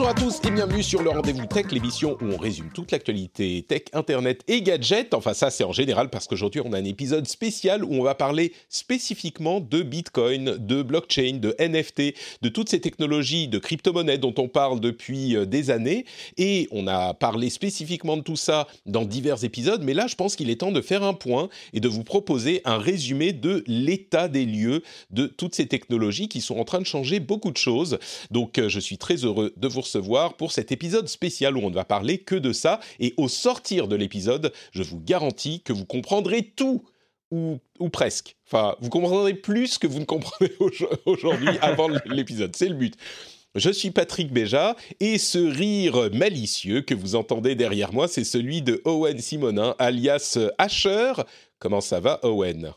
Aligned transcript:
Bonjour 0.00 0.16
à 0.16 0.18
tous 0.18 0.40
et 0.48 0.50
bienvenue 0.50 0.82
sur 0.82 1.02
le 1.02 1.10
Rendez-vous 1.10 1.44
Tech, 1.44 1.66
l'émission 1.72 2.16
où 2.22 2.32
on 2.32 2.38
résume 2.38 2.70
toute 2.72 2.90
l'actualité 2.90 3.62
tech, 3.68 3.82
internet 3.92 4.42
et 4.48 4.62
gadgets. 4.62 5.12
Enfin 5.12 5.34
ça 5.34 5.50
c'est 5.50 5.62
en 5.62 5.72
général 5.72 6.08
parce 6.08 6.26
qu'aujourd'hui 6.26 6.62
on 6.64 6.72
a 6.72 6.78
un 6.78 6.84
épisode 6.86 7.28
spécial 7.28 7.84
où 7.84 7.92
on 7.92 8.02
va 8.02 8.14
parler 8.14 8.54
spécifiquement 8.70 9.60
de 9.60 9.82
Bitcoin, 9.82 10.56
de 10.56 10.82
blockchain, 10.82 11.34
de 11.34 11.54
NFT, 11.58 12.14
de 12.40 12.48
toutes 12.48 12.70
ces 12.70 12.80
technologies 12.80 13.46
de 13.46 13.58
crypto-monnaies 13.58 14.16
dont 14.16 14.32
on 14.38 14.48
parle 14.48 14.80
depuis 14.80 15.36
euh, 15.36 15.44
des 15.44 15.70
années. 15.70 16.06
Et 16.38 16.66
on 16.70 16.86
a 16.86 17.12
parlé 17.12 17.50
spécifiquement 17.50 18.16
de 18.16 18.22
tout 18.22 18.36
ça 18.36 18.68
dans 18.86 19.04
divers 19.04 19.44
épisodes, 19.44 19.82
mais 19.84 19.92
là 19.92 20.06
je 20.06 20.14
pense 20.14 20.34
qu'il 20.34 20.48
est 20.48 20.60
temps 20.60 20.72
de 20.72 20.80
faire 20.80 21.02
un 21.02 21.12
point 21.12 21.50
et 21.74 21.80
de 21.80 21.88
vous 21.88 22.04
proposer 22.04 22.62
un 22.64 22.78
résumé 22.78 23.34
de 23.34 23.62
l'état 23.66 24.28
des 24.28 24.46
lieux 24.46 24.82
de 25.10 25.26
toutes 25.26 25.54
ces 25.54 25.66
technologies 25.66 26.28
qui 26.28 26.40
sont 26.40 26.58
en 26.58 26.64
train 26.64 26.78
de 26.78 26.86
changer 26.86 27.20
beaucoup 27.20 27.50
de 27.50 27.58
choses. 27.58 27.98
Donc 28.30 28.56
euh, 28.58 28.70
je 28.70 28.80
suis 28.80 28.96
très 28.96 29.16
heureux 29.26 29.52
de 29.58 29.68
vous 29.68 29.89
recevoir 29.90 30.34
pour 30.34 30.52
cet 30.52 30.70
épisode 30.72 31.08
spécial 31.08 31.56
où 31.56 31.60
on 31.60 31.70
ne 31.70 31.74
va 31.74 31.84
parler 31.84 32.18
que 32.18 32.36
de 32.36 32.52
ça. 32.52 32.80
Et 33.00 33.14
au 33.16 33.28
sortir 33.28 33.88
de 33.88 33.96
l'épisode, 33.96 34.52
je 34.72 34.82
vous 34.82 35.00
garantis 35.00 35.62
que 35.62 35.72
vous 35.72 35.84
comprendrez 35.84 36.42
tout. 36.42 36.84
Ou, 37.32 37.58
ou, 37.78 37.90
presque. 37.90 38.36
Enfin, 38.44 38.74
vous 38.80 38.90
comprendrez 38.90 39.34
plus 39.34 39.78
que 39.78 39.86
vous 39.86 40.00
ne 40.00 40.04
comprenez 40.04 40.50
aujourd'hui 41.06 41.50
avant 41.62 41.88
l'épisode. 42.06 42.56
C'est 42.56 42.68
le 42.68 42.74
but. 42.74 42.96
Je 43.54 43.70
suis 43.70 43.92
Patrick 43.92 44.32
Béja 44.32 44.74
et 44.98 45.16
ce 45.16 45.38
rire 45.38 46.10
malicieux 46.12 46.80
que 46.80 46.94
vous 46.94 47.14
entendez 47.14 47.54
derrière 47.54 47.92
moi, 47.92 48.08
c'est 48.08 48.24
celui 48.24 48.62
de 48.62 48.82
Owen 48.84 49.18
Simonin, 49.18 49.76
alias 49.78 50.38
Asher. 50.58 51.12
Comment 51.60 51.80
ça 51.80 52.00
va, 52.00 52.18
Owen? 52.24 52.72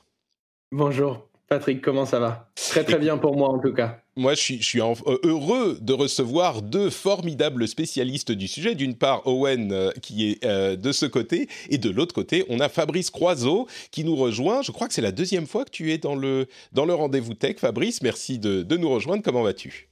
Bonjour, 0.72 1.28
Patrick, 1.48 1.82
comment 1.82 2.06
ça 2.06 2.20
va? 2.20 2.52
Très 2.56 2.84
très 2.84 3.00
bien 3.00 3.18
pour 3.18 3.36
moi 3.36 3.50
en 3.50 3.60
tout 3.60 3.74
cas. 3.74 4.03
Moi, 4.16 4.36
je 4.36 4.42
suis, 4.62 4.80
euh, 4.80 5.18
heureux 5.24 5.80
de 5.82 5.92
recevoir 5.92 6.62
deux 6.62 6.92
formidables 6.92 7.68
spécialistes 7.68 8.32
du 8.32 8.48
sujet. 8.48 8.76
D'une 8.76 8.94
part, 8.94 9.26
Owen, 9.26 9.72
euh, 9.72 9.92
qui 10.04 10.30
est 10.30 10.46
euh, 10.46 10.76
de 10.76 10.92
ce 10.92 11.08
côté, 11.08 11.48
et 11.72 11.80
de 11.80 11.90
l'autre 11.90 12.14
côté, 12.14 12.46
on 12.48 12.60
a 12.60 12.70
Fabrice 12.70 13.10
Croiseau 13.10 13.68
qui 13.90 14.04
nous 14.04 14.16
rejoint. 14.16 14.62
Je 14.62 14.72
crois 14.72 14.88
que 14.88 14.94
c'est 14.94 15.02
la 15.02 15.12
deuxième 15.12 15.48
fois 15.48 15.66
que 15.66 15.72
tu 15.72 15.92
es 15.92 15.98
dans 15.98 16.14
le, 16.14 16.46
dans 16.74 16.86
le 16.86 16.94
rendez-vous 16.94 17.34
tech. 17.34 17.56
Fabrice, 17.58 18.04
merci 18.04 18.38
de, 18.38 18.62
de 18.62 18.78
nous 18.78 18.90
rejoindre. 18.90 19.24
Comment 19.24 19.42
vas-tu? 19.42 19.90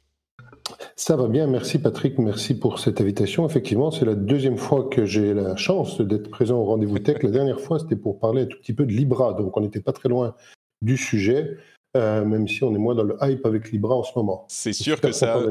Ça 0.96 1.16
va 1.16 1.28
bien, 1.28 1.48
merci 1.48 1.80
Patrick, 1.80 2.20
merci 2.20 2.54
pour 2.54 2.80
cette 2.80 3.02
invitation. 3.02 3.48
Effectivement, 3.48 3.90
c'est 3.90 4.06
la 4.06 4.14
deuxième 4.14 4.58
fois 4.58 4.88
que 4.88 5.04
j'ai 5.04 5.34
la 5.34 5.56
chance 5.56 6.00
d'être 6.00 6.30
présent 6.30 6.60
au 6.60 6.66
rendez-vous 6.66 7.00
tech. 7.00 7.24
La 7.24 7.32
dernière 7.32 7.60
fois, 7.60 7.80
c'était 7.80 7.96
pour 7.96 8.20
parler 8.20 8.44
un 8.44 8.46
tout 8.46 8.60
petit 8.60 8.74
peu 8.74 8.86
de 8.86 8.92
Libra, 8.92 9.34
donc 9.34 9.58
on 9.58 9.62
n'était 9.62 9.82
pas 9.82 9.94
très 9.94 10.10
loin 10.10 10.36
du 10.82 10.98
sujet. 10.98 11.58
Euh, 11.98 12.24
même 12.24 12.48
si 12.48 12.64
on 12.64 12.74
est 12.74 12.78
moins 12.78 12.96
dans 12.96 13.04
le 13.04 13.18
hype 13.22 13.46
avec 13.46 13.72
Libra 13.72 13.96
en 13.96 14.04
ce 14.04 14.12
moment. 14.16 14.46
C'est 14.48 14.74
sûr 14.74 15.02
que 15.02 15.12
ça 15.12 15.42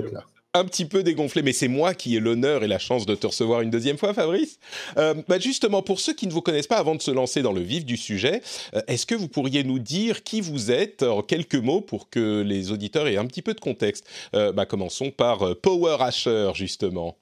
un 0.53 0.65
petit 0.65 0.84
peu 0.84 1.05
dégonflé, 1.05 1.43
mais 1.43 1.53
c'est 1.53 1.69
moi 1.69 1.95
qui 1.95 2.17
ai 2.17 2.21
l'honneur 2.21 2.65
et 2.65 2.67
la 2.67 2.81
chance 2.81 3.06
de 3.06 3.15
te 3.15 3.28
recevoir 3.28 3.61
une 3.61 3.71
deuxième 3.71 3.99
fois, 3.99 4.12
Fabrice. 4.12 4.59
Euh, 4.97 5.15
bah 5.28 5.39
justement, 5.39 5.81
pour 5.81 6.01
ceux 6.01 6.12
qui 6.12 6.27
ne 6.27 6.33
vous 6.33 6.41
connaissent 6.41 6.67
pas, 6.67 6.78
avant 6.78 6.97
de 6.97 7.03
se 7.03 7.12
lancer 7.12 7.43
dans 7.43 7.53
le 7.53 7.61
vif 7.61 7.84
du 7.84 7.97
sujet, 7.97 8.43
euh, 8.75 8.81
est-ce 8.89 9.06
que 9.06 9.15
vous 9.15 9.28
pourriez 9.28 9.62
nous 9.62 9.78
dire 9.78 10.25
qui 10.25 10.41
vous 10.41 10.73
êtes 10.73 11.05
en 11.05 11.23
quelques 11.23 11.55
mots 11.55 11.81
pour 11.83 12.11
que 12.11 12.43
les 12.43 12.72
auditeurs 12.72 13.07
aient 13.07 13.17
un 13.17 13.27
petit 13.27 13.43
peu 13.43 13.55
de 13.55 13.61
contexte? 13.61 14.09
Bah, 14.33 14.67
Commençons 14.67 15.12
par 15.12 15.55
Power 15.62 15.99
Asher, 16.01 16.51
justement. 16.55 17.17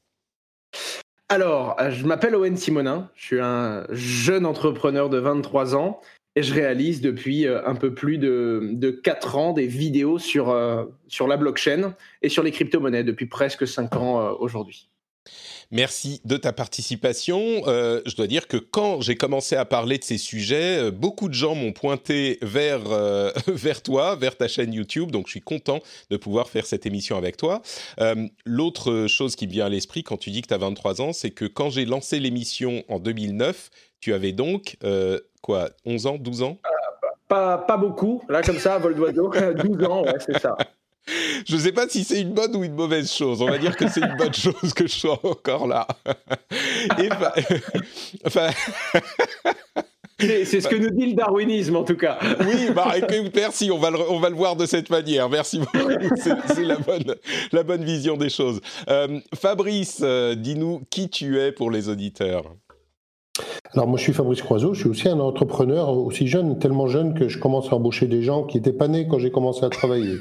Alors, 1.28 1.76
je 1.90 2.06
m'appelle 2.06 2.34
Owen 2.34 2.56
Simonin, 2.56 3.10
je 3.14 3.24
suis 3.24 3.40
un 3.40 3.84
jeune 3.90 4.46
entrepreneur 4.46 5.10
de 5.10 5.18
23 5.18 5.76
ans 5.76 6.00
et 6.38 6.42
je 6.44 6.54
réalise 6.54 7.00
depuis 7.00 7.46
euh, 7.46 7.66
un 7.66 7.74
peu 7.74 7.92
plus 7.94 8.16
de, 8.16 8.70
de 8.72 8.90
4 8.90 9.36
ans 9.36 9.52
des 9.52 9.66
vidéos 9.66 10.20
sur, 10.20 10.50
euh, 10.50 10.84
sur 11.08 11.26
la 11.26 11.36
blockchain 11.36 11.94
et 12.22 12.28
sur 12.28 12.44
les 12.44 12.52
crypto-monnaies 12.52 13.02
depuis 13.02 13.26
presque 13.26 13.66
5 13.66 13.96
ans 13.96 14.20
euh, 14.20 14.32
aujourd'hui. 14.38 14.88
Merci 15.70 16.22
de 16.24 16.38
ta 16.38 16.54
participation. 16.54 17.62
je 17.66 18.16
dois 18.16 18.26
dire 18.26 18.48
que 18.48 18.56
quand 18.56 19.02
j'ai 19.02 19.16
commencé 19.16 19.56
à 19.56 19.66
parler 19.66 19.98
de 19.98 20.04
ces 20.04 20.16
sujets, 20.16 20.90
beaucoup 20.90 21.28
de 21.28 21.34
gens 21.34 21.54
m'ont 21.54 21.74
pointé 21.74 22.38
vers, 22.40 22.84
vers 23.46 23.82
toi, 23.82 24.16
vers 24.16 24.38
ta 24.38 24.48
chaîne 24.48 24.72
YouTube. 24.72 25.10
Donc 25.10 25.26
je 25.26 25.32
suis 25.32 25.42
content 25.42 25.80
de 26.08 26.16
pouvoir 26.16 26.48
faire 26.48 26.64
cette 26.64 26.86
émission 26.86 27.18
avec 27.18 27.36
toi. 27.36 27.60
L'autre 28.46 29.08
chose 29.08 29.36
qui 29.36 29.46
me 29.46 29.52
vient 29.52 29.66
à 29.66 29.68
l'esprit 29.68 30.02
quand 30.02 30.16
tu 30.16 30.30
dis 30.30 30.40
que 30.40 30.48
tu 30.48 30.54
as 30.54 30.58
23 30.58 31.02
ans, 31.02 31.12
c'est 31.12 31.32
que 31.32 31.44
quand 31.44 31.68
j'ai 31.68 31.84
lancé 31.84 32.18
l'émission 32.18 32.82
en 32.88 32.98
2009, 32.98 33.68
tu 34.00 34.14
avais 34.14 34.32
donc 34.32 34.78
quoi, 35.42 35.70
11 35.84 36.06
ans, 36.06 36.16
12 36.18 36.42
ans? 36.42 36.58
Pas, 37.28 37.58
pas, 37.58 37.76
beaucoup, 37.76 38.22
là 38.28 38.42
comme 38.42 38.58
ça, 38.58 38.78
vol 38.78 38.94
d'oiseau, 38.94 39.30
12 39.64 39.84
ans, 39.84 40.02
ouais, 40.02 40.14
c'est 40.18 40.38
ça. 40.38 40.56
Je 41.46 41.54
ne 41.54 41.60
sais 41.60 41.72
pas 41.72 41.88
si 41.88 42.04
c'est 42.04 42.20
une 42.20 42.32
bonne 42.32 42.54
ou 42.54 42.64
une 42.64 42.74
mauvaise 42.74 43.10
chose. 43.10 43.40
On 43.40 43.48
va 43.48 43.58
dire 43.58 43.76
que 43.76 43.88
c'est 43.88 44.00
une 44.00 44.16
bonne 44.16 44.34
chose 44.34 44.74
que 44.74 44.86
je 44.86 44.92
sois 44.92 45.18
encore 45.22 45.66
là. 45.66 45.86
Et 46.98 47.08
enfin... 48.26 48.50
C'est 50.20 50.60
ce 50.60 50.66
que 50.66 50.74
nous 50.74 50.90
dit 50.90 51.06
le 51.06 51.12
darwinisme, 51.14 51.76
en 51.76 51.84
tout 51.84 51.96
cas. 51.96 52.18
Oui, 52.40 52.70
bah, 52.74 52.92
merci, 53.36 53.70
on 53.70 53.78
va, 53.78 53.90
le, 53.90 53.98
on 54.10 54.18
va 54.18 54.30
le 54.30 54.34
voir 54.34 54.56
de 54.56 54.66
cette 54.66 54.90
manière. 54.90 55.28
Merci 55.28 55.60
beaucoup, 55.60 55.78
c'est 56.16 56.64
la 56.64 56.76
bonne, 56.76 57.14
la 57.52 57.62
bonne 57.62 57.84
vision 57.84 58.16
des 58.16 58.28
choses. 58.28 58.60
Euh, 58.88 59.20
Fabrice, 59.40 60.00
euh, 60.02 60.34
dis-nous 60.34 60.82
qui 60.90 61.08
tu 61.08 61.38
es 61.38 61.52
pour 61.52 61.70
les 61.70 61.88
auditeurs. 61.88 62.52
Alors 63.74 63.86
moi 63.86 63.98
je 63.98 64.02
suis 64.04 64.12
Fabrice 64.12 64.42
Croiseau, 64.42 64.74
je 64.74 64.80
suis 64.80 64.88
aussi 64.88 65.08
un 65.08 65.20
entrepreneur 65.20 65.90
aussi 65.90 66.26
jeune, 66.26 66.58
tellement 66.58 66.86
jeune 66.86 67.14
que 67.14 67.28
je 67.28 67.38
commence 67.38 67.72
à 67.72 67.76
embaucher 67.76 68.06
des 68.06 68.22
gens 68.22 68.44
qui 68.44 68.56
n'étaient 68.56 68.72
pas 68.72 68.88
nés 68.88 69.06
quand 69.08 69.18
j'ai 69.18 69.30
commencé 69.30 69.64
à 69.64 69.68
travailler. 69.68 70.16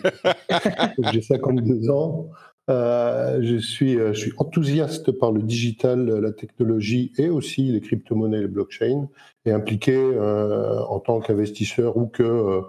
j'ai 1.11 1.21
52 1.21 1.89
ans, 1.89 2.29
euh, 2.69 3.39
je, 3.41 3.55
suis, 3.57 3.97
euh, 3.97 4.11
je 4.11 4.19
suis 4.19 4.33
enthousiaste 4.37 5.11
par 5.11 5.31
le 5.31 5.41
digital, 5.41 6.05
la 6.05 6.33
technologie 6.33 7.13
et 7.17 7.29
aussi 7.29 7.63
les 7.71 7.79
crypto-monnaies 7.79 8.39
et 8.39 8.41
le 8.41 8.47
blockchain 8.49 9.07
et 9.45 9.51
impliqué 9.51 9.95
euh, 9.95 10.81
en 10.81 10.99
tant 10.99 11.21
qu'investisseur 11.21 11.95
ou 11.95 12.07
que, 12.07 12.61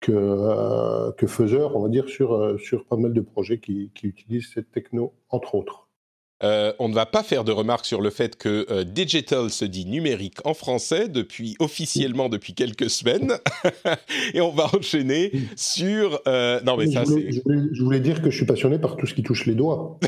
que, 0.00 1.12
que, 1.18 1.26
faiseur, 1.26 1.76
on 1.76 1.82
va 1.82 1.90
dire, 1.90 2.08
sur, 2.08 2.58
sur 2.60 2.86
pas 2.86 2.96
mal 2.96 3.12
de 3.12 3.20
projets 3.20 3.58
qui, 3.58 3.90
qui 3.94 4.06
utilisent 4.06 4.50
cette 4.54 4.70
techno, 4.70 5.12
entre 5.28 5.54
autres. 5.54 5.86
Euh, 6.42 6.72
on 6.78 6.88
ne 6.88 6.94
va 6.94 7.06
pas 7.06 7.22
faire 7.22 7.44
de 7.44 7.52
remarques 7.52 7.86
sur 7.86 8.00
le 8.00 8.10
fait 8.10 8.36
que 8.36 8.66
euh, 8.70 8.84
digital 8.84 9.50
se 9.50 9.64
dit 9.64 9.86
numérique 9.86 10.38
en 10.44 10.54
français 10.54 11.08
depuis 11.08 11.56
officiellement 11.60 12.28
depuis 12.28 12.54
quelques 12.54 12.90
semaines, 12.90 13.34
et 14.34 14.40
on 14.40 14.50
va 14.50 14.70
enchaîner 14.74 15.32
sur. 15.56 16.20
Euh, 16.26 16.60
non 16.62 16.76
mais 16.76 16.86
je 16.86 16.92
ça. 16.92 17.04
Je, 17.04 17.82
voulais 17.82 18.00
dire 18.00 18.22
que 18.22 18.30
je 18.30 18.36
suis 18.36 18.46
passionné 18.46 18.78
par 18.78 18.96
tout 18.96 19.06
ce 19.06 19.14
qui 19.14 19.22
touche 19.22 19.46
les 19.46 19.54
doigts. 19.54 19.98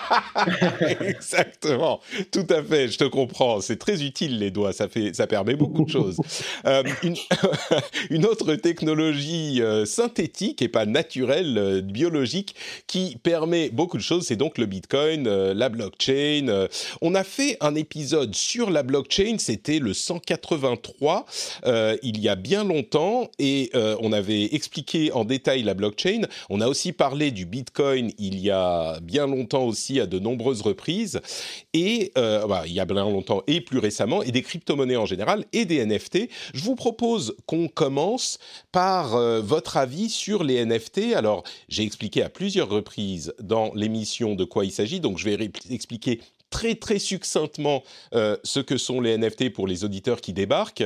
Exactement, 1.00 2.00
tout 2.30 2.46
à 2.50 2.62
fait. 2.62 2.88
Je 2.88 2.98
te 2.98 3.04
comprends. 3.04 3.60
C'est 3.60 3.78
très 3.78 4.02
utile 4.02 4.38
les 4.38 4.50
doigts. 4.50 4.72
Ça 4.72 4.88
fait, 4.88 5.14
ça 5.14 5.26
permet 5.26 5.54
beaucoup 5.54 5.84
de 5.84 5.90
choses. 5.90 6.18
une, 7.02 7.16
une, 8.10 8.26
autre 8.26 8.54
technologie 8.56 9.62
synthétique 9.84 10.62
et 10.62 10.68
pas 10.68 10.86
naturelle, 10.86 11.82
biologique, 11.84 12.54
qui 12.86 13.16
permet 13.22 13.70
beaucoup 13.70 13.96
de 13.96 14.02
choses, 14.02 14.26
c'est 14.26 14.36
donc 14.36 14.58
le 14.58 14.66
Bitcoin 14.66 15.24
la 15.62 15.68
blockchain. 15.68 16.66
on 17.02 17.14
a 17.14 17.22
fait 17.22 17.56
un 17.60 17.76
épisode 17.76 18.34
sur 18.34 18.68
la 18.68 18.82
blockchain, 18.82 19.36
c'était 19.38 19.78
le 19.78 19.94
183, 19.94 21.24
il 22.02 22.20
y 22.20 22.28
a 22.28 22.34
bien 22.34 22.64
longtemps, 22.64 23.30
et 23.38 23.70
on 24.00 24.12
avait 24.12 24.52
expliqué 24.56 25.12
en 25.12 25.24
détail 25.24 25.62
la 25.62 25.74
blockchain. 25.74 26.22
On 26.50 26.60
a 26.60 26.66
aussi 26.66 26.90
parlé 26.92 27.30
du 27.30 27.46
Bitcoin 27.46 28.10
il 28.18 28.40
y 28.40 28.50
a 28.50 28.98
bien 29.00 29.28
longtemps 29.28 29.64
aussi, 29.64 30.00
à 30.00 30.06
de 30.06 30.18
nombreuses 30.18 30.62
reprises, 30.62 31.20
et 31.72 32.10
bah, 32.16 32.64
il 32.66 32.72
y 32.72 32.80
a 32.80 32.84
bien 32.84 33.04
longtemps 33.04 33.44
et 33.46 33.60
plus 33.60 33.78
récemment, 33.78 34.24
et 34.24 34.32
des 34.32 34.42
crypto-monnaies 34.42 34.96
en 34.96 35.06
général, 35.06 35.44
et 35.52 35.64
des 35.64 35.86
NFT. 35.86 36.28
Je 36.54 36.64
vous 36.64 36.74
propose 36.74 37.36
qu'on 37.46 37.68
commence 37.68 38.40
par 38.72 39.16
votre 39.42 39.76
avis 39.76 40.10
sur 40.10 40.42
les 40.42 40.64
NFT. 40.66 41.14
Alors, 41.14 41.44
j'ai 41.68 41.84
expliqué 41.84 42.24
à 42.24 42.28
plusieurs 42.28 42.68
reprises 42.68 43.32
dans 43.40 43.70
l'émission 43.74 44.34
de 44.34 44.42
quoi 44.42 44.64
il 44.64 44.72
s'agit, 44.72 44.98
donc 44.98 45.18
je 45.18 45.24
vais 45.24 45.36
expliquer 45.70 46.20
très 46.50 46.74
très 46.74 46.98
succinctement 46.98 47.82
euh, 48.14 48.36
ce 48.44 48.60
que 48.60 48.76
sont 48.76 49.00
les 49.00 49.16
NFT 49.16 49.52
pour 49.52 49.66
les 49.66 49.84
auditeurs 49.84 50.20
qui 50.20 50.32
débarquent. 50.32 50.84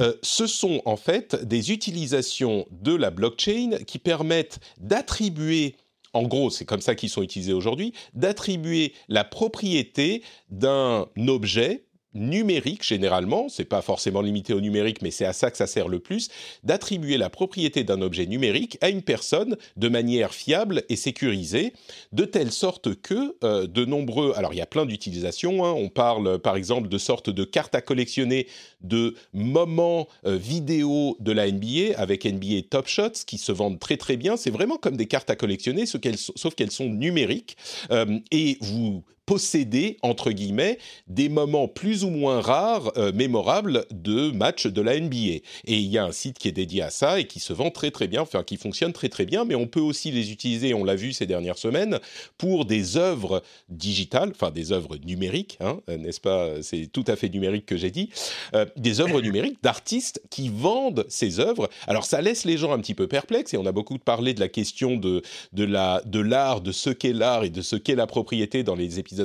Euh, 0.00 0.14
ce 0.22 0.46
sont 0.46 0.80
en 0.84 0.96
fait 0.96 1.36
des 1.44 1.72
utilisations 1.72 2.66
de 2.70 2.94
la 2.94 3.10
blockchain 3.10 3.78
qui 3.86 3.98
permettent 3.98 4.60
d'attribuer 4.78 5.76
en 6.14 6.22
gros, 6.22 6.48
c'est 6.50 6.64
comme 6.64 6.80
ça 6.80 6.94
qu'ils 6.94 7.10
sont 7.10 7.22
utilisés 7.22 7.52
aujourd'hui, 7.52 7.92
d'attribuer 8.14 8.94
la 9.08 9.24
propriété 9.24 10.22
d'un 10.48 11.06
objet, 11.26 11.84
numérique 12.14 12.84
généralement, 12.84 13.48
c'est 13.48 13.64
pas 13.64 13.82
forcément 13.82 14.20
limité 14.20 14.54
au 14.54 14.60
numérique, 14.60 15.02
mais 15.02 15.10
c'est 15.10 15.24
à 15.24 15.32
ça 15.32 15.50
que 15.50 15.56
ça 15.56 15.66
sert 15.66 15.88
le 15.88 15.98
plus, 15.98 16.28
d'attribuer 16.64 17.16
la 17.16 17.30
propriété 17.30 17.84
d'un 17.84 18.00
objet 18.02 18.26
numérique 18.26 18.78
à 18.80 18.88
une 18.88 19.02
personne 19.02 19.56
de 19.76 19.88
manière 19.88 20.34
fiable 20.34 20.82
et 20.88 20.96
sécurisée, 20.96 21.72
de 22.12 22.24
telle 22.24 22.52
sorte 22.52 22.94
que 22.94 23.36
euh, 23.44 23.66
de 23.66 23.84
nombreux, 23.84 24.32
alors 24.36 24.54
il 24.54 24.58
y 24.58 24.62
a 24.62 24.66
plein 24.66 24.86
d'utilisations, 24.86 25.64
hein. 25.64 25.72
on 25.72 25.88
parle 25.88 26.38
par 26.38 26.56
exemple 26.56 26.88
de 26.88 26.98
sortes 26.98 27.30
de 27.30 27.44
cartes 27.44 27.74
à 27.74 27.80
collectionner 27.80 28.46
de 28.80 29.14
moments 29.32 30.08
euh, 30.26 30.36
vidéo 30.36 31.16
de 31.20 31.32
la 31.32 31.50
NBA 31.50 31.96
avec 31.96 32.24
NBA 32.24 32.62
Top 32.70 32.88
Shots 32.88 33.24
qui 33.26 33.38
se 33.38 33.52
vendent 33.52 33.78
très 33.78 33.96
très 33.96 34.16
bien, 34.16 34.36
c'est 34.36 34.50
vraiment 34.50 34.76
comme 34.76 34.96
des 34.96 35.06
cartes 35.06 35.30
à 35.30 35.36
collectionner, 35.36 35.84
sauf 35.86 36.54
qu'elles 36.54 36.70
sont 36.70 36.88
numériques 36.88 37.56
euh, 37.90 38.18
et 38.30 38.58
vous 38.60 39.04
posséder, 39.28 39.98
entre 40.00 40.30
guillemets, 40.30 40.78
des 41.06 41.28
moments 41.28 41.68
plus 41.68 42.02
ou 42.02 42.08
moins 42.08 42.40
rares, 42.40 42.90
euh, 42.96 43.12
mémorables 43.12 43.84
de 43.90 44.30
matchs 44.30 44.66
de 44.66 44.80
la 44.80 44.98
NBA. 44.98 45.16
Et 45.16 45.42
il 45.66 45.88
y 45.88 45.98
a 45.98 46.04
un 46.04 46.12
site 46.12 46.38
qui 46.38 46.48
est 46.48 46.52
dédié 46.52 46.80
à 46.80 46.88
ça 46.88 47.20
et 47.20 47.26
qui 47.26 47.38
se 47.38 47.52
vend 47.52 47.70
très 47.70 47.90
très 47.90 48.08
bien, 48.08 48.22
enfin 48.22 48.42
qui 48.42 48.56
fonctionne 48.56 48.94
très 48.94 49.10
très 49.10 49.26
bien, 49.26 49.44
mais 49.44 49.54
on 49.54 49.66
peut 49.66 49.80
aussi 49.80 50.10
les 50.10 50.32
utiliser, 50.32 50.72
on 50.72 50.82
l'a 50.82 50.94
vu 50.94 51.12
ces 51.12 51.26
dernières 51.26 51.58
semaines, 51.58 52.00
pour 52.38 52.64
des 52.64 52.96
œuvres 52.96 53.42
digitales, 53.68 54.30
enfin 54.30 54.50
des 54.50 54.72
œuvres 54.72 54.96
numériques, 54.96 55.58
hein, 55.60 55.78
n'est-ce 55.88 56.22
pas? 56.22 56.62
C'est 56.62 56.86
tout 56.90 57.04
à 57.06 57.14
fait 57.14 57.28
numérique 57.28 57.66
que 57.66 57.76
j'ai 57.76 57.90
dit, 57.90 58.08
euh, 58.54 58.64
des 58.76 59.02
œuvres 59.02 59.20
numériques 59.20 59.62
d'artistes 59.62 60.22
qui 60.30 60.48
vendent 60.48 61.04
ces 61.10 61.38
œuvres. 61.38 61.68
Alors 61.86 62.06
ça 62.06 62.22
laisse 62.22 62.46
les 62.46 62.56
gens 62.56 62.72
un 62.72 62.78
petit 62.78 62.94
peu 62.94 63.06
perplexes 63.08 63.52
et 63.52 63.58
on 63.58 63.66
a 63.66 63.72
beaucoup 63.72 63.98
parlé 63.98 64.32
de 64.32 64.40
la 64.40 64.48
question 64.48 64.96
de, 64.96 65.20
de 65.52 65.64
l'art, 65.64 66.00
de, 66.06 66.66
de 66.66 66.72
ce 66.72 66.88
qu'est 66.88 67.12
l'art 67.12 67.44
et 67.44 67.50
de 67.50 67.60
ce 67.60 67.76
qu'est 67.76 67.94
la 67.94 68.06
propriété 68.06 68.62
dans 68.62 68.74
les 68.74 68.98
épisodes 68.98 69.17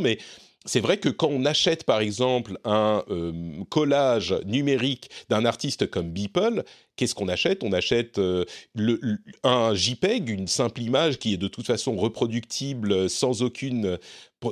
mais 0.00 0.18
c'est 0.66 0.80
vrai 0.80 0.98
que 0.98 1.08
quand 1.08 1.28
on 1.28 1.44
achète 1.44 1.84
par 1.84 2.00
exemple 2.00 2.58
un 2.64 3.04
euh, 3.08 3.32
collage 3.70 4.34
numérique 4.44 5.10
d'un 5.28 5.44
artiste 5.44 5.88
comme 5.88 6.10
Beeple, 6.10 6.64
qu'est-ce 6.96 7.14
qu'on 7.14 7.28
achète? 7.28 7.62
On 7.62 7.72
achète 7.72 8.18
euh, 8.18 8.44
un 9.44 9.74
JPEG, 9.74 10.28
une 10.28 10.48
simple 10.48 10.82
image 10.82 11.18
qui 11.18 11.34
est 11.34 11.38
de 11.38 11.48
toute 11.48 11.66
façon 11.66 11.96
reproductible 11.96 13.08
sans 13.08 13.42
aucune 13.42 13.98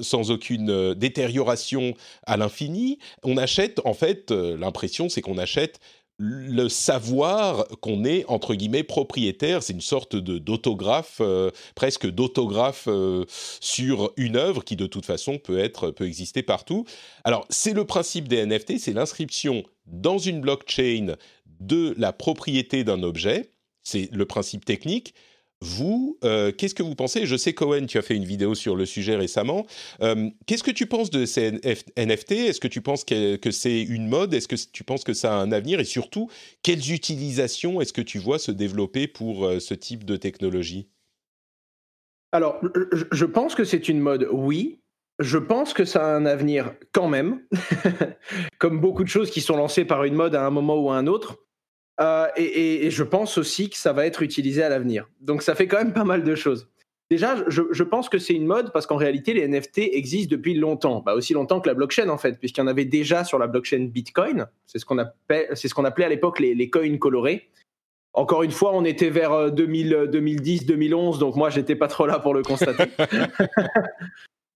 sans 0.01 0.31
aucune 0.31 0.71
euh, 0.71 0.95
détérioration 0.95 1.95
à 2.27 2.37
l'infini. 2.37 2.99
On 3.23 3.37
achète 3.37 3.81
en 3.85 3.95
fait 3.95 4.31
l'impression 4.31 5.09
c'est 5.09 5.21
qu'on 5.21 5.39
achète 5.39 5.81
le 6.19 6.69
savoir 6.69 7.67
qu'on 7.81 8.05
est 8.05 8.25
entre 8.27 8.55
guillemets 8.55 8.85
propriétaire, 8.85 9.63
c'est 9.63 9.73
une 9.73 9.81
sorte 9.81 10.15
de 10.15 10.39
d'autographe, 10.39 11.19
euh, 11.21 11.51
presque 11.75 12.09
d'autographe 12.09 12.85
euh, 12.87 13.25
sur 13.61 14.13
une 14.17 14.37
œuvre 14.37 14.63
qui 14.63 14.77
de 14.77 14.87
toute 14.87 15.07
façon 15.07 15.39
peut 15.39 15.59
être 15.59 15.91
peut 15.91 16.07
exister 16.07 16.43
partout. 16.43 16.85
Alors 17.25 17.47
c'est 17.51 17.73
le 17.73 17.85
principe 17.85 18.29
des 18.29 18.47
NFT, 18.47 18.79
c'est 18.79 18.93
l'inscription 18.93 19.65
dans 19.87 20.19
une 20.19 20.41
blockchain 20.41 21.17
de 21.61 21.95
la 21.99 22.13
propriété 22.13 22.85
d'un 22.85 23.03
objet, 23.03 23.51
c'est 23.83 24.09
le 24.13 24.25
principe 24.25 24.65
technique. 24.65 25.15
Vous, 25.61 26.19
euh, 26.25 26.53
qu'est-ce 26.53 26.75
que 26.75 26.83
vous 26.83 26.95
pensez? 26.95 27.25
Je 27.25 27.37
sais, 27.37 27.55
Cohen, 27.55 27.87
tu 27.87 27.97
as 27.97 28.03
fait 28.03 28.17
une 28.17 28.25
vidéo 28.25 28.55
sur 28.55 28.77
le 28.77 28.85
sujet 28.85 29.17
récemment. 29.17 29.67
Euh, 30.03 30.29
qu'est-ce 30.47 30.63
que 30.63 30.71
tu 30.71 30.87
penses 30.87 31.11
de 31.11 31.25
ces 31.25 31.53
NFT 31.97 32.33
Est-ce 32.33 32.61
que 32.61 32.69
tu 32.69 32.83
penses 32.83 33.05
que, 33.05 33.39
c'est 33.51 33.83
une 33.83 34.09
mode? 34.09 34.35
Est-ce 34.35 34.49
que 34.49 34.57
tu 34.73 34.85
penses 34.85 35.05
que 35.05 35.15
ça 35.15 35.33
a 35.33 35.41
un 35.41 35.53
avenir? 35.53 35.81
Et 35.81 35.85
surtout, 35.85 36.29
quelles 36.63 36.93
utilisations 36.93 37.81
est-ce 37.81 37.95
que 37.95 38.03
tu 38.03 38.19
vois 38.19 38.39
se 38.39 38.51
développer 38.51 39.07
pour 39.07 39.47
euh, 39.47 39.59
ce 39.59 39.75
type 39.75 40.05
de 40.05 40.17
technologie? 40.17 40.89
Alors, 42.33 42.61
je 43.13 43.25
pense 43.25 43.55
que 43.55 43.65
c'est 43.65 43.89
une 43.89 44.01
mode, 44.01 44.29
oui. 44.33 44.81
Je 45.21 45.39
pense 45.39 45.73
que 45.73 45.85
ça 45.85 46.05
a 46.05 46.17
un 46.17 46.27
avenir 46.27 46.75
quand 46.93 47.09
même, 47.09 47.41
comme 48.59 48.81
beaucoup 48.81 49.05
de 49.05 49.09
choses 49.09 49.31
qui 49.31 49.41
sont 49.41 49.57
lancées 49.57 49.85
par 49.85 50.03
une 50.03 50.15
mode 50.15 50.35
à 50.35 50.45
un 50.45 50.51
moment 50.51 50.77
ou 50.77 50.91
à 50.91 50.97
un 50.97 51.07
autre. 51.07 51.44
Euh, 52.01 52.27
et, 52.37 52.91
je 52.91 53.03
pense 53.05 53.39
aussi 53.39 53.71
que 53.71 53.77
ça 53.77 53.93
va 53.93 54.07
être 54.07 54.23
utilisé 54.23 54.63
à 54.63 54.69
l'avenir. 54.69 55.09
Donc 55.21 55.43
ça 55.43 55.55
fait 55.55 55.69
quand 55.69 55.79
même 55.79 55.93
pas 55.93 56.05
mal 56.05 56.25
de 56.25 56.35
choses. 56.35 56.69
Déjà, 57.11 57.37
je, 57.49 57.83
pense 57.83 58.09
que 58.09 58.19
c'est 58.19 58.33
une 58.33 58.47
mode 58.47 58.73
parce 58.73 58.87
qu'en 58.87 58.97
réalité, 58.97 59.35
les 59.35 59.47
NFT 59.47 59.79
existent 59.93 60.31
depuis 60.31 60.55
longtemps, 60.55 61.01
bah, 61.01 61.15
aussi 61.15 61.35
longtemps 61.35 61.61
que 61.61 61.69
la 61.69 61.75
blockchain 61.75 62.09
en 62.09 62.19
fait, 62.19 62.39
puisqu'il 62.39 62.61
y 62.61 62.65
en 62.65 62.67
avait 62.67 62.87
déjà 62.87 63.25
sur 63.25 63.39
la 63.39 63.47
blockchain 63.47 63.89
Bitcoin. 63.93 64.47
C'est 64.67 64.79
ce 64.79 64.87
qu'on 64.87 64.99
appelait, 64.99 65.49
c'est 65.53 65.69
ce 65.69 65.75
qu'on 65.75 65.85
appelait 65.85 66.07
à 66.07 66.09
l'époque 66.09 66.41
les, 66.41 66.55
les, 66.55 66.71
coins 66.71 66.97
colorés. 66.99 67.51
Encore 68.15 68.43
une 68.43 68.51
fois, 68.51 68.73
on 68.75 68.85
était 68.85 69.11
vers 69.11 69.53
2000, 69.53 70.09
2010, 70.11 70.67
2011, 70.67 71.19
donc 71.19 71.37
moi, 71.37 71.51
j'étais 71.51 71.77
pas 71.77 71.89
trop 71.89 72.07
là 72.07 72.19
pour 72.19 72.35
le 72.35 72.43
constater. 72.43 72.85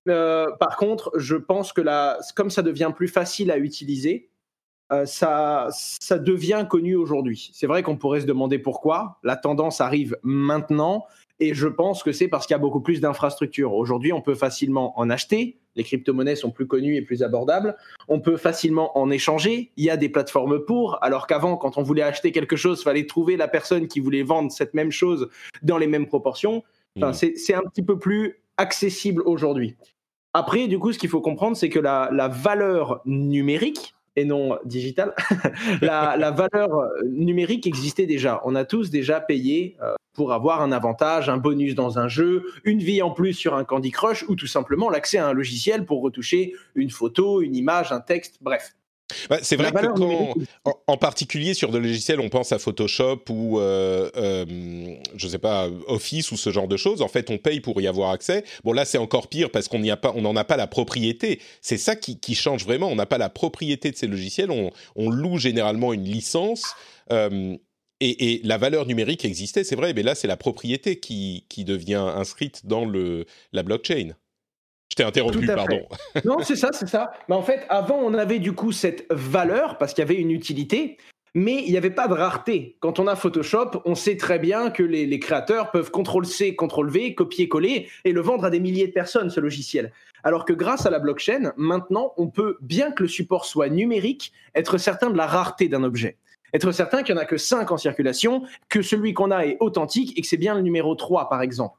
Euh, 0.08 0.50
par 0.58 0.76
contre, 0.76 1.10
je 1.16 1.36
pense 1.36 1.72
que 1.72 1.80
là, 1.80 2.18
comme 2.34 2.50
ça 2.50 2.62
devient 2.62 2.92
plus 2.94 3.08
facile 3.08 3.50
à 3.50 3.58
utiliser, 3.58 4.30
euh, 4.92 5.04
ça, 5.06 5.68
ça 5.70 6.18
devient 6.18 6.66
connu 6.68 6.96
aujourd'hui. 6.96 7.50
C'est 7.52 7.66
vrai 7.66 7.82
qu'on 7.82 7.96
pourrait 7.96 8.20
se 8.20 8.26
demander 8.26 8.58
pourquoi. 8.58 9.18
La 9.22 9.36
tendance 9.36 9.80
arrive 9.80 10.16
maintenant 10.22 11.04
et 11.40 11.54
je 11.54 11.68
pense 11.68 12.02
que 12.02 12.12
c'est 12.12 12.28
parce 12.28 12.46
qu'il 12.46 12.54
y 12.54 12.56
a 12.56 12.60
beaucoup 12.60 12.80
plus 12.80 13.00
d'infrastructures. 13.00 13.74
Aujourd'hui, 13.74 14.12
on 14.12 14.20
peut 14.20 14.34
facilement 14.34 14.98
en 14.98 15.08
acheter. 15.08 15.58
Les 15.76 15.84
crypto-monnaies 15.84 16.34
sont 16.34 16.50
plus 16.50 16.66
connues 16.66 16.96
et 16.96 17.02
plus 17.02 17.22
abordables. 17.22 17.76
On 18.08 18.20
peut 18.20 18.36
facilement 18.36 18.98
en 18.98 19.10
échanger. 19.10 19.70
Il 19.76 19.84
y 19.84 19.90
a 19.90 19.96
des 19.96 20.08
plateformes 20.08 20.64
pour. 20.64 20.98
Alors 21.02 21.28
qu'avant, 21.28 21.56
quand 21.56 21.78
on 21.78 21.82
voulait 21.82 22.02
acheter 22.02 22.32
quelque 22.32 22.56
chose, 22.56 22.80
il 22.80 22.84
fallait 22.84 23.06
trouver 23.06 23.36
la 23.36 23.46
personne 23.46 23.86
qui 23.86 24.00
voulait 24.00 24.24
vendre 24.24 24.50
cette 24.50 24.74
même 24.74 24.90
chose 24.90 25.28
dans 25.62 25.78
les 25.78 25.86
mêmes 25.86 26.06
proportions. 26.06 26.64
Enfin, 26.96 27.10
mmh. 27.10 27.36
C'est 27.36 27.54
un 27.54 27.62
petit 27.62 27.82
peu 27.82 27.98
plus 27.98 28.42
accessible 28.56 29.22
aujourd'hui. 29.24 29.76
Après, 30.34 30.66
du 30.66 30.80
coup, 30.80 30.92
ce 30.92 30.98
qu'il 30.98 31.08
faut 31.08 31.20
comprendre, 31.20 31.56
c'est 31.56 31.68
que 31.68 31.78
la, 31.78 32.10
la 32.12 32.26
valeur 32.26 33.00
numérique, 33.04 33.94
et 34.18 34.24
non 34.24 34.58
digital, 34.64 35.14
la, 35.82 36.30
valeur 36.30 36.74
euh, 36.74 36.88
numérique 37.04 37.66
existait 37.66 38.06
déjà. 38.06 38.40
On 38.44 38.54
a 38.54 38.64
tous 38.64 38.90
déjà 38.90 39.20
payé 39.20 39.76
euh, 39.82 39.94
pour 40.14 40.32
avoir 40.32 40.62
un 40.62 40.72
avantage, 40.72 41.28
un 41.28 41.36
bonus 41.36 41.74
dans 41.74 41.98
un 41.98 42.08
jeu, 42.08 42.44
une 42.64 42.80
vie 42.80 43.02
en 43.02 43.10
plus 43.10 43.34
sur 43.34 43.54
un 43.54 43.64
Candy 43.64 43.90
Crush 43.90 44.24
ou 44.28 44.34
tout 44.34 44.46
simplement 44.46 44.90
l'accès 44.90 45.18
à 45.18 45.28
un 45.28 45.32
logiciel 45.32 45.84
pour 45.84 46.02
retoucher 46.02 46.54
une 46.74 46.90
photo, 46.90 47.40
une 47.40 47.54
image, 47.54 47.92
un 47.92 48.00
texte, 48.00 48.38
bref. 48.40 48.74
Bah, 49.30 49.38
c'est 49.42 49.56
vrai 49.56 49.72
que 49.72 49.86
quand, 49.96 50.34
en, 50.86 50.96
particulier 50.96 51.54
sur 51.54 51.70
des 51.70 51.78
logiciels, 51.78 52.20
on 52.20 52.28
pense 52.28 52.52
à 52.52 52.58
Photoshop 52.58 53.22
ou, 53.30 53.58
euh, 53.58 54.10
euh, 54.16 54.44
je 55.16 55.28
sais 55.28 55.38
pas, 55.38 55.68
Office 55.86 56.30
ou 56.30 56.36
ce 56.36 56.50
genre 56.50 56.68
de 56.68 56.76
choses. 56.76 57.00
En 57.00 57.08
fait, 57.08 57.30
on 57.30 57.38
paye 57.38 57.60
pour 57.60 57.80
y 57.80 57.86
avoir 57.86 58.10
accès. 58.10 58.44
Bon, 58.64 58.72
là, 58.72 58.84
c'est 58.84 58.98
encore 58.98 59.28
pire 59.28 59.50
parce 59.50 59.68
qu'on 59.68 59.78
n'y 59.78 59.90
a 59.90 59.96
pas, 59.96 60.12
on 60.14 60.22
n'en 60.22 60.36
a 60.36 60.44
pas 60.44 60.56
la 60.56 60.66
propriété. 60.66 61.40
C'est 61.62 61.78
ça 61.78 61.96
qui, 61.96 62.18
change 62.34 62.64
vraiment. 62.64 62.88
On 62.88 62.96
n'a 62.96 63.06
pas 63.06 63.18
la 63.18 63.30
propriété 63.30 63.90
de 63.90 63.96
ces 63.96 64.06
logiciels. 64.06 64.50
On, 64.50 65.10
loue 65.10 65.38
généralement 65.38 65.92
une 65.92 66.04
licence. 66.04 66.74
Euh, 67.10 67.56
et, 68.00 68.40
la 68.44 68.58
valeur 68.58 68.86
numérique 68.86 69.24
existait, 69.24 69.64
c'est 69.64 69.74
vrai, 69.74 69.94
mais 69.94 70.02
là, 70.02 70.14
c'est 70.14 70.28
la 70.28 70.36
propriété 70.36 71.00
qui, 71.00 71.46
qui 71.48 71.64
devient 71.64 71.94
inscrite 72.14 72.66
dans 72.66 72.84
le, 72.84 73.24
la 73.52 73.62
blockchain. 73.62 74.14
Je 74.90 74.96
t'ai 74.96 75.02
interrompu, 75.02 75.46
pardon. 75.46 75.80
non, 76.24 76.38
c'est 76.42 76.56
ça, 76.56 76.70
c'est 76.72 76.88
ça. 76.88 77.12
Mais 77.28 77.34
en 77.34 77.42
fait, 77.42 77.66
avant, 77.68 77.98
on 78.02 78.14
avait 78.14 78.38
du 78.38 78.52
coup 78.52 78.72
cette 78.72 79.06
valeur 79.10 79.78
parce 79.78 79.92
qu'il 79.92 80.02
y 80.02 80.06
avait 80.06 80.20
une 80.20 80.30
utilité, 80.30 80.96
mais 81.34 81.62
il 81.64 81.70
n'y 81.70 81.76
avait 81.76 81.90
pas 81.90 82.08
de 82.08 82.14
rareté. 82.14 82.76
Quand 82.80 82.98
on 82.98 83.06
a 83.06 83.14
Photoshop, 83.14 83.82
on 83.84 83.94
sait 83.94 84.16
très 84.16 84.38
bien 84.38 84.70
que 84.70 84.82
les, 84.82 85.18
créateurs 85.18 85.70
peuvent 85.70 85.90
CTRL-C, 85.90 86.56
CTRL-V, 86.56 87.14
copier-coller 87.14 87.88
et 88.04 88.12
le 88.12 88.20
vendre 88.20 88.44
à 88.44 88.50
des 88.50 88.60
milliers 88.60 88.86
de 88.86 88.92
personnes, 88.92 89.30
ce 89.30 89.40
logiciel. 89.40 89.92
Alors 90.24 90.44
que 90.44 90.52
grâce 90.52 90.86
à 90.86 90.90
la 90.90 90.98
blockchain, 90.98 91.52
maintenant, 91.56 92.12
on 92.16 92.28
peut, 92.28 92.56
bien 92.60 92.90
que 92.90 93.02
le 93.02 93.08
support 93.08 93.44
soit 93.44 93.68
numérique, 93.68 94.32
être 94.54 94.78
certain 94.78 95.10
de 95.10 95.16
la 95.16 95.26
rareté 95.26 95.68
d'un 95.68 95.84
objet. 95.84 96.16
Être 96.54 96.72
certain 96.72 97.02
qu'il 97.02 97.14
n'y 97.14 97.20
en 97.20 97.22
a 97.22 97.26
que 97.26 97.36
5 97.36 97.70
en 97.70 97.76
circulation, 97.76 98.42
que 98.68 98.80
celui 98.80 99.12
qu'on 99.12 99.30
a 99.30 99.44
est 99.44 99.58
authentique 99.60 100.18
et 100.18 100.22
que 100.22 100.26
c'est 100.26 100.38
bien 100.38 100.54
le 100.54 100.62
numéro 100.62 100.94
3, 100.94 101.28
par 101.28 101.42
exemple. 101.42 101.76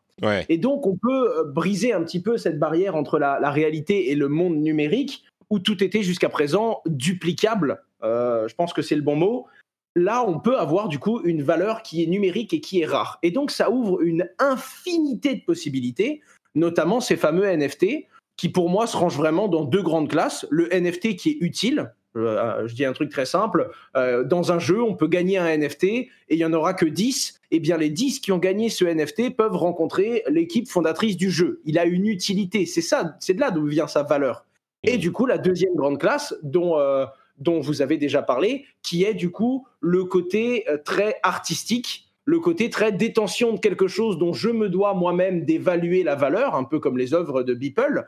Et 0.49 0.57
donc, 0.57 0.88
on 0.88 0.97
peut 0.97 1.39
euh, 1.39 1.43
briser 1.45 1.93
un 1.93 2.03
petit 2.03 2.21
peu 2.21 2.38
cette 2.38 2.59
barrière 2.59 2.95
entre 2.95 3.19
la, 3.19 3.51
réalité 3.51 4.11
et 4.11 4.15
le 4.15 4.27
monde 4.27 4.57
numérique, 4.57 5.25
où 5.49 5.59
tout 5.59 5.83
était 5.83 6.03
jusqu'à 6.03 6.29
présent 6.29 6.81
duplicable. 6.85 7.81
Euh, 8.03 8.47
je 8.47 8.55
pense 8.55 8.73
que 8.73 8.81
c'est 8.81 8.95
le 8.95 9.01
bon 9.01 9.15
mot. 9.15 9.47
Là, 9.95 10.23
on 10.27 10.39
peut 10.39 10.57
avoir 10.57 10.88
du 10.88 10.99
coup 10.99 11.21
une 11.23 11.41
valeur 11.41 11.81
qui 11.81 12.03
est 12.03 12.07
numérique 12.07 12.53
et 12.53 12.61
qui 12.61 12.81
est 12.81 12.85
rare. 12.85 13.19
Et 13.23 13.31
donc, 13.31 13.51
ça 13.51 13.71
ouvre 13.71 14.01
une 14.01 14.29
infinité 14.38 15.35
de 15.35 15.41
possibilités, 15.41 16.21
notamment 16.55 16.99
ces 16.99 17.15
fameux 17.15 17.45
NFT, 17.45 18.07
qui 18.38 18.49
pour 18.49 18.69
moi 18.69 18.88
se 18.88 18.95
rangent 18.95 19.17
vraiment 19.17 19.47
dans 19.47 19.65
deux 19.65 19.81
grandes 19.81 20.09
classes. 20.09 20.45
Le 20.49 20.69
NFT 20.71 21.15
qui 21.15 21.31
est 21.31 21.38
utile, 21.41 21.91
euh, 22.15 22.67
je 22.67 22.75
dis 22.75 22.85
un 22.85 22.93
truc 22.93 23.09
très 23.09 23.25
simple, 23.25 23.69
dans 23.95 24.51
un 24.51 24.59
jeu, 24.59 24.81
on 24.81 24.95
peut 24.95 25.07
gagner 25.07 25.38
un 25.38 25.57
NFT 25.57 25.83
et 25.83 26.09
il 26.29 26.38
n'y 26.38 26.45
en 26.45 26.53
aura 26.53 26.73
que 26.73 26.85
10. 26.85 27.38
Et 27.51 27.56
eh 27.56 27.60
bien, 27.60 27.77
les 27.77 27.89
10 27.89 28.20
qui 28.20 28.32
ont 28.32 28.38
gagné 28.38 28.70
ce 28.70 28.86
NFT 28.86 29.36
peuvent 29.36 29.56
rencontrer 29.56 30.24
l'équipe 30.29 30.68
fondatrice 30.68 31.18
du 31.18 31.32
jeu. 31.32 31.62
Il 31.65 31.79
a 31.79 31.86
une 31.86 32.06
utilité. 32.06 32.68
C'est 32.68 32.82
ça, 32.82 33.15
c'est 33.20 33.34
de 33.34 33.39
là 33.39 33.50
d'où 33.50 33.65
vient 33.65 33.88
sa 33.88 34.03
valeur. 34.03 34.46
Et 34.84 34.98
du 34.98 35.12
coup, 35.12 35.25
la 35.25 35.39
deuxième 35.39 35.74
grande 35.74 36.00
classe, 36.00 36.36
dont, 36.44 36.77
euh, 36.77 37.06
dont 37.39 37.60
vous 37.60 37.82
avez 37.82 37.98
déjà 37.98 38.22
parlé, 38.22 38.65
qui 38.84 39.03
est 39.03 39.15
du 39.15 39.32
coup 39.32 39.65
le 39.82 40.06
côté 40.06 40.65
très 40.86 41.15
artistique, 41.24 42.08
le 42.25 42.39
côté 42.39 42.70
très 42.70 42.91
détention 42.91 43.53
de 43.53 43.60
quelque 43.60 43.88
chose 43.88 44.20
dont 44.20 44.34
je 44.34 44.50
me 44.50 44.70
dois 44.70 44.94
moi-même 44.94 45.44
d'évaluer 45.44 46.03
la 46.03 46.13
valeur, 46.13 46.53
un 46.53 46.63
peu 46.63 46.79
comme 46.79 47.00
les 47.00 47.15
œuvres 47.15 47.41
de 47.41 47.56
Beeple, 47.56 48.06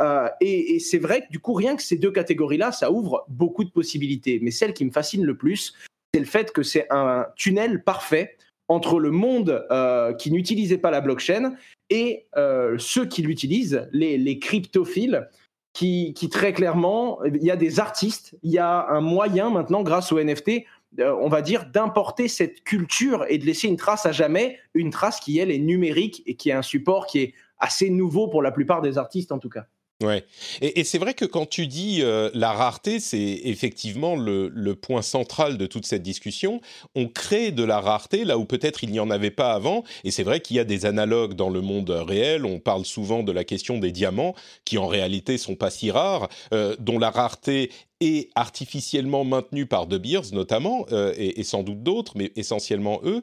euh, 0.00 0.28
et, 0.40 0.78
c'est 0.80 0.98
vrai 0.98 1.22
que 1.22 1.30
du 1.30 1.38
coup, 1.38 1.52
rien 1.52 1.76
que 1.76 1.82
ces 1.82 1.96
deux 1.96 2.10
catégories-là, 2.10 2.72
ça 2.72 2.90
ouvre 2.90 3.24
beaucoup 3.28 3.64
de 3.64 3.70
possibilités. 3.70 4.40
Mais 4.42 4.50
celle 4.50 4.74
qui 4.74 4.84
me 4.84 4.90
fascine 4.90 5.24
le 5.24 5.36
plus, 5.36 5.74
c'est 6.12 6.20
le 6.20 6.26
fait 6.26 6.52
que 6.52 6.62
c'est 6.62 6.86
un 6.90 7.26
tunnel 7.36 7.82
parfait 7.82 8.36
entre 8.68 8.98
le 8.98 9.10
monde 9.10 9.66
euh, 9.70 10.12
qui 10.14 10.30
n'utilisait 10.30 10.78
pas 10.78 10.90
la 10.90 11.00
blockchain 11.00 11.54
et 11.90 12.26
euh, 12.36 12.76
ceux 12.78 13.06
qui 13.06 13.22
l'utilisent, 13.22 13.88
les, 13.92 14.38
cryptophiles, 14.38 15.28
qui, 15.72 16.14
qui, 16.14 16.28
très 16.28 16.52
clairement, 16.52 17.22
il 17.24 17.42
y 17.42 17.50
a 17.50 17.56
des 17.56 17.80
artistes, 17.80 18.36
il 18.42 18.52
y 18.52 18.58
a 18.58 18.86
un 18.88 19.00
moyen 19.00 19.50
maintenant, 19.50 19.82
grâce 19.82 20.12
au 20.12 20.22
NFT, 20.22 20.64
on 20.98 21.28
va 21.28 21.42
dire, 21.42 21.66
d'importer 21.66 22.28
cette 22.28 22.62
culture 22.64 23.24
et 23.28 23.38
de 23.38 23.46
laisser 23.46 23.68
une 23.68 23.76
trace 23.76 24.04
à 24.06 24.12
jamais, 24.12 24.58
une 24.74 24.90
trace 24.90 25.20
qui, 25.20 25.38
elle, 25.38 25.50
est 25.50 25.58
numérique 25.58 26.22
et 26.26 26.34
qui 26.34 26.50
est 26.50 26.54
un 26.54 26.62
support 26.62 27.06
qui 27.06 27.20
est 27.20 27.34
assez 27.58 27.90
nouveau 27.90 28.28
pour 28.28 28.42
la 28.42 28.52
plupart 28.52 28.82
des 28.82 28.98
artistes 28.98 29.32
en 29.32 29.38
tout 29.38 29.48
cas. 29.48 29.66
Ouais. 30.02 30.24
Et, 30.60 30.84
c'est 30.84 30.98
vrai 30.98 31.14
que 31.14 31.24
quand 31.24 31.46
tu 31.46 31.66
dis 31.66 32.00
euh, 32.02 32.30
la 32.34 32.52
rareté, 32.52 33.00
c'est 33.00 33.40
effectivement 33.44 34.16
le, 34.16 34.50
point 34.74 35.02
central 35.02 35.58
de 35.58 35.66
toute 35.66 35.86
cette 35.86 36.02
discussion. 36.02 36.60
On 36.94 37.06
crée 37.06 37.52
de 37.52 37.62
la 37.62 37.80
rareté 37.80 38.24
là 38.24 38.38
où 38.38 38.44
peut-être 38.44 38.82
il 38.82 38.90
n'y 38.90 39.00
en 39.00 39.10
avait 39.10 39.30
pas 39.30 39.52
avant. 39.52 39.84
Et 40.02 40.10
c'est 40.10 40.22
vrai 40.22 40.40
qu'il 40.40 40.56
y 40.56 40.60
a 40.60 40.64
des 40.64 40.86
analogues 40.86 41.34
dans 41.34 41.50
le 41.50 41.60
monde 41.60 41.90
réel. 41.90 42.44
On 42.44 42.58
parle 42.58 42.84
souvent 42.84 43.22
de 43.22 43.32
la 43.32 43.44
question 43.44 43.78
des 43.78 43.92
diamants, 43.92 44.34
qui 44.64 44.78
en 44.78 44.86
réalité 44.86 45.38
sont 45.38 45.54
pas 45.54 45.70
si 45.70 45.90
rares, 45.90 46.28
euh, 46.52 46.74
dont 46.78 46.98
la 46.98 47.10
rareté 47.10 47.70
est 48.02 48.30
artificiellement 48.34 49.24
maintenue 49.24 49.66
par 49.66 49.86
De 49.86 49.96
Beers 49.96 50.32
notamment, 50.32 50.86
euh, 50.92 51.14
et, 51.16 51.42
sans 51.44 51.62
doute 51.62 51.82
d'autres, 51.82 52.12
mais 52.16 52.32
essentiellement 52.36 53.00
eux. 53.04 53.22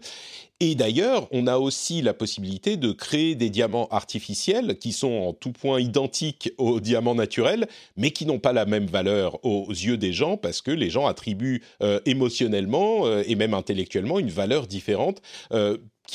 Et 0.62 0.76
d'ailleurs, 0.76 1.28
on 1.32 1.48
a 1.48 1.58
aussi 1.58 2.02
la 2.02 2.14
possibilité 2.14 2.76
de 2.76 2.92
créer 2.92 3.36
des 3.36 3.50
diamants 3.50 3.88
artificiels 3.92 4.78
qui 4.78 4.92
sont 4.92 5.12
en 5.12 5.34
tout 5.34 5.54
point 5.54 5.80
identiques 5.80 6.52
aux 6.58 6.82
diamants 6.82 7.16
naturels, 7.16 7.68
mais 7.96 8.12
qui 8.12 8.26
n'ont 8.26 8.40
pas 8.40 8.52
la 8.52 8.66
même 8.66 8.86
valeur 8.86 9.44
aux 9.46 9.70
yeux 9.70 9.98
des 9.98 10.12
gens 10.12 10.36
parce 10.36 10.62
que 10.62 10.72
les 10.72 10.90
gens 10.90 11.08
attribuent 11.08 11.64
euh, 11.82 12.02
émotionnellement 12.06 13.06
euh, 13.06 13.24
et 13.26 13.36
même 13.36 13.54
intellectuellement 13.54 14.20
une 14.20 14.30
valeur 14.30 14.68
différente. 14.68 15.22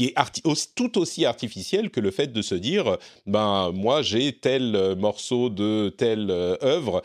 Euh, 0.01 0.25
qui 0.31 0.43
est 0.49 0.75
tout 0.75 0.99
aussi 0.99 1.25
artificielle 1.25 1.91
que 1.91 2.01
le 2.01 2.11
fait 2.11 2.33
de 2.33 2.43
se 2.43 2.55
dire 2.55 2.97
ben 3.27 3.71
moi 3.73 4.03
j'ai 4.03 4.33
tel 4.33 4.95
morceau 4.97 5.51
de 5.51 5.95
telle 5.97 6.31
œuvre 6.31 7.03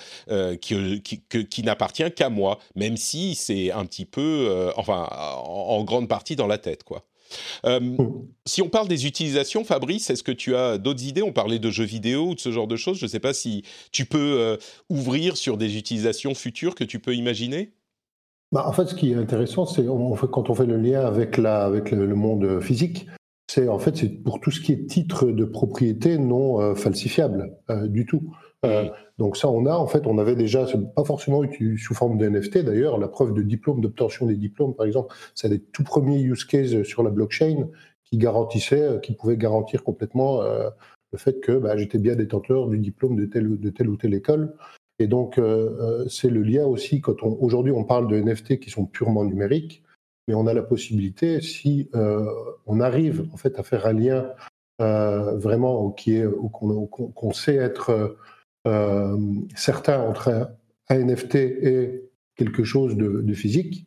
qui, 0.62 1.02
qui, 1.02 1.64
n'appartient 1.64 2.12
qu'à 2.12 2.30
moi 2.30 2.60
même 2.76 2.98
si 2.98 3.36
c'est 3.36 3.72
un 3.72 3.86
petit 3.86 4.06
peu 4.06 4.72
enfin 4.76 5.08
en, 5.12 5.84
grande 5.84 6.08
partie 6.08 6.36
dans 6.36 6.48
la 6.48 6.58
tête 6.58 6.84
quoi 6.84 7.06
euh, 7.66 7.80
hmm. 7.80 8.28
si 8.46 8.62
on 8.62 8.70
parle 8.70 8.88
des 8.88 9.06
utilisations, 9.06 9.64
Fabrice, 9.64 10.10
est-ce 10.10 10.24
que 10.24 10.32
tu 10.32 10.56
as 10.56 10.78
d'autres 10.78 11.04
idées? 11.04 11.22
On 11.22 11.34
parlait 11.34 11.60
de 11.60 11.70
jeux 11.70 11.86
vidéo 11.86 12.30
ou 12.30 12.36
de 12.36 12.40
ce 12.40 12.52
genre 12.52 12.68
de 12.68 12.76
choses. 12.76 12.98
Je 12.98 13.06
ne 13.06 13.10
sais 13.10 13.20
pas 13.20 13.34
si 13.34 13.64
tu 13.92 14.06
peux 14.06 14.38
euh, 14.40 14.58
ouvrir 14.90 15.38
sur 15.38 15.58
des 15.58 15.78
utilisations 15.78 16.34
futures 16.34 16.76
que 16.76 16.84
tu 16.84 17.00
peux 17.00 17.16
imaginer. 17.16 17.72
Bah, 18.52 18.68
en 18.68 18.72
fait, 18.72 18.88
ce 18.88 18.96
qui 18.96 19.12
est 19.12 19.16
intéressant, 19.16 19.66
c'est 19.66 19.86
quand 19.86 20.50
on 20.50 20.54
fait 20.56 20.66
le 20.66 20.78
lien 20.78 21.02
avec, 21.02 21.38
la, 21.38 21.64
avec 21.64 21.92
le, 21.92 22.16
monde 22.16 22.60
physique, 22.62 23.08
c'est 23.48 23.68
en 23.68 23.80
fait 23.80 23.98
c'est 23.98 24.10
pour 24.10 24.40
tout 24.40 24.52
ce 24.52 24.62
qui 24.62 24.72
est 24.74 24.88
titre 24.88 25.26
de 25.26 25.46
propriété 25.46 26.18
non 26.18 26.62
euh, 26.62 26.76
falsifiable 26.76 27.58
du 27.86 28.06
tout. 28.06 28.34
Euh, 28.66 28.90
donc 29.18 29.38
ça, 29.38 29.50
on 29.50 29.66
a 29.66 29.74
en 29.74 29.88
fait, 29.88 30.06
on 30.06 30.18
avait 30.18 30.36
déjà, 30.36 30.66
pas 30.96 31.04
forcément 31.04 31.42
sous 31.78 31.94
forme 31.94 32.18
de 32.18 32.28
NFT 32.28 32.60
d'ailleurs, 32.60 32.98
la 32.98 33.08
preuve 33.08 33.34
de 33.34 33.42
diplôme, 33.42 33.82
d'obtention 33.82 34.26
des 34.26 34.36
diplômes, 34.36 34.76
par 34.76 34.86
exemple, 34.86 35.14
c'est 35.36 35.48
les 35.48 35.60
tout 35.60 35.84
premiers 35.84 36.20
use 36.22 36.44
cases 36.44 36.84
sur 36.84 37.04
la 37.04 37.10
blockchain 37.10 37.68
qui 38.04 38.18
garantissaient, 38.18 38.82
euh, 38.82 39.00
qui 39.00 39.14
pouvaient 39.14 39.38
garantir 39.38 39.84
complètement 39.84 40.42
euh, 40.42 40.70
le 41.12 41.18
fait 41.18 41.40
que 41.40 41.54
bah, 41.54 41.78
j'étais 41.78 42.00
bien 42.00 42.16
détenteur 42.16 42.68
du 42.68 42.78
diplôme 42.78 43.16
de 43.16 43.26
telle, 43.26 43.60
de 43.60 43.70
telle 43.70 43.90
ou 43.90 43.98
telle 43.98 44.14
école. 44.14 44.56
Et 45.00 45.08
donc 45.08 45.40
c'est 46.10 46.30
le 46.30 46.44
lien 46.44 46.66
aussi 46.66 47.00
quand 47.02 47.24
on, 47.24 47.38
aujourd'hui 47.42 47.72
on 47.72 47.86
parle 47.86 48.08
de 48.10 48.20
NFT 48.20 48.60
qui 48.60 48.70
sont 48.70 48.86
purement 48.86 49.24
numériques, 49.24 49.84
mais 50.28 50.34
on 50.34 50.46
a 50.46 50.54
la 50.54 50.62
possibilité 50.62 51.40
si 51.40 51.90
on 52.66 52.80
arrive 52.82 53.28
en 53.34 53.38
fait 53.38 53.58
à 53.58 53.64
faire 53.64 53.86
un 53.86 53.94
lien 53.94 54.30
vraiment 54.80 55.92
qui 55.92 56.18
est 56.18 56.28
qu'on 56.52 57.32
sait 57.32 57.56
être 57.56 58.18
euh, 58.68 59.18
certains 59.56 60.02
entre 60.02 60.52
un 60.90 60.96
NFT 60.98 61.36
et 61.36 62.10
quelque 62.36 62.64
chose 62.64 62.96
de, 62.96 63.34
physique. 63.34 63.86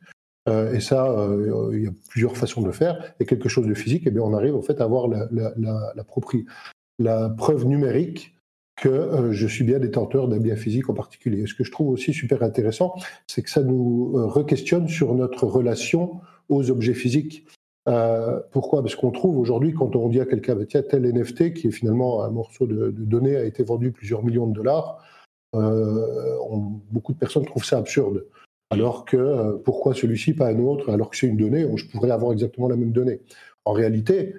Euh, 0.49 0.73
et 0.73 0.81
ça, 0.81 1.11
euh, 1.11 1.71
il 1.73 1.85
y 1.85 1.87
a 1.87 1.93
plusieurs 2.09 2.37
façons 2.37 2.63
de 2.63 2.67
le 2.67 2.73
faire. 2.73 3.15
Et 3.21 3.27
quelque 3.27 3.49
chose 3.49 3.67
de 3.67 3.75
physique, 3.75 4.05
eh 4.07 4.11
bien, 4.11 4.23
on 4.23 4.35
arrive 4.35 4.57
en 4.57 4.63
fait 4.63 4.81
à 4.81 4.85
avoir 4.85 5.09
la 6.99 7.29
preuve 7.37 7.67
numérique 7.67 8.32
que 8.83 9.31
je 9.31 9.47
suis 9.47 9.65
bien 9.65 9.79
détenteur 9.79 10.27
d'un 10.27 10.41
bien 10.41 10.57
physique 10.57 10.91
en 10.91 10.95
particulier. 10.95 11.47
ce 11.47 11.55
que 11.55 11.63
je 11.63 11.71
trouve 11.71 11.89
aussi 11.89 12.13
super 12.13 12.43
intéressant, 12.43 12.95
c'est 13.29 13.43
que 13.43 13.51
ça 13.51 13.63
nous 13.63 14.13
re-questionne 14.29 14.89
sur 14.89 15.15
notre 15.15 15.47
relation 15.47 16.21
aux 16.49 16.69
objets 16.71 16.95
physiques. 16.95 17.47
Euh, 17.89 18.41
pourquoi? 18.51 18.83
Parce 18.83 18.95
qu'on 18.95 19.11
trouve 19.11 19.39
aujourd'hui, 19.39 19.73
quand 19.73 19.95
on 19.97 20.09
dit 20.09 20.21
à 20.21 20.27
quelqu'un, 20.27 20.55
bah, 20.55 20.65
tiens, 20.67 20.83
tel 20.83 21.05
NFT, 21.05 21.53
qui 21.53 21.69
est 21.69 21.73
finalement 21.73 22.23
un 22.25 22.31
morceau 22.31 22.67
de, 22.67 22.91
données, 22.91 23.37
a 23.37 23.45
été 23.45 23.63
vendu 23.63 23.93
plusieurs 23.93 24.25
millions 24.25 24.47
de 24.47 24.53
dollars, 24.53 25.05
euh, 25.55 26.07
beaucoup 26.91 27.13
de 27.13 27.19
personnes 27.19 27.45
trouvent 27.45 27.65
ça 27.65 27.79
absurde. 27.79 28.25
Alors 28.71 29.05
que 29.05 29.17
euh, 29.17 29.53
pourquoi 29.65 29.95
celui-ci, 29.95 30.35
pas 30.35 30.49
un 30.49 30.59
autre, 30.59 30.91
alors 30.91 31.11
que 31.11 31.17
c'est 31.17 31.27
une 31.27 31.37
donnée, 31.37 31.67
je 31.77 31.87
pourrais 31.89 32.11
avoir 32.11 32.33
exactement 32.33 32.69
la 32.69 32.77
même 32.77 32.93
donnée. 32.93 33.21
En 33.65 33.73
réalité, 33.73 34.35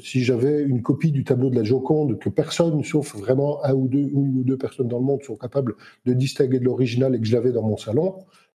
si 0.00 0.22
j'avais 0.22 0.62
une 0.62 0.82
copie 0.82 1.12
du 1.12 1.24
tableau 1.24 1.50
de 1.50 1.56
la 1.56 1.64
Joconde 1.64 2.18
que 2.18 2.28
personne, 2.28 2.82
sauf 2.84 3.16
vraiment 3.16 3.64
un 3.64 3.74
ou 3.74 3.88
deux, 3.88 4.08
une 4.12 4.40
ou 4.40 4.44
deux 4.44 4.58
personnes 4.58 4.88
dans 4.88 4.98
le 4.98 5.04
monde, 5.04 5.22
sont 5.22 5.36
capables 5.36 5.74
de 6.06 6.12
distinguer 6.12 6.58
de 6.58 6.64
l'original 6.64 7.14
et 7.14 7.20
que 7.20 7.26
je 7.26 7.34
l'avais 7.34 7.52
dans 7.52 7.62
mon 7.62 7.76
salon, 7.76 8.16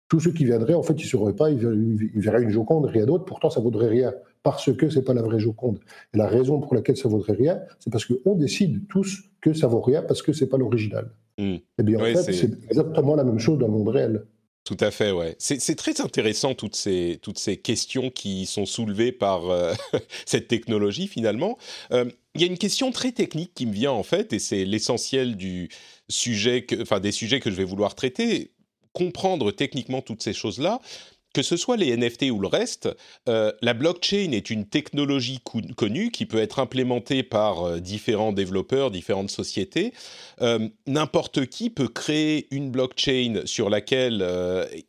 tous 0.08 0.20
ceux 0.20 0.32
qui 0.32 0.44
viendraient, 0.44 0.74
en 0.74 0.82
fait, 0.82 0.94
ils 0.94 1.04
ne 1.04 1.08
sauraient 1.08 1.36
pas, 1.36 1.50
ils, 1.50 1.58
verraient 2.14 2.42
une 2.42 2.50
Joconde, 2.50 2.86
rien 2.86 3.04
d'autre. 3.04 3.24
Pourtant, 3.26 3.50
ça 3.50 3.60
vaudrait 3.60 3.88
rien 3.88 4.14
parce 4.42 4.72
que 4.72 4.88
c'est 4.88 5.02
pas 5.02 5.12
la 5.12 5.22
vraie 5.22 5.38
Joconde. 5.38 5.80
Et 6.14 6.18
la 6.18 6.26
raison 6.26 6.60
pour 6.60 6.74
laquelle 6.74 6.96
ça 6.96 7.08
vaudrait 7.08 7.34
rien, 7.34 7.60
c'est 7.78 7.92
parce 7.92 8.06
qu'on 8.06 8.34
décide 8.34 8.88
tous 8.88 9.24
que 9.40 9.52
ça 9.52 9.66
vaut 9.66 9.82
rien 9.82 10.02
parce 10.02 10.22
que 10.22 10.32
c'est 10.32 10.48
pas 10.48 10.56
l'original. 10.56 11.10
Hmm. 11.36 11.42
Et 11.42 11.64
eh 11.78 11.82
bien, 11.82 11.98
en 11.98 12.04
fait, 12.04 12.32
c'est 12.32 12.50
exactement 12.64 13.14
la 13.16 13.24
même 13.24 13.38
chose 13.38 13.58
dans 13.58 13.66
le 13.66 13.72
monde 13.72 13.88
réel. 13.88 14.24
Tout 14.64 14.76
à 14.80 14.90
fait, 14.90 15.12
ouais. 15.12 15.34
C'est 15.38 15.76
très 15.76 16.00
intéressant 16.02 16.54
toutes 16.54 16.76
ces, 16.76 17.20
questions 17.62 18.10
qui 18.10 18.44
sont 18.44 18.66
soulevées 18.66 19.12
par 19.12 19.48
euh, 19.48 19.72
cette 20.26 20.48
technologie 20.48 21.08
finalement. 21.08 21.56
Euh, 21.90 22.04
il 22.34 22.42
y 22.42 22.44
a 22.44 22.46
une 22.46 22.58
question 22.58 22.92
très 22.92 23.12
technique 23.12 23.54
qui 23.54 23.64
me 23.64 23.72
vient 23.72 23.92
en 23.92 24.02
fait, 24.02 24.32
et 24.32 24.38
c'est 24.38 24.64
l'essentiel 24.64 25.36
du 25.36 25.70
sujet, 26.08 26.66
que, 26.66 26.82
enfin 26.82 27.00
des 27.00 27.12
sujets 27.12 27.40
que 27.40 27.50
je 27.50 27.56
vais 27.56 27.64
vouloir 27.64 27.94
traiter 27.94 28.52
comprendre 28.92 29.52
techniquement 29.52 30.02
toutes 30.02 30.22
ces 30.22 30.32
choses-là, 30.32 30.80
que 31.38 31.44
ce 31.44 31.56
soit 31.56 31.76
les 31.76 31.96
NFT 31.96 32.32
ou 32.32 32.40
le 32.40 32.48
reste, 32.48 32.88
euh, 33.28 33.52
la 33.62 33.72
blockchain 33.72 34.32
est 34.32 34.50
une 34.50 34.66
technologie 34.66 35.38
connue 35.76 36.10
qui 36.10 36.26
peut 36.26 36.40
être 36.40 36.58
implémentée 36.58 37.22
par 37.22 37.62
euh, 37.62 37.78
différents 37.78 38.32
développeurs, 38.32 38.90
différentes 38.90 39.30
sociétés. 39.30 39.92
Euh, 40.40 40.68
n'importe 40.88 41.46
qui 41.46 41.70
peut 41.70 41.86
créer 41.86 42.48
une 42.50 42.72
blockchain 42.72 43.42
sur 43.44 43.70
laquelle 43.70 44.26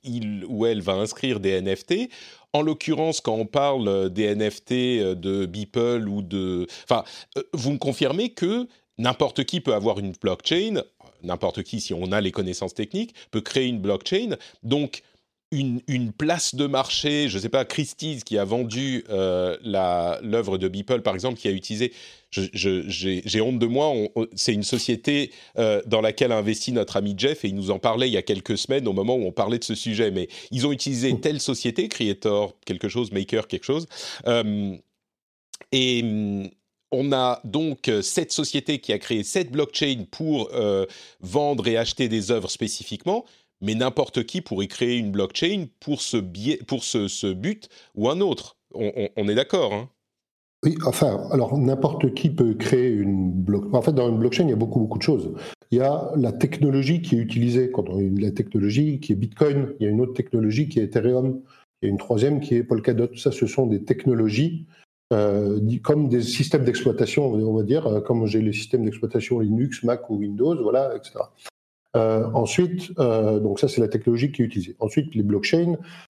il 0.03 0.44
ou 0.48 0.65
elle 0.65 0.82
va 0.82 0.94
inscrire 0.94 1.39
des 1.39 1.62
NFT. 1.62 2.10
En 2.53 2.63
l'occurrence, 2.63 3.22
quand 3.22 3.36
on 3.36 3.46
parle 3.46 4.10
des 4.10 4.34
NFT 4.34 4.72
de 5.13 5.46
Beeple 5.46 6.08
ou 6.08 6.24
de... 6.24 6.65
Enfin, 6.84 7.03
vous 7.53 7.74
me 7.74 7.77
confirmez 7.77 8.29
que 8.29 8.68
n'importe 8.98 9.44
qui 9.44 9.62
peut 9.62 9.75
avoir 9.75 10.00
une 10.00 10.13
blockchain 10.20 10.82
n'importe 11.24 11.63
qui, 11.63 11.82
si 11.82 11.94
on 11.94 12.12
a 12.12 12.22
les 12.22 12.32
connaissances 12.32 12.74
techniques, 12.74 13.13
peut 13.32 13.41
créer 13.41 13.68
une 13.68 13.79
blockchain. 13.79 14.38
Donc, 14.63 15.03
une, 15.51 15.82
une, 15.88 16.12
place 16.12 16.53
de 16.53 16.68
marché, 16.68 17.27
je 17.27 17.38
ne 17.38 17.41
sais 17.41 17.50
pas, 17.50 17.65
Christie's 17.65 18.24
qui 18.24 18.38
a 18.38 18.46
vendu 18.46 19.03
euh, 19.10 19.58
l'œuvre 20.22 20.58
de 20.58 20.68
Beeple, 20.68 21.01
par 21.01 21.15
exemple, 21.15 21.39
qui 21.39 21.48
a 21.48 21.51
utilisé, 21.51 21.91
j'ai 22.32 23.41
honte 23.41 23.58
de 23.58 23.65
moi, 23.65 23.94
c'est 24.36 24.53
une 24.53 24.63
société 24.63 25.32
euh, 25.58 25.82
dans 25.88 26.01
laquelle 26.01 26.32
a 26.32 26.38
investi 26.38 26.72
notre 26.72 26.98
ami 26.98 27.15
Jeff, 27.18 27.46
et 27.46 27.48
il 27.48 27.56
nous 27.56 27.72
en 27.72 27.79
parlait 27.79 28.08
il 28.08 28.13
y 28.13 28.18
a 28.18 28.22
quelques 28.22 28.58
semaines 28.58 28.88
au 28.88 28.94
moment 28.94 29.15
où 29.15 29.25
on 29.25 29.32
parlait 29.32 29.58
de 29.58 29.63
ce 29.63 29.75
sujet, 29.75 30.12
mais 30.12 30.27
ils 30.51 30.68
ont 30.68 30.72
utilisé 30.72 31.13
mmh. 31.13 31.22
telle 31.22 31.41
société, 31.41 31.88
Creator, 31.88 32.53
quelque 32.65 32.88
chose, 32.88 33.12
Maker, 33.12 33.48
quelque 33.48 33.65
chose, 33.65 33.88
euh, 34.27 34.75
et 35.72 36.03
on 36.91 37.12
a 37.12 37.41
donc 37.44 37.91
cette 38.01 38.32
société 38.32 38.79
qui 38.79 38.94
a 38.94 38.98
créé 38.98 39.24
cette 39.24 39.51
blockchain 39.51 40.06
pour 40.10 40.50
vendre 41.20 41.68
et 41.68 41.77
acheter 41.77 42.08
des 42.08 42.32
œuvres 42.32 42.50
spécifiquement, 42.50 43.25
mais 43.62 43.75
n'importe 43.75 44.24
qui 44.24 44.42
pourrait 44.42 44.68
créer 44.68 44.98
une 44.98 45.12
blockchain 45.12 45.68
pour 45.80 46.01
ce, 46.01 47.32
but 47.32 47.70
ou 47.96 48.10
un 48.10 48.22
autre. 48.22 48.58
On, 48.74 49.28
est 49.28 49.36
d'accord 49.36 49.74
hein 49.74 49.89
Oui, 50.63 50.78
enfin, 50.86 51.28
alors 51.32 51.58
n'importe 51.58 52.13
qui 52.13 52.30
peut 52.30 52.54
créer 52.54 52.89
une 52.89 53.32
blockchain. 53.32 53.74
En 53.74 53.82
fait, 53.82 53.94
dans 53.94 54.10
une 54.10 54.20
blockchain, 54.20 54.44
il 54.44 54.50
y 54.50 54.54
a 54.54 54.58
beaucoup, 54.58 54.80
beaucoup 54.80 54.98
de 54.98 55.04
choses. 55.04 55.34
Il 55.72 55.78
y 55.78 55.82
a 55.82 56.12
la 56.16 56.32
technologie 56.32 57.01
qui 57.01 57.16
est 57.16 57.20
utilisée. 57.20 57.72
Quand 57.72 57.89
on 57.89 58.00
a 58.00 58.22
la 58.22 58.32
technologie 58.32 59.00
qui 59.00 59.13
est 59.13 59.16
Bitcoin, 59.16 59.74
il 59.80 59.86
y 59.86 59.88
a 59.88 59.89
une 59.92 60.01
autre 60.01 60.13
technologie 60.13 60.70
qui 60.70 60.80
est 60.80 60.84
Ethereum, 60.84 61.42
il 61.82 61.86
y 61.86 61.89
a 61.89 61.92
une 61.92 61.98
troisième 61.98 62.39
qui 62.42 62.56
est 62.56 62.63
Polkadot. 62.63 63.16
Ça, 63.16 63.32
ce 63.32 63.48
sont 63.48 63.68
des 63.68 63.84
technologies 63.84 64.66
euh, 65.12 65.60
comme 65.82 66.08
des 66.08 66.22
systèmes 66.22 66.63
d'exploitation, 66.63 67.32
on 67.32 67.56
va 67.56 67.63
dire, 67.63 67.88
euh, 67.88 68.00
comme 68.00 68.28
j'ai 68.28 68.42
les 68.42 68.54
systèmes 68.54 68.86
d'exploitation 68.86 69.39
Linux, 69.39 69.84
Mac 69.84 70.08
ou 70.10 70.18
Windows, 70.18 70.62
voilà, 70.62 70.96
etc. 70.96 71.20
Euh, 71.96 72.29
ensuite, 72.34 72.91
euh, 73.00 73.39
donc 73.39 73.60
ça 73.60 73.67
c'est 73.67 73.81
la 73.81 73.88
technologie 73.88 74.31
qui 74.31 74.41
est 74.41 74.46
utilisée. 74.46 74.75
Ensuite, 74.79 75.15
les 75.15 75.24
blockchains, 75.24 75.75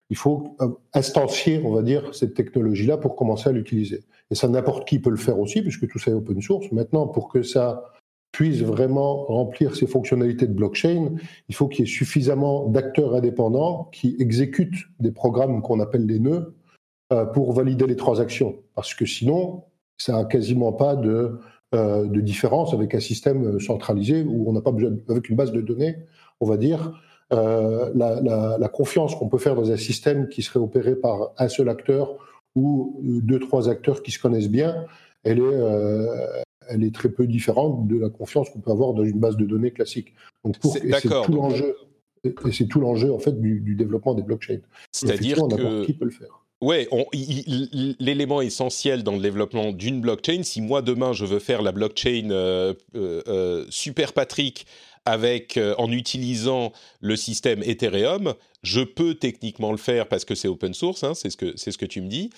il 0.09 0.17
faut 0.17 0.55
euh, 0.61 0.69
instancier, 0.93 1.61
on 1.63 1.73
va 1.73 1.81
dire, 1.81 2.13
cette 2.13 2.35
technologie-là 2.35 2.97
pour 2.97 3.15
commencer 3.15 3.49
à 3.49 3.51
l'utiliser. 3.51 4.03
Et 4.29 4.35
ça, 4.35 4.47
n'importe 4.47 4.87
qui 4.87 4.99
peut 4.99 5.09
le 5.09 5.17
faire 5.17 5.39
aussi, 5.39 5.61
puisque 5.61 5.87
tout 5.87 5.99
ça 5.99 6.11
est 6.11 6.13
open 6.13 6.41
source. 6.41 6.71
Maintenant, 6.71 7.07
pour 7.07 7.29
que 7.29 7.41
ça 7.41 7.83
puisse 8.31 8.61
vraiment 8.61 9.25
remplir 9.25 9.75
ses 9.75 9.87
fonctionnalités 9.87 10.47
de 10.47 10.53
blockchain, 10.53 11.15
il 11.49 11.55
faut 11.55 11.67
qu'il 11.67 11.85
y 11.85 11.87
ait 11.87 11.91
suffisamment 11.91 12.67
d'acteurs 12.67 13.15
indépendants 13.15 13.89
qui 13.91 14.15
exécutent 14.19 14.85
des 14.99 15.11
programmes 15.11 15.61
qu'on 15.61 15.79
appelle 15.79 16.07
les 16.07 16.19
nœuds 16.19 16.55
pour 17.33 17.53
valider 17.53 17.85
les 17.85 17.95
transactions. 17.95 18.55
Parce 18.73 18.95
que 18.95 19.05
sinon, 19.05 19.65
ça 19.99 20.13
n'a 20.13 20.25
quasiment 20.25 20.73
pas 20.73 20.95
de 20.95 21.39
euh, 21.73 22.05
de 22.05 22.21
différence 22.21 22.73
avec 22.73 22.93
un 22.93 22.99
système 22.99 23.59
centralisé 23.59 24.23
où 24.23 24.49
on 24.49 24.53
n'a 24.53 24.61
pas 24.61 24.71
besoin, 24.71 24.91
avec 25.09 25.29
une 25.29 25.35
base 25.35 25.51
de 25.51 25.61
données, 25.61 25.95
on 26.39 26.45
va 26.45 26.57
dire, 26.57 26.93
euh, 27.31 27.91
la, 27.95 28.69
confiance 28.69 29.15
qu'on 29.15 29.27
peut 29.27 29.37
faire 29.37 29.55
dans 29.55 29.71
un 29.71 29.77
système 29.77 30.27
qui 30.27 30.43
serait 30.43 30.59
opéré 30.59 30.95
par 30.95 31.31
un 31.37 31.47
seul 31.47 31.69
acteur 31.69 32.15
ou 32.55 32.99
deux, 33.01 33.39
trois 33.39 33.69
acteurs 33.69 34.03
qui 34.03 34.11
se 34.11 34.19
connaissent 34.19 34.49
bien, 34.49 34.85
elle 35.23 35.39
est, 35.39 35.41
euh, 35.41 36.41
elle 36.69 36.83
est 36.83 36.93
très 36.93 37.09
peu 37.09 37.25
différente 37.25 37.87
de 37.87 37.97
la 37.97 38.09
confiance 38.09 38.49
qu'on 38.49 38.59
peut 38.59 38.71
avoir 38.71 38.93
dans 38.93 39.03
une 39.03 39.19
base 39.19 39.37
de 39.37 39.45
données 39.45 39.71
classique. 39.71 40.13
Donc 40.43 40.59
pour, 40.59 40.73
c'est 40.73 41.23
tout 41.23 41.33
l'enjeu. 41.33 41.75
Et 42.23 42.51
c'est 42.51 42.67
tout 42.67 42.79
l'enjeu 42.79 43.11
en 43.11 43.19
fait 43.19 43.39
du, 43.39 43.59
du 43.59 43.75
développement 43.75 44.13
des 44.13 44.21
blockchains. 44.23 44.61
C'est-à-dire 44.91 45.37
que 45.37 45.85
qui 45.85 45.93
peut 45.93 46.05
le 46.05 46.11
faire. 46.11 46.42
Ouais, 46.63 46.87
l'élément 47.99 48.39
essentiel 48.39 49.03
dans 49.03 49.11
le 49.11 49.19
développement 49.19 49.73
d'une 49.73 49.99
blockchain, 49.99 50.43
si 50.43 50.61
moi 50.61 50.81
demain 50.81 51.11
je 51.11 51.25
veux 51.25 51.39
faire 51.39 51.61
la 51.61 51.73
blockchain 51.73 52.29
euh, 52.31 52.73
euh, 52.95 53.21
euh, 53.27 53.65
Super 53.69 54.13
Patrick 54.13 54.65
avec 55.05 55.59
en 55.77 55.91
utilisant 55.91 56.71
le 57.01 57.17
système 57.17 57.61
Ethereum, 57.63 58.35
je 58.61 58.79
peux 58.79 59.15
techniquement 59.15 59.71
le 59.71 59.77
faire 59.77 60.07
parce 60.07 60.23
que 60.23 60.35
c'est 60.35 60.47
open 60.47 60.73
source, 60.73 61.03
hein, 61.03 61.13
c'est 61.13 61.29
ce 61.29 61.35
que 61.35 61.51
c'est 61.57 61.71
ce 61.71 61.77
que 61.77 61.85
tu 61.85 61.99
me 61.99 62.07
dis. 62.07 62.29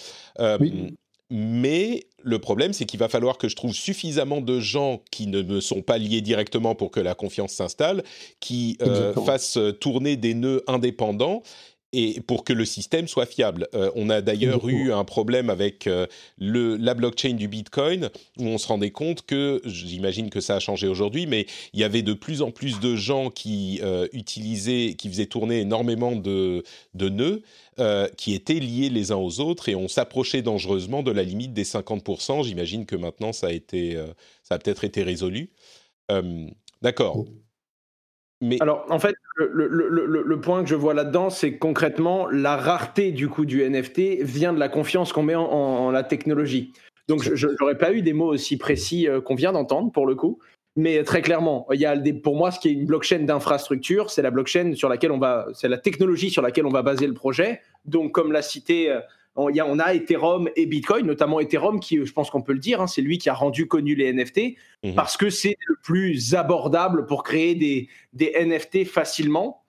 Mais 1.31 2.03
le 2.21 2.37
problème, 2.37 2.71
c'est 2.71 2.85
qu'il 2.85 2.99
va 2.99 3.09
falloir 3.09 3.39
que 3.39 3.49
je 3.49 3.55
trouve 3.55 3.73
suffisamment 3.73 4.41
de 4.41 4.59
gens 4.59 5.01
qui 5.09 5.25
ne 5.25 5.41
me 5.41 5.59
sont 5.59 5.81
pas 5.81 5.97
liés 5.97 6.21
directement 6.21 6.75
pour 6.75 6.91
que 6.91 6.99
la 6.99 7.15
confiance 7.15 7.51
s'installe, 7.53 8.03
qui 8.39 8.77
fassent 9.25 9.59
tourner 9.79 10.17
des 10.17 10.33
nœuds 10.33 10.63
indépendants 10.67 11.43
et 11.95 12.19
pour 12.19 12.43
que 12.43 12.51
le 12.51 12.65
système 12.65 13.07
soit 13.07 13.25
fiable. 13.25 13.67
Euh, 13.73 13.89
on 13.95 14.09
a 14.09 14.21
d'ailleurs 14.21 14.67
eu 14.67 14.91
un 14.91 15.05
problème 15.05 15.49
avec 15.49 15.87
euh, 15.87 16.07
le, 16.37 16.75
la 16.75 16.93
blockchain 16.93 17.33
du 17.33 17.47
Bitcoin 17.47 18.09
où 18.37 18.43
on 18.43 18.57
se 18.57 18.67
rendait 18.67 18.91
compte 18.91 19.25
que, 19.25 19.61
j'imagine 19.63 20.29
que 20.29 20.41
ça 20.41 20.55
a 20.55 20.59
changé 20.59 20.87
aujourd'hui, 20.87 21.25
mais 21.25 21.45
il 21.73 21.79
y 21.79 21.85
avait 21.85 22.01
de 22.01 22.13
plus 22.13 22.41
en 22.41 22.51
plus 22.51 22.81
de 22.81 22.95
gens 22.97 23.29
qui 23.29 23.79
euh, 23.81 24.07
utilisaient, 24.11 24.95
qui 24.97 25.07
faisaient 25.07 25.25
tourner 25.25 25.61
énormément 25.61 26.15
de, 26.15 26.63
de 26.93 27.09
nœuds 27.09 27.41
qui 28.15 28.33
étaient 28.33 28.53
liés 28.53 28.89
les 28.89 29.11
uns 29.11 29.17
aux 29.17 29.41
autres 29.41 29.67
et 29.67 29.75
on 29.75 29.89
s'approchait 29.89 30.41
dangereusement 30.41 31.03
de 31.03 31.11
la 31.11 31.23
limite 31.23 31.53
des 31.53 31.65
50%. 31.65 32.45
J'imagine 32.45 32.85
que 32.85 32.95
maintenant 32.95 33.33
ça 33.33 33.47
a 33.47 33.51
été, 33.51 34.01
ça 34.43 34.55
a 34.55 34.59
peut-être 34.59 34.85
été 34.85 35.03
résolu. 35.03 35.49
D'accord. 36.81 37.25
Alors, 38.59 38.85
en 38.89 38.99
fait, 38.99 39.15
le, 39.37 40.39
point 40.41 40.63
que 40.63 40.69
je 40.69 40.75
vois 40.75 40.93
là-dedans, 40.93 41.29
c'est 41.29 41.57
concrètement 41.57 42.27
la 42.29 42.57
rareté 42.57 43.11
du 43.11 43.29
coup 43.29 43.45
du 43.45 43.67
NFT 43.67 44.21
vient 44.21 44.53
de 44.53 44.59
la 44.59 44.69
confiance 44.69 45.13
qu'on 45.13 45.23
met 45.23 45.35
en, 45.35 45.91
la 45.91 46.03
technologie. 46.03 46.73
Donc, 47.07 47.23
je 47.23 47.47
n'aurais 47.59 47.77
pas 47.77 47.93
eu 47.93 48.01
des 48.01 48.13
mots 48.13 48.33
aussi 48.33 48.57
précis 48.57 49.07
euh, 49.07 49.21
qu'on 49.21 49.35
vient 49.35 49.51
d'entendre 49.51 49.91
pour 49.91 50.07
le 50.07 50.15
coup. 50.15 50.39
Mais 50.75 51.03
très 51.03 51.21
clairement, 51.21 51.67
il 51.71 51.79
y 51.79 51.85
a 51.85 51.95
pour 52.21 52.35
moi 52.35 52.51
ce 52.51 52.59
qui 52.59 52.67
est 52.67 52.73
une 52.73 52.85
blockchain 52.85 53.19
d'infrastructure, 53.19 54.09
c'est 54.09 54.21
la 54.21 54.31
blockchain 54.31 54.73
sur 54.75 54.89
laquelle 54.89 55.11
on 55.11 55.19
va, 55.19 55.47
c'est 55.53 55.69
la 55.69 55.77
technologie 55.77 56.29
sur 56.29 56.41
laquelle 56.41 56.65
on 56.65 56.71
va 56.71 56.81
baser 56.81 57.07
le 57.07 57.13
projet. 57.13 57.61
Donc, 57.85 58.11
comme 58.11 58.33
l'a 58.33 58.41
cité 58.41 58.91
euh, 58.91 58.99
on, 59.35 59.49
y 59.49 59.59
a, 59.59 59.67
on 59.67 59.79
a 59.79 59.93
Ethereum 59.93 60.49
et 60.55 60.65
Bitcoin, 60.65 61.05
notamment 61.05 61.39
Ethereum, 61.39 61.79
qui, 61.79 62.03
je 62.03 62.11
pense 62.13 62.29
qu'on 62.29 62.41
peut 62.41 62.53
le 62.53 62.59
dire, 62.59 62.81
hein, 62.81 62.87
c'est 62.87 63.01
lui 63.01 63.17
qui 63.17 63.29
a 63.29 63.33
rendu 63.33 63.67
connu 63.67 63.95
les 63.95 64.11
NFT, 64.11 64.55
mhm. 64.83 64.95
parce 64.95 65.17
que 65.17 65.29
c'est 65.29 65.57
le 65.67 65.75
plus 65.83 66.35
abordable 66.35 67.05
pour 67.05 67.23
créer 67.23 67.55
des, 67.55 67.89
des 68.13 68.33
NFT 68.45 68.85
facilement. 68.85 69.61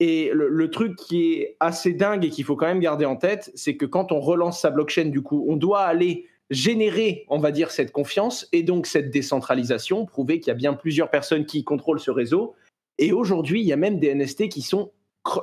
Et 0.00 0.32
le, 0.34 0.68
truc 0.68 0.96
qui 0.96 1.34
est 1.34 1.56
assez 1.60 1.92
dingue 1.92 2.24
et 2.24 2.30
qu'il 2.30 2.44
faut 2.44 2.56
quand 2.56 2.66
même 2.66 2.80
garder 2.80 3.04
en 3.04 3.14
tête, 3.14 3.52
c'est 3.54 3.76
que 3.76 3.86
quand 3.86 4.10
on 4.10 4.18
relance 4.18 4.60
sa 4.60 4.70
blockchain, 4.70 5.04
du 5.04 5.22
coup, 5.22 5.44
on 5.48 5.54
doit 5.54 5.82
aller 5.82 6.26
générer, 6.50 7.24
on 7.28 7.38
va 7.38 7.52
dire, 7.52 7.70
cette 7.70 7.92
confiance 7.92 8.48
et 8.50 8.64
donc 8.64 8.86
cette 8.86 9.10
décentralisation, 9.10 10.04
prouver 10.04 10.40
qu'il 10.40 10.48
y 10.48 10.50
a 10.50 10.54
bien 10.54 10.74
plusieurs 10.74 11.08
personnes 11.08 11.46
qui 11.46 11.62
contrôlent 11.62 12.00
ce 12.00 12.10
réseau. 12.10 12.54
Et 12.98 13.12
aujourd'hui, 13.12 13.60
il 13.60 13.66
y 13.66 13.72
a 13.72 13.76
même 13.76 14.00
des 14.00 14.12
NFT 14.12 14.48
qui 14.48 14.62
sont 14.62 14.90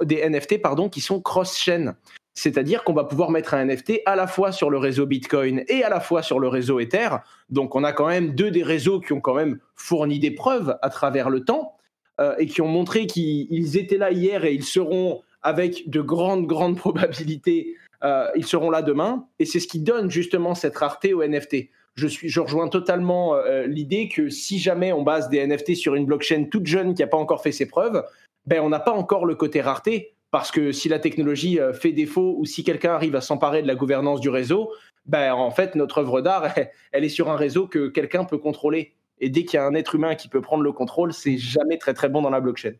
des 0.03 0.27
NFT 0.29 0.61
pardon 0.61 0.89
qui 0.89 0.99
sont 0.99 1.21
cross-chain. 1.21 1.95
C'est-à-dire 2.39 2.85
qu'on 2.85 2.93
va 2.93 3.03
pouvoir 3.03 3.31
mettre 3.31 3.53
un 3.53 3.65
NFT 3.65 4.01
à 4.05 4.15
la 4.15 4.25
fois 4.25 4.53
sur 4.53 4.69
le 4.69 4.77
réseau 4.77 5.05
Bitcoin 5.05 5.65
et 5.67 5.83
à 5.83 5.89
la 5.89 5.99
fois 5.99 6.21
sur 6.21 6.39
le 6.39 6.47
réseau 6.47 6.79
Ether. 6.79 7.09
Donc 7.49 7.75
on 7.75 7.83
a 7.83 7.91
quand 7.91 8.07
même 8.07 8.33
deux 8.33 8.49
des 8.49 8.63
réseaux 8.63 9.01
qui 9.01 9.11
ont 9.11 9.19
quand 9.19 9.33
même 9.33 9.59
fourni 9.75 10.19
des 10.19 10.31
preuves 10.31 10.77
à 10.81 10.89
travers 10.89 11.29
le 11.29 11.43
temps 11.43 11.75
euh, 12.21 12.35
et 12.37 12.45
qui 12.45 12.61
ont 12.61 12.67
montré 12.69 13.07
qu'ils 13.07 13.75
étaient 13.75 13.97
là 13.97 14.11
hier 14.11 14.45
et 14.45 14.53
ils 14.53 14.63
seront 14.63 15.21
avec 15.41 15.89
de 15.89 15.99
grandes, 15.99 16.47
grandes 16.47 16.77
probabilités, 16.85 17.75
euh, 18.05 18.27
ils 18.37 18.45
seront 18.45 18.69
là 18.69 18.81
demain. 18.83 19.25
Et 19.39 19.45
c'est 19.45 19.59
ce 19.59 19.67
qui 19.67 19.79
donne 19.79 20.09
justement 20.09 20.55
cette 20.55 20.77
rareté 20.77 21.13
aux 21.13 21.21
NFT. 21.21 21.67
Je, 21.95 22.07
suis, 22.07 22.29
je 22.29 22.39
rejoins 22.39 22.69
totalement 22.69 23.35
euh, 23.35 23.67
l'idée 23.67 24.07
que 24.07 24.29
si 24.29 24.59
jamais 24.59 24.93
on 24.93 25.01
base 25.01 25.27
des 25.27 25.45
NFT 25.45 25.75
sur 25.75 25.95
une 25.95 26.05
blockchain 26.05 26.45
toute 26.49 26.67
jeune 26.67 26.93
qui 26.93 27.01
n'a 27.01 27.07
pas 27.07 27.17
encore 27.17 27.43
fait 27.43 27.51
ses 27.51 27.65
preuves, 27.65 28.01
ben 28.45 28.61
on 28.61 28.69
n'a 28.69 28.79
pas 28.79 28.93
encore 28.93 29.25
le 29.25 29.35
côté 29.35 29.59
rareté 29.59 30.13
parce 30.31 30.51
que 30.51 30.71
si 30.71 30.89
la 30.89 30.99
technologie 30.99 31.59
euh, 31.59 31.73
fait 31.73 31.91
défaut 31.91 32.35
ou 32.37 32.45
si 32.45 32.63
quelqu'un 32.63 32.93
arrive 32.93 33.15
à 33.15 33.21
s'emparer 33.21 33.61
de 33.61 33.67
la 33.67 33.75
gouvernance 33.75 34.21
du 34.21 34.29
réseau, 34.29 34.71
ben, 35.05 35.33
en 35.33 35.51
fait, 35.51 35.75
notre 35.75 35.99
œuvre 35.99 36.21
d'art, 36.21 36.47
elle 36.91 37.03
est 37.03 37.09
sur 37.09 37.29
un 37.29 37.35
réseau 37.35 37.67
que 37.67 37.87
quelqu'un 37.87 38.25
peut 38.25 38.37
contrôler. 38.37 38.93
Et 39.19 39.29
dès 39.29 39.43
qu'il 39.43 39.57
y 39.57 39.57
a 39.57 39.65
un 39.65 39.73
être 39.73 39.95
humain 39.95 40.15
qui 40.15 40.29
peut 40.29 40.41
prendre 40.41 40.63
le 40.63 40.71
contrôle, 40.71 41.13
c'est 41.13 41.37
jamais 41.37 41.77
très 41.77 41.93
très 41.93 42.09
bon 42.09 42.21
dans 42.21 42.29
la 42.29 42.39
blockchain. 42.39 42.73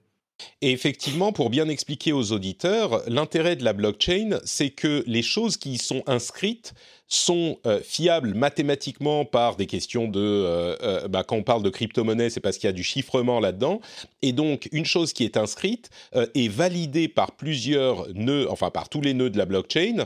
Et 0.61 0.71
effectivement, 0.71 1.31
pour 1.31 1.49
bien 1.49 1.69
expliquer 1.69 2.13
aux 2.13 2.31
auditeurs, 2.31 3.01
l'intérêt 3.07 3.55
de 3.55 3.63
la 3.63 3.73
blockchain, 3.73 4.39
c'est 4.43 4.69
que 4.69 5.03
les 5.07 5.21
choses 5.21 5.57
qui 5.57 5.73
y 5.73 5.77
sont 5.77 6.03
inscrites 6.07 6.73
sont 7.09 7.57
euh, 7.65 7.81
fiables 7.83 8.35
mathématiquement 8.35 9.25
par 9.25 9.55
des 9.55 9.65
questions 9.65 10.07
de... 10.07 10.19
Euh, 10.19 10.75
euh, 10.83 11.07
bah, 11.07 11.23
quand 11.23 11.35
on 11.35 11.43
parle 11.43 11.63
de 11.63 11.69
crypto-monnaie, 11.69 12.29
c'est 12.29 12.39
parce 12.39 12.57
qu'il 12.57 12.67
y 12.67 12.69
a 12.69 12.73
du 12.73 12.83
chiffrement 12.83 13.39
là-dedans. 13.39 13.81
Et 14.21 14.31
donc, 14.31 14.69
une 14.71 14.85
chose 14.85 15.11
qui 15.11 15.23
est 15.25 15.35
inscrite 15.35 15.89
est 16.13 16.49
validée 16.49 17.07
par 17.07 17.31
plusieurs 17.31 18.07
nœuds, 18.13 18.47
enfin 18.49 18.69
par 18.69 18.89
tous 18.89 19.01
les 19.01 19.15
nœuds 19.15 19.31
de 19.31 19.37
la 19.37 19.45
blockchain, 19.45 20.05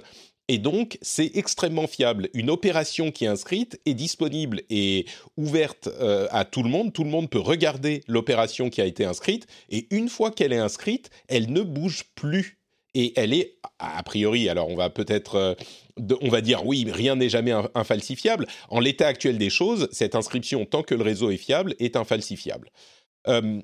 et 0.49 0.57
donc, 0.57 0.97
c'est 1.01 1.31
extrêmement 1.35 1.87
fiable. 1.87 2.29
Une 2.33 2.49
opération 2.49 3.11
qui 3.11 3.23
est 3.23 3.29
inscrite 3.29 3.79
est 3.85 3.93
disponible 3.93 4.61
et 4.69 5.05
ouverte 5.37 5.87
euh, 5.87 6.27
à 6.31 6.43
tout 6.43 6.63
le 6.63 6.69
monde. 6.69 6.91
Tout 6.91 7.05
le 7.05 7.09
monde 7.09 7.29
peut 7.29 7.39
regarder 7.39 8.03
l'opération 8.07 8.69
qui 8.69 8.81
a 8.81 8.85
été 8.85 9.05
inscrite. 9.05 9.47
Et 9.69 9.87
une 9.95 10.09
fois 10.09 10.31
qu'elle 10.31 10.51
est 10.51 10.57
inscrite, 10.57 11.09
elle 11.29 11.51
ne 11.51 11.61
bouge 11.61 12.03
plus. 12.15 12.59
Et 12.93 13.13
elle 13.15 13.33
est, 13.33 13.55
a 13.79 14.03
priori, 14.03 14.49
alors 14.49 14.69
on 14.69 14.75
va 14.75 14.89
peut-être, 14.89 15.35
euh, 15.35 15.55
on 16.21 16.29
va 16.29 16.41
dire 16.41 16.65
oui, 16.65 16.85
rien 16.91 17.15
n'est 17.15 17.29
jamais 17.29 17.53
infalsifiable. 17.73 18.45
En 18.69 18.79
l'état 18.79 19.07
actuel 19.07 19.37
des 19.37 19.49
choses, 19.49 19.87
cette 19.91 20.13
inscription, 20.13 20.65
tant 20.65 20.83
que 20.83 20.93
le 20.93 21.03
réseau 21.03 21.31
est 21.31 21.37
fiable, 21.37 21.73
est 21.79 21.95
infalsifiable. 21.95 22.69
Euh, 23.27 23.61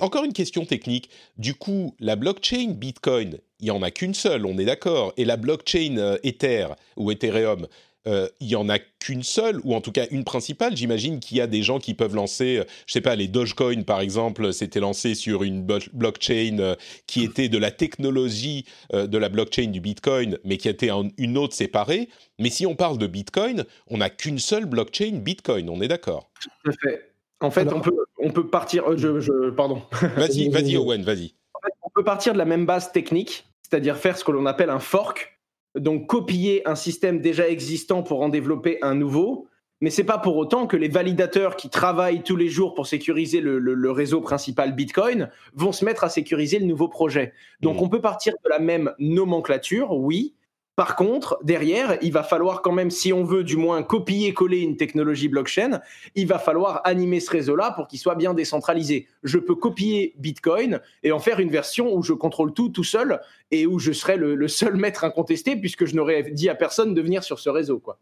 encore 0.00 0.24
une 0.24 0.32
question 0.32 0.66
technique. 0.66 1.10
Du 1.38 1.54
coup, 1.54 1.94
la 2.00 2.16
blockchain 2.16 2.72
Bitcoin, 2.72 3.38
il 3.64 3.68
y 3.68 3.70
en 3.70 3.82
a 3.82 3.90
qu'une 3.90 4.14
seule, 4.14 4.44
on 4.44 4.58
est 4.58 4.66
d'accord. 4.66 5.14
Et 5.16 5.24
la 5.24 5.36
blockchain 5.36 5.96
euh, 5.96 6.18
Ether 6.22 6.66
ou 6.96 7.10
Ethereum, 7.10 7.66
euh, 8.06 8.28
il 8.40 8.48
y 8.48 8.56
en 8.56 8.68
a 8.68 8.78
qu'une 8.78 9.22
seule, 9.22 9.60
ou 9.64 9.74
en 9.74 9.80
tout 9.80 9.92
cas 9.92 10.06
une 10.10 10.24
principale. 10.24 10.76
J'imagine 10.76 11.20
qu'il 11.20 11.38
y 11.38 11.40
a 11.40 11.46
des 11.46 11.62
gens 11.62 11.78
qui 11.78 11.94
peuvent 11.94 12.14
lancer, 12.14 12.58
euh, 12.58 12.64
je 12.86 12.92
sais 12.92 13.00
pas, 13.00 13.16
les 13.16 13.28
Dogecoin 13.28 13.82
par 13.82 14.00
exemple, 14.00 14.52
c'était 14.52 14.80
lancé 14.80 15.14
sur 15.14 15.42
une 15.42 15.64
blockchain 15.64 16.58
euh, 16.58 16.74
qui 17.06 17.24
était 17.24 17.48
de 17.48 17.56
la 17.56 17.70
technologie 17.70 18.66
de 18.92 19.18
la 19.18 19.28
blockchain 19.28 19.68
du 19.68 19.80
Bitcoin, 19.80 20.38
mais 20.44 20.56
qui 20.56 20.68
était 20.68 20.90
une 21.18 21.38
autre 21.38 21.54
séparée. 21.54 22.08
Mais 22.38 22.50
si 22.50 22.66
on 22.66 22.74
parle 22.74 22.98
de 22.98 23.06
Bitcoin, 23.06 23.64
on 23.88 23.98
n'a 23.98 24.10
qu'une 24.10 24.38
seule 24.38 24.66
blockchain 24.66 25.20
Bitcoin, 25.22 25.70
on 25.70 25.80
est 25.80 25.88
d'accord 25.88 26.30
Tout 26.42 26.70
à 26.70 26.72
fait. 26.72 27.12
En 27.40 27.50
fait, 27.50 27.72
on, 27.72 27.80
peut, 27.80 27.92
on 28.18 28.30
peut 28.30 28.46
partir. 28.46 28.96
Je, 28.96 29.20
je 29.20 29.50
pardon. 29.50 29.82
Vas-y, 30.16 30.48
vas-y, 30.48 30.76
Owen, 30.76 31.02
vas-y. 31.02 31.34
En 31.54 31.60
fait, 31.60 31.72
on 31.82 31.90
peut 31.90 32.04
partir 32.04 32.32
de 32.32 32.38
la 32.38 32.44
même 32.44 32.66
base 32.66 32.92
technique, 32.92 33.46
c'est-à-dire 33.68 33.96
faire 33.96 34.16
ce 34.16 34.24
que 34.24 34.32
l'on 34.32 34.46
appelle 34.46 34.70
un 34.70 34.78
fork 34.78 35.34
donc 35.74 36.06
copier 36.06 36.66
un 36.68 36.74
système 36.74 37.20
déjà 37.20 37.48
existant 37.48 38.02
pour 38.02 38.22
en 38.22 38.28
développer 38.28 38.78
un 38.82 38.94
nouveau. 38.94 39.48
Mais 39.80 39.90
c'est 39.90 40.04
pas 40.04 40.18
pour 40.18 40.36
autant 40.36 40.66
que 40.66 40.76
les 40.76 40.88
validateurs 40.88 41.56
qui 41.56 41.68
travaillent 41.68 42.22
tous 42.22 42.36
les 42.36 42.48
jours 42.48 42.74
pour 42.74 42.86
sécuriser 42.86 43.40
le, 43.40 43.90
réseau 43.90 44.20
principal 44.20 44.74
Bitcoin 44.74 45.30
vont 45.52 45.72
se 45.72 45.84
mettre 45.84 46.04
à 46.04 46.08
sécuriser 46.08 46.58
le 46.58 46.66
nouveau 46.66 46.88
projet. 46.88 47.34
Donc 47.60 47.76
mmh. 47.76 47.82
on 47.82 47.88
peut 47.88 48.00
partir 48.00 48.34
de 48.44 48.48
la 48.48 48.60
même 48.60 48.92
nomenclature, 48.98 49.92
oui, 49.92 50.34
par 50.76 50.96
contre, 50.96 51.38
derrière, 51.44 51.98
il 52.02 52.12
va 52.12 52.24
falloir 52.24 52.60
quand 52.60 52.72
même, 52.72 52.90
si 52.90 53.12
on 53.12 53.22
veut 53.22 53.44
du 53.44 53.56
moins 53.56 53.84
copier-coller 53.84 54.58
une 54.58 54.76
technologie 54.76 55.28
blockchain, 55.28 55.80
il 56.16 56.26
va 56.26 56.40
falloir 56.40 56.80
animer 56.84 57.20
ce 57.20 57.30
réseau-là 57.30 57.72
pour 57.72 57.86
qu'il 57.86 58.00
soit 58.00 58.16
bien 58.16 58.34
décentralisé. 58.34 59.06
Je 59.22 59.38
peux 59.38 59.54
copier 59.54 60.14
Bitcoin 60.18 60.80
et 61.04 61.12
en 61.12 61.20
faire 61.20 61.38
une 61.38 61.50
version 61.50 61.94
où 61.94 62.02
je 62.02 62.12
contrôle 62.12 62.52
tout 62.52 62.70
tout 62.70 62.82
seul 62.82 63.20
et 63.52 63.66
où 63.66 63.78
je 63.78 63.92
serai 63.92 64.16
le, 64.16 64.48
seul 64.48 64.76
maître 64.76 65.04
incontesté 65.04 65.54
puisque 65.54 65.84
je 65.84 65.94
n'aurais 65.94 66.24
dit 66.24 66.48
à 66.48 66.56
personne 66.56 66.92
de 66.92 67.00
venir 67.00 67.22
sur 67.22 67.38
ce 67.38 67.50
réseau. 67.50 67.78
Quoi. 67.78 67.98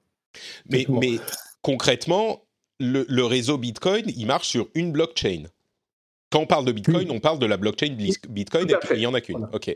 Mais, 0.71 0.87
mais 0.89 1.19
concrètement, 1.61 2.43
le, 2.81 3.25
réseau 3.25 3.59
Bitcoin, 3.59 4.05
il 4.17 4.27
marche 4.27 4.49
sur 4.49 4.69
une 4.75 4.93
blockchain. 4.93 5.45
Quand 6.31 6.41
on 6.41 6.47
parle 6.47 6.65
de 6.65 6.73
Bitcoin, 6.73 7.11
on 7.11 7.21
parle 7.21 7.39
de 7.39 7.45
la 7.45 7.59
blockchain 7.59 7.95
Bitcoin 8.31 8.71
et 8.71 8.75
il 8.93 8.99
n'y 8.99 9.07
en 9.07 9.13
a 9.13 9.21
qu'une. 9.21 9.47
OK. 9.53 9.71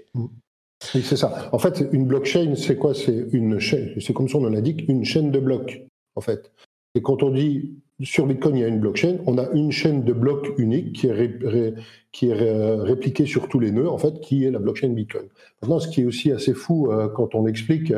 Oui, 0.94 1.02
c'est 1.02 1.16
ça. 1.16 1.48
En 1.52 1.58
fait, 1.58 1.84
une 1.92 2.06
blockchain, 2.06 2.54
c'est 2.54 2.76
quoi? 2.76 2.94
C'est 2.94 3.28
une 3.32 3.58
chaîne, 3.58 3.94
c'est 4.00 4.12
comme 4.12 4.28
son 4.28 4.40
nom 4.40 4.50
l'indique, 4.50 4.88
une 4.88 5.04
chaîne 5.04 5.30
de 5.30 5.38
blocs, 5.38 5.86
en 6.14 6.20
fait. 6.20 6.52
Et 6.94 7.02
quand 7.02 7.22
on 7.22 7.30
dit 7.30 7.74
sur 8.02 8.26
Bitcoin, 8.26 8.56
il 8.56 8.60
y 8.60 8.64
a 8.64 8.68
une 8.68 8.80
blockchain, 8.80 9.18
on 9.26 9.38
a 9.38 9.48
une 9.52 9.72
chaîne 9.72 10.04
de 10.04 10.12
blocs 10.12 10.48
unique 10.58 10.92
qui 10.92 11.06
est, 11.06 11.74
qui 12.12 12.28
est 12.28 12.34
répliquée 12.34 13.26
sur 13.26 13.48
tous 13.48 13.58
les 13.58 13.72
nœuds, 13.72 13.90
en 13.90 13.98
fait, 13.98 14.20
qui 14.20 14.44
est 14.44 14.50
la 14.50 14.58
blockchain 14.58 14.90
Bitcoin. 14.90 15.24
Maintenant, 15.62 15.80
ce 15.80 15.88
qui 15.88 16.02
est 16.02 16.04
aussi 16.04 16.30
assez 16.30 16.52
fou 16.52 16.90
euh, 16.90 17.08
quand 17.08 17.34
on 17.34 17.46
explique 17.46 17.92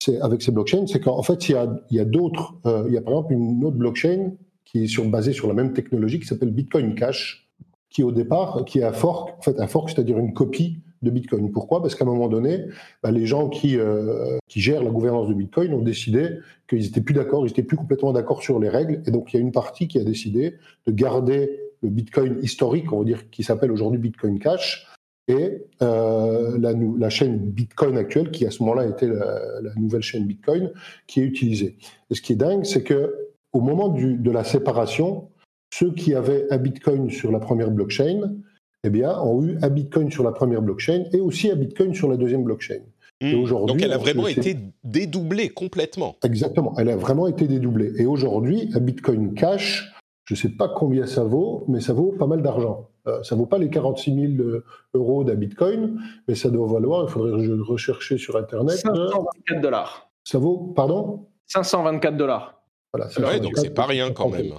c'est 0.00 0.20
avec 0.20 0.42
ces 0.42 0.52
blockchains, 0.52 0.86
c'est 0.86 1.00
qu'en 1.00 1.22
fait, 1.22 1.48
il 1.48 1.52
y 1.52 1.98
a, 1.98 2.02
a 2.02 2.04
d'autres, 2.04 2.54
euh, 2.66 2.84
il 2.88 2.94
y 2.94 2.96
a 2.98 3.02
par 3.02 3.14
exemple 3.14 3.32
une 3.32 3.64
autre 3.64 3.76
blockchain 3.76 4.32
qui 4.64 4.84
est 4.84 4.86
sur, 4.86 5.04
basée 5.04 5.32
sur 5.32 5.48
la 5.48 5.54
même 5.54 5.72
technologie 5.72 6.20
qui 6.20 6.26
s'appelle 6.26 6.50
Bitcoin 6.50 6.94
Cash, 6.94 7.48
qui 7.90 8.02
au 8.02 8.12
départ, 8.12 8.64
qui 8.64 8.80
est 8.80 8.84
un 8.84 8.92
fork, 8.92 9.36
en 9.38 9.42
fait, 9.42 9.58
un 9.58 9.66
fork, 9.66 9.90
c'est-à-dire 9.90 10.18
une 10.18 10.34
copie 10.34 10.78
de 11.02 11.10
Bitcoin. 11.10 11.50
Pourquoi? 11.50 11.80
Parce 11.80 11.94
qu'à 11.94 12.04
un 12.04 12.08
moment 12.08 12.28
donné, 12.28 12.66
bah, 13.02 13.10
les 13.10 13.26
gens 13.26 13.48
qui, 13.48 13.78
euh, 13.78 14.38
qui 14.48 14.60
gèrent 14.60 14.82
la 14.82 14.90
gouvernance 14.90 15.28
de 15.28 15.34
Bitcoin 15.34 15.72
ont 15.74 15.82
décidé 15.82 16.38
qu'ils 16.68 16.82
n'étaient 16.82 17.00
plus 17.00 17.14
d'accord, 17.14 17.44
ils 17.44 17.48
n'étaient 17.48 17.62
plus 17.62 17.76
complètement 17.76 18.12
d'accord 18.12 18.42
sur 18.42 18.58
les 18.58 18.68
règles. 18.68 19.02
Et 19.06 19.10
donc, 19.10 19.32
il 19.32 19.36
y 19.36 19.38
a 19.38 19.42
une 19.42 19.52
partie 19.52 19.88
qui 19.88 19.98
a 19.98 20.04
décidé 20.04 20.54
de 20.86 20.92
garder 20.92 21.60
le 21.82 21.90
Bitcoin 21.90 22.38
historique, 22.42 22.92
on 22.92 23.00
va 23.00 23.04
dire, 23.04 23.30
qui 23.30 23.42
s'appelle 23.42 23.70
aujourd'hui 23.70 24.00
Bitcoin 24.00 24.38
Cash, 24.38 24.86
et 25.28 25.62
euh, 25.82 26.58
la, 26.58 26.72
la, 26.72 27.10
chaîne 27.10 27.38
Bitcoin 27.38 27.98
actuelle, 27.98 28.30
qui 28.30 28.46
à 28.46 28.50
ce 28.50 28.62
moment-là 28.62 28.86
était 28.86 29.06
la, 29.06 29.74
nouvelle 29.76 30.02
chaîne 30.02 30.24
Bitcoin, 30.24 30.72
qui 31.06 31.20
est 31.20 31.24
utilisée. 31.24 31.76
Et 32.10 32.14
ce 32.14 32.22
qui 32.22 32.32
est 32.32 32.36
dingue, 32.36 32.64
c'est 32.64 32.82
que 32.82 33.14
au 33.52 33.60
moment 33.60 33.88
de 33.88 34.30
la 34.30 34.44
séparation, 34.44 35.28
ceux 35.72 35.92
qui 35.92 36.14
avaient 36.14 36.46
un 36.50 36.58
Bitcoin 36.58 37.10
sur 37.10 37.30
la 37.30 37.40
première 37.40 37.70
blockchain 37.70 38.36
eh 38.84 38.90
bien, 38.90 39.18
ont 39.20 39.42
eu 39.42 39.58
un 39.62 39.68
Bitcoin 39.68 40.10
sur 40.10 40.24
la 40.24 40.32
première 40.32 40.62
blockchain 40.62 41.04
et 41.12 41.20
aussi 41.20 41.50
un 41.50 41.56
Bitcoin 41.56 41.94
sur 41.94 42.08
la 42.08 42.16
deuxième 42.16 42.44
blockchain. 42.44 42.80
Et 43.20 43.34
hmm. 43.34 43.42
aujourd'hui, 43.42 43.74
Donc 43.74 43.82
elle 43.82 43.92
a 43.92 43.98
vraiment 43.98 44.28
été 44.28 44.56
dédoublée 44.84 45.48
complètement. 45.48 46.16
Exactement, 46.22 46.74
elle 46.78 46.88
a 46.88 46.96
vraiment 46.96 47.26
été 47.26 47.48
dédoublée. 47.48 47.92
Et 47.96 48.06
aujourd'hui, 48.06 48.70
un 48.74 48.80
Bitcoin 48.80 49.34
Cash, 49.34 49.92
je 50.24 50.34
ne 50.34 50.38
sais 50.38 50.50
pas 50.50 50.68
combien 50.68 51.06
ça 51.06 51.24
vaut, 51.24 51.64
mais 51.68 51.80
ça 51.80 51.92
vaut 51.92 52.12
pas 52.12 52.26
mal 52.26 52.42
d'argent. 52.42 52.88
Euh, 53.08 53.22
ça 53.24 53.34
ne 53.34 53.40
vaut 53.40 53.46
pas 53.46 53.58
les 53.58 53.70
46 53.70 54.14
000 54.14 54.48
euh, 54.48 54.64
euros 54.94 55.24
d'un 55.24 55.34
Bitcoin, 55.34 55.98
mais 56.28 56.36
ça 56.36 56.50
doit 56.50 56.68
valoir, 56.68 57.06
il 57.08 57.10
faudrait 57.10 57.46
rechercher 57.60 58.18
sur 58.18 58.36
Internet. 58.36 58.76
524 58.76 59.60
dollars. 59.60 60.10
Ça 60.22 60.38
vaut, 60.38 60.72
pardon? 60.76 61.26
524 61.46 62.16
dollars. 62.16 62.62
Voilà, 62.92 63.10
ouais, 63.18 63.40
donc 63.40 63.52
c'est 63.56 63.74
pas 63.74 63.84
rien 63.84 64.12
quand 64.12 64.28
même. 64.28 64.52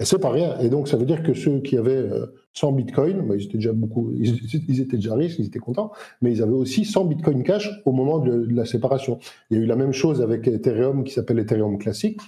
Et 0.00 0.04
c'est 0.04 0.18
pas 0.18 0.30
rien. 0.30 0.58
Et 0.58 0.70
donc 0.70 0.88
ça 0.88 0.96
veut 0.96 1.04
dire 1.04 1.22
que 1.22 1.34
ceux 1.34 1.60
qui 1.60 1.76
avaient 1.76 2.08
100 2.54 2.68
euh, 2.72 2.76
bitcoins, 2.76 3.26
bah, 3.26 3.34
ils 3.36 3.44
étaient 3.44 3.58
déjà 3.58 3.72
beaucoup, 3.72 4.12
ils, 4.16 4.80
étaient 4.80 4.96
déjà 4.96 5.14
riches, 5.14 5.36
ils 5.38 5.46
étaient 5.46 5.58
contents, 5.58 5.92
mais 6.20 6.32
ils 6.32 6.42
avaient 6.42 6.52
aussi 6.52 6.84
100 6.84 7.04
bitcoins 7.06 7.42
cash 7.42 7.70
au 7.84 7.92
moment 7.92 8.18
de, 8.18 8.46
la 8.50 8.64
séparation. 8.64 9.18
Il 9.50 9.58
y 9.58 9.60
a 9.60 9.62
eu 9.62 9.66
la 9.66 9.76
même 9.76 9.92
chose 9.92 10.22
avec 10.22 10.46
Ethereum 10.46 11.04
qui 11.04 11.12
s'appelle 11.12 11.38
Ethereum 11.38 11.78
classique. 11.78 12.20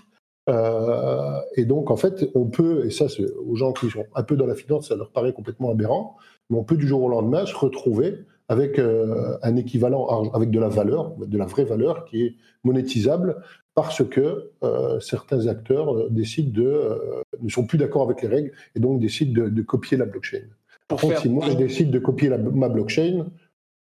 Euh, 0.48 1.38
et 1.56 1.64
donc 1.64 1.90
en 1.90 1.96
fait, 1.96 2.28
on 2.34 2.46
peut, 2.46 2.84
et 2.86 2.90
ça, 2.90 3.06
aux 3.46 3.54
gens 3.54 3.72
qui 3.72 3.88
sont 3.90 4.04
un 4.14 4.22
peu 4.22 4.36
dans 4.36 4.46
la 4.46 4.54
finance, 4.54 4.88
ça 4.88 4.96
leur 4.96 5.10
paraît 5.10 5.32
complètement 5.32 5.70
aberrant, 5.70 6.16
mais 6.50 6.58
on 6.58 6.64
peut 6.64 6.76
du 6.76 6.88
jour 6.88 7.02
au 7.02 7.08
lendemain 7.08 7.46
se 7.46 7.54
retrouver 7.54 8.24
avec 8.48 8.78
euh, 8.78 9.38
un 9.42 9.56
équivalent, 9.56 10.30
avec 10.32 10.50
de 10.50 10.60
la 10.60 10.68
valeur, 10.68 11.16
de 11.16 11.38
la 11.38 11.46
vraie 11.46 11.64
valeur 11.64 12.04
qui 12.04 12.22
est 12.22 12.34
monétisable 12.64 13.36
parce 13.74 14.04
que 14.04 14.50
euh, 14.62 15.00
certains 15.00 15.46
acteurs 15.46 15.96
euh, 15.96 16.08
décident 16.10 16.50
de, 16.52 16.66
euh, 16.66 17.22
ne 17.40 17.48
sont 17.48 17.66
plus 17.66 17.78
d'accord 17.78 18.02
avec 18.02 18.22
les 18.22 18.28
règles 18.28 18.52
et 18.74 18.80
donc 18.80 19.00
décident 19.00 19.48
de, 19.48 19.62
copier 19.62 19.96
la 19.96 20.04
blockchain. 20.04 20.42
Par 20.88 21.00
contre, 21.00 21.20
si 21.20 21.28
moi 21.28 21.46
je 21.48 21.54
décide 21.54 21.90
de 21.90 21.98
copier 21.98 22.28
ma 22.28 22.68
blockchain, 22.68 23.26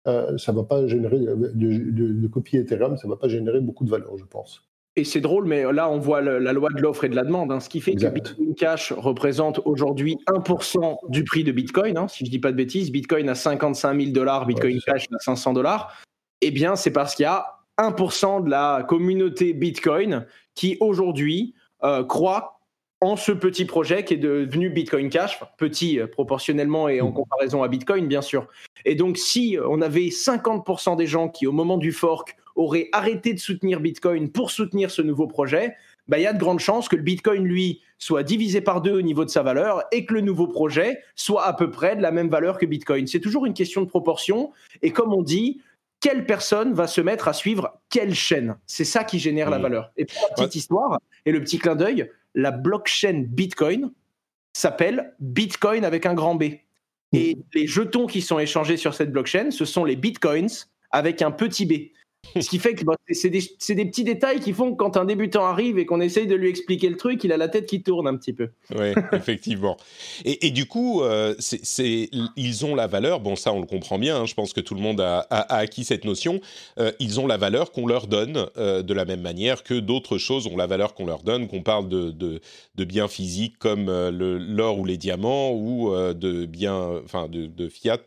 ça 0.05 0.53
va 0.53 0.63
pas 0.63 0.87
générer 0.87 1.19
de, 1.19 2.27
copier 2.29 2.61
Ethereum, 2.61 2.97
ça 2.97 3.09
va 3.09 3.17
pas 3.17 3.29
générer 3.29 3.61
beaucoup 3.61 3.85
de 3.85 3.91
valeur, 3.91 4.17
je 4.17 4.25
pense. 4.25 4.63
Et 4.97 5.05
c'est 5.05 5.21
drôle, 5.21 5.47
mais 5.47 5.73
là, 5.73 5.91
on 5.91 5.99
voit 5.99 6.21
la 6.21 6.53
loi 6.53 6.69
de 6.75 6.81
l'offre 6.81 7.05
et 7.05 7.09
de 7.09 7.17
la 7.17 7.25
demande, 7.25 7.51
hein, 7.51 7.59
ce 7.59 7.69
qui 7.69 7.81
fait 7.81 7.95
que 7.95 8.07
Bitcoin 8.07 8.55
Cash 8.55 8.93
représente 8.93 9.61
aujourd'hui 9.65 10.19
1% 10.29 10.99
du 11.09 11.25
prix 11.25 11.43
de 11.43 11.53
Bitcoin. 11.53 11.97
Hein, 11.97 12.07
si 12.07 12.27
je 12.27 12.31
dis 12.31 12.39
pas 12.39 12.53
de 12.53 12.57
bêtises, 12.57 12.93
Bitcoin 12.93 13.29
a 13.29 13.35
55 13.35 13.99
000 14.01 14.13
dollars, 14.13 14.47
Bitcoin 14.47 14.79
Cash 14.81 15.07
a 15.13 15.19
500 15.19 15.53
dollars. 15.55 16.01
Eh 16.43 16.51
bien, 16.51 16.77
c'est 16.77 16.93
parce 16.93 17.15
qu'il 17.15 17.25
y 17.25 17.27
a 17.27 17.60
1% 17.81 18.45
de 18.45 18.51
la 18.51 18.85
communauté 18.87 19.55
Bitcoin 19.55 20.27
qui 20.55 20.77
aujourd'hui 20.81 21.55
euh, 21.83 22.05
croit 22.05 22.61
en 23.01 23.17
ce 23.17 23.33
petit 23.33 23.65
projet 23.65 24.05
qui 24.05 24.15
est 24.15 24.19
devenu 24.19 24.69
Bitcoin 24.69 25.09
Cash, 25.09 25.41
petit 25.57 25.99
euh, 25.99 26.07
proportionnellement 26.07 26.89
et 26.89 27.01
en 27.01 27.11
mmh. 27.11 27.15
comparaison 27.15 27.63
à 27.63 27.69
Bitcoin 27.69 28.07
bien 28.07 28.21
sûr. 28.21 28.47
Et 28.85 28.95
donc 28.95 29.17
si 29.17 29.57
on 29.67 29.81
avait 29.81 30.09
50% 30.09 30.97
des 30.97 31.07
gens 31.07 31.29
qui 31.29 31.47
au 31.47 31.53
moment 31.53 31.79
du 31.79 31.93
fork 31.93 32.37
auraient 32.55 32.89
arrêté 32.93 33.33
de 33.33 33.39
soutenir 33.39 33.81
Bitcoin 33.81 34.31
pour 34.31 34.51
soutenir 34.51 34.91
ce 34.91 35.01
nouveau 35.01 35.27
projet, 35.27 35.75
bah, 36.11 36.19
il 36.19 36.23
y 36.23 36.27
a 36.27 36.33
de 36.33 36.39
grandes 36.41 36.59
chances 36.59 36.89
que 36.89 36.97
le 36.97 37.03
Bitcoin, 37.03 37.45
lui, 37.45 37.83
soit 37.99 38.25
divisé 38.25 38.61
par 38.61 38.81
deux 38.81 38.95
au 38.95 39.03
niveau 39.03 39.25
de 39.25 39.31
sa 39.31 39.45
valeur 39.45 39.85
et 39.93 40.05
que 40.05 40.15
le 40.15 40.23
nouveau 40.23 40.49
projet 40.49 40.99
soit 41.15 41.47
à 41.47 41.53
peu 41.53 41.71
près 41.71 41.95
de 41.95 42.03
la 42.03 42.11
même 42.11 42.29
valeur 42.29 42.59
que 42.59 42.67
Bitcoin. 42.67 43.07
C'est 43.07 43.21
toujours 43.21 43.47
une 43.47 43.55
question 43.55 43.83
de 43.83 43.87
proportion. 43.87 44.51
Et 44.83 44.91
comme 44.91 45.15
on 45.15 45.23
dit, 45.23 45.61
quelle 46.01 46.27
personne 46.27 46.73
va 46.73 46.87
se 46.87 47.01
mettre 47.01 47.29
à 47.29 47.33
suivre 47.33 47.81
quelle 47.91 48.15
chaîne? 48.15 48.57
C'est 48.67 48.85
ça 48.85 49.05
qui 49.05 49.19
génère 49.19 49.51
la 49.51 49.59
mmh. 49.59 49.63
valeur. 49.63 49.93
Et 49.97 50.07
pour 50.07 50.17
la 50.29 50.35
petite 50.35 50.55
histoire 50.55 50.99
et 51.27 51.33
le 51.33 51.41
petit 51.41 51.59
clin 51.59 51.77
d'œil, 51.77 52.11
la 52.35 52.51
blockchain 52.51 53.25
Bitcoin 53.29 53.93
s'appelle 54.53 55.15
Bitcoin 55.21 55.85
avec 55.85 56.07
un 56.07 56.15
grand 56.15 56.35
B. 56.35 56.45
Et 57.13 57.35
mmh. 57.35 57.43
les 57.55 57.67
jetons 57.67 58.07
qui 58.07 58.23
sont 58.23 58.39
échangés 58.39 58.77
sur 58.77 58.95
cette 58.95 59.13
blockchain, 59.13 59.51
ce 59.51 59.65
sont 59.65 59.85
les 59.85 59.97
Bitcoins 59.97 60.49
avec 60.91 61.23
un 61.23 61.31
petit 61.31 61.67
B. 61.67 61.93
Ce 62.39 62.49
qui 62.49 62.59
fait 62.59 62.75
que 62.75 62.85
bah, 62.85 62.95
c'est 63.11 63.31
des, 63.31 63.85
petits 63.85 64.05
détails 64.05 64.41
qui 64.41 64.53
font 64.53 64.73
que 64.73 64.77
quand 64.77 64.97
un 64.97 65.05
débutant 65.05 65.45
arrive 65.45 65.79
et 65.79 65.87
qu'on 65.87 66.01
essaye 66.01 66.27
de 66.27 66.35
lui 66.35 66.49
expliquer 66.49 66.89
le 66.89 66.97
truc, 66.97 67.25
il 67.25 67.33
a 67.33 67.37
la 67.37 67.49
tête 67.49 67.67
qui 67.67 67.83
tourne 67.83 68.07
un 68.07 68.17
petit 68.17 68.33
peu. 68.33 68.51
Oui, 68.75 68.93
effectivement. 69.13 69.77
Et, 70.25 70.51
du 70.51 70.67
coup, 70.67 71.03
euh, 71.03 71.35
ils 72.37 72.65
ont 72.65 72.75
la 72.75 72.87
valeur, 72.87 73.21
bon 73.21 73.37
ça 73.37 73.53
on 73.53 73.61
le 73.61 73.67
comprend 73.67 73.99
bien, 73.99 74.21
hein, 74.21 74.27
je 74.27 74.35
pense 74.35 74.53
que 74.53 74.61
tout 74.61 74.75
le 74.75 74.81
monde 74.81 75.01
a, 75.01 75.27
acquis 75.31 75.85
cette 75.85 76.05
notion, 76.05 76.41
euh, 76.79 76.93
ils 77.01 77.21
ont 77.21 77.27
la 77.27 77.37
valeur 77.37 77.73
qu'on 77.73 77.87
leur 77.87 78.07
donne 78.07 78.47
euh, 78.57 78.83
de 78.83 78.95
la 78.95 79.05
même 79.05 79.23
manière 79.23 79.63
que 79.63 79.75
d'autres 79.75 80.19
choses 80.19 80.47
ont 80.47 80.57
la 80.57 80.67
valeur 80.67 80.95
qu'on 80.95 81.07
leur 81.07 81.23
donne, 81.23 81.49
qu'on 81.49 81.63
parle 81.63 81.89
de, 81.89 82.11
de, 82.11 82.85
biens 82.85 83.09
physiques 83.09 83.59
comme 83.59 83.87
l'or 84.11 84.79
ou 84.79 84.85
les 84.85 84.97
diamants 84.97 85.53
ou 85.53 85.93
de 85.95 86.47
biens, 86.47 87.01
enfin 87.05 87.29
de 87.29 87.69
fiat 87.69 87.99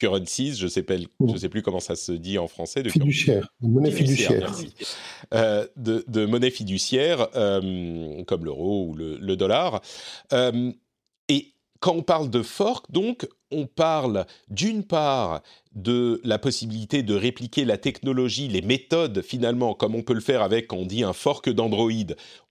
currencies, 0.00 0.54
je 0.56 0.64
ne 0.64 0.70
sais, 0.70 0.84
je 0.88 1.36
sais 1.36 1.48
plus 1.48 1.62
comment 1.62 1.78
ça 1.78 1.94
se 1.94 2.10
dit 2.10 2.38
en 2.38 2.48
français. 2.48 2.82
De 2.82 2.88
fiduciaire, 2.88 3.52
de 3.60 3.68
monnaie 3.68 3.92
fiduciaire. 3.92 4.52
Euh, 5.34 5.66
de, 5.76 6.26
monnaie 6.26 6.50
fiduciaire, 6.50 7.28
euh, 7.36 8.24
comme 8.24 8.44
l'euro 8.44 8.88
ou 8.88 8.94
le, 8.94 9.36
dollar. 9.36 9.80
Euh, 10.32 10.72
et 11.28 11.54
quand 11.78 11.94
on 11.94 12.02
parle 12.02 12.30
de 12.30 12.42
fork, 12.42 12.90
donc, 12.90 13.28
on 13.50 13.66
parle 13.66 14.26
d'une 14.48 14.84
part 14.84 15.42
de 15.74 16.20
la 16.24 16.38
possibilité 16.38 17.04
de 17.04 17.14
répliquer 17.14 17.64
la 17.64 17.78
technologie, 17.78 18.48
les 18.48 18.60
méthodes 18.60 19.22
finalement, 19.22 19.74
comme 19.74 19.94
on 19.94 20.02
peut 20.02 20.14
le 20.14 20.20
faire 20.20 20.42
avec, 20.42 20.72
on 20.72 20.84
dit 20.84 21.04
un 21.04 21.12
fork 21.12 21.48
d'Android. 21.48 21.90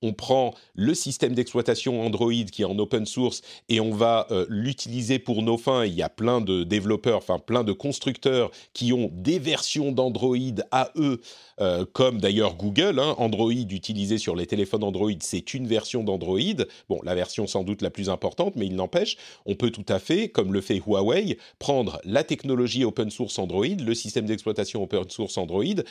On 0.01 0.13
prend 0.13 0.53
le 0.73 0.93
système 0.93 1.33
d'exploitation 1.33 2.01
Android 2.01 2.31
qui 2.49 2.61
est 2.61 2.65
en 2.65 2.79
open 2.79 3.05
source 3.05 3.41
et 3.67 3.81
on 3.81 3.91
va 3.91 4.27
euh, 4.31 4.45
l'utiliser 4.47 5.19
pour 5.19 5.41
nos 5.43 5.57
fins. 5.57 5.83
Il 5.83 5.93
y 5.93 6.01
a 6.01 6.07
plein 6.07 6.39
de 6.39 6.63
développeurs, 6.63 7.17
enfin 7.17 7.39
plein 7.39 7.65
de 7.65 7.73
constructeurs 7.73 8.51
qui 8.73 8.93
ont 8.93 9.11
des 9.13 9.39
versions 9.39 9.91
d'Android 9.91 10.37
à 10.71 10.91
eux, 10.95 11.19
euh, 11.59 11.85
comme 11.91 12.21
d'ailleurs 12.21 12.55
Google. 12.55 12.99
Hein. 12.99 13.15
Android 13.17 13.51
utilisé 13.51 14.17
sur 14.17 14.37
les 14.37 14.45
téléphones 14.45 14.85
Android, 14.85 15.11
c'est 15.19 15.53
une 15.53 15.67
version 15.67 16.05
d'Android. 16.05 16.39
Bon, 16.87 17.01
la 17.03 17.15
version 17.15 17.47
sans 17.47 17.65
doute 17.65 17.81
la 17.81 17.89
plus 17.89 18.09
importante, 18.09 18.55
mais 18.55 18.67
il 18.67 18.75
n'empêche, 18.75 19.17
on 19.45 19.55
peut 19.55 19.71
tout 19.71 19.85
à 19.89 19.99
fait, 19.99 20.29
comme 20.29 20.53
le 20.53 20.61
fait 20.61 20.79
Huawei, 20.89 21.37
prendre 21.59 22.01
la 22.03 22.23
technologie 22.23 22.83
open 22.83 23.09
source 23.09 23.37
Android, 23.39 23.67
le 23.67 23.93
système 23.93 24.25
d'exploitation 24.25 24.83
open 24.83 25.09
source 25.09 25.37
Android, 25.37 25.83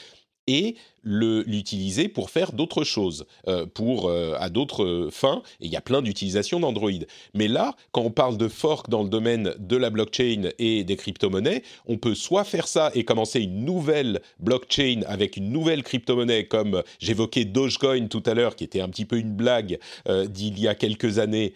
et 0.49 0.77
l'utiliser 1.09 2.09
pour 2.09 2.31
faire 2.31 2.53
d'autres 2.53 2.85
choses, 2.85 3.27
euh, 3.49 3.67
pour 3.67 4.09
euh, 4.09 4.35
à 4.39 4.51
d'autres 4.51 5.09
fins. 5.11 5.43
Et 5.61 5.67
il 5.67 5.73
y 5.73 5.77
a 5.77 5.81
plein 5.81 6.03
d'utilisations 6.03 6.61
d'Android. 6.61 6.91
Mais 7.35 7.49
là, 7.49 7.75
quand 7.93 8.03
on 8.03 8.11
parle 8.11 8.37
de 8.37 8.49
fork 8.49 8.91
dans 8.91 9.03
le 9.03 9.09
domaine 9.09 9.55
de 9.59 9.77
la 9.77 9.91
blockchain 9.91 10.51
et 10.59 10.85
des 10.85 10.97
crypto-monnaies, 10.97 11.63
on 11.87 11.97
peut 11.97 12.15
soit 12.15 12.45
faire 12.45 12.69
ça 12.69 12.91
et 12.95 13.05
commencer 13.05 13.41
une 13.41 13.65
nouvelle 13.65 14.21
blockchain 14.39 15.01
avec 15.07 15.37
une 15.37 15.51
nouvelle 15.51 15.83
crypto-monnaie, 15.83 16.45
comme 16.45 16.83
j'évoquais 16.99 17.47
Dogecoin 17.47 18.09
tout 18.09 18.23
à 18.27 18.35
l'heure, 18.35 18.55
qui 18.55 18.65
était 18.65 18.81
un 18.81 18.89
petit 18.89 19.07
peu 19.07 19.17
une 19.17 19.33
blague 19.33 19.79
euh, 20.09 20.27
d'il 20.27 20.59
y 20.59 20.69
a 20.69 20.75
quelques 20.75 21.19
années, 21.19 21.55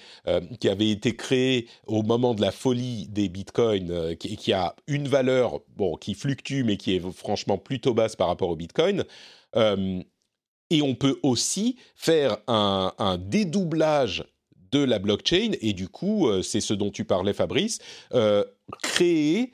qui 0.60 0.68
avait 0.68 0.90
été 0.90 1.14
créée 1.14 1.66
au 1.86 2.02
moment 2.02 2.34
de 2.34 2.40
la 2.40 2.50
folie 2.50 3.06
des 3.08 3.28
bitcoins, 3.28 4.16
qui, 4.16 4.36
qui, 4.36 4.52
a 4.52 4.74
une 4.86 5.08
valeur 5.08 5.60
bon 5.76 5.96
qui 5.96 6.14
fluctue, 6.14 6.62
mais 6.64 6.76
qui 6.76 6.94
est 6.94 7.02
franchement 7.12 7.58
plutôt 7.58 7.94
basse 7.94 8.16
par 8.16 8.28
rapport 8.28 8.48
au 8.48 8.56
bitcoin. 8.56 9.04
Euh, 9.56 10.00
et 10.70 10.82
on 10.82 10.94
peut 10.94 11.18
aussi 11.22 11.76
faire 11.94 12.38
un, 12.46 13.18
dédoublage 13.18 14.24
de 14.70 14.82
la 14.82 14.98
blockchain, 14.98 15.50
et 15.60 15.74
du 15.74 15.88
coup, 15.88 16.28
euh, 16.28 16.40
c'est 16.40 16.62
ce 16.62 16.72
dont 16.72 16.90
tu 16.90 17.04
parlais, 17.04 17.34
Fabrice, 17.34 17.78
euh, 18.14 18.42
créer 18.82 19.52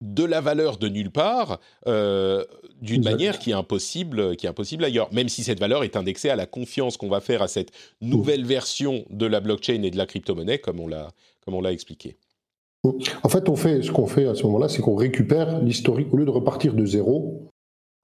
de 0.00 0.24
la 0.24 0.40
valeur 0.40 0.78
de 0.78 0.88
nulle 0.88 1.10
part 1.10 1.60
d'une 1.84 3.04
manière 3.04 3.38
qui 3.38 3.50
est 3.50 3.54
impossible 3.54 4.34
qui 4.36 4.46
est 4.46 4.48
impossible 4.48 4.82
ailleurs 4.82 5.12
même 5.12 5.28
si 5.28 5.44
cette 5.44 5.60
valeur 5.60 5.84
est 5.84 5.94
indexée 5.94 6.30
à 6.30 6.36
la 6.36 6.46
confiance 6.46 6.96
qu'on 6.96 7.10
va 7.10 7.20
faire 7.20 7.42
à 7.42 7.48
cette 7.48 7.70
nouvelle 8.00 8.46
version 8.46 9.04
de 9.10 9.26
la 9.26 9.40
blockchain 9.40 9.82
et 9.82 9.90
de 9.90 9.98
la 9.98 10.06
crypto-monnaie 10.06 10.58
comme 10.58 10.80
on 10.80 10.86
l'a 10.86 11.10
comme 11.44 11.52
on 11.52 11.60
l'a 11.60 11.72
expliqué. 11.72 12.16
En 12.82 13.28
fait, 13.28 13.48
on 13.48 13.56
fait 13.56 13.82
ce 13.82 13.92
qu'on 13.92 14.06
fait 14.06 14.26
à 14.26 14.34
ce 14.34 14.44
moment-là, 14.44 14.68
c'est 14.68 14.80
qu'on 14.80 14.96
récupère 14.96 15.60
l'historique 15.60 16.12
au 16.12 16.16
lieu 16.16 16.24
de 16.24 16.30
repartir 16.30 16.72
de 16.72 16.86
zéro. 16.86 17.49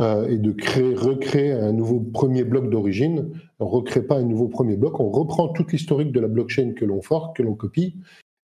Euh, 0.03 0.29
et 0.29 0.37
de 0.37 0.53
créer, 0.53 0.95
recréer 0.95 1.53
un 1.53 1.73
nouveau 1.73 2.01
premier 2.01 2.45
bloc 2.45 2.69
d'origine. 2.69 3.31
On 3.59 3.65
ne 3.65 3.71
recrée 3.71 4.03
pas 4.03 4.17
un 4.17 4.25
nouveau 4.25 4.47
premier 4.47 4.77
bloc, 4.77 5.01
on 5.01 5.09
reprend 5.09 5.49
toute 5.49 5.73
l'historique 5.73 6.13
de 6.13 6.21
la 6.21 6.29
blockchain 6.29 6.75
que 6.77 6.85
l'on 6.85 7.01
forque, 7.01 7.39
que 7.39 7.43
l'on 7.43 7.55
copie. 7.55 7.97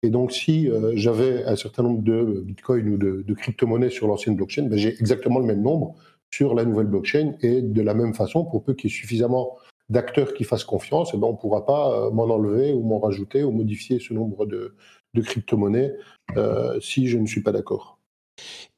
Et 0.02 0.10
donc, 0.10 0.32
si 0.32 0.70
euh, 0.70 0.94
j'avais 0.96 1.44
un 1.44 1.58
certain 1.58 1.84
nombre 1.84 2.04
de 2.04 2.42
bitcoins 2.46 2.88
ou 2.88 2.98
de, 2.98 3.34
crypto-monnaies 3.34 3.90
sur 3.90 4.08
l'ancienne 4.08 4.38
blockchain, 4.38 4.64
ben, 4.64 4.78
j'ai 4.78 4.96
exactement 4.98 5.40
le 5.40 5.46
même 5.46 5.62
nombre 5.62 5.96
sur 6.34 6.56
la 6.56 6.64
nouvelle 6.64 6.88
blockchain. 6.88 7.36
Et 7.42 7.62
de 7.62 7.82
la 7.82 7.96
même 7.96 8.14
façon, 8.14 8.46
pour 8.46 8.64
peu 8.64 8.74
qu'il 8.74 8.90
y 8.90 8.94
ait 8.94 8.96
suffisamment 8.96 9.58
d'acteurs 9.90 10.34
qui 10.34 10.46
fassent 10.46 10.64
confiance, 10.64 11.12
eh 11.14 11.18
ben, 11.18 11.28
on 11.28 11.34
ne 11.34 11.38
pourra 11.38 11.66
pas 11.66 11.92
euh, 11.92 12.12
m'en 12.12 12.24
enlever 12.24 12.72
ou 12.72 12.82
m'en 12.82 13.00
rajouter 13.00 13.44
ou 13.44 13.52
modifier 13.52 14.00
ce 14.00 14.14
nombre 14.14 14.46
de, 14.46 14.74
de 15.16 15.22
crypto-monnaies 15.22 15.94
si 16.80 17.08
je 17.08 17.18
ne 17.18 17.26
suis 17.26 17.44
pas 17.44 17.52
d'accord. 17.52 18.00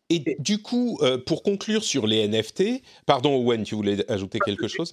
Et 0.10 0.38
du 0.40 0.62
coup, 0.62 1.00
euh, 1.02 1.18
pour 1.18 1.44
conclure 1.44 1.84
sur 1.84 2.08
les 2.08 2.28
NFT, 2.28 2.84
pardon 3.06 3.36
Owen, 3.36 3.64
tu 3.64 3.76
voulais 3.76 4.10
ajouter 4.12 4.40
quelque 4.40 4.68
chose? 4.68 4.92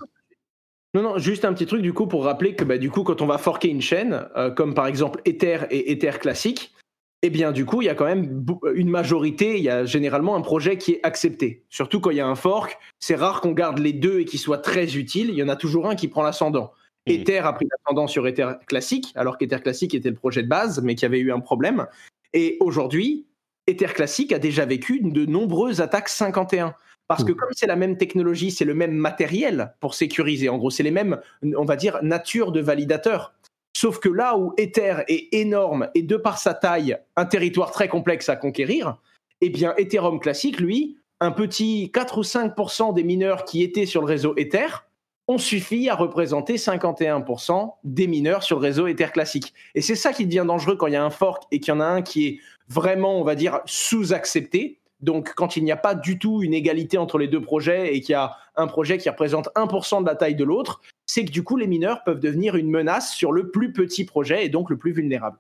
Non, 0.94 1.03
non, 1.03 1.18
juste 1.18 1.44
un 1.44 1.53
petit 1.53 1.66
truc 1.66 1.83
du 1.83 1.92
coup 1.92 2.07
pour 2.07 2.25
rappeler 2.25 2.55
que 2.55 2.64
bah, 2.64 2.79
du 2.79 2.90
coup, 2.90 3.05
quand 3.05 3.20
on 3.23 3.27
va 3.27 3.38
forker 3.38 3.68
une 3.68 3.83
chaîne, 3.83 4.27
euh, 4.37 4.51
comme 4.51 4.75
par 4.75 4.87
exemple 4.87 5.20
Ether 5.25 5.61
et 5.70 5.92
Ether 5.92 6.18
classique, 6.18 6.75
eh 7.23 7.31
bien 7.31 7.53
du 7.53 7.64
coup, 7.64 7.83
il 7.83 7.85
y 7.85 7.88
a 7.88 7.94
quand 7.94 8.07
même 8.07 8.44
une 8.75 8.88
majorité, 8.88 9.57
il 9.57 9.62
y 9.62 9.68
a 9.68 9.85
généralement 9.85 10.35
un 10.37 10.40
projet 10.40 10.79
qui 10.79 10.92
est 10.92 11.01
accepté. 11.05 11.64
Surtout 11.68 12.01
quand 12.01 12.11
il 12.11 12.16
y 12.16 12.20
a 12.20 12.27
un 12.27 12.35
fork, 12.35 12.79
c'est 12.99 13.14
rare 13.14 13.40
qu'on 13.40 13.53
garde 13.53 13.79
les 13.79 13.92
deux 13.92 14.20
et 14.20 14.25
qu'ils 14.25 14.40
soient 14.40 14.59
très 14.59 14.96
utiles, 14.96 15.29
il 15.29 15.37
y 15.37 15.42
en 15.42 15.49
a 15.49 15.57
toujours 15.57 15.88
un 15.88 15.94
qui 15.94 16.09
prend 16.09 16.23
l'ascendant. 16.23 16.73
Mmh. 17.07 17.12
Ether 17.12 17.38
a 17.38 17.53
pris 17.53 17.66
l'ascendant 17.70 18.07
sur 18.07 18.27
Ether 18.27 18.53
classique, 18.66 19.12
alors 19.14 19.38
qu'Ether 19.38 19.61
classique 19.61 19.94
était 19.94 20.11
le 20.11 20.16
projet 20.16 20.42
de 20.42 20.49
base, 20.49 20.83
mais 20.83 20.94
qui 20.94 21.05
avait 21.05 21.20
eu 21.20 21.31
un 21.31 21.40
problème. 21.40 21.87
Et 22.33 22.57
aujourd'hui, 22.61 23.27
Ether 23.70 23.87
Classic 23.87 24.33
a 24.33 24.38
déjà 24.38 24.64
vécu 24.64 25.00
de 25.00 25.24
nombreuses 25.24 25.80
attaques 25.80 26.09
51. 26.09 26.74
Parce 27.09 27.24
que 27.24 27.33
comme 27.33 27.48
c'est 27.50 27.66
la 27.66 27.74
même 27.74 27.96
technologie, 27.96 28.52
c'est 28.52 28.64
le 28.64 28.74
même 28.74 28.92
matériel 28.92 29.74
pour 29.80 29.94
sécuriser. 29.94 30.48
En 30.48 30.59
gros, 30.59 30.70
c'est 30.70 30.85
les 30.85 30.92
mêmes, 30.92 31.20
on 31.56 31.64
va 31.64 31.74
dire, 31.74 31.98
nature 32.02 32.52
de 32.52 32.61
validateurs. 32.61 33.35
Sauf 33.76 33.98
que 33.98 34.09
là 34.09 34.37
où 34.37 34.54
Ether 34.59 34.98
est 35.09 35.28
énorme 35.33 35.88
et 35.94 36.02
de 36.02 36.16
par 36.16 36.38
sa 36.38 36.54
taille, 36.54 36.96
un 37.16 37.24
territoire 37.24 37.72
très 37.72 37.88
complexe 37.88 38.28
à 38.28 38.37
conquérir, 38.37 38.96
eh 39.40 39.50
bien, 39.50 39.74
Ethereum 39.76 40.20
classique, 40.20 40.61
lui, 40.61 40.98
un 41.18 41.33
petit 41.33 41.90
4 41.92 42.18
ou 42.18 42.22
5% 42.22 42.94
des 42.94 43.02
mineurs 43.02 43.44
qui 43.44 43.62
étaient 43.62 43.87
sur 43.87 44.02
le 44.02 44.06
réseau 44.06 44.35
Ether 44.37 44.68
ont 45.26 45.38
suffi 45.38 45.88
à 45.88 45.94
représenter 45.94 46.56
51% 46.56 47.74
des 47.85 48.06
mineurs 48.06 48.42
sur 48.42 48.59
le 48.59 48.62
réseau 48.62 48.87
Ether 48.87 49.09
classique. 49.12 49.54
Et 49.74 49.80
c'est 49.80 49.94
ça 49.94 50.12
qui 50.12 50.26
devient 50.26 50.44
dangereux 50.46 50.76
quand 50.76 50.88
il 50.88 50.94
y 50.94 50.96
a 50.96 51.04
un 51.04 51.11
fork 51.11 51.44
et 51.50 51.61
qu'il 51.61 51.72
y 51.72 51.76
en 51.76 51.80
a 51.80 51.87
un 51.87 52.02
qui 52.02 52.26
est 52.26 52.40
vraiment, 52.70 53.20
on 53.20 53.24
va 53.24 53.35
dire, 53.35 53.61
sous-accepté. 53.66 54.78
Donc, 55.00 55.33
quand 55.35 55.56
il 55.56 55.64
n'y 55.64 55.72
a 55.72 55.76
pas 55.76 55.94
du 55.94 56.18
tout 56.18 56.42
une 56.42 56.54
égalité 56.54 56.98
entre 56.98 57.18
les 57.18 57.28
deux 57.28 57.40
projets 57.40 57.94
et 57.94 58.00
qu'il 58.00 58.12
y 58.12 58.16
a 58.16 58.37
un 58.56 58.66
projet 58.66 58.98
qui 58.98 59.09
représente 59.09 59.48
1% 59.56 60.02
de 60.02 60.06
la 60.06 60.14
taille 60.14 60.35
de 60.35 60.44
l'autre, 60.44 60.80
c'est 61.06 61.24
que 61.24 61.30
du 61.30 61.42
coup, 61.42 61.56
les 61.56 61.66
mineurs 61.66 62.04
peuvent 62.04 62.20
devenir 62.20 62.56
une 62.56 62.70
menace 62.70 63.14
sur 63.14 63.33
le 63.33 63.50
plus 63.50 63.72
petit 63.72 64.04
projet 64.04 64.44
et 64.44 64.48
donc 64.48 64.70
le 64.70 64.76
plus 64.76 64.92
vulnérable. 64.92 65.38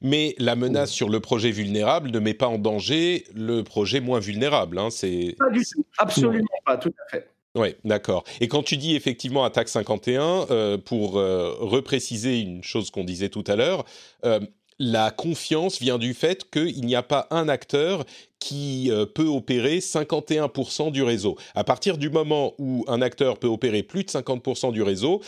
Mais 0.00 0.34
la 0.38 0.56
menace 0.56 0.90
sur 0.90 1.08
le 1.08 1.20
projet 1.20 1.50
vulnérable 1.50 2.10
ne 2.10 2.18
met 2.18 2.34
pas 2.34 2.46
en 2.46 2.58
danger 2.58 3.24
le 3.34 3.62
projet 3.62 4.00
moins 4.00 4.20
vulnérable. 4.20 4.78
Hein, 4.78 4.90
c'est... 4.90 5.34
Pas 5.38 5.50
du 5.50 5.64
tout, 5.64 5.84
absolument 5.98 6.46
pas, 6.64 6.76
tout 6.76 6.92
à 7.06 7.10
fait. 7.10 7.28
Oui, 7.54 7.74
d'accord. 7.84 8.24
Et 8.40 8.48
quand 8.48 8.62
tu 8.62 8.78
dis 8.78 8.96
effectivement 8.96 9.44
attaque 9.44 9.68
51, 9.68 10.46
euh, 10.50 10.78
pour 10.78 11.18
euh, 11.18 11.54
repréciser 11.58 12.40
une 12.40 12.62
chose 12.62 12.90
qu'on 12.90 13.04
disait 13.04 13.28
tout 13.28 13.44
à 13.46 13.56
l'heure, 13.56 13.84
euh, 14.24 14.40
la 14.78 15.10
confiance 15.10 15.80
vient 15.80 15.98
du 15.98 16.14
fait 16.14 16.48
qu'il 16.50 16.84
n'y 16.84 16.94
a 16.94 17.02
pas 17.02 17.26
un 17.30 17.48
acteur 17.48 18.04
qui 18.38 18.90
euh, 18.90 19.06
peut 19.06 19.26
opérer 19.26 19.78
51% 19.78 20.90
du 20.90 21.02
réseau. 21.02 21.36
À 21.54 21.64
partir 21.64 21.98
du 21.98 22.10
moment 22.10 22.54
où 22.58 22.84
un 22.88 23.00
acteur 23.00 23.38
peut 23.38 23.46
opérer 23.46 23.82
plus 23.82 24.04
de 24.04 24.10
50% 24.10 24.72
du 24.72 24.82
réseau, 24.82 25.22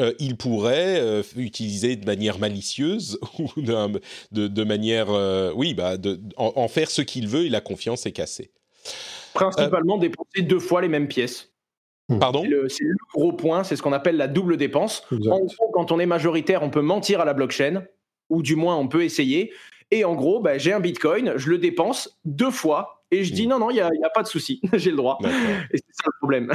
euh, 0.00 0.12
il 0.20 0.36
pourrait 0.36 1.00
euh, 1.00 1.22
utiliser 1.36 1.96
de 1.96 2.06
manière 2.06 2.38
malicieuse 2.38 3.18
ou 3.38 3.60
de, 3.60 4.64
manière, 4.64 5.08
oui, 5.56 5.74
bah, 5.74 5.96
en, 6.36 6.68
faire 6.68 6.90
ce 6.90 7.02
qu'il 7.02 7.26
veut 7.26 7.46
et 7.46 7.50
la 7.50 7.60
confiance 7.60 8.06
est 8.06 8.12
cassée. 8.12 8.52
Principalement 9.34 9.98
dépenser 9.98 10.42
deux 10.42 10.60
fois 10.60 10.80
les 10.80 10.88
mêmes 10.88 11.08
pièces. 11.08 11.48
Pardon? 12.18 12.42
C'est 12.68 12.84
le, 12.84 12.96
gros 13.14 13.32
point, 13.32 13.62
c'est 13.62 13.76
ce 13.76 13.82
qu'on 13.82 13.92
appelle 13.92 14.16
la 14.16 14.26
double 14.26 14.56
dépense. 14.56 15.04
En 15.12 15.16
gros, 15.18 15.70
quand 15.72 15.92
on 15.92 16.00
est 16.00 16.06
majoritaire, 16.06 16.62
on 16.62 16.70
peut 16.70 16.80
mentir 16.80 17.20
à 17.20 17.24
la 17.24 17.34
blockchain 17.34 17.84
ou 18.30 18.42
du 18.42 18.56
moins 18.56 18.76
on 18.76 18.88
peut 18.88 19.04
essayer. 19.04 19.52
Et 19.90 20.04
en 20.04 20.14
gros, 20.14 20.40
bah, 20.40 20.56
j'ai 20.56 20.72
un 20.72 20.80
Bitcoin, 20.80 21.34
je 21.36 21.50
le 21.50 21.58
dépense 21.58 22.20
deux 22.24 22.50
fois, 22.52 23.04
et 23.10 23.24
je 23.24 23.32
dis 23.32 23.46
mmh. 23.46 23.50
non, 23.50 23.58
non, 23.58 23.70
il 23.70 23.74
n'y 23.74 23.80
a, 23.80 23.86
a, 23.86 24.10
pas 24.14 24.22
de 24.22 24.28
souci, 24.28 24.60
j'ai 24.72 24.90
le 24.90 24.96
droit. 24.96 25.18
Et 25.22 25.76
c'est 25.76 25.92
ça 25.92 26.04
le 26.06 26.18
problème. 26.20 26.52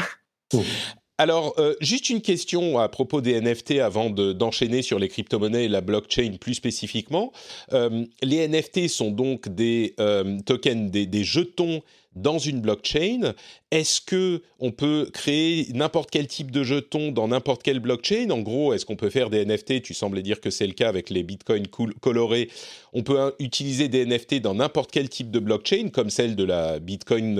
Alors, 1.17 1.53
euh, 1.59 1.73
juste 1.79 2.09
une 2.09 2.21
question 2.21 2.77
à 2.77 2.89
propos 2.89 3.21
des 3.21 3.39
NFT 3.39 3.79
avant 3.79 4.09
d'enchaîner 4.09 4.81
sur 4.81 4.99
les 4.99 5.07
crypto-monnaies 5.07 5.65
et 5.65 5.69
la 5.69 5.79
blockchain 5.79 6.35
plus 6.39 6.55
spécifiquement. 6.55 7.31
Euh, 7.71 8.05
les 8.21 8.45
NFT 8.47 8.89
sont 8.89 9.11
donc 9.11 9.47
des 9.47 9.95
euh, 9.99 10.37
tokens, 10.45 10.91
des, 10.91 11.23
jetons 11.23 11.81
dans 12.15 12.39
une 12.39 12.61
blockchain. 12.61 13.33
Est-ce 13.71 14.01
que 14.01 14.41
on 14.59 14.71
peut 14.71 15.09
créer 15.13 15.67
n'importe 15.73 16.09
quel 16.11 16.27
type 16.27 16.51
de 16.51 16.63
jeton 16.63 17.11
dans 17.11 17.27
n'importe 17.27 17.63
quelle 17.63 17.79
blockchain? 17.79 18.29
En 18.29 18.41
gros, 18.41 18.73
est-ce 18.73 18.85
qu'on 18.85 18.95
peut 18.95 19.09
faire 19.09 19.29
des 19.29 19.45
NFT 19.45 19.81
Tu 19.81 19.93
semblais 19.93 20.21
dire 20.21 20.41
que 20.41 20.49
c'est 20.49 20.67
le 20.67 20.73
cas 20.73 20.89
avec 20.89 21.09
les 21.09 21.23
bitcoins 21.23 21.67
colorés. 22.01 22.49
On 22.93 23.03
peut 23.03 23.33
utiliser 23.39 23.87
des 23.87 24.05
NFT 24.05 24.41
dans 24.41 24.55
n'importe 24.55 24.91
quel 24.91 25.09
type 25.09 25.31
de 25.31 25.39
blockchain, 25.39 25.89
comme 25.89 26.09
celle 26.09 26.35
de 26.35 26.43
la 26.43 26.79
Bitcoin 26.79 27.39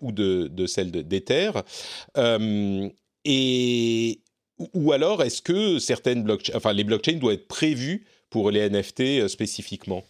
ou 0.00 0.12
de, 0.12 0.66
celle 0.66 0.90
d'Ether. 0.90 1.50
Et 3.24 4.20
ou 4.74 4.92
alors 4.92 5.22
est-ce 5.22 5.42
que 5.42 5.78
certaines 5.78 6.22
blockchains, 6.22 6.52
enfin 6.56 6.72
les 6.72 6.84
blockchains 6.84 7.16
doivent 7.16 7.34
être 7.34 7.48
prévues 7.48 8.06
pour 8.28 8.50
les 8.50 8.68
NFT 8.68 9.00
euh, 9.00 9.28
spécifiquement? 9.28 10.04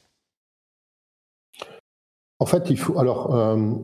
En 2.39 2.47
fait, 2.47 2.71
il 2.71 2.79
faut 2.79 2.99
alors 2.99 3.35
euh, 3.35 3.75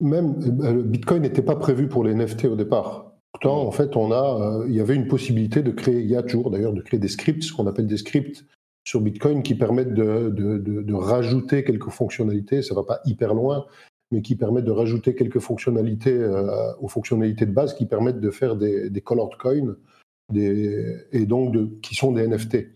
même 0.00 0.38
euh, 0.62 0.72
le 0.74 0.82
Bitcoin 0.82 1.22
n'était 1.22 1.42
pas 1.42 1.56
prévu 1.56 1.88
pour 1.88 2.04
les 2.04 2.14
NFT 2.14 2.46
au 2.46 2.56
départ. 2.56 3.12
Pourtant, 3.32 3.66
en 3.66 3.70
fait, 3.70 3.96
on 3.96 4.12
a, 4.12 4.64
il 4.66 4.74
y 4.74 4.80
avait 4.80 4.94
une 4.94 5.08
possibilité 5.08 5.62
de 5.62 5.70
créer, 5.70 6.00
il 6.00 6.10
y 6.10 6.16
a 6.16 6.22
toujours 6.22 6.50
d'ailleurs 6.50 6.72
de 6.72 6.80
créer 6.80 6.98
des 6.98 7.08
scripts, 7.08 7.42
ce 7.42 7.52
qu'on 7.52 7.66
appelle 7.66 7.86
des 7.86 7.98
scripts 7.98 8.46
sur 8.86 9.00
Bitcoin 9.00 9.42
qui 9.42 9.54
permettent 9.56 9.92
de, 9.92 10.94
rajouter 10.94 11.64
quelques 11.64 11.90
fonctionnalités. 11.90 12.62
Ça 12.62 12.74
va 12.74 12.84
pas 12.84 13.00
hyper 13.04 13.34
loin, 13.34 13.66
mais 14.10 14.22
qui 14.22 14.36
permettent 14.36 14.64
de 14.64 14.70
rajouter 14.70 15.14
quelques 15.14 15.40
fonctionnalités 15.40 16.16
euh, 16.16 16.72
aux 16.80 16.88
fonctionnalités 16.88 17.44
de 17.44 17.52
base 17.52 17.74
qui 17.74 17.84
permettent 17.84 18.20
de 18.20 18.30
faire 18.30 18.56
des, 18.56 18.88
des 18.88 19.00
colored 19.02 19.36
coins 19.38 19.76
des, 20.32 20.96
et 21.12 21.26
donc 21.26 21.52
de, 21.52 21.68
qui 21.82 21.94
sont 21.94 22.12
des 22.12 22.26
NFT. 22.26 22.68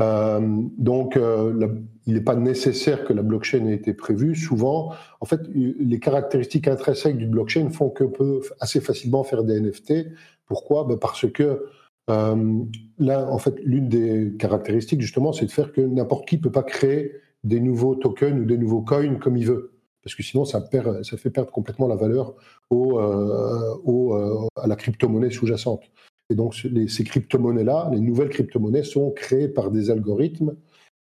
Euh, 0.00 0.40
donc, 0.76 1.16
euh, 1.16 1.68
il 2.06 2.14
n'est 2.14 2.20
pas 2.20 2.34
nécessaire 2.34 3.04
que 3.04 3.12
la 3.12 3.22
blockchain 3.22 3.66
ait 3.66 3.74
été 3.74 3.94
prévue. 3.94 4.34
Souvent, 4.34 4.92
en 5.20 5.26
fait, 5.26 5.40
les 5.54 6.00
caractéristiques 6.00 6.68
intrinsèques 6.68 7.16
du 7.16 7.26
blockchain 7.26 7.70
font 7.70 7.90
qu'on 7.90 8.08
peut 8.08 8.40
assez 8.60 8.80
facilement 8.80 9.22
faire 9.24 9.44
des 9.44 9.60
NFT. 9.60 10.08
Pourquoi? 10.46 10.84
Ben 10.84 10.98
Parce 10.98 11.30
que 11.30 11.66
euh, 12.10 12.64
là, 12.98 13.26
en 13.30 13.38
fait, 13.38 13.54
l'une 13.62 13.88
des 13.88 14.34
caractéristiques, 14.38 15.00
justement, 15.00 15.32
c'est 15.32 15.46
de 15.46 15.52
faire 15.52 15.72
que 15.72 15.80
n'importe 15.80 16.28
qui 16.28 16.36
ne 16.36 16.42
peut 16.42 16.52
pas 16.52 16.62
créer 16.62 17.12
des 17.44 17.60
nouveaux 17.60 17.94
tokens 17.94 18.40
ou 18.40 18.44
des 18.44 18.58
nouveaux 18.58 18.82
coins 18.82 19.16
comme 19.16 19.36
il 19.36 19.46
veut. 19.46 19.72
Parce 20.02 20.14
que 20.14 20.22
sinon, 20.22 20.44
ça, 20.44 20.60
perd, 20.60 21.02
ça 21.02 21.16
fait 21.16 21.30
perdre 21.30 21.50
complètement 21.50 21.86
la 21.86 21.96
valeur 21.96 22.34
au, 22.68 22.98
à 22.98 24.66
la 24.66 24.76
crypto-monnaie 24.76 25.30
sous-jacente. 25.30 25.82
Et 26.30 26.34
donc, 26.34 26.54
ces 26.54 27.04
crypto-monnaies-là, 27.04 27.90
les 27.92 28.00
nouvelles 28.00 28.30
crypto-monnaies 28.30 28.82
sont 28.82 29.10
créées 29.10 29.48
par 29.48 29.70
des 29.70 29.90
algorithmes 29.90 30.56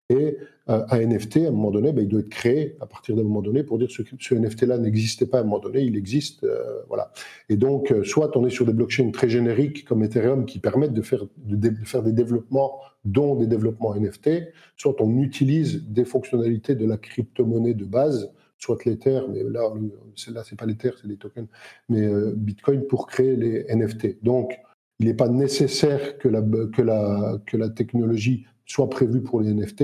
et 0.10 0.38
euh, 0.70 0.86
un 0.90 1.00
NFT, 1.00 1.38
à 1.38 1.48
un 1.48 1.52
moment 1.52 1.72
donné, 1.72 1.92
ben, 1.92 2.04
il 2.04 2.08
doit 2.08 2.22
être 2.22 2.30
créé 2.30 2.76
à 2.80 2.86
partir 2.86 3.16
d'un 3.16 3.24
moment 3.24 3.42
donné 3.42 3.64
pour 3.64 3.78
dire 3.78 3.88
que 3.88 4.04
ce, 4.20 4.36
NFT-là 4.36 4.78
n'existait 4.78 5.26
pas 5.26 5.40
à 5.40 5.42
un 5.42 5.44
moment 5.44 5.60
donné, 5.60 5.82
il 5.82 5.98
existe. 5.98 6.44
Euh, 6.44 6.82
voilà. 6.88 7.12
Et 7.50 7.58
donc, 7.58 7.92
euh, 7.92 8.04
soit 8.04 8.36
on 8.38 8.46
est 8.46 8.50
sur 8.50 8.66
des 8.66 8.74
blockchains 8.74 9.12
très 9.12 9.30
génériques 9.30 9.86
comme 9.86 10.04
Ethereum 10.04 10.46
qui 10.46 10.60
permettent 10.60 10.94
de 10.94 11.02
faire, 11.02 11.26
de, 11.38 11.72
faire 11.86 12.04
des 12.04 12.14
développements, 12.14 12.80
dont 13.06 13.36
des 13.36 13.48
développements 13.48 13.96
NFT, 13.96 14.54
soit 14.78 15.02
on 15.02 15.20
utilise 15.20 15.84
des 15.90 16.06
fonctionnalités 16.06 16.76
de 16.76 16.86
la 16.86 16.98
crypto-monnaie 16.98 17.74
de 17.74 17.86
base, 17.86 18.32
soit 18.58 18.86
l'Ether, 18.86 19.22
mais 19.30 19.44
là, 19.44 19.74
celle-là, 20.16 20.44
c'est 20.46 20.58
pas 20.58 20.66
l'Ether, 20.66 20.92
c'est 21.02 21.08
les 21.08 21.18
tokens, 21.18 21.48
mais 21.90 22.08
Bitcoin 22.34 22.88
pour 22.88 23.08
créer 23.08 23.36
les 23.36 23.66
NFT. 23.76 24.24
Donc, 24.24 24.58
il 25.00 25.08
n'est 25.08 25.14
pas 25.14 25.30
nécessaire 25.30 26.18
que 26.18 26.28
la, 26.28 26.42
que, 26.42 26.82
la, 26.82 27.38
que 27.46 27.58
la 27.58 27.70
technologie 27.70 28.46
soit 28.66 28.90
prévue 28.90 29.22
pour 29.22 29.42
les 29.42 29.54
NFT. 29.54 29.84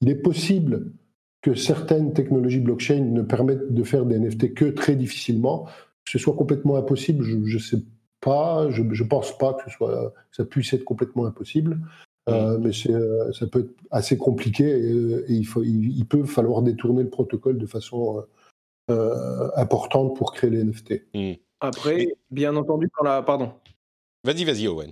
Il 0.00 0.08
est 0.08 0.22
possible 0.22 0.92
que 1.42 1.54
certaines 1.54 2.12
technologies 2.12 2.60
blockchain 2.60 3.04
ne 3.04 3.22
permettent 3.22 3.72
de 3.72 3.82
faire 3.84 4.06
des 4.06 4.18
NFT 4.18 4.54
que 4.54 4.64
très 4.66 4.96
difficilement. 4.96 5.66
Que 6.04 6.12
ce 6.12 6.18
soit 6.18 6.34
complètement 6.34 6.76
impossible, 6.76 7.24
je 7.24 7.36
ne 7.36 7.58
sais 7.58 7.82
pas, 8.20 8.70
je 8.70 8.82
ne 8.82 9.08
pense 9.08 9.36
pas 9.36 9.54
que, 9.54 9.70
ce 9.70 9.76
soit, 9.76 10.12
ça 10.30 10.44
puisse 10.44 10.72
être 10.72 10.84
complètement 10.84 11.26
impossible. 11.26 11.80
Euh, 12.28 12.58
mais 12.58 12.70
euh, 12.90 13.32
ça 13.32 13.46
peut 13.46 13.60
être 13.60 13.74
assez 13.92 14.18
compliqué 14.18 14.64
et, 14.64 15.32
il, 15.32 15.46
faut, 15.46 15.62
il, 15.62 16.04
peut 16.06 16.24
falloir 16.24 16.62
détourner 16.62 17.04
le 17.04 17.08
protocole 17.08 17.56
de 17.56 17.66
façon 17.66 18.24
euh, 18.90 19.48
importante 19.56 20.16
pour 20.16 20.32
créer 20.32 20.50
les 20.50 20.64
NFT. 20.64 21.02
Hmm. 21.14 21.32
Après, 21.60 22.08
bien 22.30 22.56
entendu, 22.56 22.90
quand 22.92 23.04
la, 23.04 23.22
pardon, 23.22 23.52
Vas-y, 24.26 24.42
vas-y, 24.42 24.66
Owen. 24.66 24.90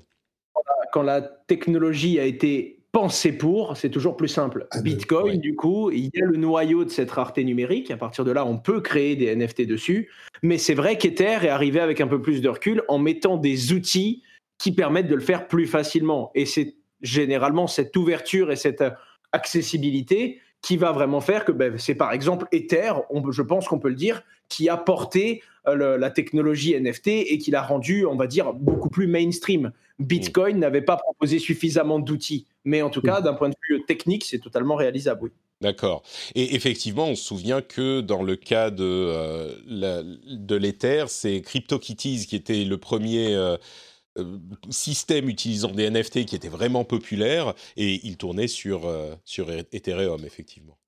Quand 0.93 1.03
la 1.03 1.21
technologie 1.21 2.21
a 2.21 2.25
été 2.25 2.85
pensée 2.93 3.33
pour, 3.33 3.77
c'est 3.77 3.91
toujours 3.91 4.17
plus 4.17 4.29
simple. 4.29 4.69
Ah, 4.71 4.81
Bitcoin, 4.81 5.41
du 5.41 5.57
coup, 5.57 5.91
il 5.91 6.09
y 6.15 6.23
a 6.23 6.25
le 6.25 6.37
noyau 6.37 6.85
de 6.85 6.91
cette 6.91 7.11
rareté 7.11 7.43
numérique. 7.43 7.91
À 7.91 7.97
partir 7.97 8.25
de 8.25 8.31
là, 8.31 8.47
on 8.47 8.59
peut 8.59 8.81
créer 8.81 9.17
des 9.17 9.35
NFT 9.35 9.67
dessus. 9.67 10.09
Mais 10.43 10.57
c'est 10.57 10.75
vrai 10.75 10.99
qu'Ether 10.99 11.39
est 11.43 11.49
arrivé 11.49 11.81
avec 11.81 12.01
un 12.01 12.07
peu 12.07 12.23
plus 12.23 12.43
de 12.43 12.49
recul 12.49 12.85
en 12.87 12.99
mettant 12.99 13.37
des 13.37 13.73
outils 13.73 14.23
qui 14.59 14.71
permettent 14.71 15.09
de 15.09 15.17
le 15.17 15.21
faire 15.21 15.49
plus 15.49 15.67
facilement. 15.67 16.31
Et 16.37 16.47
c'est 16.47 16.77
généralement 17.03 17.67
cette 17.67 17.97
ouverture 17.97 18.53
et 18.53 18.57
cette 18.57 18.85
accessibilité 19.33 20.41
qui 20.65 20.79
va 20.79 20.93
vraiment 20.93 21.21
faire 21.21 21.45
que 21.45 21.53
ben, 21.53 21.77
c'est 21.77 21.95
par 21.95 22.13
exemple 22.13 22.47
Ether, 22.51 22.93
je 23.31 23.43
pense 23.43 23.69
qu'on 23.69 23.79
peut 23.79 23.91
le 23.91 23.95
dire, 23.95 24.23
qui 24.49 24.71
a 24.71 24.79
porté 24.79 25.43
euh, 25.69 25.99
la 25.99 26.11
technologie 26.11 26.75
NFT 26.75 27.09
et 27.09 27.39
qui 27.39 27.51
l'a 27.51 27.63
rendu, 27.63 28.07
on 28.07 28.17
va 28.17 28.27
dire, 28.27 28.55
beaucoup 28.55 28.89
plus 28.89 29.07
mainstream. 29.07 29.73
Bitcoin 29.99 30.59
n'avait 30.59 30.81
pas 30.81 30.97
proposé 30.97 31.39
suffisamment 31.39 31.99
d'outils, 31.99 32.47
mais 32.65 32.81
en 32.81 32.89
tout 32.89 33.03
cas, 33.03 33.21
d'un 33.21 33.35
point 33.35 33.51
de 33.51 33.55
vue 33.69 33.85
technique, 33.85 34.25
c'est 34.25 34.39
totalement 34.39 34.75
réalisable, 34.75 35.25
oui. 35.25 35.31
D'accord. 35.61 36.03
Et 36.35 36.55
effectivement, 36.55 37.09
on 37.09 37.15
se 37.15 37.25
souvient 37.25 37.63
que 37.63 38.01
dans 38.01 38.23
le 38.23 38.37
cas 38.37 38.71
de, 38.71 38.85
euh, 38.85 39.55
de 39.67 40.57
l'Ether, 40.57 41.05
c'est 41.09 41.43
CryptoKitties 41.43 42.27
qui 42.27 42.37
était 42.37 42.65
le 42.65 42.77
premier 42.77 43.35
euh, 43.35 43.57
système 44.71 45.29
utilisant 45.29 45.73
des 45.73 45.91
NFT 45.91 46.25
qui 46.25 46.37
était 46.37 46.49
vraiment 46.49 46.85
populaire 46.85 47.55
et 47.77 48.01
il 48.07 48.17
tournait 48.17 48.49
sur, 48.49 48.91
sur 49.25 49.51
Ethereum, 49.51 50.25
effectivement. 50.25 50.79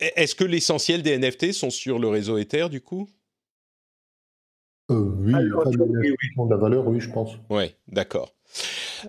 Est-ce 0.00 0.34
que 0.34 0.44
l'essentiel 0.44 1.02
des 1.02 1.18
NFT 1.18 1.52
sont 1.52 1.70
sur 1.70 1.98
le 1.98 2.08
réseau 2.08 2.38
Ether, 2.38 2.68
du 2.68 2.80
coup? 2.80 3.08
Euh, 4.90 5.00
oui, 5.18 5.32
de 5.32 6.50
la 6.50 6.56
valeur, 6.56 6.86
oui, 6.86 7.00
je 7.00 7.10
pense. 7.10 7.32
Oui, 7.50 7.74
d'accord. 7.88 8.34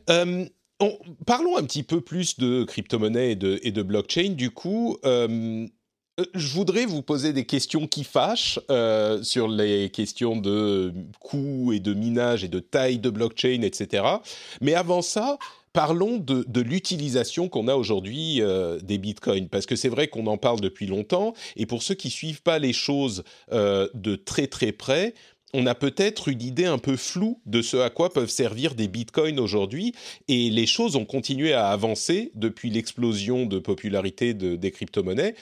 Euh, 0.10 0.46
parlons 1.26 1.58
un 1.58 1.64
petit 1.64 1.84
peu 1.84 2.02
plus 2.02 2.40
de 2.40 2.64
crypto-monnaie 2.64 3.32
et 3.32 3.36
de, 3.36 3.60
et 3.62 3.72
de 3.72 3.84
blockchain. 3.84 4.32
Du 4.32 4.50
coup, 4.50 4.98
euh, 5.06 5.68
je 6.34 6.48
voudrais 6.54 6.86
vous 6.86 7.02
poser 7.02 7.34
des 7.34 7.46
questions 7.46 7.88
qui 7.88 8.04
fâchent 8.04 8.60
sur 9.22 9.48
les 9.48 9.90
questions 9.90 10.36
de 10.36 10.94
coût 11.20 11.74
et 11.74 11.80
de 11.80 11.94
minage 11.94 12.44
et 12.44 12.48
de 12.48 12.60
taille 12.60 13.00
de 13.00 13.10
blockchain, 13.10 13.62
etc. 13.62 14.04
Mais 14.62 14.74
avant 14.74 15.02
ça, 15.02 15.38
parlons 15.74 16.18
de, 16.18 16.44
de 16.48 16.62
l'utilisation 16.62 17.50
qu'on 17.50 17.68
a 17.68 17.76
aujourd'hui 17.76 18.42
des 18.82 18.98
bitcoins, 18.98 19.48
parce 19.48 19.66
que 19.66 19.76
c'est 19.76 19.90
vrai 19.90 20.08
qu'on 20.08 20.28
en 20.28 20.38
parle 20.38 20.60
depuis 20.60 20.88
longtemps, 20.88 21.34
et 21.56 21.66
pour 21.66 21.84
ceux 21.84 21.96
qui 21.96 22.10
suivent 22.10 22.42
pas 22.42 22.58
les 22.58 22.74
choses 22.74 23.24
de 23.52 24.16
très 24.16 24.48
très 24.48 24.72
près, 24.72 25.14
on 25.54 25.66
a 25.66 25.76
peut-être 25.76 26.28
une 26.28 26.42
idée 26.42 26.66
un 26.66 26.78
peu 26.78 26.98
floue 26.98 27.40
de 27.46 27.62
ce 27.62 27.78
à 27.78 27.90
quoi 27.90 28.12
peuvent 28.12 28.30
servir 28.30 28.76
des 28.76 28.88
bitcoins 28.88 29.40
aujourd'hui, 29.40 29.94
et 30.28 30.50
les 30.50 30.66
choses 30.66 30.96
ont 30.96 31.06
continué 31.06 31.54
à 31.54 31.70
avancer 31.70 32.32
depuis 32.36 32.70
l'explosion 32.70 33.46
de 33.46 33.60
popularité 33.60 34.34
des 34.34 34.72
crypto-monnaies. 34.72 35.36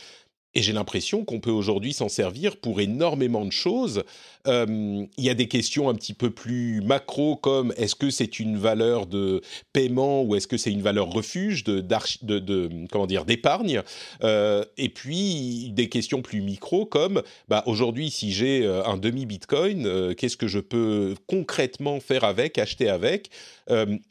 Et 0.56 0.62
j'ai 0.62 0.72
l'impression 0.72 1.26
qu'on 1.26 1.42
peut 1.42 1.52
aujourd'hui 1.52 1.92
s'en 1.92 2.08
servir 2.08 2.56
pour 2.56 2.80
énormément 2.80 3.44
de 3.44 3.52
choses. 3.52 4.04
Euh, 4.48 5.06
il 5.18 5.24
y 5.24 5.30
a 5.30 5.34
des 5.34 5.48
questions 5.48 5.90
un 5.90 5.96
petit 5.96 6.14
peu 6.14 6.30
plus 6.30 6.82
macro 6.82 7.36
comme 7.36 7.74
est-ce 7.76 7.96
que 7.96 8.10
c'est 8.10 8.40
une 8.40 8.58
valeur 8.58 9.06
de 9.06 9.42
paiement 9.74 10.24
ou 10.24 10.36
est-ce 10.36 10.48
que 10.48 10.56
c'est 10.56 10.72
une 10.72 10.82
valeur 10.82 11.10
refuge 11.10 11.66
de, 11.66 12.88
comment 12.90 13.06
dire 13.06 13.26
d'épargne? 13.26 13.82
Euh, 14.24 14.64
et 14.78 14.88
puis 14.88 15.72
des 15.74 15.90
questions 15.90 16.22
plus 16.22 16.42
micro 16.42 16.86
comme 16.86 17.22
bah, 17.50 17.64
aujourd'hui 17.66 18.10
si 18.10 18.32
j'ai 18.32 18.66
euh, 18.66 18.86
un 18.86 18.98
demi 18.98 19.26
Bitcoin, 19.26 20.16
qu'est-ce 20.16 20.38
que 20.38 20.48
je 20.48 20.60
peux 20.60 21.16
concrètement 21.28 22.00
faire 22.00 22.24
avec, 22.24 22.58
acheter 22.58 22.90
avec? 22.90 23.30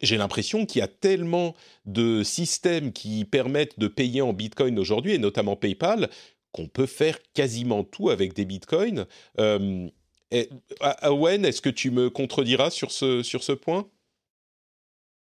j'ai 0.03 0.17
l'impression 0.17 0.67
qu'il 0.67 0.81
y 0.81 0.83
a 0.83 0.89
tellement 0.89 1.55
de 1.87 2.25
systèmes 2.25 2.91
qui 2.91 3.25
permettent 3.25 3.79
de 3.79 3.87
payer 3.87 4.21
en 4.21 4.33
Bitcoin 4.33 4.81
aujourd'hui 4.81 5.13
et 5.13 5.19
notamment 5.19 5.55
PayPal 5.55 6.11
qu'on 6.55 6.69
peut 6.69 6.87
faire 6.87 7.19
quasiment 7.35 7.83
tout 7.83 8.11
avec 8.11 8.33
des 8.33 8.45
bitcoins. 8.45 9.07
Euh, 9.41 9.89
Owen, 11.03 11.45
est-ce 11.45 11.61
que 11.61 11.69
tu 11.69 11.91
me 11.91 12.11
contrediras 12.11 12.71
sur 12.71 12.93
ce, 12.93 13.23
sur 13.25 13.43
ce 13.43 13.53
point? 13.53 13.89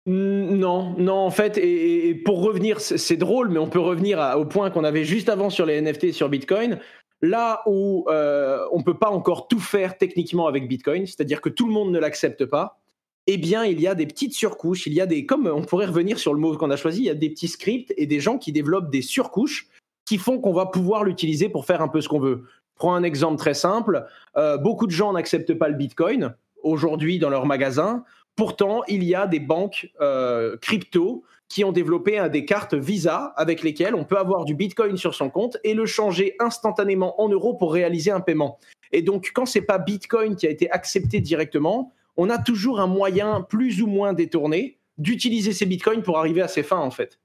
Non, 0.05 0.95
non, 0.99 1.15
en 1.15 1.31
fait, 1.31 1.57
et, 1.57 2.13
pour 2.13 2.43
revenir, 2.43 2.79
c'est 2.79 3.17
drôle, 3.17 3.49
mais 3.49 3.57
on 3.57 3.67
peut 3.67 3.79
revenir 3.79 4.19
au 4.37 4.45
point 4.45 4.69
qu'on 4.69 4.83
avait 4.83 5.03
juste 5.03 5.29
avant 5.29 5.49
sur 5.49 5.65
les 5.65 5.81
NFT 5.81 6.11
sur 6.11 6.29
Bitcoin. 6.29 6.79
Là 7.23 7.63
où 7.65 8.05
euh, 8.09 8.59
on 8.71 8.77
ne 8.77 8.83
peut 8.83 8.99
pas 8.99 9.09
encore 9.09 9.47
tout 9.47 9.59
faire 9.59 9.97
techniquement 9.97 10.45
avec 10.45 10.67
Bitcoin, 10.67 11.07
c'est-à-dire 11.07 11.41
que 11.41 11.49
tout 11.49 11.65
le 11.65 11.73
monde 11.73 11.91
ne 11.91 11.97
l'accepte 11.97 12.45
pas, 12.45 12.79
eh 13.25 13.37
bien, 13.37 13.65
il 13.65 13.81
y 13.81 13.87
a 13.87 13.95
des 13.95 14.05
petites 14.05 14.33
surcouches, 14.33 14.85
il 14.85 14.93
y 14.93 15.01
a 15.01 15.07
des, 15.07 15.25
comme 15.25 15.47
on 15.47 15.63
pourrait 15.63 15.87
revenir 15.87 16.19
sur 16.19 16.35
le 16.35 16.39
mot 16.39 16.55
qu'on 16.55 16.69
a 16.69 16.77
choisi, 16.77 16.99
il 16.99 17.05
y 17.05 17.09
a 17.09 17.15
des 17.15 17.31
petits 17.31 17.47
scripts 17.47 17.91
et 17.97 18.05
des 18.05 18.19
gens 18.19 18.37
qui 18.37 18.51
développent 18.51 18.91
des 18.91 19.01
surcouches 19.01 19.67
qui 20.05 20.17
font 20.17 20.39
qu'on 20.39 20.53
va 20.53 20.67
pouvoir 20.67 21.03
l'utiliser 21.03 21.49
pour 21.49 21.65
faire 21.65 21.81
un 21.81 21.87
peu 21.87 22.01
ce 22.01 22.09
qu'on 22.09 22.19
veut. 22.19 22.43
Prends 22.75 22.95
un 22.95 23.03
exemple 23.03 23.37
très 23.37 23.53
simple. 23.53 24.05
Euh, 24.37 24.57
beaucoup 24.57 24.85
de 24.85 24.91
gens 24.91 25.13
n'acceptent 25.13 25.53
pas 25.53 25.69
le 25.69 25.75
Bitcoin 25.75 26.35
aujourd'hui 26.63 27.19
dans 27.19 27.29
leur 27.29 27.45
magasin. 27.45 28.03
Pourtant, 28.35 28.83
il 28.87 29.03
y 29.03 29.15
a 29.15 29.27
des 29.27 29.39
banques 29.39 29.89
euh, 30.01 30.57
crypto 30.57 31.23
qui 31.47 31.63
ont 31.63 31.71
développé 31.71 32.27
des 32.29 32.43
cartes 32.43 32.73
Visa 32.73 33.33
avec 33.37 33.63
lesquelles 33.63 33.95
on 33.95 34.03
peut 34.03 34.17
avoir 34.17 34.45
du 34.45 34.55
Bitcoin 34.55 34.97
sur 34.97 35.13
son 35.13 35.29
compte 35.29 35.57
et 35.63 35.73
le 35.73 35.85
changer 35.85 36.35
instantanément 36.39 37.21
en 37.21 37.29
euros 37.29 37.53
pour 37.53 37.71
réaliser 37.71 38.11
un 38.11 38.19
paiement. 38.19 38.59
Et 38.91 39.01
donc, 39.01 39.31
quand 39.33 39.45
c'est 39.45 39.61
pas 39.61 39.77
Bitcoin 39.77 40.35
qui 40.35 40.47
a 40.47 40.49
été 40.49 40.69
accepté 40.71 41.19
directement, 41.21 41.93
on 42.17 42.29
a 42.29 42.37
toujours 42.37 42.79
un 42.79 42.87
moyen 42.87 43.41
plus 43.41 43.81
ou 43.81 43.87
moins 43.87 44.13
détourné 44.13 44.79
d'utiliser 44.97 45.53
ces 45.53 45.65
Bitcoins 45.65 46.01
pour 46.01 46.17
arriver 46.17 46.41
à 46.41 46.47
ses 46.47 46.63
fins, 46.63 46.79
en 46.79 46.91
fait. 46.91 47.19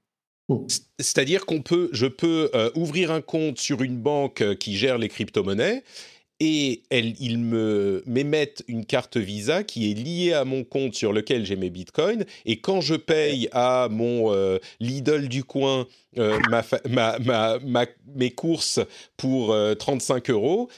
C'est-à-dire 0.99 1.45
qu'on 1.45 1.61
peut, 1.61 1.89
je 1.91 2.07
peux 2.07 2.49
euh, 2.53 2.69
ouvrir 2.75 3.11
un 3.11 3.21
compte 3.21 3.59
sur 3.59 3.81
une 3.81 3.97
banque 3.97 4.41
euh, 4.41 4.55
qui 4.55 4.75
gère 4.75 4.97
les 4.97 5.09
crypto-monnaies 5.09 5.83
et 6.43 6.81
ils 6.91 7.37
me 7.37 8.01
m'émettent 8.07 8.63
une 8.67 8.83
carte 8.83 9.15
Visa 9.15 9.63
qui 9.63 9.91
est 9.91 9.93
liée 9.93 10.33
à 10.33 10.43
mon 10.43 10.63
compte 10.63 10.95
sur 10.95 11.13
lequel 11.13 11.45
j'ai 11.45 11.55
mes 11.55 11.69
bitcoins. 11.69 12.25
Et 12.45 12.59
quand 12.59 12.81
je 12.81 12.95
paye 12.95 13.47
à 13.51 13.89
mon 13.91 14.33
euh, 14.33 14.57
Lidl 14.79 15.27
du 15.27 15.43
coin 15.43 15.85
euh, 16.17 16.39
mes 18.07 18.31
courses 18.31 18.79
pour 19.17 19.55
35 19.77 20.29
euh, 20.29 20.33
euros, 20.33 20.69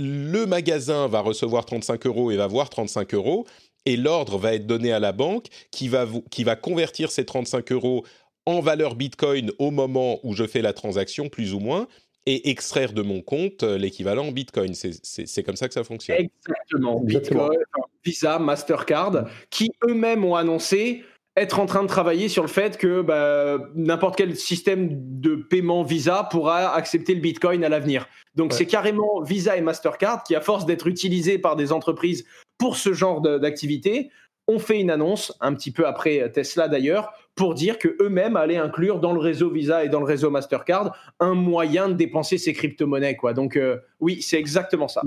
le 0.00 0.44
magasin 0.44 1.06
va 1.06 1.20
recevoir 1.20 1.66
35 1.66 2.04
euros 2.06 2.32
et 2.32 2.36
va 2.36 2.48
voir 2.48 2.68
35 2.68 3.14
euros. 3.14 3.46
Et 3.88 3.96
l'ordre 3.96 4.38
va 4.38 4.54
être 4.54 4.66
donné 4.66 4.90
à 4.90 4.98
la 4.98 5.12
banque 5.12 5.46
qui 5.70 5.86
va, 5.86 6.04
qui 6.32 6.42
va 6.42 6.56
convertir 6.56 7.12
ces 7.12 7.24
35 7.24 7.70
euros 7.70 8.04
en 8.46 8.60
valeur 8.60 8.94
Bitcoin 8.94 9.50
au 9.58 9.70
moment 9.70 10.20
où 10.22 10.34
je 10.34 10.46
fais 10.46 10.62
la 10.62 10.72
transaction, 10.72 11.28
plus 11.28 11.52
ou 11.52 11.60
moins 11.60 11.86
et 12.26 12.50
extraire 12.50 12.92
de 12.92 13.02
mon 13.02 13.22
compte 13.22 13.62
euh, 13.62 13.78
l'équivalent 13.78 14.26
en 14.26 14.32
Bitcoin. 14.32 14.74
C'est 14.74 15.42
comme 15.44 15.56
ça 15.56 15.68
que 15.68 15.74
ça 15.74 15.84
fonctionne. 15.84 16.18
Exactement. 16.18 17.00
Bitcoin, 17.00 17.56
Visa, 18.04 18.38
Mastercard, 18.38 19.26
qui 19.50 19.70
eux-mêmes 19.88 20.24
ont 20.24 20.34
annoncé 20.34 21.04
être 21.36 21.60
en 21.60 21.66
train 21.66 21.82
de 21.82 21.88
travailler 21.88 22.28
sur 22.28 22.42
le 22.42 22.48
fait 22.48 22.78
que 22.78 23.02
bah, 23.02 23.58
n'importe 23.74 24.16
quel 24.16 24.34
système 24.36 24.88
de 25.20 25.36
paiement 25.36 25.82
Visa 25.82 26.26
pourra 26.30 26.74
accepter 26.74 27.14
le 27.14 27.20
Bitcoin 27.20 27.62
à 27.62 27.68
l'avenir. 27.68 28.08
Donc 28.34 28.52
c'est 28.52 28.66
carrément 28.66 29.20
Visa 29.22 29.56
et 29.56 29.60
Mastercard 29.60 30.22
qui, 30.24 30.34
à 30.34 30.40
force 30.40 30.66
d'être 30.66 30.86
utilisés 30.86 31.38
par 31.38 31.54
des 31.54 31.72
entreprises 31.72 32.24
pour 32.58 32.76
ce 32.76 32.94
genre 32.94 33.20
d'activité, 33.20 34.10
ont 34.48 34.58
fait 34.58 34.80
une 34.80 34.90
annonce, 34.90 35.36
un 35.40 35.54
petit 35.54 35.70
peu 35.70 35.86
après 35.86 36.30
Tesla 36.32 36.68
d'ailleurs, 36.68 37.12
pour 37.34 37.54
dire 37.54 37.78
que 37.78 37.96
eux-mêmes 38.00 38.36
allaient 38.36 38.56
inclure 38.56 39.00
dans 39.00 39.12
le 39.12 39.20
réseau 39.20 39.50
Visa 39.50 39.84
et 39.84 39.88
dans 39.88 40.00
le 40.00 40.06
réseau 40.06 40.30
Mastercard 40.30 40.96
un 41.20 41.34
moyen 41.34 41.88
de 41.88 41.94
dépenser 41.94 42.38
ces 42.38 42.52
crypto-monnaies. 42.52 43.16
Quoi. 43.16 43.34
Donc 43.34 43.56
euh, 43.56 43.78
oui, 44.00 44.22
c'est 44.22 44.38
exactement 44.38 44.88
ça. 44.88 45.02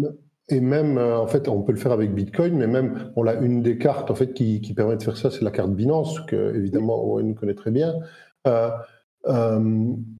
Et 0.49 0.59
même, 0.59 0.97
euh, 0.97 1.17
en 1.17 1.27
fait, 1.27 1.47
on 1.47 1.61
peut 1.61 1.71
le 1.71 1.77
faire 1.77 1.91
avec 1.91 2.13
Bitcoin, 2.13 2.55
mais 2.55 2.67
même, 2.67 3.11
on 3.15 3.27
a 3.27 3.33
une 3.33 3.61
des 3.61 3.77
cartes 3.77 4.09
en 4.11 4.15
fait 4.15 4.33
qui, 4.33 4.61
permet 4.75 4.97
de 4.97 5.03
faire 5.03 5.17
ça, 5.17 5.31
c'est 5.31 5.43
la 5.43 5.51
carte 5.51 5.71
Binance, 5.71 6.19
que 6.21 6.55
évidemment 6.55 7.03
Owen 7.03 7.35
connaît 7.35 7.55
très 7.55 7.71
bien. 7.71 7.93
Euh, 8.47 8.69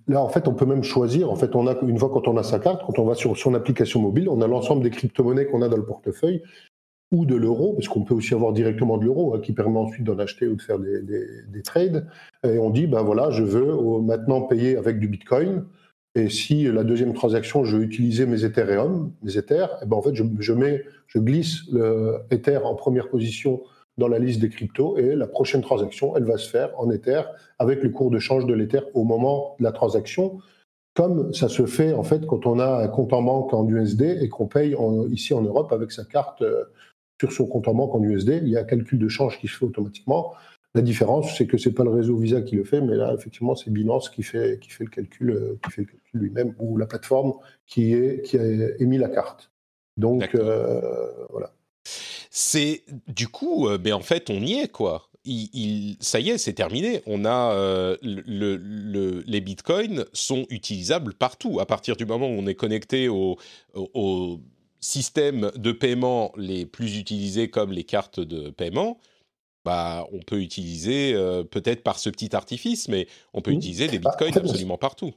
là, 0.07 0.21
en 0.21 0.29
fait, 0.29 0.47
on 0.47 0.53
peut 0.53 0.65
même 0.65 0.83
choisir. 0.83 1.31
En 1.31 1.35
fait, 1.35 1.55
on 1.55 1.67
a 1.67 1.75
une 1.81 1.97
fois 1.97 2.09
quand 2.09 2.27
on 2.27 2.37
a 2.37 2.43
sa 2.43 2.59
carte, 2.59 2.83
quand 2.85 2.99
on 2.99 3.05
va 3.05 3.15
sur 3.15 3.37
son 3.37 3.53
application 3.53 4.01
mobile, 4.01 4.29
on 4.29 4.41
a 4.41 4.47
l'ensemble 4.47 4.83
des 4.83 4.89
crypto-monnaies 4.89 5.45
qu'on 5.45 5.61
a 5.61 5.69
dans 5.69 5.77
le 5.77 5.85
portefeuille 5.85 6.43
ou 7.11 7.25
de 7.25 7.35
l'euro, 7.35 7.73
parce 7.73 7.87
qu'on 7.87 8.03
peut 8.03 8.13
aussi 8.13 8.33
avoir 8.33 8.53
directement 8.53 8.97
de 8.97 9.05
l'euro, 9.05 9.33
hein, 9.33 9.39
qui 9.39 9.53
permet 9.53 9.79
ensuite 9.79 10.03
d'en 10.03 10.19
acheter 10.19 10.47
ou 10.47 10.55
de 10.55 10.61
faire 10.61 10.79
des, 10.79 11.61
trades. 11.63 12.07
Et 12.43 12.57
on 12.59 12.69
dit, 12.69 12.87
ben 12.87 13.01
voilà, 13.01 13.31
je 13.31 13.43
veux 13.43 14.01
maintenant 14.01 14.41
payer 14.41 14.77
avec 14.77 14.99
du 14.99 15.07
Bitcoin. 15.07 15.65
Et 16.15 16.29
si 16.29 16.63
la 16.63 16.83
deuxième 16.83 17.13
transaction, 17.13 17.63
je 17.63 17.77
veux 17.77 17.83
utiliser 17.83 18.25
mes 18.25 18.43
Ethereum, 18.43 19.11
mes 19.23 19.37
Ethers, 19.37 19.69
et 19.81 19.85
ben 19.85 19.97
en 19.97 20.01
fait, 20.01 20.15
je, 20.15 20.53
mets, 20.53 20.83
je 21.07 21.19
glisse 21.19 21.61
le 21.71 22.19
Ether 22.31 22.59
en 22.63 22.75
première 22.75 23.09
position 23.09 23.61
dans 23.99 24.07
la 24.07 24.17
liste 24.17 24.39
des 24.39 24.49
cryptos 24.49 24.97
et 24.97 25.15
la 25.15 25.27
prochaine 25.27 25.61
transaction, 25.61 26.15
elle 26.15 26.23
va 26.23 26.37
se 26.37 26.49
faire 26.49 26.71
en 26.79 26.89
Ether 26.89 27.21
avec 27.59 27.83
le 27.83 27.89
cours 27.89 28.09
de 28.09 28.17
change 28.17 28.45
de 28.45 28.53
l'Ether 28.53 28.79
au 28.93 29.03
moment 29.03 29.55
de 29.59 29.63
la 29.63 29.71
transaction, 29.71 30.39
comme 30.95 31.33
ça 31.33 31.49
se 31.49 31.65
fait 31.65 31.93
en 31.93 32.03
fait 32.03 32.25
quand 32.25 32.47
on 32.47 32.59
a 32.59 32.83
un 32.83 32.87
compte 32.87 33.13
en 33.13 33.21
banque 33.21 33.53
en 33.53 33.67
USD 33.67 34.01
et 34.21 34.29
qu'on 34.29 34.47
paye 34.47 34.75
ici 35.11 35.33
en 35.33 35.41
Europe 35.41 35.71
avec 35.71 35.91
sa 35.91 36.05
carte 36.05 36.41
euh, 36.41 36.63
sur 37.19 37.31
son 37.31 37.45
compte 37.45 37.67
en 37.67 37.73
banque 37.73 37.95
en 37.95 38.03
USD. 38.03 38.39
Il 38.41 38.49
y 38.49 38.57
a 38.57 38.61
un 38.61 38.63
calcul 38.63 38.99
de 38.99 39.07
change 39.07 39.39
qui 39.39 39.47
se 39.47 39.57
fait 39.57 39.65
automatiquement. 39.65 40.33
La 40.75 40.81
différence, 40.81 41.35
c'est 41.35 41.47
que 41.47 41.57
c'est 41.57 41.71
pas 41.71 41.83
le 41.83 41.89
réseau 41.89 42.15
Visa 42.15 42.41
qui 42.41 42.55
le 42.55 42.63
fait, 42.63 42.79
mais 42.79 42.95
là, 42.95 43.13
effectivement, 43.13 43.55
c'est 43.55 43.71
Binance 43.71 44.09
qui 44.09 44.21
fait, 44.21 44.59
qui 44.61 44.69
fait 44.69 44.83
le 44.83 44.89
calcul, 44.91 45.29
euh, 45.31 45.59
qui 45.63 45.71
fait 45.71 45.81
le 45.81 45.87
calcul 45.87 46.19
lui-même, 46.21 46.55
ou 46.59 46.77
la 46.77 46.85
plateforme 46.85 47.33
qui, 47.65 47.93
est, 47.93 48.23
qui 48.23 48.37
a 48.37 48.43
émis 48.79 48.99
la 48.99 49.09
carte. 49.09 49.51
Donc, 49.97 50.35
euh, 50.35 51.09
voilà. 51.31 51.51
C'est 52.29 52.83
du 53.07 53.27
coup, 53.27 53.67
euh, 53.67 53.79
ben 53.79 53.93
en 53.93 54.01
fait, 54.01 54.29
on 54.29 54.41
y 54.41 54.59
est 54.59 54.71
quoi. 54.71 55.09
Il, 55.25 55.97
ça 55.99 56.19
y 56.19 56.29
est, 56.29 56.37
c'est 56.37 56.53
terminé. 56.53 57.01
On 57.05 57.25
a 57.25 57.53
le, 58.01 59.23
les 59.27 59.41
bitcoins 59.41 60.05
sont 60.13 60.45
utilisables 60.49 61.13
partout. 61.13 61.59
À 61.59 61.65
partir 61.65 61.97
du 61.97 62.05
moment 62.05 62.27
où 62.27 62.31
on 62.31 62.47
est 62.47 62.55
connecté 62.55 63.09
au, 63.09 63.37
au 63.75 64.39
systèmes 64.79 65.51
de 65.55 65.71
paiement 65.71 66.31
les 66.37 66.65
plus 66.65 66.97
utilisés 66.97 67.49
comme 67.49 67.71
les 67.71 67.83
cartes 67.83 68.19
de 68.19 68.49
paiement, 68.49 68.97
bah, 69.65 70.07
on 70.13 70.19
peut 70.19 70.41
utiliser, 70.41 71.13
euh, 71.13 71.43
peut-être 71.43 71.83
par 71.83 71.99
ce 71.99 72.09
petit 72.09 72.35
artifice, 72.35 72.87
mais 72.87 73.07
on 73.33 73.41
peut 73.41 73.51
utiliser 73.51 73.87
des 73.87 73.99
bah, 73.99 74.11
bitcoins 74.11 74.37
absolument 74.37 74.77
partout. 74.77 75.11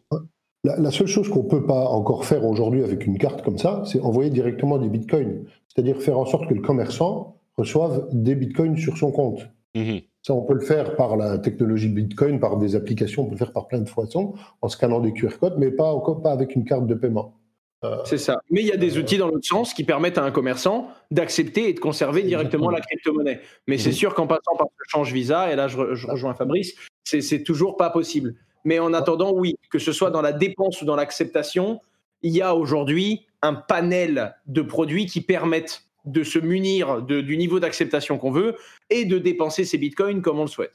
La, 0.65 0.91
seule 0.91 1.09
chose 1.09 1.29
qu'on 1.29 1.43
ne 1.43 1.49
peut 1.49 1.67
pas 1.67 1.89
encore 1.89 2.25
faire 2.25 2.45
aujourd'hui 2.45 2.85
avec 2.85 3.07
une 3.07 3.19
carte 3.19 3.43
comme 3.43 3.59
ça, 3.59 3.83
c'est 3.85 4.01
envoyer 4.01 4.31
directement 4.31 4.79
des 4.79 4.89
bitcoins. 4.89 5.45
C'est-à-dire 5.69 6.01
faire 6.01 6.19
en 6.19 6.27
sorte 6.27 6.49
que 6.49 6.55
le 6.55 6.61
commerçant 6.61 7.37
reçoive 7.57 8.09
des 8.13 8.35
bitcoins 8.35 8.77
sur 8.77 8.97
son 8.97 9.11
compte. 9.11 9.49
Mmh 9.75 9.99
ça, 10.23 10.35
on 10.35 10.43
peut 10.43 10.55
le 10.55 10.61
faire 10.61 10.95
par 10.95 11.17
la 11.17 11.39
technologie 11.39 11.89
Bitcoin, 11.89 12.39
par 12.39 12.57
des 12.57 12.77
applications, 12.77 13.23
on 13.23 13.25
peut 13.25 13.33
le 13.33 13.39
faire 13.39 13.53
par 13.53 13.67
plein 13.67 13.81
de 13.81 13.89
façons, 13.89 14.35
en 14.61 14.69
scannant 14.69 15.01
des 15.01 15.13
QR 15.13 15.37
codes, 15.41 15.57
mais 15.59 15.73
pas, 15.73 15.93
encore, 15.93 16.23
pas 16.23 16.31
avec 16.31 16.55
une 16.55 16.65
carte 16.65 16.87
de 16.87 16.95
paiement. 16.95 17.35
Euh, 17.85 17.97
c'est 18.05 18.19
ça. 18.19 18.41
Mais 18.51 18.61
il 18.61 18.67
y 18.67 18.73
a 18.73 18.77
des 18.77 18.99
outils 18.99 19.19
dans 19.19 19.29
l'autre 19.29 19.47
sens 19.47 19.75
qui 19.75 19.85
permettent 19.85 20.19
à 20.19 20.25
un 20.25 20.31
commerçant 20.31 20.89
d'accepter 21.11 21.69
et 21.69 21.73
de 21.73 21.81
conserver 21.81 22.23
directement 22.23 22.71
la 22.71 22.81
crypto-monnaie. 22.81 23.41
Mais 23.67 23.79
c'est 23.79 23.91
mhm. 23.91 23.97
sûr 23.97 24.15
qu'en 24.15 24.27
passant 24.27 24.57
par 24.57 24.69
le 24.77 24.85
change 24.89 25.13
Visa, 25.13 25.53
et 25.53 25.57
là 25.57 25.69
je, 25.69 25.77
rejoins 25.77 26.35
Fabrice, 26.35 26.75
c'est 27.05 27.43
toujours 27.43 27.77
pas 27.77 27.91
possible. 27.91 28.35
Mais 28.65 28.79
en 28.79 28.95
attendant, 28.95 29.33
oui, 29.33 29.57
que 29.71 29.81
ce 29.81 29.93
soit 29.93 30.11
dans 30.11 30.23
la 30.23 30.33
dépense 30.33 30.81
ou 30.83 30.85
dans 30.85 30.95
l'acceptation, 30.95 31.81
il 32.23 32.33
y 32.33 32.41
a 32.41 32.55
aujourd'hui 32.55 33.27
un 33.43 33.55
panel 33.55 34.37
de 34.47 34.63
produits 34.63 35.07
qui 35.07 35.21
permettent 35.21 35.83
de 36.05 36.23
se 36.23 36.39
munir 36.39 37.03
du 37.03 37.37
niveau 37.37 37.59
d'acceptation 37.59 38.19
qu'on 38.19 38.31
veut 38.31 38.57
et 38.91 39.05
de 39.05 39.19
dépenser 39.19 39.65
ses 39.65 39.79
bitcoins 39.79 40.23
comme 40.23 40.39
on 40.39 40.43
le 40.43 40.49
souhaite. 40.49 40.73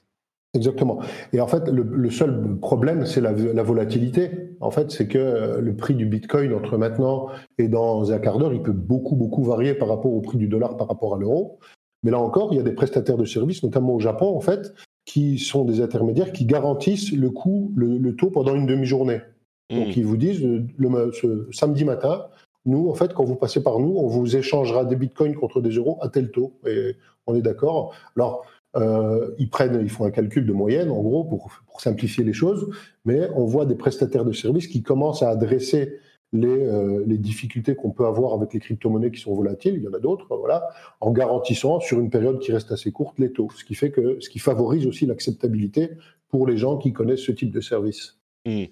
Exactement. 0.53 0.99
Et 1.33 1.41
en 1.41 1.47
fait, 1.47 1.67
le, 1.69 2.09
seul 2.09 2.57
problème, 2.59 3.05
c'est 3.05 3.21
la, 3.21 3.63
volatilité. 3.63 4.31
En 4.59 4.71
fait, 4.71 4.91
c'est 4.91 5.07
que 5.07 5.17
euh, 5.17 5.61
le 5.61 5.75
prix 5.75 5.93
du 5.93 6.05
Bitcoin 6.05 6.53
entre 6.53 6.77
maintenant 6.77 7.27
et 7.57 7.67
dans 7.67 8.11
un 8.11 8.19
quart 8.19 8.39
d'heure, 8.39 8.53
il 8.53 8.61
peut 8.61 8.71
beaucoup, 8.71 9.15
beaucoup 9.15 9.43
varier 9.43 9.73
par 9.73 9.89
rapport 9.89 10.13
au 10.13 10.21
prix 10.21 10.37
du 10.37 10.47
dollar, 10.47 10.77
par 10.77 10.87
rapport 10.87 11.15
à 11.15 11.19
l'euro. 11.19 11.59
Mais 12.03 12.11
là 12.11 12.19
encore, 12.19 12.53
il 12.53 12.57
y 12.57 12.59
a 12.59 12.63
des 12.63 12.71
prestataires 12.71 13.17
de 13.17 13.25
services, 13.25 13.61
notamment 13.63 13.93
au 13.93 13.99
Japon, 13.99 14.35
en 14.35 14.39
fait, 14.39 14.73
qui 15.05 15.37
sont 15.37 15.63
des 15.63 15.81
intermédiaires 15.81 16.31
qui 16.31 16.45
garantissent 16.45 17.11
le 17.11 17.29
coût, 17.29 17.71
le, 17.75 18.15
taux 18.15 18.29
pendant 18.29 18.55
une 18.55 18.65
demi-journée. 18.65 19.21
Donc, 19.69 19.87
mmh. 19.87 19.99
ils 19.99 20.05
vous 20.05 20.17
disent, 20.17 20.41
le, 20.43 21.11
ce 21.11 21.47
samedi 21.51 21.83
matin, 21.85 22.27
nous, 22.65 22.89
en 22.89 22.93
fait, 22.93 23.13
quand 23.13 23.23
vous 23.23 23.35
passez 23.35 23.61
par 23.61 23.79
nous, 23.79 23.95
on 23.97 24.07
vous 24.07 24.35
échangera 24.35 24.85
des 24.85 24.95
bitcoins 24.95 25.35
contre 25.35 25.61
des 25.61 25.71
euros 25.71 25.97
à 26.01 26.09
tel 26.09 26.31
taux. 26.31 26.53
Et 26.67 26.95
on 27.25 27.35
est 27.35 27.41
d'accord. 27.41 27.93
Alors, 28.15 28.45
euh, 28.77 29.31
ils 29.37 29.49
prennent, 29.49 29.79
ils 29.81 29.89
font 29.89 30.05
un 30.05 30.11
calcul 30.11 30.45
de 30.45 30.53
moyenne, 30.53 30.91
en 30.91 31.01
gros, 31.01 31.23
pour, 31.23 31.49
simplifier 31.79 32.23
les 32.23 32.33
choses, 32.33 32.71
mais 33.05 33.29
on 33.35 33.45
voit 33.45 33.67
des 33.67 33.75
prestataires 33.75 34.25
de 34.25 34.31
services 34.31 34.65
qui 34.65 34.81
commencent 34.81 35.21
à 35.21 35.29
adresser 35.29 35.99
euh, 36.33 37.03
les, 37.05 37.19
difficultés 37.19 37.75
qu'on 37.75 37.91
peut 37.91 38.07
avoir 38.07 38.33
avec 38.33 38.51
les 38.51 38.59
crypto-monnaies 38.59 39.11
qui 39.11 39.21
sont 39.21 39.35
volatiles, 39.35 39.75
il 39.75 39.83
y 39.83 39.87
en 39.87 39.93
a 39.93 39.99
d'autres, 39.99 40.35
voilà, 40.35 40.67
en 41.01 41.11
garantissant 41.11 41.79
sur 41.79 41.99
une 41.99 42.09
période 42.09 42.39
qui 42.39 42.51
reste 42.51 42.71
assez 42.71 42.91
courte 42.91 43.19
les 43.19 43.31
taux, 43.31 43.49
ce 43.55 43.63
qui 43.63 43.75
fait 43.75 43.91
que, 43.91 44.17
ce 44.19 44.29
qui 44.29 44.39
favorise 44.39 44.87
aussi 44.87 45.05
l'acceptabilité 45.05 45.91
pour 46.29 46.47
les 46.47 46.57
gens 46.57 46.77
qui 46.77 46.93
connaissent 46.93 47.21
ce 47.21 47.31
type 47.31 47.51
de 47.51 47.61
service. 47.61 48.17
Mmh. 48.45 48.65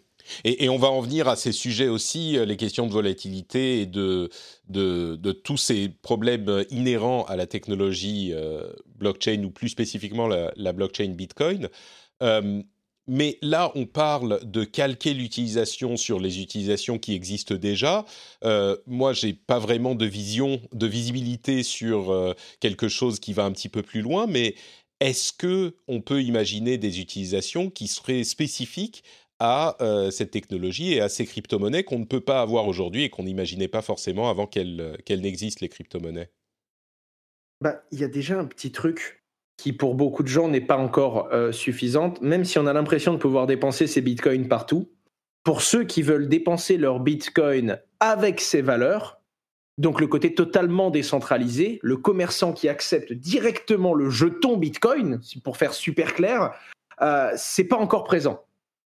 Et, 0.44 0.70
on 0.70 0.78
va 0.78 0.90
en 0.90 1.02
venir 1.02 1.28
à 1.28 1.36
ces 1.36 1.52
sujets 1.52 1.88
aussi, 1.88 2.38
euh, 2.38 2.46
les 2.46 2.58
questions 2.58 2.88
de 2.88 2.92
volatilité 2.92 3.82
et 3.82 3.86
de, 3.86 4.30
tous 5.44 5.58
ces 5.58 5.90
problèmes 5.90 6.66
inhérents 6.70 7.24
à 7.26 7.36
la 7.36 7.46
technologie 7.46 8.32
euh, 8.34 8.72
blockchain 8.98 9.44
ou 9.44 9.52
plus 9.52 9.70
spécifiquement 9.70 10.28
la, 10.28 10.74
blockchain 10.74 11.10
Bitcoin. 11.10 11.70
Euh, 12.24 12.62
mais 13.08 13.38
là, 13.44 13.72
on 13.76 13.86
parle 13.86 14.40
de 14.44 14.64
calquer 14.64 15.14
l'utilisation 15.14 15.96
sur 15.96 16.20
les 16.20 16.42
utilisations 16.42 16.98
qui 16.98 17.14
existent 17.14 17.54
déjà. 17.54 18.04
Euh, 18.44 18.78
moi, 18.88 19.14
j'ai 19.14 19.34
pas 19.34 19.60
vraiment 19.60 19.94
de 19.94 20.08
vision, 20.08 20.60
de 20.74 20.88
visibilité 20.88 21.62
sur 21.62 22.36
quelque 22.60 22.88
chose 22.88 23.20
qui 23.20 23.34
va 23.34 23.46
un 23.46 23.52
petit 23.52 23.70
peu 23.70 23.84
plus 23.84 24.02
loin, 24.02 24.26
mais 24.26 24.56
est-ce 25.00 25.34
que 25.34 25.76
on 25.88 26.02
peut 26.02 26.24
imaginer 26.24 26.78
des 26.78 27.00
utilisations 27.00 27.70
qui 27.70 27.88
seraient 27.88 28.24
spécifiques 28.24 29.04
à 29.40 29.76
euh, 29.82 30.12
cette 30.12 30.32
technologie 30.32 30.94
et 30.94 31.02
à 31.02 31.10
ces 31.10 31.26
crypto-monnaies 31.26 31.84
qu'on 31.84 32.00
ne 32.00 32.06
peut 32.06 32.22
pas 32.22 32.42
avoir 32.42 32.68
aujourd'hui 32.68 33.04
et 33.04 33.10
qu'on 33.10 33.24
n'imaginait 33.24 33.68
pas 33.68 33.82
forcément 33.82 34.30
avant 34.30 34.48
qu'elles 34.48 34.80
euh, 34.80 35.18
n'existent, 35.18 35.60
les 35.62 35.70
crypto-monnaies 35.70 36.32
bah, 37.62 37.84
Il 37.92 38.00
y 38.00 38.04
a 38.04 38.08
déjà 38.08 38.40
un 38.40 38.46
petit 38.46 38.72
truc 38.72 39.24
qui, 39.58 39.74
pour 39.74 39.96
beaucoup 39.96 40.24
de 40.24 40.28
gens, 40.28 40.48
n'est 40.48 40.62
pas 40.62 40.78
encore 40.78 41.30
euh, 41.32 41.52
suffisante, 41.52 42.22
même 42.22 42.46
si 42.46 42.60
on 42.60 42.66
a 42.66 42.74
l'impression 42.74 43.14
de 43.14 43.18
pouvoir 43.18 43.48
dépenser 43.48 43.88
ses 43.88 44.02
bitcoins 44.02 44.48
partout. 44.48 44.90
Pour 45.44 45.62
ceux 45.62 45.84
qui 45.84 46.02
veulent 46.02 46.28
dépenser 46.28 46.78
leurs 46.78 47.00
bitcoins 47.00 47.80
avec 48.00 48.42
ces 48.42 48.62
valeurs, 48.62 49.22
donc 49.78 50.00
le 50.00 50.08
côté 50.08 50.34
totalement 50.34 50.90
décentralisé, 50.90 51.80
le 51.84 51.98
commerçant 51.98 52.54
qui 52.54 52.70
accepte 52.70 53.14
directement 53.14 53.94
le 53.94 54.10
jeton 54.10 54.58
bitcoin, 54.58 55.22
pour 55.44 55.58
faire 55.58 55.74
super 55.74 56.14
clair, 56.14 56.54
euh, 57.02 57.32
c'est 57.36 57.66
pas 57.66 57.78
encore 57.78 58.06
présent. 58.06 58.46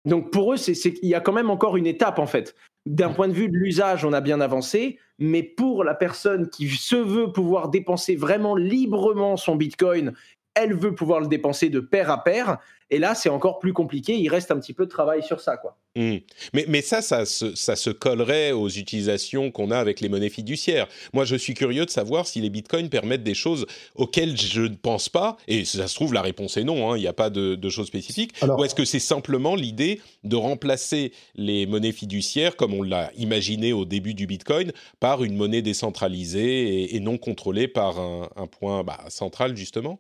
Donc 0.05 0.31
pour 0.31 0.53
eux, 0.53 0.57
il 0.57 1.09
y 1.09 1.15
a 1.15 1.21
quand 1.21 1.33
même 1.33 1.49
encore 1.49 1.77
une 1.77 1.87
étape 1.87 2.19
en 2.19 2.27
fait. 2.27 2.55
d'un 2.85 3.09
point 3.09 3.29
de 3.29 3.33
vue 3.33 3.47
de 3.47 3.55
l'usage, 3.55 4.03
on 4.03 4.11
a 4.11 4.19
bien 4.19 4.41
avancé, 4.41 4.99
mais 5.17 5.41
pour 5.41 5.85
la 5.85 5.93
personne 5.93 6.49
qui 6.49 6.67
se 6.67 6.97
veut 6.97 7.31
pouvoir 7.31 7.69
dépenser 7.69 8.17
vraiment 8.17 8.57
librement 8.57 9.37
son 9.37 9.55
Bitcoin, 9.55 10.13
elle 10.55 10.75
veut 10.75 10.93
pouvoir 10.93 11.19
le 11.19 11.27
dépenser 11.27 11.69
de 11.69 11.79
pair 11.79 12.09
à 12.09 12.23
pair, 12.23 12.59
et 12.93 12.99
là, 12.99 13.15
c'est 13.15 13.29
encore 13.29 13.57
plus 13.57 13.73
compliqué. 13.73 14.15
Il 14.15 14.29
reste 14.29 14.51
un 14.51 14.59
petit 14.59 14.73
peu 14.73 14.85
de 14.85 14.89
travail 14.91 15.23
sur 15.23 15.41
ça, 15.41 15.57
quoi. 15.57 15.77
Mmh. 15.95 16.17
Mais, 16.53 16.65
mais 16.67 16.81
ça, 16.81 17.01
ça 17.01 17.25
se, 17.25 17.55
ça 17.55 17.75
se 17.75 17.89
collerait 17.89 18.51
aux 18.51 18.69
utilisations 18.69 19.49
qu'on 19.49 19.71
a 19.71 19.77
avec 19.79 19.99
les 19.99 20.09
monnaies 20.09 20.29
fiduciaires. 20.29 20.87
Moi, 21.11 21.25
je 21.25 21.35
suis 21.35 21.55
curieux 21.55 21.85
de 21.85 21.89
savoir 21.89 22.27
si 22.27 22.39
les 22.39 22.51
bitcoins 22.51 22.89
permettent 22.89 23.23
des 23.23 23.33
choses 23.33 23.65
auxquelles 23.95 24.39
je 24.39 24.61
ne 24.61 24.75
pense 24.75 25.09
pas. 25.09 25.37
Et 25.47 25.65
ça 25.65 25.87
se 25.87 25.95
trouve, 25.95 26.13
la 26.13 26.21
réponse 26.21 26.55
est 26.57 26.63
non. 26.63 26.91
Hein. 26.91 26.97
Il 26.97 27.01
n'y 27.01 27.07
a 27.07 27.13
pas 27.13 27.31
de, 27.31 27.55
de 27.55 27.69
choses 27.69 27.87
spécifiques. 27.87 28.33
Ou 28.43 28.63
est-ce 28.63 28.75
que 28.75 28.85
c'est 28.85 28.99
simplement 28.99 29.55
l'idée 29.55 29.99
de 30.23 30.35
remplacer 30.35 31.13
les 31.33 31.65
monnaies 31.65 31.93
fiduciaires, 31.93 32.55
comme 32.55 32.75
on 32.75 32.83
l'a 32.83 33.11
imaginé 33.17 33.73
au 33.73 33.85
début 33.85 34.13
du 34.13 34.27
bitcoin, 34.27 34.71
par 34.99 35.23
une 35.23 35.35
monnaie 35.35 35.63
décentralisée 35.63 36.95
et, 36.95 36.99
non 36.99 37.17
contrôlée 37.17 37.67
par 37.67 37.99
un, 37.99 38.29
un 38.35 38.45
point 38.45 38.83
bah, 38.83 38.99
central, 39.09 39.57
justement? 39.57 39.99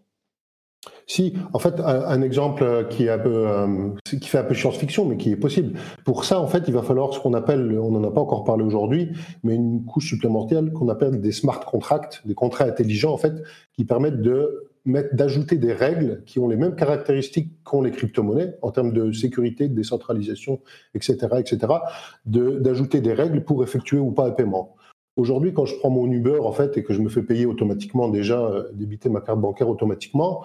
Si, 1.07 1.33
en 1.53 1.59
fait, 1.59 1.79
un, 1.79 2.21
exemple 2.21 2.87
qui, 2.89 3.05
est 3.05 3.09
un 3.09 3.19
peu, 3.19 3.47
euh, 3.47 3.89
qui 4.05 4.27
fait 4.27 4.39
un 4.39 4.43
peu 4.43 4.53
science-fiction, 4.53 5.05
mais 5.05 5.17
qui 5.17 5.31
est 5.31 5.37
possible. 5.37 5.77
Pour 6.05 6.25
ça, 6.25 6.39
en 6.39 6.47
fait, 6.47 6.63
il 6.67 6.73
va 6.73 6.81
falloir 6.81 7.13
ce 7.13 7.19
qu'on 7.19 7.33
appelle, 7.33 7.77
on 7.79 7.91
n'en 7.91 8.03
a 8.03 8.11
pas 8.11 8.21
encore 8.21 8.43
parlé 8.43 8.63
aujourd'hui, 8.63 9.09
mais 9.43 9.55
une 9.55 9.85
couche 9.85 10.09
supplémentaire 10.09 10.61
qu'on 10.73 10.89
appelle 10.89 11.21
des 11.21 11.31
smart 11.31 11.59
contracts, 11.59 12.21
des 12.25 12.35
contrats 12.35 12.65
intelligents, 12.65 13.13
en 13.13 13.17
fait, 13.17 13.33
qui 13.75 13.85
permettent 13.85 14.21
de 14.21 14.69
d'ajouter 14.85 15.55
des 15.55 15.71
règles 15.71 16.23
qui 16.25 16.39
ont 16.39 16.49
les 16.49 16.57
mêmes 16.57 16.75
caractéristiques 16.75 17.53
qu'ont 17.63 17.81
les 17.81 17.91
crypto-monnaies 17.91 18.55
en 18.61 18.71
termes 18.71 18.91
de 18.91 19.13
sécurité, 19.13 19.69
de 19.69 19.75
décentralisation, 19.75 20.59
etc., 20.93 21.15
etc., 21.39 21.73
d'ajouter 22.25 22.99
des 22.99 23.13
règles 23.13 23.45
pour 23.45 23.63
effectuer 23.63 23.97
ou 23.97 24.11
pas 24.11 24.27
un 24.27 24.31
paiement. 24.31 24.75
Aujourd'hui, 25.15 25.53
quand 25.53 25.65
je 25.65 25.75
prends 25.77 25.91
mon 25.91 26.11
Uber 26.11 26.39
en 26.39 26.51
fait 26.51 26.75
et 26.75 26.83
que 26.83 26.91
je 26.91 26.99
me 26.99 27.07
fais 27.07 27.21
payer 27.21 27.45
automatiquement 27.45 28.09
déjà 28.09 28.39
euh, 28.39 28.63
débiter 28.73 29.09
ma 29.09 29.21
carte 29.21 29.39
bancaire 29.39 29.69
automatiquement 29.69 30.43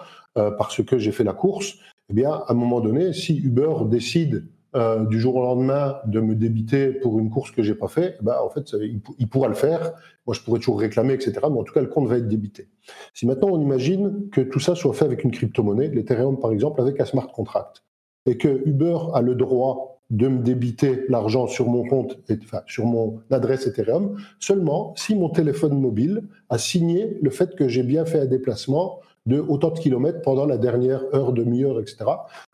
parce 0.57 0.83
que 0.83 0.97
j'ai 0.97 1.11
fait 1.11 1.23
la 1.23 1.33
course, 1.33 1.75
eh 2.09 2.13
bien 2.13 2.31
à 2.31 2.45
un 2.49 2.53
moment 2.53 2.81
donné, 2.81 3.13
si 3.13 3.37
Uber 3.37 3.73
décide 3.85 4.45
euh, 4.75 5.03
du 5.05 5.19
jour 5.19 5.35
au 5.35 5.41
lendemain 5.41 5.97
de 6.05 6.19
me 6.19 6.35
débiter 6.35 6.91
pour 6.91 7.17
une 7.17 7.31
course 7.31 7.49
que 7.49 7.63
j'ai 7.63 7.73
pas 7.73 7.87
fait, 7.87 8.17
ben, 8.21 8.35
en 8.39 8.49
fait 8.49 8.71
il, 9.17 9.27
pourra 9.27 9.47
le 9.47 9.55
faire. 9.55 9.93
Moi 10.27 10.35
je 10.35 10.41
pourrais 10.41 10.59
toujours 10.59 10.79
réclamer, 10.79 11.13
etc. 11.13 11.33
Mais 11.41 11.57
en 11.57 11.63
tout 11.63 11.73
cas 11.73 11.81
le 11.81 11.87
compte 11.87 12.07
va 12.07 12.17
être 12.17 12.27
débité. 12.27 12.67
Si 13.15 13.25
maintenant 13.25 13.49
on 13.49 13.59
imagine 13.59 14.29
que 14.31 14.41
tout 14.41 14.59
ça 14.59 14.75
soit 14.75 14.93
fait 14.93 15.05
avec 15.05 15.23
une 15.23 15.31
crypto-monnaie, 15.31 15.87
l'Ethereum 15.87 16.39
par 16.39 16.51
exemple, 16.51 16.81
avec 16.81 16.99
un 16.99 17.05
smart 17.05 17.31
contract, 17.31 17.83
et 18.27 18.37
que 18.37 18.61
Uber 18.67 18.97
a 19.15 19.21
le 19.21 19.33
droit 19.33 20.01
de 20.11 20.27
me 20.27 20.43
débiter 20.43 21.05
l'argent 21.09 21.47
sur 21.47 21.67
mon 21.67 21.87
compte, 21.87 22.19
enfin, 22.43 22.61
sur 22.67 22.85
mon 22.85 23.21
adresse 23.31 23.65
Ethereum, 23.65 24.17
seulement 24.39 24.93
si 24.95 25.15
mon 25.15 25.29
téléphone 25.29 25.79
mobile 25.79 26.23
a 26.49 26.59
signé 26.59 27.17
le 27.21 27.29
fait 27.29 27.55
que 27.55 27.67
j'ai 27.67 27.83
bien 27.83 28.05
fait 28.05 28.19
un 28.19 28.25
déplacement 28.25 28.99
de 29.29 29.39
autant 29.39 29.69
de 29.69 29.79
kilomètres 29.79 30.21
pendant 30.21 30.45
la 30.45 30.57
dernière 30.57 31.03
heure, 31.13 31.31
demi-heure, 31.31 31.79
etc. 31.79 31.97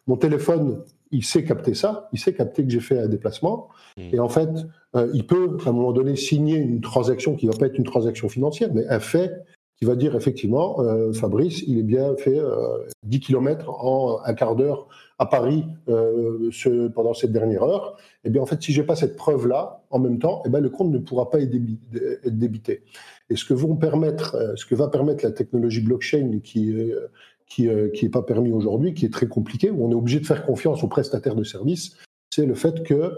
Mon 0.08 0.18
téléphone, 0.18 0.84
il 1.12 1.24
sait 1.24 1.44
capter 1.44 1.74
ça, 1.74 2.10
il 2.14 2.20
sait 2.20 2.34
capter 2.34 2.64
que 2.64 2.70
j'ai 2.70 2.80
fait 2.80 3.00
un 3.00 3.08
déplacement, 3.08 3.70
mmh. 3.98 4.02
et 4.14 4.20
en 4.20 4.30
fait, 4.30 4.50
euh, 4.96 5.10
il 5.14 5.26
peut 5.26 5.58
à 5.66 5.70
un 5.70 5.72
moment 5.72 5.94
donné 5.94 6.16
signer 6.16 6.58
une 6.58 6.82
transaction 6.82 7.36
qui 7.36 7.48
va 7.48 7.54
pas 7.58 7.68
être 7.68 7.78
une 7.78 7.86
transaction 7.86 8.30
financière, 8.30 8.70
mais 8.74 8.86
un 8.88 9.00
fait 9.00 9.32
qui 9.78 9.86
va 9.86 9.96
dire 9.96 10.16
effectivement, 10.16 10.80
euh, 10.80 11.12
Fabrice, 11.12 11.64
il 11.68 11.80
est 11.80 11.84
bien 11.84 12.16
fait 12.16 12.40
10 13.04 13.18
euh, 13.18 13.20
km 13.20 13.70
en 13.70 14.22
un 14.24 14.34
quart 14.34 14.56
d'heure 14.56 14.88
à 15.20 15.26
Paris 15.26 15.66
euh, 15.90 16.50
pendant 16.94 17.14
cette 17.14 17.32
dernière 17.32 17.64
heure. 17.64 17.98
Eh 18.24 18.30
bien 18.30 18.42
en 18.42 18.46
fait, 18.46 18.62
si 18.62 18.72
j'ai 18.72 18.84
pas 18.84 18.96
cette 18.96 19.18
preuve-là 19.18 19.84
en 19.90 20.00
même 20.00 20.20
temps, 20.20 20.42
eh 20.46 20.50
bien 20.50 20.62
le 20.62 20.70
compte 20.70 20.92
ne 20.92 21.00
pourra 21.00 21.30
pas 21.30 21.40
être 21.42 21.52
débité. 22.26 22.84
Et 23.30 23.36
ce 23.36 23.44
que, 23.44 23.54
vont 23.54 23.76
permettre, 23.76 24.54
ce 24.56 24.66
que 24.66 24.76
va 24.76 24.88
permettre 24.88 25.26
la 25.26 25.32
technologie 25.32 25.82
blockchain 25.82 26.40
qui 26.44 26.74
qui 27.48 27.70
qui 27.94 28.06
est 28.06 28.10
pas 28.10 28.24
permis 28.24 28.52
aujourd'hui, 28.52 28.94
qui 28.94 29.06
est 29.06 29.14
très 29.14 29.28
compliqué, 29.28 29.70
où 29.72 29.86
on 29.86 29.92
est 29.92 29.96
obligé 29.96 30.20
de 30.20 30.26
faire 30.26 30.46
confiance 30.46 30.84
aux 30.84 30.88
prestataires 30.88 31.36
de 31.36 31.44
services, 31.44 31.98
c'est 32.30 32.46
le 32.46 32.56
fait 32.56 32.84
que 32.84 33.12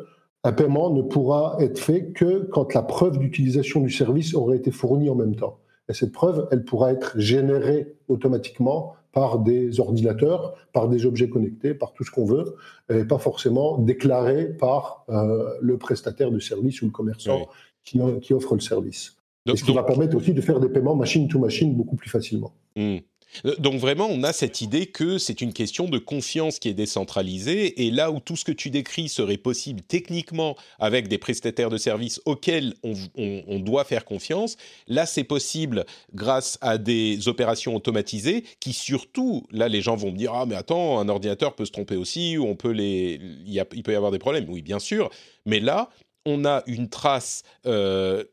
un 0.43 0.53
paiement 0.53 0.91
ne 0.91 1.01
pourra 1.01 1.57
être 1.59 1.79
fait 1.79 2.11
que 2.13 2.47
quand 2.51 2.73
la 2.73 2.83
preuve 2.83 3.19
d'utilisation 3.19 3.81
du 3.81 3.89
service 3.89 4.33
aurait 4.33 4.57
été 4.57 4.71
fournie 4.71 5.09
en 5.09 5.15
même 5.15 5.35
temps. 5.35 5.59
Et 5.89 5.93
cette 5.93 6.11
preuve, 6.11 6.47
elle 6.51 6.63
pourra 6.63 6.91
être 6.91 7.19
générée 7.19 7.95
automatiquement 8.07 8.95
par 9.11 9.39
des 9.39 9.79
ordinateurs, 9.79 10.53
par 10.73 10.87
des 10.87 11.05
objets 11.05 11.29
connectés, 11.29 11.73
par 11.73 11.93
tout 11.93 12.03
ce 12.03 12.11
qu'on 12.11 12.25
veut, 12.25 12.55
et 12.89 13.03
pas 13.03 13.17
forcément 13.17 13.77
déclarée 13.79 14.45
par 14.45 15.05
euh, 15.09 15.55
le 15.61 15.77
prestataire 15.77 16.29
de 16.29 16.39
service 16.39 16.81
ou 16.81 16.85
le 16.85 16.91
commerçant 16.91 17.47
qui, 17.83 17.99
offre 18.33 18.53
le 18.53 18.59
service. 18.59 19.15
ce 19.47 19.63
qui 19.63 19.73
va 19.73 19.83
permettre 19.83 20.15
aussi 20.17 20.33
de 20.33 20.41
faire 20.41 20.59
des 20.59 20.69
paiements 20.69 20.95
machine 20.95 21.27
to 21.27 21.39
machine 21.39 21.73
beaucoup 21.75 21.95
plus 21.95 22.09
facilement. 22.09 22.53
Hmm. 22.75 22.97
Euh, 23.45 23.55
donc 23.59 23.75
vraiment, 23.79 24.07
on 24.09 24.23
a 24.23 24.33
cette 24.33 24.61
idée 24.61 24.87
que 24.87 25.17
c'est 25.17 25.41
une 25.41 25.53
question 25.53 25.87
de 25.87 25.97
confiance 25.97 26.59
qui 26.59 26.69
est 26.69 26.73
décentralisée, 26.73 27.85
et 27.85 27.91
là 27.91 28.11
où 28.11 28.19
tout 28.19 28.35
ce 28.35 28.45
que 28.45 28.51
tu 28.51 28.69
décris 28.69 29.09
serait 29.09 29.37
possible 29.37 29.81
techniquement 29.81 30.55
avec 30.79 31.07
des 31.07 31.17
prestataires 31.17 31.69
de 31.69 31.77
services 31.77 32.21
auxquels 32.25 32.73
on, 32.83 33.59
doit 33.59 33.83
faire 33.83 34.05
confiance, 34.05 34.55
là 34.87 35.05
c'est 35.05 35.23
possible 35.23 35.85
grâce 36.13 36.57
à 36.61 36.77
des 36.77 37.27
opérations 37.27 37.75
automatisées 37.75 38.43
qui 38.59 38.73
surtout, 38.73 39.45
là 39.51 39.67
les 39.67 39.81
gens 39.81 39.95
vont 39.95 40.11
me 40.11 40.17
dire 40.17 40.33
ah 40.33 40.45
mais 40.45 40.55
attends, 40.55 40.99
un 40.99 41.09
ordinateur 41.09 41.55
peut 41.55 41.65
se 41.65 41.71
tromper 41.71 41.95
aussi, 41.95 42.37
ou 42.37 42.45
on 42.45 42.55
peut 42.55 42.71
les, 42.71 43.19
il, 43.45 43.83
peut 43.83 43.91
y 43.91 43.95
avoir 43.95 44.11
des 44.11 44.19
problèmes, 44.19 44.45
oui 44.49 44.61
bien 44.61 44.79
sûr, 44.79 45.09
mais 45.45 45.59
là 45.59 45.89
on 46.25 46.45
a 46.45 46.63
une 46.67 46.89
trace 46.89 47.43
euh, 47.65 48.23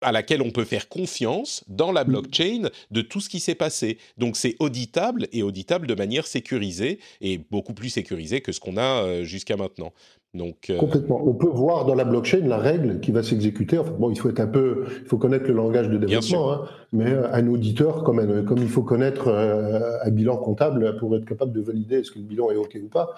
à 0.00 0.12
laquelle 0.12 0.42
on 0.42 0.50
peut 0.50 0.64
faire 0.64 0.88
confiance 0.88 1.64
dans 1.68 1.92
la 1.92 2.04
mm. 2.04 2.08
blockchain 2.08 2.62
de 2.90 3.00
tout 3.02 3.20
ce 3.20 3.28
qui 3.28 3.40
s'est 3.40 3.54
passé. 3.54 3.98
Donc 4.18 4.36
c'est 4.36 4.56
auditable 4.58 5.26
et 5.32 5.42
auditable 5.42 5.86
de 5.86 5.94
manière 5.94 6.26
sécurisée 6.26 6.98
et 7.20 7.38
beaucoup 7.50 7.74
plus 7.74 7.90
sécurisée 7.90 8.40
que 8.40 8.52
ce 8.52 8.60
qu'on 8.60 8.76
a 8.76 9.04
euh, 9.04 9.24
jusqu'à 9.24 9.56
maintenant. 9.56 9.92
Donc, 10.32 10.70
euh, 10.70 10.76
Complètement. 10.76 11.20
On 11.26 11.34
peut 11.34 11.48
voir 11.48 11.86
dans 11.86 11.96
la 11.96 12.04
blockchain 12.04 12.46
la 12.46 12.58
règle 12.58 13.00
qui 13.00 13.10
va 13.10 13.24
s'exécuter. 13.24 13.78
Enfin, 13.78 13.90
bon, 13.98 14.12
il 14.12 14.16
faut 14.16 14.30
être 14.30 14.38
un 14.38 14.46
peu, 14.46 14.84
il 15.02 15.08
faut 15.08 15.18
connaître 15.18 15.48
le 15.48 15.54
langage 15.54 15.88
de 15.88 15.98
développement, 15.98 16.52
hein, 16.52 16.68
mais 16.92 17.10
euh, 17.10 17.32
un 17.32 17.48
auditeur, 17.48 18.04
comme, 18.04 18.44
comme 18.44 18.58
il 18.58 18.68
faut 18.68 18.84
connaître 18.84 19.28
un 19.28 20.10
bilan 20.10 20.36
comptable 20.36 20.96
pour 20.98 21.16
être 21.16 21.24
capable 21.24 21.50
de 21.50 21.60
valider 21.60 21.96
est-ce 21.96 22.12
que 22.12 22.20
le 22.20 22.26
bilan 22.26 22.52
est 22.52 22.56
OK 22.56 22.78
ou 22.80 22.88
pas, 22.88 23.16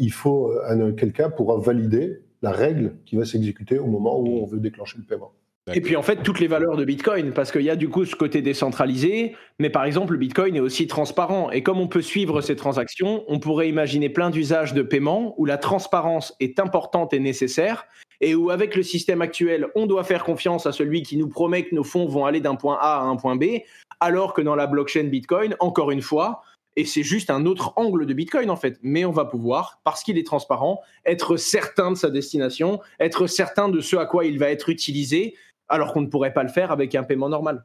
il 0.00 0.10
faut 0.10 0.52
quelqu'un 0.96 1.30
pourra 1.30 1.56
valider 1.58 2.22
la 2.42 2.50
règle 2.50 2.94
qui 3.06 3.14
va 3.14 3.24
s'exécuter 3.24 3.78
au 3.78 3.86
moment 3.86 4.18
où 4.18 4.42
on 4.42 4.44
veut 4.44 4.58
déclencher 4.58 4.98
le 4.98 5.04
paiement. 5.04 5.32
Et 5.74 5.80
puis 5.80 5.96
en 5.96 6.02
fait, 6.02 6.22
toutes 6.22 6.40
les 6.40 6.46
valeurs 6.46 6.76
de 6.76 6.84
Bitcoin, 6.84 7.32
parce 7.32 7.52
qu'il 7.52 7.62
y 7.62 7.70
a 7.70 7.76
du 7.76 7.88
coup 7.88 8.04
ce 8.04 8.16
côté 8.16 8.42
décentralisé, 8.42 9.36
mais 9.58 9.70
par 9.70 9.84
exemple, 9.84 10.12
le 10.12 10.18
Bitcoin 10.18 10.56
est 10.56 10.60
aussi 10.60 10.86
transparent. 10.86 11.50
Et 11.50 11.62
comme 11.62 11.80
on 11.80 11.88
peut 11.88 12.02
suivre 12.02 12.40
ces 12.40 12.56
transactions, 12.56 13.24
on 13.28 13.38
pourrait 13.38 13.68
imaginer 13.68 14.08
plein 14.08 14.30
d'usages 14.30 14.74
de 14.74 14.82
paiement 14.82 15.34
où 15.38 15.44
la 15.44 15.58
transparence 15.58 16.34
est 16.40 16.60
importante 16.60 17.12
et 17.12 17.20
nécessaire, 17.20 17.86
et 18.20 18.34
où 18.34 18.50
avec 18.50 18.74
le 18.74 18.82
système 18.82 19.22
actuel, 19.22 19.68
on 19.74 19.86
doit 19.86 20.04
faire 20.04 20.24
confiance 20.24 20.66
à 20.66 20.72
celui 20.72 21.02
qui 21.02 21.16
nous 21.16 21.28
promet 21.28 21.64
que 21.64 21.74
nos 21.74 21.84
fonds 21.84 22.06
vont 22.06 22.24
aller 22.24 22.40
d'un 22.40 22.56
point 22.56 22.78
A 22.80 23.00
à 23.00 23.02
un 23.02 23.16
point 23.16 23.36
B, 23.36 23.60
alors 24.00 24.34
que 24.34 24.42
dans 24.42 24.54
la 24.54 24.66
blockchain 24.66 25.04
Bitcoin, 25.04 25.56
encore 25.60 25.90
une 25.90 26.02
fois, 26.02 26.42
et 26.78 26.84
c'est 26.84 27.02
juste 27.02 27.28
un 27.30 27.44
autre 27.44 27.72
angle 27.74 28.06
de 28.06 28.14
Bitcoin 28.14 28.50
en 28.50 28.56
fait. 28.56 28.78
Mais 28.82 29.04
on 29.04 29.10
va 29.10 29.24
pouvoir, 29.24 29.80
parce 29.82 30.04
qu'il 30.04 30.16
est 30.16 30.26
transparent, 30.26 30.80
être 31.04 31.36
certain 31.36 31.90
de 31.90 31.96
sa 31.96 32.08
destination, 32.08 32.80
être 33.00 33.26
certain 33.26 33.68
de 33.68 33.80
ce 33.80 33.96
à 33.96 34.06
quoi 34.06 34.24
il 34.26 34.38
va 34.38 34.48
être 34.50 34.68
utilisé, 34.68 35.34
alors 35.68 35.92
qu'on 35.92 36.00
ne 36.00 36.06
pourrait 36.06 36.32
pas 36.32 36.42
le 36.42 36.48
faire 36.48 36.70
avec 36.70 36.94
un 36.94 37.02
paiement 37.02 37.28
normal. 37.28 37.64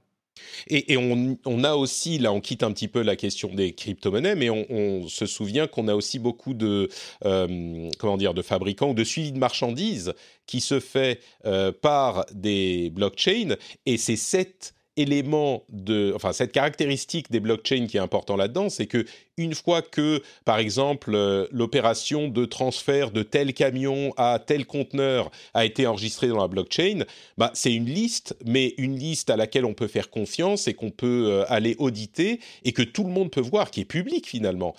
Et, 0.68 0.98
on, 0.98 1.64
a 1.64 1.74
aussi, 1.76 2.18
là 2.18 2.34
on 2.34 2.42
quitte 2.42 2.64
un 2.64 2.72
petit 2.72 2.88
peu 2.88 3.02
la 3.02 3.16
question 3.16 3.54
des 3.54 3.74
crypto-monnaies, 3.74 4.36
mais 4.36 4.50
on, 4.50 5.08
se 5.08 5.26
souvient 5.26 5.68
qu'on 5.68 5.88
a 5.88 5.94
aussi 5.94 6.18
beaucoup 6.20 6.54
de, 6.54 6.90
euh, 7.26 7.90
comment 8.00 8.18
dire, 8.18 8.34
de 8.34 8.42
fabricants 8.42 8.90
ou 8.90 8.94
de 8.94 9.04
suivi 9.04 9.32
de 9.32 9.38
marchandises 9.38 10.14
qui 10.48 10.60
se 10.60 10.80
fait 10.80 11.20
euh, 11.46 11.72
par 11.72 12.26
des 12.34 12.90
blockchains, 12.90 13.56
et 13.86 13.98
c'est 13.98 14.16
cette 14.16 14.74
élément 14.98 15.64
de, 15.70 16.14
enfin 16.16 16.34
cette 16.34 16.52
caractéristique 16.52 17.32
des 17.32 17.40
blockchains 17.40 17.88
qui 17.88 17.98
est 17.98 18.02
important 18.02 18.36
là-dedans, 18.36 18.70
c'est 18.70 18.88
que 18.88 19.06
une 19.38 19.56
fois 19.56 19.82
que, 19.82 20.22
par 20.46 20.60
exemple, 20.60 21.16
euh, 21.16 21.48
l'opération 21.52 22.28
de 22.28 22.46
transfert 22.46 23.12
de 23.12 23.24
tel 23.24 23.54
camion 23.54 24.14
à 24.18 24.40
tel 24.46 24.66
conteneur 24.66 25.32
a 25.56 25.66
été 25.66 25.88
enregistrée 25.88 26.28
dans 26.28 26.40
la 26.40 26.48
blockchain, 26.48 27.06
bah 27.38 27.52
c'est 27.56 27.74
une 27.74 27.88
liste, 27.88 28.36
mais 28.46 28.76
une 28.78 28.98
liste 28.98 29.30
à 29.30 29.36
laquelle 29.36 29.66
on 29.66 29.74
peut 29.74 29.88
faire 29.88 30.10
confiance 30.12 30.68
et 30.68 30.74
qu'on 30.76 30.92
peut 30.92 31.28
euh, 31.28 31.46
aller 31.48 31.76
auditer 31.80 32.40
et 32.64 32.74
que 32.74 32.84
tout 32.84 33.04
le 33.04 33.10
monde 33.10 33.32
peut 33.32 33.42
voir, 33.42 33.72
qui 33.72 33.82
est 33.82 33.86
public 33.86 34.28
finalement 34.28 34.76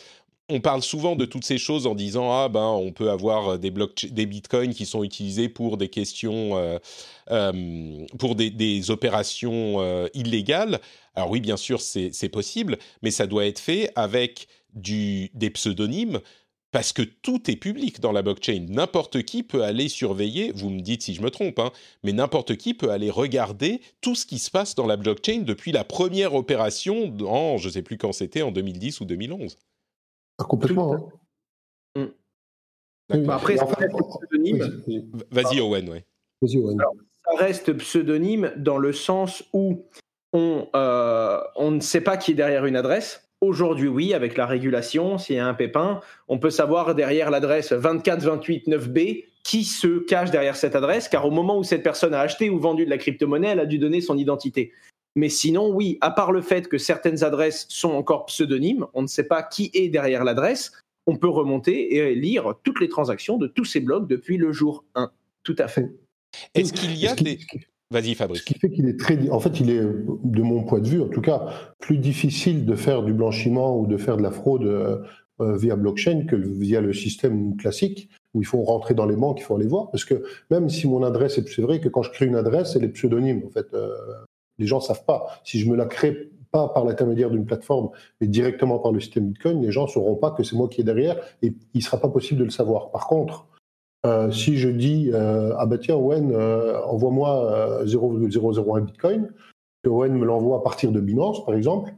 on 0.49 0.61
parle 0.61 0.83
souvent 0.83 1.17
de 1.17 1.25
toutes 1.25 1.45
ces 1.45 1.59
choses 1.59 1.87
en 1.87 1.95
disant 1.95 2.31
ah 2.33 2.49
ben 2.49 2.67
on 2.67 2.93
peut 2.93 3.11
avoir 3.11 3.55
euh, 3.55 3.59
des 3.59 3.73
des 4.11 4.27
bitcoins 4.27 4.75
qui 4.75 4.87
sont 4.87 5.03
utilisés 5.03 5.49
pour 5.49 5.77
des 5.77 5.89
questions 5.89 6.57
euh, 6.57 6.79
euh, 7.31 8.07
pour 8.19 8.35
des, 8.35 8.91
opérations 8.91 10.07
illégales. 10.13 10.81
Alors 11.15 11.31
oui, 11.31 11.41
bien 11.41 11.57
sûr, 11.57 11.81
c'est 11.81 12.29
possible, 12.29 12.79
mais 13.03 13.11
ça 13.11 13.27
doit 13.27 13.47
être 13.47 13.59
fait 13.59 13.91
avec 13.95 14.49
des 14.75 15.51
pseudonymes 15.55 16.21
parce 16.71 16.93
que 16.93 17.03
tout 17.03 17.51
est 17.51 17.57
public 17.57 18.01
dans 18.01 18.13
la 18.13 18.23
blockchain. 18.23 18.67
N'importe 18.69 19.23
qui 19.23 19.43
peut 19.43 19.63
aller 19.63 19.89
surveiller, 19.89 20.53
vous 20.55 20.71
me 20.71 20.81
dites 20.81 21.03
si 21.03 21.15
je 21.15 21.23
me 21.23 21.31
trompe, 21.31 21.61
hein, 21.61 21.71
mais 22.03 22.13
n'importe 22.13 22.57
qui 22.57 22.75
peut 22.75 22.91
aller 22.91 23.11
regarder 23.11 23.81
tout 24.01 24.17
ce 24.17 24.27
qui 24.27 24.39
se 24.39 24.51
passe 24.51 24.75
dans 24.75 24.87
la 24.87 24.97
blockchain 24.97 25.43
depuis 25.43 25.73
la 25.73 25.85
première 25.85 26.35
opération 26.35 27.15
en, 27.27 27.57
je 27.59 27.69
ne 27.69 27.73
sais 27.73 27.83
plus 27.83 27.97
quand 27.97 28.13
c'était, 28.13 28.43
en 28.43 28.51
2010 28.51 29.01
ou 29.01 29.05
2011. 29.05 29.57
Ah, 30.39 30.45
complètement. 30.45 31.13
Hein. 31.97 32.11
Mm. 33.11 33.31
après, 33.31 33.57
ça 33.57 33.67
reste 33.67 33.97
pseudonyme. 33.97 34.83
Vas-y, 35.31 35.61
Owen, 35.61 35.89
ouais. 35.89 36.05
Vas-y, 36.43 36.59
Owen. 36.59 36.79
ça 36.79 37.37
reste 37.37 37.73
pseudonyme 37.75 38.53
dans 38.57 38.79
le 38.79 38.93
sens 38.93 39.45
où 39.53 39.87
on, 40.33 40.69
euh, 40.75 41.41
on 41.57 41.71
ne 41.71 41.81
sait 41.81 42.01
pas 42.01 42.17
qui 42.17 42.33
est 42.33 42.35
derrière 42.35 42.67
une 42.67 42.77
adresse 42.77 43.25
Aujourd'hui, 43.45 43.89
oui, 43.89 44.15
avec 44.15 44.39
la 44.39 44.47
régulation, 44.47 45.19
s'il 45.19 45.37
y 45.37 45.39
a 45.39 45.47
un 45.47 45.53
pépin, 45.53 46.01
on 46.29 46.39
peut 46.39 46.49
savoir 46.49 46.95
derrière 46.95 47.31
l'adresse 47.31 47.73
24289B 47.73 49.27
qui 49.43 49.65
se 49.65 49.99
cache 49.99 50.31
derrière 50.31 50.57
cette 50.57 50.75
adresse, 50.75 51.09
car 51.09 51.27
au 51.27 51.31
moment 51.31 51.59
où 51.59 51.63
cette 51.63 51.83
personne 51.83 52.15
a 52.15 52.21
acheté 52.21 52.49
ou 52.49 52.59
vendu 52.59 52.87
de 52.87 52.91
la 52.91 52.97
crypto-monnaie, 52.97 53.49
elle 53.49 53.61
a 53.61 53.67
dû 53.67 53.79
donner 53.79 54.01
son 54.01 54.17
identité. 54.17 54.73
Mais 55.17 55.29
sinon, 55.29 55.73
oui, 55.73 55.99
à 56.01 56.11
part 56.11 56.33
le 56.33 56.41
fait 56.41 56.69
que 56.69 56.79
certaines 56.79 57.23
adresses 57.23 57.67
sont 57.69 57.91
encore 57.91 58.27
pseudonymes, 58.27 58.87
on 58.95 59.03
ne 59.03 59.07
sait 59.07 59.25
pas 59.25 59.43
qui 59.43 59.71
est 59.75 59.89
derrière 59.89 60.25
l'adresse, 60.25 60.73
on 61.07 61.17
peut 61.17 61.29
remonter 61.29 61.95
et 61.97 62.15
lire 62.15 62.55
toutes 62.63 62.81
les 62.81 62.89
transactions 62.89 63.37
de 63.37 63.47
tous 63.47 63.65
ces 63.65 63.81
blocs 63.81 64.09
depuis 64.09 64.37
le 64.37 64.53
jour 64.53 64.85
1. 64.95 65.11
Tout 65.43 65.57
à 65.59 65.69
fait. 65.69 65.93
Est-ce 66.55 66.73
qu'il 66.73 66.97
y 66.97 67.07
a 67.07 67.15
des... 67.15 67.39
Vas-y, 67.91 68.15
Fabrice. 68.15 68.41
Ce 68.41 68.45
qui 68.45 68.59
fait 68.59 68.71
qu'il 68.71 68.89
est 68.89 68.99
très. 68.99 69.29
En 69.31 69.39
fait, 69.39 69.61
il 69.61 69.71
est, 69.71 69.81
de 69.81 70.43
mon 70.43 70.65
point 70.65 70.81
de 70.81 70.89
vue, 70.89 71.01
en 71.03 71.09
tout 71.09 71.21
cas, 71.21 71.47
plus 71.79 71.99
difficile 71.99 72.65
de 72.65 72.75
faire 72.75 73.03
du 73.03 73.13
blanchiment 73.13 73.79
ou 73.79 73.87
de 73.87 73.97
faire 73.97 74.17
de 74.17 74.23
la 74.23 74.33
fraude 74.33 74.65
euh, 74.65 74.99
euh, 75.41 75.57
via 75.57 75.77
blockchain 75.77 76.25
que 76.27 76.35
via 76.35 76.81
le 76.81 76.93
système 76.93 77.57
classique 77.57 78.09
où 78.33 78.41
il 78.41 78.47
faut 78.47 78.63
rentrer 78.63 78.95
dans 78.95 79.07
les 79.07 79.15
banques, 79.15 79.39
il 79.41 79.45
faut 79.45 79.55
aller 79.55 79.67
voir. 79.67 79.91
Parce 79.91 80.05
que 80.05 80.25
même 80.51 80.69
si 80.71 80.89
mon 80.89 81.05
adresse 81.05 81.39
est. 81.39 81.49
C'est 81.49 81.63
vrai 81.63 81.81
que 81.81 81.89
quand 81.89 82.03
je 82.03 82.11
crée 82.11 82.27
une 82.27 82.35
adresse, 82.35 82.75
elle 82.75 82.85
est 82.85 82.89
pseudonyme. 82.89 83.43
En 83.47 83.51
fait, 83.51 83.73
euh, 83.75 83.95
les 84.59 84.67
gens 84.67 84.79
ne 84.79 84.83
savent 84.83 85.05
pas. 85.05 85.27
Si 85.45 85.59
je 85.59 85.69
me 85.69 85.77
la 85.77 85.87
crée 85.87 86.31
pas 86.51 86.69
par 86.69 86.85
l'intermédiaire 86.85 87.31
d'une 87.31 87.45
plateforme, 87.45 87.91
mais 88.21 88.29
directement 88.29 88.79
par 88.79 88.93
le 88.93 89.01
système 89.01 89.27
Bitcoin, 89.27 89.61
les 89.61 89.73
gens 89.73 89.85
ne 89.85 89.91
sauront 89.91 90.15
pas 90.15 90.31
que 90.31 90.43
c'est 90.43 90.57
moi 90.57 90.69
qui 90.69 90.81
est 90.81 90.85
derrière 90.85 91.17
et 91.43 91.49
il 91.75 91.79
ne 91.79 91.83
sera 91.83 91.99
pas 91.99 92.09
possible 92.09 92.41
de 92.41 92.45
le 92.45 92.51
savoir. 92.51 92.91
Par 92.91 93.07
contre, 93.09 93.47
euh, 94.07 94.31
si 94.31 94.57
je 94.57 94.69
dis 94.69 95.11
euh, 95.13 95.55
ah 95.59 95.67
bah 95.67 95.79
tiens 95.79 95.97
Owen 95.97 96.31
euh, 96.33 96.81
envoie-moi 96.85 97.85
0,001 97.87 98.83
Bitcoin, 98.83 99.33
que 99.83 99.89
Owen 99.89 100.13
me 100.13 100.25
l'envoie 100.25 100.59
à 100.59 100.61
partir 100.61 100.93
de 100.93 101.01
Binance 101.01 101.45
par 101.45 101.55
exemple, 101.55 101.93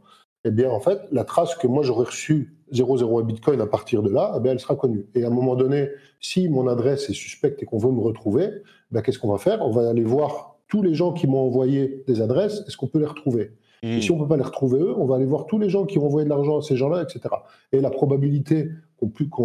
eh 0.44 0.50
bien 0.50 0.70
en 0.70 0.80
fait 0.80 1.00
la 1.12 1.24
trace 1.24 1.54
que 1.56 1.66
moi 1.66 1.82
j'aurais 1.82 2.06
reçu 2.06 2.56
0,01 2.72 3.24
Bitcoin 3.24 3.60
à 3.60 3.66
partir 3.66 4.02
de 4.02 4.10
là, 4.10 4.34
eh 4.36 4.40
bien, 4.40 4.52
elle 4.52 4.60
sera 4.60 4.76
connue. 4.76 5.06
Et 5.14 5.24
à 5.24 5.28
un 5.28 5.30
moment 5.30 5.54
donné, 5.54 5.90
si 6.20 6.48
mon 6.48 6.66
adresse 6.66 7.08
est 7.08 7.14
suspecte 7.14 7.62
et 7.62 7.66
qu'on 7.66 7.78
veut 7.78 7.92
me 7.92 8.00
retrouver, 8.00 8.50
ben, 8.90 9.02
qu'est-ce 9.02 9.18
qu'on 9.18 9.30
va 9.30 9.38
faire? 9.38 9.62
On 9.62 9.70
va 9.70 9.88
aller 9.88 10.04
voir 10.04 10.55
tous 10.68 10.82
les 10.82 10.94
gens 10.94 11.12
qui 11.12 11.26
m'ont 11.26 11.38
envoyé 11.46 12.04
des 12.06 12.20
adresses, 12.20 12.64
est-ce 12.66 12.76
qu'on 12.76 12.88
peut 12.88 12.98
les 12.98 13.06
retrouver? 13.06 13.52
Et 13.82 14.00
si 14.00 14.10
hmm. 14.10 14.14
on 14.14 14.18
ne 14.18 14.22
peut 14.22 14.28
pas 14.28 14.36
les 14.36 14.42
retrouver 14.42 14.80
eux, 14.80 14.94
on 14.96 15.06
va 15.06 15.16
aller 15.16 15.26
voir 15.26 15.46
tous 15.46 15.58
les 15.58 15.68
gens 15.68 15.84
qui 15.84 15.98
ont 15.98 16.06
envoyé 16.06 16.24
de 16.24 16.30
l'argent 16.30 16.58
à 16.58 16.62
ces 16.62 16.76
gens-là, 16.76 17.02
etc. 17.02 17.34
Et 17.72 17.80
la 17.80 17.90
probabilité 17.90 18.70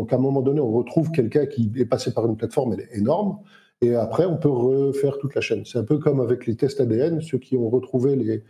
qu'à 0.07 0.15
un 0.15 0.19
moment 0.19 0.41
donné, 0.41 0.59
on 0.61 0.71
retrouve 0.71 1.11
quelqu'un 1.11 1.45
qui 1.45 1.71
est 1.75 1.85
passé 1.85 2.13
par 2.13 2.25
une 2.25 2.37
plateforme, 2.37 2.73
elle 2.73 2.81
est 2.81 2.97
énorme. 2.97 3.39
Et 3.81 3.95
après, 3.95 4.25
on 4.25 4.37
peut 4.37 4.49
refaire 4.49 5.17
toute 5.17 5.35
la 5.35 5.41
chaîne. 5.41 5.65
C'est 5.65 5.79
un 5.79 5.83
peu 5.83 5.97
comme 5.97 6.21
avec 6.21 6.45
les 6.45 6.55
tests 6.55 6.79
ADN, 6.79 7.21
ceux 7.21 7.39
qui 7.39 7.57
ont 7.57 7.69
retrouvé 7.69 8.15
les, 8.15 8.43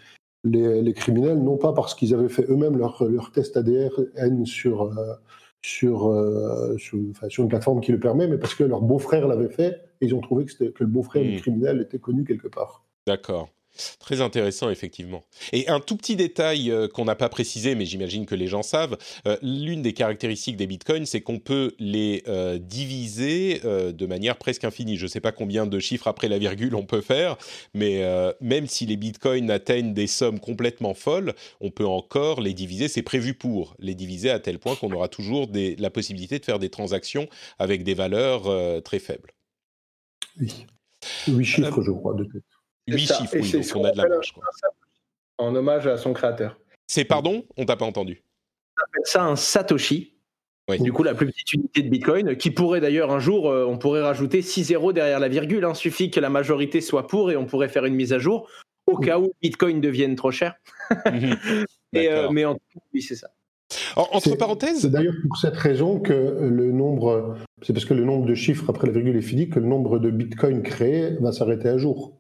les, 0.44 0.94
criminels, 0.94 1.40
non 1.40 1.58
pas 1.58 1.74
parce 1.74 1.96
qu'ils 1.96 2.14
avaient 2.14 2.30
fait 2.30 2.46
eux-mêmes 2.50 2.78
leur, 2.78 3.04
leur 3.04 3.32
test 3.32 3.58
ADN 3.58 4.46
sur, 4.46 4.84
euh, 4.84 5.14
sur, 5.62 6.10
euh, 6.10 6.78
sur, 6.78 6.98
une 7.44 7.48
plateforme 7.50 7.82
qui 7.82 7.92
le 7.92 8.00
permet, 8.00 8.28
mais 8.28 8.38
parce 8.38 8.56
que 8.56 8.64
leur 8.64 8.82
beau-frère 8.82 9.28
l'avait 9.28 9.50
fait 9.50 9.82
et 10.02 10.06
ils 10.06 10.16
ont 10.16 10.22
trouvé 10.22 10.45
que, 10.45 10.52
que 10.66 10.84
le 10.84 10.88
beau-frère 10.88 11.24
du 11.24 11.38
hmm. 11.38 11.41
criminel 11.41 11.82
était 11.82 11.99
connu 11.99 12.24
quelque 12.24 12.47
part. 12.47 12.84
D'accord. 13.08 13.49
Très 13.99 14.22
intéressant, 14.22 14.70
effectivement. 14.70 15.24
Et 15.54 15.68
un 15.70 15.80
tout 15.80 15.95
petit 15.95 16.16
détail 16.16 16.72
euh, 16.72 16.88
qu'on 16.88 17.06
n'a 17.06 17.16
pas 17.16 17.30
précisé, 17.30 17.76
mais 17.76 17.86
j'imagine 17.86 18.26
que 18.26 18.36
les 18.36 18.47
gens 18.47 18.64
savent, 18.64 18.97
euh, 19.28 19.38
l'une 19.41 19.82
des 19.82 19.93
caractéristiques 19.93 20.58
des 20.58 20.68
bitcoins, 20.68 21.06
c'est 21.06 21.22
qu'on 21.22 21.39
peut 21.39 21.74
les 21.80 22.24
euh, 22.28 22.58
diviser 22.58 23.62
de 23.62 24.06
manière 24.06 24.38
presque 24.38 24.64
infinie. 24.64 24.97
Je 24.97 25.04
ne 25.04 25.10
sais 25.10 25.20
pas 25.20 25.32
combien 25.32 25.66
de 25.66 25.80
chiffres 25.80 26.08
après 26.08 26.28
la 26.28 26.38
virgule 26.38 26.76
on 26.76 26.86
peut 26.86 27.02
faire, 27.02 27.38
mais 27.74 28.04
même 28.41 28.68
si 28.68 28.86
les 28.86 28.97
bitcoins 28.97 29.49
atteignent 29.49 29.93
des 29.93 30.08
sommes 30.08 30.39
complètement 30.39 30.93
folles, 30.93 31.34
on 31.60 31.70
peut 31.70 31.86
encore 31.86 32.41
les 32.41 32.54
diviser. 32.54 32.88
C'est 32.88 33.02
prévu 33.02 33.34
pour 33.34 33.76
les 33.80 33.95
diviser 33.95 34.30
à 34.30 34.39
tel 34.39 34.60
point 34.60 34.76
qu'on 34.76 34.91
aura 34.91 35.08
toujours 35.08 35.47
des, 35.47 35.76
la 35.78 35.89
possibilité 35.89 36.39
de 36.39 36.45
faire 36.45 36.60
des 36.60 36.70
transactions 36.70 37.28
avec 37.60 37.84
des 37.84 37.93
valeurs 37.93 38.43
très 38.84 38.99
faibles. 38.99 39.34
Oui. 40.42 40.66
Huit 41.28 41.46
chiffres, 41.46 41.82
je 41.82 41.92
crois, 41.92 42.14
de 42.16 42.26
tête. 42.26 42.44
8 42.88 42.98
chiffres, 43.00 43.36
oui, 43.36 43.52
donc 43.52 43.66
on 43.76 43.84
a 43.86 43.92
de 43.92 43.98
la 43.98 44.08
marge. 44.08 44.34
En 45.38 45.56
hommage 45.56 45.88
à 45.88 45.98
son 45.98 46.14
créateur. 46.14 46.60
C'est 46.88 47.06
pardon 47.06 47.46
On 47.58 47.66
t'a 47.66 47.78
pas 47.78 47.86
entendu. 47.86 48.24
On 48.78 48.84
appelle 48.84 49.06
ça 49.06 49.24
un 49.24 49.36
Satoshi. 49.36 50.16
Du 50.80 50.94
coup, 50.94 51.04
la 51.04 51.14
plus 51.14 51.26
petite 51.26 51.52
unité 51.54 51.82
de 51.82 51.89
Bitcoin, 51.89 52.38
qui 52.38 52.50
pourrait 52.50 52.80
d'ailleurs 52.80 53.12
un 53.12 53.20
jour, 53.20 53.50
euh, 53.50 53.66
on 53.66 53.78
pourrait 53.78 54.02
rajouter 54.02 54.42
6 54.42 54.66
zéros 54.66 54.94
derrière 54.94 55.20
la 55.20 55.28
virgule. 55.28 55.60
Il 55.60 55.66
hein. 55.66 55.74
suffit 55.74 56.10
que 56.12 56.20
la 56.20 56.30
majorité 56.30 56.80
soit 56.80 57.08
pour 57.08 57.30
et 57.30 57.36
on 57.36 57.46
pourrait 57.46 57.68
faire 57.68 57.84
une 57.84 57.96
mise 57.96 58.14
à 58.14 58.20
jour 58.20 58.50
au 58.86 58.98
cas 58.98 59.20
où 59.20 59.34
Bitcoin 59.42 59.82
devienne 59.82 60.16
trop 60.16 60.32
cher. 60.32 60.56
Mhm. 61.06 61.38
Euh, 61.94 62.30
mais 62.32 62.46
en 62.46 62.54
tout 62.54 62.62
oui, 62.94 63.02
c'est 63.02 63.18
ça. 63.18 63.30
Entre 63.96 64.36
parenthèses. 64.36 64.82
C'est 64.82 64.90
d'ailleurs 64.90 65.16
pour 65.28 65.38
cette 65.38 65.58
raison 65.58 66.00
que 66.00 66.14
le 66.14 66.72
nombre, 66.72 67.36
c'est 67.62 67.74
parce 67.74 67.86
que 67.86 67.94
le 67.94 68.06
nombre 68.06 68.26
de 68.26 68.36
chiffres 68.36 68.66
après 68.70 68.88
la 68.88 68.94
virgule 68.94 69.18
est 69.18 69.22
fini 69.22 69.50
que 69.50 69.60
le 69.60 69.68
nombre 69.68 70.00
de 70.00 70.10
bitcoins 70.10 70.62
créés 70.62 71.18
va 71.20 71.32
s'arrêter 71.32 71.70
à 71.70 71.78
jour. 71.78 72.14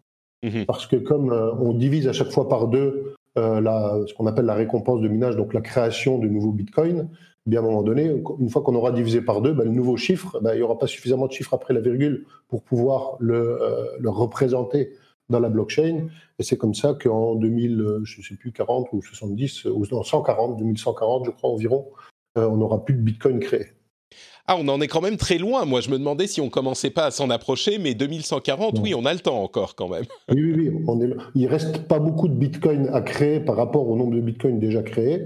Mhm. 0.43 0.65
Parce 0.65 0.87
que 0.87 0.95
comme 0.95 1.31
euh, 1.31 1.53
on 1.59 1.73
divise 1.73 2.07
à 2.07 2.13
chaque 2.13 2.31
fois 2.31 2.49
par 2.49 2.67
deux 2.67 3.13
euh, 3.37 3.61
la, 3.61 3.97
ce 4.07 4.13
qu'on 4.13 4.27
appelle 4.27 4.45
la 4.45 4.55
récompense 4.55 5.01
de 5.01 5.07
minage, 5.07 5.37
donc 5.37 5.53
la 5.53 5.61
création 5.61 6.17
de 6.17 6.27
nouveaux 6.27 6.51
bitcoins, 6.51 7.09
eh 7.47 7.49
bien 7.49 7.61
à 7.61 7.63
un 7.63 7.65
moment 7.65 7.83
donné, 7.83 8.11
une 8.39 8.49
fois 8.49 8.61
qu'on 8.61 8.75
aura 8.75 8.91
divisé 8.91 9.21
par 9.21 9.41
deux, 9.41 9.53
ben, 9.53 9.63
le 9.63 9.71
nouveau 9.71 9.97
chiffre, 9.97 10.39
ben, 10.41 10.53
il 10.53 10.57
n'y 10.57 10.63
aura 10.63 10.77
pas 10.77 10.87
suffisamment 10.87 11.27
de 11.27 11.31
chiffres 11.31 11.53
après 11.53 11.73
la 11.73 11.79
virgule 11.79 12.25
pour 12.49 12.61
pouvoir 12.61 13.15
le, 13.19 13.61
euh, 13.61 13.85
le 13.99 14.09
représenter 14.09 14.91
dans 15.31 15.39
la 15.39 15.49
blockchain. 15.49 16.07
Et 16.39 16.43
c'est 16.43 16.57
comme 16.57 16.75
ça 16.75 16.93
qu'en 16.93 17.35
2000, 17.35 18.01
je 18.03 18.19
ne 18.19 18.23
sais 18.23 18.35
plus, 18.35 18.51
40 18.51 18.89
ou 18.93 19.01
70, 19.01 19.65
ou 19.65 19.85
non, 19.91 20.03
140, 20.03 20.57
2140, 20.57 21.25
je 21.25 21.31
crois 21.31 21.49
environ, 21.49 21.87
on 22.35 22.57
n'aura 22.57 22.85
plus 22.85 22.93
de 22.93 23.01
bitcoin 23.01 23.39
créés. 23.39 23.73
Ah, 24.47 24.57
on 24.59 24.67
en 24.67 24.81
est 24.81 24.87
quand 24.87 25.01
même 25.01 25.17
très 25.17 25.37
loin. 25.37 25.65
Moi, 25.65 25.81
je 25.81 25.89
me 25.89 25.97
demandais 25.97 26.27
si 26.27 26.41
on 26.41 26.49
commençait 26.49 26.89
pas 26.89 27.05
à 27.05 27.11
s'en 27.11 27.29
approcher, 27.29 27.77
mais 27.77 27.93
2140, 27.93 28.79
oui, 28.79 28.93
on 28.93 29.05
a 29.05 29.13
le 29.13 29.19
temps 29.19 29.41
encore 29.41 29.75
quand 29.75 29.87
même. 29.87 30.03
Oui, 30.29 30.41
oui, 30.43 30.69
oui. 30.69 30.83
On 30.87 31.01
est... 31.01 31.09
Il 31.35 31.47
reste 31.47 31.87
pas 31.87 31.99
beaucoup 31.99 32.27
de 32.27 32.33
bitcoins 32.33 32.89
à 32.91 33.01
créer 33.01 33.39
par 33.39 33.55
rapport 33.55 33.87
au 33.87 33.95
nombre 33.95 34.15
de 34.15 34.21
bitcoins 34.21 34.59
déjà 34.59 34.81
créés, 34.81 35.21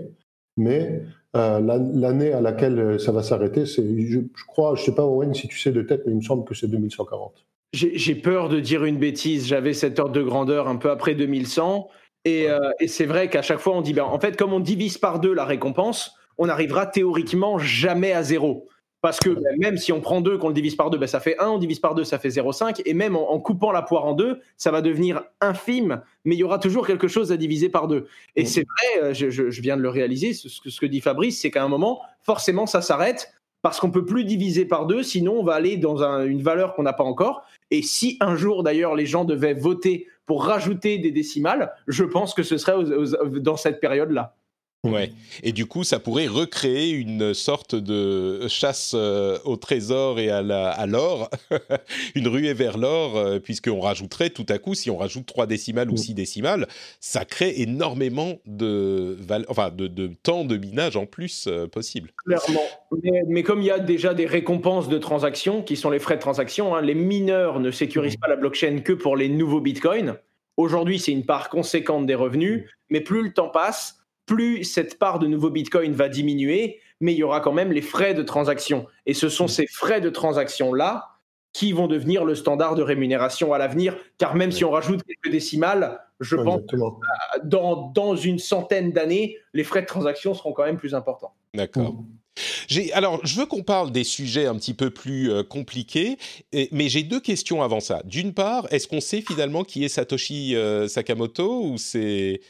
mais 0.57 1.01
euh, 1.35 1.59
l'année 1.59 2.33
à 2.33 2.41
laquelle 2.41 2.99
ça 2.99 3.11
va 3.11 3.23
s'arrêter, 3.23 3.65
c'est, 3.65 3.83
je, 4.07 4.19
crois, 4.47 4.75
je 4.75 4.83
sais 4.83 4.95
pas 4.95 5.05
Owen 5.05 5.33
si 5.33 5.47
tu 5.47 5.57
sais 5.59 5.71
de 5.71 5.81
tête, 5.81 6.03
mais 6.05 6.11
il 6.11 6.17
me 6.17 6.21
semble 6.21 6.45
que 6.45 6.53
c'est 6.53 6.67
2140. 6.67 7.45
J'ai 7.75 8.15
peur 8.15 8.49
de 8.49 8.59
dire 8.59 8.85
une 8.85 8.97
bêtise. 8.97 9.47
J'avais 9.47 9.73
cette 9.73 9.99
ordre 9.99 10.13
de 10.13 10.23
grandeur 10.23 10.67
un 10.67 10.77
peu 10.77 10.89
après 10.89 11.13
2100. 11.13 11.89
Et, 12.23 12.49
euh, 12.49 12.59
et 12.79 12.87
c'est 12.87 13.05
vrai 13.05 13.29
qu'à 13.29 13.41
chaque 13.41 13.59
fois, 13.59 13.75
on 13.75 13.81
dit, 13.81 13.93
ben, 13.93 14.03
en 14.03 14.19
fait, 14.19 14.37
comme 14.37 14.53
on 14.53 14.59
divise 14.59 14.97
par 14.97 15.19
deux 15.19 15.33
la 15.33 15.45
récompense, 15.45 16.15
on 16.37 16.47
n'arrivera 16.47 16.85
théoriquement 16.85 17.57
jamais 17.57 18.13
à 18.13 18.23
zéro. 18.23 18.67
Parce 19.01 19.19
que 19.19 19.29
ben, 19.29 19.55
même 19.59 19.77
si 19.77 19.91
on 19.91 20.01
prend 20.01 20.19
2, 20.19 20.39
qu'on 20.39 20.47
le 20.47 20.55
divise 20.55 20.75
par 20.75 20.89
2, 20.89 20.97
ben, 20.97 21.05
ça 21.05 21.19
fait 21.19 21.37
1, 21.37 21.47
on 21.47 21.57
divise 21.59 21.79
par 21.79 21.93
2, 21.93 22.03
ça 22.03 22.17
fait 22.17 22.29
0,5. 22.29 22.81
Et 22.85 22.95
même 22.95 23.15
en, 23.15 23.39
coupant 23.39 23.71
la 23.71 23.83
poire 23.83 24.05
en 24.05 24.13
deux, 24.13 24.39
ça 24.57 24.71
va 24.71 24.81
devenir 24.81 25.21
infime, 25.41 26.01
mais 26.23 26.33
il 26.35 26.39
y 26.39 26.43
aura 26.43 26.57
toujours 26.57 26.87
quelque 26.87 27.07
chose 27.07 27.31
à 27.31 27.37
diviser 27.37 27.69
par 27.69 27.87
2. 27.87 28.07
Et 28.35 28.43
mm. 28.43 28.45
c'est 28.47 28.63
vrai, 28.63 29.03
euh, 29.03 29.13
je, 29.13 29.61
viens 29.61 29.77
de 29.77 29.83
le 29.83 29.89
réaliser, 29.89 30.33
ce 30.33 30.79
que 30.79 30.87
dit 30.87 31.01
Fabrice, 31.01 31.39
c'est 31.39 31.51
qu'à 31.51 31.63
un 31.63 31.67
moment, 31.67 32.01
forcément, 32.23 32.65
ça 32.65 32.81
s'arrête 32.81 33.31
parce 33.65 33.79
qu'on 33.79 33.89
peut 33.89 34.05
plus 34.05 34.25
diviser 34.25 34.63
par 34.63 34.85
2, 34.85 35.01
sinon 35.01 35.39
on 35.39 35.43
va 35.43 35.55
aller 35.55 35.77
dans 35.77 36.03
une 36.21 36.43
valeur 36.43 36.75
qu'on 36.75 36.83
n'a 36.83 36.93
pas 36.93 37.03
encore. 37.03 37.47
Et 37.71 37.81
si 37.81 38.15
un 38.19 38.35
jour, 38.35 38.61
d'ailleurs, 38.61 38.93
les 38.93 39.07
gens 39.07 39.25
devaient 39.25 39.55
voter 39.55 40.05
pour 40.27 40.45
rajouter 40.45 40.99
des 40.99 41.09
décimales, 41.09 41.73
je 41.87 42.03
pense 42.03 42.35
que 42.35 42.43
ce 42.43 42.59
serait 42.59 42.75
dans 43.39 43.57
cette 43.57 43.79
période-là. 43.79 44.35
Ouais. 44.91 45.11
Et 45.43 45.51
du 45.51 45.65
coup, 45.65 45.83
ça 45.83 45.99
pourrait 45.99 46.27
recréer 46.27 46.91
une 46.91 47.33
sorte 47.33 47.75
de 47.75 48.47
chasse 48.47 48.93
euh, 48.95 49.37
au 49.43 49.55
trésor 49.55 50.19
et 50.19 50.29
à 50.29 50.85
l'or, 50.85 51.29
une 52.15 52.27
ruée 52.27 52.53
vers 52.53 52.77
l'or, 52.77 53.17
euh, 53.17 53.39
puisqu'on 53.39 53.79
rajouterait 53.79 54.29
tout 54.29 54.45
à 54.49 54.57
coup, 54.57 54.75
si 54.75 54.89
on 54.89 54.97
rajoute 54.97 55.25
trois 55.25 55.47
décimales 55.47 55.89
ou 55.89 55.97
six 55.97 56.13
décimales, 56.13 56.67
ça 56.99 57.25
crée 57.25 57.53
énormément 57.57 58.39
de, 58.45 59.17
enfin, 59.49 59.71
de, 59.71 60.07
temps 60.23 60.45
de 60.45 60.57
minage 60.57 60.95
en 60.95 61.05
plus 61.05 61.47
euh, 61.47 61.67
possible. 61.67 62.11
Clairement. 62.25 62.63
Mais, 63.27 63.43
comme 63.43 63.61
il 63.61 63.65
y 63.65 63.71
a 63.71 63.79
déjà 63.79 64.13
des 64.13 64.25
récompenses 64.25 64.87
de 64.87 64.97
transactions, 64.97 65.61
qui 65.61 65.75
sont 65.75 65.89
les 65.89 65.99
frais 65.99 66.15
de 66.15 66.21
transaction, 66.21 66.75
hein, 66.75 66.81
les 66.81 66.95
mineurs 66.95 67.59
ne 67.59 67.71
sécurisent 67.71 68.17
mmh. 68.17 68.21
pas 68.21 68.27
la 68.27 68.35
blockchain 68.35 68.79
que 68.83 68.93
pour 68.93 69.17
les 69.17 69.29
nouveaux 69.29 69.61
bitcoins. 69.61 70.17
Aujourd'hui, 70.57 70.99
c'est 70.99 71.11
une 71.11 71.25
part 71.25 71.49
conséquente 71.49 72.05
des 72.05 72.15
revenus, 72.15 72.69
mais 72.89 73.01
plus 73.01 73.23
le 73.23 73.33
temps 73.33 73.49
passe, 73.49 74.04
plus 74.25 74.63
cette 74.63 74.97
part 74.97 75.19
de 75.19 75.27
nouveaux 75.27 75.49
bitcoins 75.49 75.93
va 75.93 76.09
diminuer, 76.09 76.79
mais 76.99 77.13
il 77.13 77.17
y 77.17 77.23
aura 77.23 77.41
quand 77.41 77.53
même 77.53 77.71
les 77.71 77.81
frais 77.81 78.13
de 78.13 78.23
transaction. 78.23 78.87
Et 79.05 79.13
ce 79.13 79.29
sont 79.29 79.47
ces 79.47 79.67
frais 79.67 80.01
de 80.01 80.09
transaction-là 80.09 81.09
qui 81.53 81.71
vont 81.71 81.87
devenir 81.87 82.25
le 82.25 82.35
standard 82.35 82.75
de 82.75 82.81
rémunération 82.81 83.53
à 83.53 83.57
l'avenir, 83.57 83.95
car 84.17 84.35
même 84.35 84.51
si 84.51 84.65
on 84.65 84.71
rajoute 84.71 85.01
quelques 85.03 85.31
décimales, 85.31 86.01
je 86.19 86.35
pense 86.35 86.61
que 86.69 86.75
dans, 87.45 87.91
dans 87.93 88.15
une 88.15 88.39
centaine 88.39 88.91
d'années, 88.91 89.37
les 89.53 89.63
frais 89.63 89.81
de 89.81 89.87
transaction 89.87 90.33
seront 90.33 90.51
quand 90.51 90.65
même 90.65 90.77
plus 90.77 90.93
importants. 90.93 91.33
D'accord. 91.53 91.93
Mmh. 91.93 92.05
Alors, 92.93 93.25
je 93.25 93.39
veux 93.39 93.45
qu'on 93.45 93.63
parle 93.63 93.91
des 93.91 94.03
sujets 94.03 94.45
un 94.45 94.55
petit 94.55 94.73
peu 94.73 94.89
plus 94.89 95.31
euh, 95.31 95.43
compliqués, 95.43 96.17
mais 96.71 96.89
j'ai 96.89 97.03
deux 97.03 97.21
questions 97.21 97.63
avant 97.63 97.79
ça. 97.79 98.01
D'une 98.03 98.33
part, 98.33 98.67
est-ce 98.71 98.87
qu'on 98.87 98.99
sait 98.99 99.21
finalement 99.21 99.63
qui 99.63 99.85
est 99.85 99.89
Satoshi 99.89 100.55
euh, 100.55 100.87
Sakamoto 100.87 101.63
ou 101.63 101.77
c'est 101.77 102.41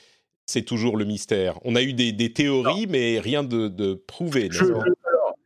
c'est 0.46 0.64
toujours 0.64 0.98
le 0.98 1.06
mystère 1.06 1.60
On 1.64 1.76
a 1.76 1.82
eu 1.82 1.94
des, 1.94 2.12
des 2.12 2.32
théories, 2.34 2.88
mais 2.88 3.20
rien 3.20 3.44
de, 3.44 3.68
de 3.68 3.94
prouvé. 3.94 4.50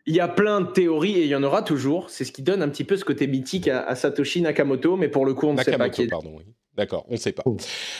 Il 0.05 0.15
y 0.15 0.19
a 0.19 0.27
plein 0.27 0.61
de 0.61 0.67
théories 0.67 1.17
et 1.19 1.23
il 1.23 1.29
y 1.29 1.35
en 1.35 1.43
aura 1.43 1.61
toujours. 1.61 2.09
C'est 2.09 2.25
ce 2.25 2.31
qui 2.31 2.41
donne 2.41 2.63
un 2.63 2.69
petit 2.69 2.83
peu 2.83 2.97
ce 2.97 3.05
côté 3.05 3.27
mythique 3.27 3.67
à, 3.67 3.93
Satoshi 3.95 4.41
Nakamoto, 4.41 4.97
mais 4.97 5.07
pour 5.07 5.25
le 5.25 5.33
coup, 5.33 5.47
on 5.47 5.53
ne 5.53 5.61
sait 5.61 5.77
pas 5.77 5.89
qui 5.89 6.03
est. 6.03 6.07
Pardon, 6.07 6.33
oui. 6.35 6.45
D'accord, 6.77 7.05
on 7.09 7.13
ne 7.13 7.17
sait 7.17 7.33
pas. 7.33 7.43
Oh. 7.45 7.57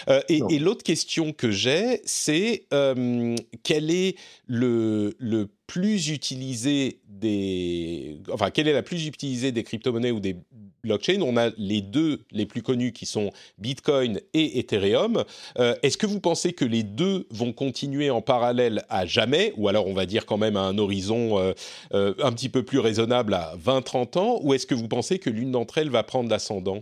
Euh, 0.07 0.21
et, 0.29 0.59
l'autre 0.59 0.83
question 0.83 1.33
que 1.33 1.51
j'ai, 1.51 2.01
c'est 2.05 2.65
euh, 2.73 3.35
quel 3.63 3.91
est 3.91 4.15
le, 4.47 5.15
le 5.17 5.49
plus 5.67 6.09
utilisé 6.09 7.01
des, 7.07 8.21
enfin, 8.31 8.51
quelle 8.51 8.67
est 8.67 8.73
la 8.73 8.83
plus 8.83 9.05
utilisée 9.05 9.51
des 9.51 9.63
crypto-monnaies 9.63 10.11
ou 10.11 10.21
des 10.21 10.37
blockchains? 10.83 11.21
On 11.21 11.35
a 11.35 11.49
les 11.57 11.81
deux 11.81 12.21
les 12.31 12.45
plus 12.45 12.61
connus 12.61 12.93
qui 12.93 13.05
sont 13.05 13.31
Bitcoin 13.57 14.21
et 14.33 14.59
Ethereum. 14.59 15.25
Euh, 15.57 15.75
est-ce 15.83 15.97
que 15.97 16.05
vous 16.05 16.21
pensez 16.21 16.53
que 16.53 16.63
les 16.63 16.83
deux 16.83 17.27
vont 17.31 17.51
continuer 17.51 18.09
en 18.09 18.21
parallèle 18.21 18.85
à 18.87 19.05
jamais, 19.05 19.51
ou 19.57 19.67
alors 19.67 19.87
on 19.87 19.93
va 19.93 20.05
dire 20.05 20.25
quand 20.25 20.37
même 20.37 20.55
à 20.55 20.61
un 20.61 20.77
horizon 20.77 21.53
un 21.91 22.31
petit 22.31 22.49
peu 22.49 22.63
plus 22.63 22.79
raisonnable 22.79 23.33
à 23.33 23.55
20-30 23.57 24.17
ans, 24.17 24.39
ou 24.41 24.53
est-ce 24.53 24.67
que 24.67 24.75
vous 24.75 24.87
pensez 24.87 25.19
que 25.19 25.29
l'une 25.29 25.51
d'entre 25.51 25.79
elles 25.79 25.89
va 25.89 26.03
prendre 26.03 26.29
l'ascendant? 26.29 26.81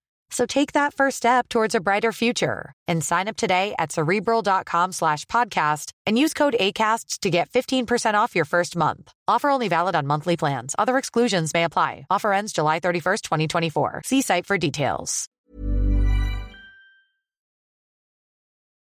So 0.31 0.45
take 0.45 0.71
that 0.73 0.93
first 0.93 1.17
step 1.17 1.49
towards 1.49 1.75
a 1.75 1.81
brighter 1.81 2.11
future 2.11 2.73
and 2.87 3.03
sign 3.03 3.27
up 3.27 3.35
today 3.35 3.75
at 3.77 3.91
cerebral.com 3.91 4.93
slash 4.93 5.25
podcast 5.25 5.91
and 6.07 6.17
use 6.17 6.33
code 6.33 6.55
ACasts 6.59 7.19
to 7.19 7.29
get 7.29 7.49
15% 7.49 8.13
off 8.15 8.33
your 8.35 8.45
first 8.45 8.75
month. 8.75 9.11
Offer 9.27 9.49
only 9.49 9.67
valid 9.67 9.95
on 9.95 10.07
monthly 10.07 10.37
plans. 10.37 10.73
Other 10.79 10.97
exclusions 10.97 11.53
may 11.53 11.65
apply. 11.65 12.05
Offer 12.09 12.31
ends 12.33 12.53
July 12.53 12.79
31st, 12.79 13.21
2024. 13.21 14.01
See 14.05 14.21
site 14.21 14.45
for 14.47 14.57
details. 14.57 15.27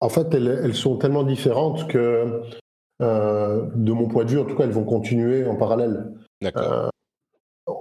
En 0.00 0.10
fait, 0.10 0.34
elles, 0.34 0.48
elles 0.48 0.74
sont 0.74 0.98
tellement 0.98 1.24
différentes 1.24 1.88
que, 1.88 2.42
euh, 3.00 3.70
de 3.74 3.92
mon 3.92 4.06
point 4.06 4.24
de 4.24 4.30
vue, 4.30 4.38
en 4.38 4.44
tout 4.44 4.54
cas, 4.54 4.64
elles 4.64 4.70
vont 4.70 4.84
continuer 4.84 5.46
en 5.46 5.56
parallèle. 5.56 6.12
D'accord. 6.42 6.90
Euh, 7.66 7.74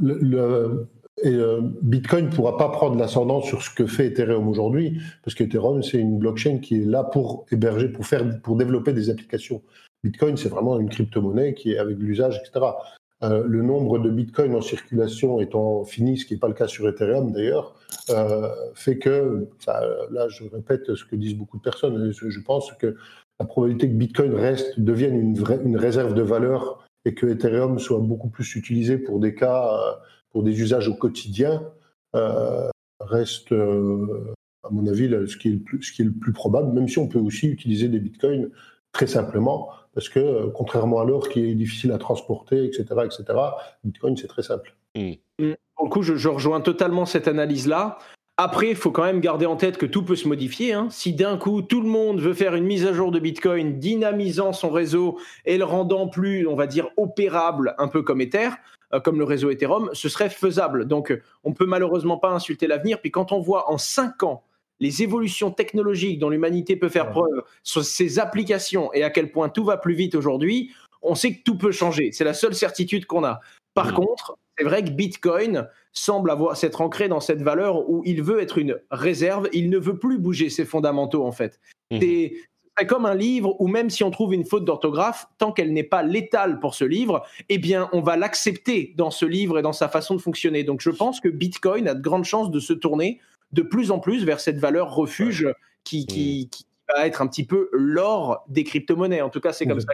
le, 0.00 0.18
le 0.20 0.88
Et 1.22 1.34
euh, 1.34 1.60
Bitcoin 1.82 2.26
ne 2.26 2.30
pourra 2.30 2.56
pas 2.56 2.68
prendre 2.68 2.96
l'ascendant 2.96 3.40
sur 3.40 3.62
ce 3.62 3.70
que 3.70 3.86
fait 3.86 4.06
Ethereum 4.06 4.48
aujourd'hui, 4.48 5.00
parce 5.24 5.34
qu'Ethereum, 5.34 5.82
c'est 5.82 5.98
une 5.98 6.18
blockchain 6.18 6.58
qui 6.58 6.82
est 6.82 6.84
là 6.84 7.02
pour 7.04 7.46
héberger, 7.50 7.88
pour, 7.88 8.06
faire, 8.06 8.40
pour 8.42 8.56
développer 8.56 8.92
des 8.92 9.10
applications. 9.10 9.62
Bitcoin, 10.04 10.36
c'est 10.36 10.48
vraiment 10.48 10.78
une 10.78 10.88
crypto-monnaie 10.88 11.54
qui 11.54 11.72
est 11.72 11.78
avec 11.78 11.98
l'usage, 11.98 12.40
etc. 12.40 12.66
Euh, 13.24 13.42
le 13.44 13.62
nombre 13.62 13.98
de 13.98 14.10
Bitcoin 14.10 14.54
en 14.54 14.60
circulation 14.60 15.40
étant 15.40 15.84
fini, 15.84 16.18
ce 16.18 16.24
qui 16.24 16.34
n'est 16.34 16.40
pas 16.40 16.46
le 16.46 16.54
cas 16.54 16.68
sur 16.68 16.88
Ethereum 16.88 17.32
d'ailleurs, 17.32 17.74
euh, 18.10 18.48
fait 18.74 18.98
que, 18.98 19.48
là 19.66 20.28
je 20.28 20.44
répète 20.44 20.94
ce 20.94 21.04
que 21.04 21.16
disent 21.16 21.34
beaucoup 21.34 21.58
de 21.58 21.62
personnes, 21.62 22.12
je 22.12 22.40
pense 22.40 22.72
que 22.74 22.94
la 23.40 23.46
probabilité 23.46 23.88
que 23.88 23.94
Bitcoin 23.94 24.34
reste, 24.34 24.78
devienne 24.78 25.18
une, 25.18 25.34
vraie, 25.34 25.58
une 25.64 25.76
réserve 25.76 26.14
de 26.14 26.22
valeur 26.22 26.86
et 27.04 27.14
que 27.14 27.26
Ethereum 27.26 27.80
soit 27.80 27.98
beaucoup 27.98 28.28
plus 28.28 28.54
utilisé 28.54 28.98
pour 28.98 29.18
des 29.18 29.34
cas 29.34 29.98
pour 30.38 30.44
des 30.44 30.60
usages 30.60 30.86
au 30.86 30.94
quotidien 30.94 31.64
euh, 32.14 32.68
reste, 33.00 33.50
euh, 33.50 34.32
à 34.62 34.70
mon 34.70 34.86
avis, 34.86 35.10
ce 35.26 35.36
qui, 35.36 35.48
est 35.48 35.50
le 35.50 35.58
plus, 35.58 35.82
ce 35.82 35.92
qui 35.92 36.02
est 36.02 36.04
le 36.04 36.12
plus 36.12 36.32
probable, 36.32 36.72
même 36.72 36.86
si 36.86 37.00
on 37.00 37.08
peut 37.08 37.18
aussi 37.18 37.48
utiliser 37.48 37.88
des 37.88 37.98
bitcoins 37.98 38.48
très 38.92 39.08
simplement, 39.08 39.68
parce 39.94 40.08
que 40.08 40.20
euh, 40.20 40.46
contrairement 40.54 41.00
à 41.00 41.04
l'or 41.04 41.28
qui 41.28 41.40
est 41.40 41.56
difficile 41.56 41.90
à 41.90 41.98
transporter, 41.98 42.64
etc., 42.64 42.84
etc., 43.04 43.24
bitcoin 43.82 44.16
c'est 44.16 44.28
très 44.28 44.44
simple. 44.44 44.76
Mmh. 44.94 45.14
Pour 45.74 45.86
le 45.86 45.90
coup, 45.90 46.02
je, 46.02 46.14
je 46.14 46.28
rejoins 46.28 46.60
totalement 46.60 47.04
cette 47.04 47.26
analyse-là. 47.26 47.98
Après, 48.36 48.70
il 48.70 48.76
faut 48.76 48.92
quand 48.92 49.02
même 49.02 49.20
garder 49.20 49.46
en 49.46 49.56
tête 49.56 49.76
que 49.76 49.86
tout 49.86 50.04
peut 50.04 50.14
se 50.14 50.28
modifier. 50.28 50.72
Hein. 50.72 50.86
Si 50.90 51.14
d'un 51.14 51.36
coup, 51.36 51.62
tout 51.62 51.80
le 51.80 51.88
monde 51.88 52.20
veut 52.20 52.32
faire 52.32 52.54
une 52.54 52.64
mise 52.64 52.86
à 52.86 52.92
jour 52.92 53.10
de 53.10 53.18
Bitcoin, 53.18 53.80
dynamisant 53.80 54.52
son 54.52 54.70
réseau 54.70 55.18
et 55.44 55.58
le 55.58 55.64
rendant 55.64 56.06
plus, 56.06 56.46
on 56.46 56.54
va 56.54 56.68
dire, 56.68 56.86
opérable, 56.96 57.74
un 57.78 57.88
peu 57.88 58.02
comme 58.02 58.20
Ether, 58.20 58.50
euh, 58.50 58.77
comme 59.04 59.18
le 59.18 59.24
réseau 59.24 59.50
Ethereum, 59.50 59.90
ce 59.92 60.08
serait 60.08 60.30
faisable. 60.30 60.86
Donc, 60.86 61.12
on 61.44 61.52
peut 61.52 61.66
malheureusement 61.66 62.18
pas 62.18 62.30
insulter 62.30 62.66
l'avenir. 62.66 63.00
Puis 63.00 63.10
quand 63.10 63.32
on 63.32 63.40
voit 63.40 63.70
en 63.70 63.78
cinq 63.78 64.22
ans 64.22 64.44
les 64.80 65.02
évolutions 65.02 65.50
technologiques 65.50 66.18
dont 66.18 66.30
l'humanité 66.30 66.76
peut 66.76 66.88
faire 66.88 67.10
preuve 67.10 67.42
sur 67.62 67.84
ses 67.84 68.18
applications 68.18 68.92
et 68.92 69.02
à 69.02 69.10
quel 69.10 69.30
point 69.32 69.48
tout 69.48 69.64
va 69.64 69.76
plus 69.76 69.94
vite 69.94 70.14
aujourd'hui, 70.14 70.72
on 71.02 71.14
sait 71.14 71.34
que 71.34 71.42
tout 71.42 71.56
peut 71.56 71.72
changer. 71.72 72.12
C'est 72.12 72.24
la 72.24 72.34
seule 72.34 72.54
certitude 72.54 73.06
qu'on 73.06 73.24
a. 73.24 73.40
Par 73.74 73.94
contre, 73.94 74.36
c'est 74.56 74.64
vrai 74.64 74.82
que 74.82 74.90
Bitcoin 74.90 75.68
semble 75.92 76.30
avoir 76.30 76.56
s'être 76.56 76.80
ancré 76.80 77.08
dans 77.08 77.20
cette 77.20 77.42
valeur 77.42 77.88
où 77.88 78.02
il 78.04 78.22
veut 78.22 78.40
être 78.40 78.58
une 78.58 78.80
réserve, 78.90 79.48
il 79.52 79.70
ne 79.70 79.78
veut 79.78 79.98
plus 79.98 80.18
bouger 80.18 80.50
ses 80.50 80.64
fondamentaux 80.64 81.24
en 81.24 81.32
fait. 81.32 81.60
Mmh. 81.90 81.98
C'est 82.78 82.86
comme 82.86 83.06
un 83.06 83.14
livre 83.14 83.60
où 83.60 83.66
même 83.66 83.90
si 83.90 84.04
on 84.04 84.10
trouve 84.10 84.34
une 84.34 84.44
faute 84.44 84.64
d'orthographe, 84.64 85.26
tant 85.38 85.52
qu'elle 85.52 85.72
n'est 85.72 85.82
pas 85.82 86.02
létale 86.02 86.60
pour 86.60 86.74
ce 86.74 86.84
livre, 86.84 87.24
eh 87.48 87.58
bien 87.58 87.88
on 87.92 88.00
va 88.00 88.16
l'accepter 88.16 88.94
dans 88.96 89.10
ce 89.10 89.26
livre 89.26 89.58
et 89.58 89.62
dans 89.62 89.72
sa 89.72 89.88
façon 89.88 90.14
de 90.14 90.20
fonctionner. 90.20 90.64
Donc 90.64 90.80
je 90.80 90.90
pense 90.90 91.20
que 91.20 91.28
Bitcoin 91.28 91.88
a 91.88 91.94
de 91.94 92.00
grandes 92.00 92.24
chances 92.24 92.50
de 92.50 92.60
se 92.60 92.72
tourner 92.72 93.20
de 93.52 93.62
plus 93.62 93.90
en 93.90 93.98
plus 93.98 94.24
vers 94.24 94.40
cette 94.40 94.58
valeur 94.58 94.94
refuge 94.94 95.48
qui, 95.84 96.06
qui, 96.06 96.48
mmh 96.52 96.64
va 96.96 97.06
être 97.06 97.22
un 97.22 97.26
petit 97.26 97.44
peu 97.44 97.68
l'or 97.72 98.44
des 98.48 98.64
crypto-monnaies. 98.64 99.20
En 99.20 99.28
tout 99.28 99.40
cas, 99.40 99.52
c'est 99.52 99.66
comme 99.66 99.80
ça. 99.80 99.88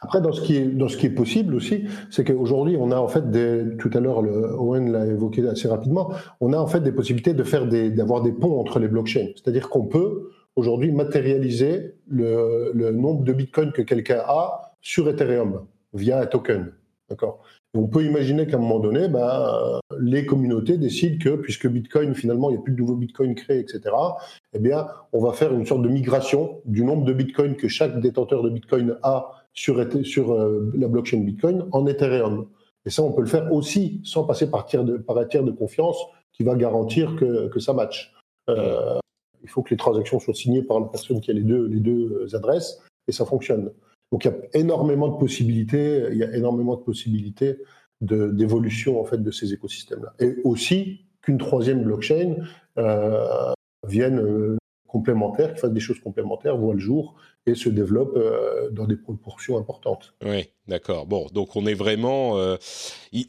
Après, 0.00 0.20
dans 0.20 0.32
ce 0.32 0.40
qui 0.40 0.56
est 0.56 0.66
dans 0.66 0.88
ce 0.88 0.96
qui 0.96 1.06
est 1.06 1.10
possible 1.10 1.54
aussi, 1.54 1.84
c'est 2.10 2.24
qu'aujourd'hui, 2.24 2.76
on 2.78 2.90
a 2.90 2.96
en 2.96 3.08
fait 3.08 3.30
des, 3.30 3.76
tout 3.78 3.90
à 3.92 4.00
l'heure, 4.00 4.18
Owen 4.18 4.92
l'a 4.92 5.06
évoqué 5.06 5.46
assez 5.46 5.68
rapidement, 5.68 6.12
on 6.40 6.52
a 6.52 6.58
en 6.58 6.66
fait 6.66 6.80
des 6.80 6.92
possibilités 6.92 7.34
de 7.34 7.44
faire 7.44 7.66
des 7.66 7.90
d'avoir 7.90 8.22
des 8.22 8.32
ponts 8.32 8.58
entre 8.58 8.78
les 8.78 8.88
blockchains. 8.88 9.28
C'est-à-dire 9.36 9.68
qu'on 9.68 9.84
peut 9.84 10.30
aujourd'hui 10.58 10.90
matérialiser 10.90 11.94
le, 12.08 12.90
nombre 12.90 13.22
de 13.22 13.32
bitcoins 13.32 13.72
que 13.72 13.82
quelqu'un 13.82 14.22
a 14.26 14.72
sur 14.80 15.08
Ethereum 15.08 15.66
via 15.94 16.20
un 16.20 16.26
token. 16.26 16.72
D'accord? 17.08 17.42
On 17.74 17.86
peut 17.86 18.04
imaginer 18.04 18.46
qu'à 18.46 18.56
un 18.56 18.60
moment 18.60 18.80
donné, 18.80 19.08
bah, 19.08 19.80
les 20.00 20.26
communautés 20.26 20.78
décident 20.78 21.18
que, 21.22 21.36
puisque 21.36 21.68
Bitcoin, 21.68 22.14
finalement, 22.14 22.50
il 22.50 22.54
n'y 22.54 22.58
a 22.58 22.62
plus 22.62 22.72
de 22.72 22.78
nouveaux 22.78 22.96
Bitcoins 22.96 23.34
créés, 23.34 23.60
etc., 23.60 23.82
eh 24.52 24.58
bien, 24.58 24.86
on 25.12 25.22
va 25.22 25.32
faire 25.32 25.54
une 25.54 25.64
sorte 25.64 25.82
de 25.82 25.88
migration 25.88 26.60
du 26.64 26.82
nombre 26.82 27.04
de 27.04 27.12
Bitcoins 27.12 27.56
que 27.56 27.68
chaque 27.68 28.00
détenteur 28.00 28.42
de 28.42 28.50
Bitcoin 28.50 28.96
a 29.02 29.32
sur, 29.52 29.78
euh, 29.78 30.72
la 30.74 30.88
blockchain 30.88 31.18
Bitcoin 31.18 31.66
en 31.72 31.86
Ethereum. 31.86 32.46
Et 32.84 32.90
ça, 32.90 33.02
on 33.02 33.12
peut 33.12 33.22
le 33.22 33.28
faire 33.28 33.52
aussi 33.52 34.00
sans 34.02 34.24
passer 34.24 34.50
par, 34.50 34.62
un 34.62 35.24
tiers 35.24 35.44
de 35.44 35.50
confiance 35.52 35.98
qui 36.32 36.42
va 36.42 36.54
garantir 36.54 37.16
que, 37.16 37.48
que 37.48 37.60
ça 37.60 37.74
matche. 37.74 38.14
Euh, 38.48 38.98
il 39.42 39.48
faut 39.48 39.62
que 39.62 39.70
les 39.70 39.76
transactions 39.76 40.20
soient 40.20 40.34
signées 40.34 40.62
par 40.62 40.80
la 40.80 40.86
personne 40.86 41.20
qui 41.20 41.30
a 41.30 41.34
les 41.34 41.42
deux, 41.42 41.66
les 41.66 41.80
deux 41.80 42.34
adresses 42.34 42.82
et 43.06 43.12
ça 43.12 43.24
fonctionne. 43.24 43.70
Donc 44.12 44.24
il 44.24 44.28
y 44.28 44.34
a 44.34 44.60
énormément 44.60 45.08
de 45.08 45.18
possibilités, 45.18 46.06
il 46.10 46.18
y 46.18 46.24
a 46.24 46.34
énormément 46.34 46.76
de 46.76 46.82
possibilités 46.82 47.58
d'évolution 48.00 49.00
en 49.00 49.04
fait 49.04 49.22
de 49.22 49.30
ces 49.30 49.52
écosystèmes-là. 49.52 50.14
Et 50.20 50.36
aussi 50.44 51.00
qu'une 51.20 51.38
troisième 51.38 51.82
blockchain 51.82 52.36
euh, 52.78 53.52
vienne 53.86 54.18
euh, 54.20 54.56
complémentaire, 54.86 55.54
qui 55.54 55.60
fasse 55.60 55.72
des 55.72 55.80
choses 55.80 56.00
complémentaires, 56.00 56.56
voit 56.56 56.74
le 56.74 56.80
jour 56.80 57.16
se 57.54 57.68
développe 57.68 58.16
euh, 58.16 58.70
dans 58.70 58.86
des 58.86 58.96
proportions 58.96 59.58
importantes. 59.58 60.14
Oui, 60.24 60.48
d'accord. 60.66 61.06
Bon, 61.06 61.26
donc 61.32 61.56
on 61.56 61.66
est 61.66 61.74
vraiment... 61.74 62.36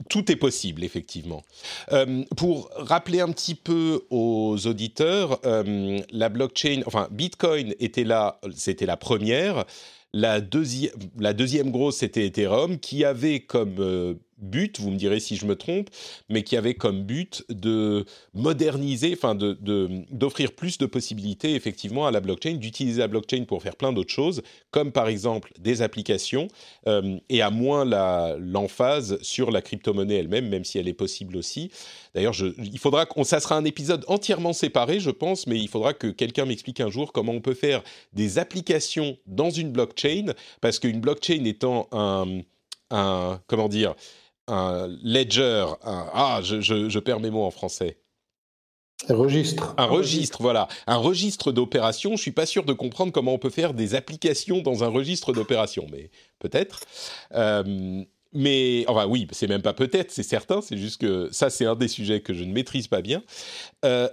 tout 0.09 0.32
est 0.32 0.36
possible, 0.36 0.84
effectivement. 0.84 1.43
pour 2.38 2.70
rappeler 2.76 3.22
un 3.22 3.32
petit 3.32 3.55
peu 3.55 4.01
aux 4.09 4.57
auditeurs, 4.65 5.39
la 5.43 6.30
blockchain, 6.30 6.82
enfin 6.86 7.07
Bitcoin 7.11 7.74
était 7.80 8.03
là, 8.03 8.39
c'était 8.55 8.86
la 8.86 8.97
première. 8.97 9.65
La, 10.11 10.39
la 11.20 11.34
deuxième 11.34 11.72
grosse, 11.72 11.97
c'était 11.97 12.26
Ethereum, 12.26 12.80
qui 12.80 13.05
avait 13.05 13.41
comme 13.41 14.17
but, 14.42 14.80
vous 14.80 14.92
me 14.92 14.98
direz 14.98 15.20
si 15.20 15.36
je 15.36 15.46
me 15.46 15.56
trompe, 15.56 15.90
mais 16.30 16.44
qui 16.44 16.58
avait 16.58 16.74
comme 16.74 17.04
but 17.04 17.44
de 17.50 18.06
moderniser, 18.34 19.14
enfin 19.14 19.36
de, 19.36 19.58
d'offrir 20.12 20.52
plus 20.54 20.78
de 20.78 20.86
possibilités 20.86 21.56
effectivement 21.56 22.08
à 22.08 22.12
la 22.12 22.20
blockchain, 22.20 22.56
d'utiliser 22.56 23.00
la 23.00 23.08
blockchain 23.08 23.46
pour 23.46 23.62
faire 23.62 23.76
plein 23.76 23.94
d'autres 23.94 24.14
choses, 24.14 24.42
comme 24.72 24.92
par 24.92 25.08
exemple 25.08 25.52
des 25.60 25.82
applications, 25.82 26.48
euh, 26.88 27.18
et 27.30 27.42
à 27.42 27.50
moins 27.50 27.86
l'emphase 28.38 29.22
sur 29.22 29.52
la 29.52 29.62
crypto-monnaie 29.62 30.16
elle-même, 30.16 30.50
même 30.50 30.64
si 30.64 30.78
elle 30.78 30.88
est 30.88 30.94
possible 30.94 31.38
aussi. 31.38 31.72
D'ailleurs, 32.16 32.36
il 32.58 32.80
faudra 32.80 33.06
qu'on, 33.06 33.24
ça 33.24 33.40
sera 33.40 33.56
un 33.56 33.66
épisode 33.66 34.04
entièrement 34.08 34.54
séparé, 34.54 35.00
je 35.00 35.12
pense, 35.12 35.48
mais 35.48 35.60
il 35.60 35.68
faudra 35.68 35.94
que 35.94 36.08
quelqu'un 36.08 36.46
m'explique 36.46 36.80
un 36.80 36.90
jour 36.90 37.12
comment 37.14 37.34
on 37.34 37.42
peut 37.42 37.54
faire 37.54 37.84
des 38.14 38.40
applications 38.40 39.18
dans 39.28 39.50
une 39.50 39.72
blockchain, 39.72 40.34
parce 40.62 40.80
qu'une 40.80 41.00
blockchain 41.00 41.44
étant 41.46 41.88
un 41.92 42.42
comment 42.90 43.70
dire, 43.70 43.96
un 44.50 44.88
ledger, 45.04 45.66
ah, 45.84 46.39
je, 46.43 47.00
perds 47.00 47.20
mes 47.20 47.30
mots 47.30 47.43
en 47.43 47.52
français. 47.52 47.97
Un 49.08 49.16
registre. 49.16 49.74
Un 49.78 49.86
registre, 49.86 50.41
voilà. 50.41 50.68
Un 50.86 50.97
registre 50.97 51.52
d'opérations. 51.52 52.18
Je 52.18 52.22
suis 52.22 52.32
pas 52.32 52.45
sûr 52.45 52.66
de 52.66 52.74
comprendre 52.74 53.14
comment 53.14 53.34
on 53.34 53.38
peut 53.38 53.50
faire 53.50 53.74
des 53.74 53.95
applications 53.95 54.62
dans 54.62 54.84
un 54.84 54.89
registre 54.89 55.32
d'opérations, 55.32 55.88
mais 55.89 56.12
peut-être. 56.39 56.82
Euh, 57.34 58.04
mais 58.34 58.84
enfin 58.88 59.08
oui, 59.08 59.28
c'est 59.32 59.47
même 59.47 59.62
pas 59.62 59.74
peut-être, 59.74 60.12
c'est 60.12 60.24
certain. 60.24 60.62
C'est 60.62 60.78
juste 60.78 61.00
que 61.00 61.30
ça, 61.32 61.50
c'est 61.50 61.66
un 61.66 61.76
des 61.76 61.88
sujets 61.88 62.20
que 62.20 62.34
je 62.34 62.43
ne 62.43 62.52
maîtrise 62.52 62.88
pas 62.88 63.02
bien. 63.02 63.24
Euh, 63.86 64.10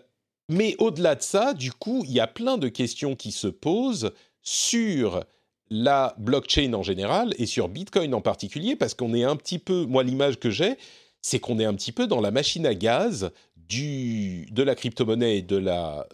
mais 0.48 0.76
au-delà 0.78 1.16
de 1.16 1.22
ça, 1.22 1.52
du 1.52 1.72
coup, 1.72 2.04
il 2.06 2.12
y 2.12 2.20
a 2.20 2.28
plein 2.28 2.56
de 2.56 2.68
questions 2.68 3.16
qui 3.16 3.32
se 3.32 3.48
posent 3.48 4.12
sur 4.42 5.24
la 5.70 6.14
blockchain 6.18 6.72
en 6.74 6.82
général 6.82 7.34
et 7.38 7.46
sur 7.46 7.68
Bitcoin 7.68 8.14
en 8.14 8.20
particulier, 8.20 8.76
parce 8.76 8.94
qu'on 8.94 9.14
est 9.14 9.24
un 9.24 9.36
petit 9.36 9.58
peu, 9.58 9.84
moi 9.84 10.02
l'image 10.02 10.38
que 10.38 10.50
j'ai, 10.50 10.76
c'est 11.20 11.40
qu'on 11.40 11.58
est 11.58 11.64
un 11.64 11.74
petit 11.74 11.92
peu 11.92 12.06
dans 12.06 12.20
la 12.20 12.30
machine 12.30 12.66
à 12.66 12.74
gaz 12.74 13.32
de 13.68 14.62
la 14.62 14.74
crypto-monnaie 14.76 15.38
et 15.38 15.42
de 15.42 15.56
la, 15.56 16.06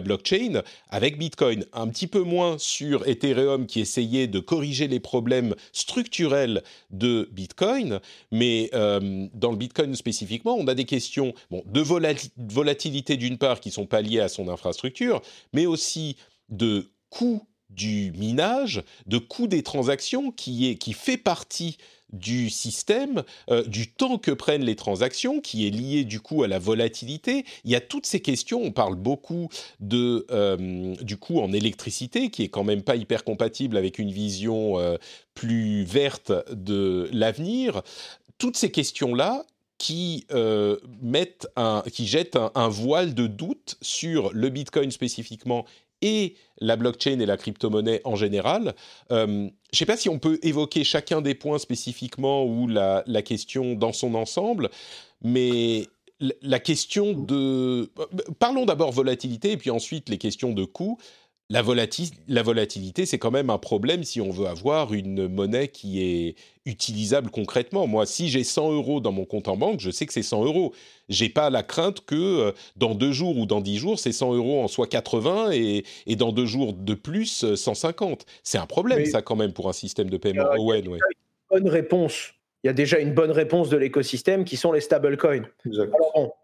blockchain 0.00 0.62
avec 0.88 1.18
Bitcoin. 1.18 1.66
Un 1.74 1.88
petit 1.88 2.06
peu 2.06 2.22
moins 2.22 2.56
sur 2.58 3.06
Ethereum 3.06 3.66
qui 3.66 3.80
essayait 3.80 4.26
de 4.26 4.40
corriger 4.40 4.88
les 4.88 5.00
problèmes 5.00 5.54
structurels 5.72 6.62
de 6.90 7.28
Bitcoin, 7.32 8.00
mais 8.30 8.70
euh, 8.72 9.26
dans 9.34 9.50
le 9.50 9.58
Bitcoin 9.58 9.94
spécifiquement, 9.94 10.56
on 10.56 10.66
a 10.66 10.74
des 10.74 10.86
questions 10.86 11.34
de 11.50 11.80
volatilité 11.80 13.18
d'une 13.18 13.36
part 13.36 13.60
qui 13.60 13.70
sont 13.70 13.86
pas 13.86 14.00
liées 14.00 14.20
à 14.20 14.28
son 14.28 14.48
infrastructure, 14.48 15.20
mais 15.52 15.66
aussi 15.66 16.16
de 16.48 16.90
coût 17.10 17.42
du 17.70 18.12
minage, 18.12 18.82
de 19.06 19.18
coût 19.18 19.46
des 19.46 19.62
transactions 19.62 20.30
qui, 20.30 20.70
est, 20.70 20.76
qui 20.76 20.92
fait 20.92 21.16
partie 21.16 21.78
du 22.12 22.50
système, 22.50 23.24
euh, 23.50 23.64
du 23.64 23.90
temps 23.90 24.18
que 24.18 24.30
prennent 24.30 24.64
les 24.64 24.76
transactions, 24.76 25.40
qui 25.40 25.66
est 25.66 25.70
lié 25.70 26.04
du 26.04 26.20
coup 26.20 26.42
à 26.42 26.48
la 26.48 26.58
volatilité. 26.58 27.44
Il 27.64 27.70
y 27.70 27.74
a 27.74 27.80
toutes 27.80 28.06
ces 28.06 28.20
questions. 28.20 28.62
On 28.62 28.72
parle 28.72 28.94
beaucoup 28.94 29.48
de, 29.80 30.26
euh, 30.30 30.94
du 30.96 31.16
coût 31.16 31.40
en 31.40 31.52
électricité, 31.52 32.30
qui 32.30 32.42
est 32.44 32.48
quand 32.48 32.64
même 32.64 32.82
pas 32.82 32.96
hyper 32.96 33.24
compatible 33.24 33.76
avec 33.76 33.98
une 33.98 34.10
vision 34.10 34.78
euh, 34.78 34.96
plus 35.34 35.84
verte 35.84 36.32
de 36.52 37.08
l'avenir. 37.12 37.82
Toutes 38.38 38.56
ces 38.56 38.70
questions-là, 38.70 39.44
qui 39.78 40.26
mettent 41.02 41.48
un, 41.54 41.82
qui 41.92 42.06
jettent 42.06 42.38
un, 42.54 42.68
voile 42.68 43.12
de 43.12 43.26
doute 43.26 43.76
sur 43.82 44.32
le 44.32 44.48
Bitcoin 44.48 44.90
spécifiquement 44.90 45.66
et 46.02 46.34
la 46.58 46.76
blockchain 46.76 47.18
et 47.20 47.26
la 47.26 47.36
crypto-monnaie 47.36 48.00
en 48.04 48.16
général. 48.16 48.74
Euh, 49.10 49.26
je 49.26 49.32
ne 49.32 49.50
sais 49.72 49.86
pas 49.86 49.96
si 49.96 50.08
on 50.08 50.18
peut 50.18 50.38
évoquer 50.42 50.84
chacun 50.84 51.20
des 51.20 51.34
points 51.34 51.58
spécifiquement 51.58 52.44
ou 52.44 52.66
la, 52.68 53.02
question 53.22 53.74
dans 53.74 53.92
son 53.92 54.14
ensemble, 54.14 54.70
mais 55.22 55.86
la 56.40 56.58
question 56.60 57.12
de... 57.12 57.90
Parlons 58.38 58.64
d'abord 58.64 58.92
volatilité 58.92 59.52
et 59.52 59.56
puis 59.56 59.70
ensuite 59.70 60.08
les 60.08 60.18
questions 60.18 60.52
de 60.52 60.64
coût 60.64 60.98
la, 61.48 61.62
volatilité, 61.62 63.06
c'est 63.06 63.18
quand 63.18 63.30
même 63.30 63.50
un 63.50 63.58
problème 63.58 64.02
si 64.02 64.20
on 64.20 64.30
veut 64.30 64.46
avoir 64.46 64.92
une 64.92 65.28
monnaie 65.28 65.68
qui 65.68 66.02
est 66.02 66.34
utilisable 66.64 67.30
concrètement. 67.30 67.86
Moi, 67.86 68.04
si 68.04 68.28
j'ai 68.28 68.42
100 68.42 68.72
euros 68.72 69.00
dans 69.00 69.12
mon 69.12 69.24
compte 69.24 69.46
en 69.46 69.56
banque, 69.56 69.78
je 69.78 69.90
sais 69.90 70.06
que 70.06 70.12
c'est 70.12 70.22
100 70.22 70.44
euros. 70.44 70.74
J'ai 71.08 71.28
pas 71.28 71.48
la 71.50 71.62
crainte 71.62 72.04
que 72.04 72.14
euh, 72.16 72.52
dans 72.76 72.96
deux 72.96 73.12
jours 73.12 73.38
ou 73.38 73.46
dans 73.46 73.60
dix 73.60 73.78
jours, 73.78 73.98
ces 73.98 74.10
100 74.10 74.34
euros 74.34 74.62
en 74.62 74.66
soient 74.66 74.88
80 74.88 75.52
et, 75.52 75.84
et 76.06 76.16
dans 76.16 76.32
deux 76.32 76.46
jours 76.46 76.72
de 76.72 76.94
plus, 76.94 77.54
150. 77.54 78.22
Euh, 78.22 78.24
c'est 78.42 78.58
un 78.58 78.66
problème, 78.66 79.04
ça, 79.06 79.22
quand 79.22 79.36
même, 79.36 79.52
pour 79.52 79.68
un 79.68 79.72
système 79.72 80.10
de 80.10 80.16
paiement. 80.16 80.46
Bonne 81.48 81.68
réponse. 81.68 82.32
Il 82.64 82.66
y 82.66 82.70
a 82.70 82.72
déjà 82.72 82.98
une 82.98 83.14
bonne 83.14 83.30
réponse 83.30 83.68
de 83.68 83.76
l'écosystème 83.76 84.44
qui 84.44 84.56
sont 84.56 84.72
les 84.72 84.80
stablecoins. 84.80 85.44
Exactement 85.64 86.34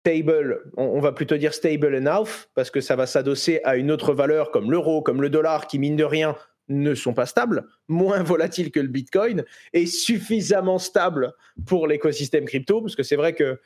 stable, 0.00 0.70
on, 0.76 1.00
va 1.00 1.12
plutôt 1.12 1.36
dire 1.36 1.54
stable 1.54 1.94
enough, 1.94 2.48
parce 2.54 2.70
que 2.70 2.80
ça 2.80 2.96
va 2.96 3.06
s'adosser 3.06 3.60
à 3.64 3.76
une 3.76 3.90
autre 3.90 4.12
valeur 4.12 4.50
comme 4.50 4.70
l'euro, 4.70 5.02
comme 5.02 5.20
le 5.20 5.30
dollar, 5.30 5.66
qui 5.66 5.78
mine 5.78 5.96
de 5.96 6.04
rien 6.04 6.36
ne 6.68 6.94
sont 6.94 7.14
pas 7.14 7.26
stables, 7.26 7.66
moins 7.88 8.22
volatiles 8.22 8.70
que 8.70 8.80
le 8.80 8.88
Bitcoin, 8.88 9.44
et 9.72 9.86
suffisamment 9.86 10.78
stables 10.78 11.32
pour 11.66 11.86
l'écosystème 11.86 12.44
crypto, 12.44 12.80
parce 12.80 12.94
que 12.94 13.02
c'est 13.02 13.16
vrai 13.16 13.34
que 13.34 13.58